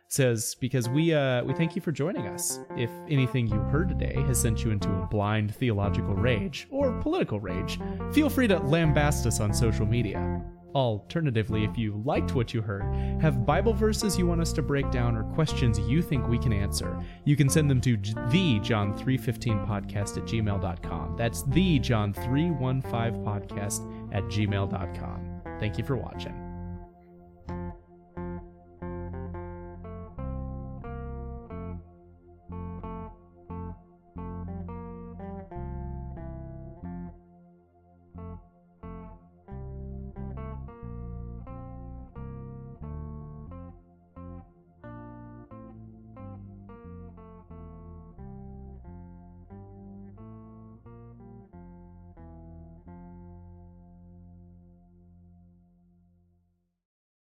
Says 0.09 0.55
because 0.61 0.89
we 0.89 1.13
uh, 1.13 1.43
we 1.45 1.55
thank 1.55 1.75
you 1.75 1.83
for 1.83 1.91
joining 1.91 2.29
us. 2.29 2.61
If 2.77 2.91
anything 3.09 3.49
you 3.49 3.59
heard 3.59 3.89
today 3.89 4.15
has 4.27 4.41
sent 4.41 4.63
you 4.63 4.71
into 4.71 4.89
a 4.89 5.07
blind 5.07 5.55
theological 5.55 6.15
rage 6.15 6.69
or 6.71 6.93
political 7.01 7.41
rage, 7.41 7.81
feel 8.13 8.31
free 8.31 8.47
to 8.49 8.61
lambast 8.61 9.27
us 9.27 9.41
on 9.41 9.53
social 9.53 9.87
media. 9.87 10.41
Alternatively, 10.75 11.65
if 11.65 11.79
you 11.79 12.03
liked 12.05 12.35
what 12.35 12.53
you 12.53 12.61
heard, 12.61 12.83
have 13.23 13.47
Bible 13.47 13.73
verses 13.73 14.19
you 14.19 14.27
want 14.27 14.41
us 14.41 14.53
to 14.55 14.63
break 14.63 14.91
down 14.91 15.17
or 15.17 15.23
questions 15.35 15.79
you 15.79 16.03
think 16.03 16.27
we 16.27 16.37
can 16.39 16.53
answer, 16.53 17.01
you 17.25 17.37
can 17.37 17.49
send 17.49 17.71
them 17.71 17.81
to 17.81 17.97
the 17.97 18.59
John315podcast 18.61 20.17
at 20.17 20.25
gmail.com. 20.25 21.17
That's 21.17 21.43
the 21.45 21.79
John315podcast 21.79 24.13
at 24.13 24.25
gmail.com. 24.25 25.41
Thank 25.61 25.79
you 25.79 25.85
for 25.85 25.97
watching. 25.97 26.44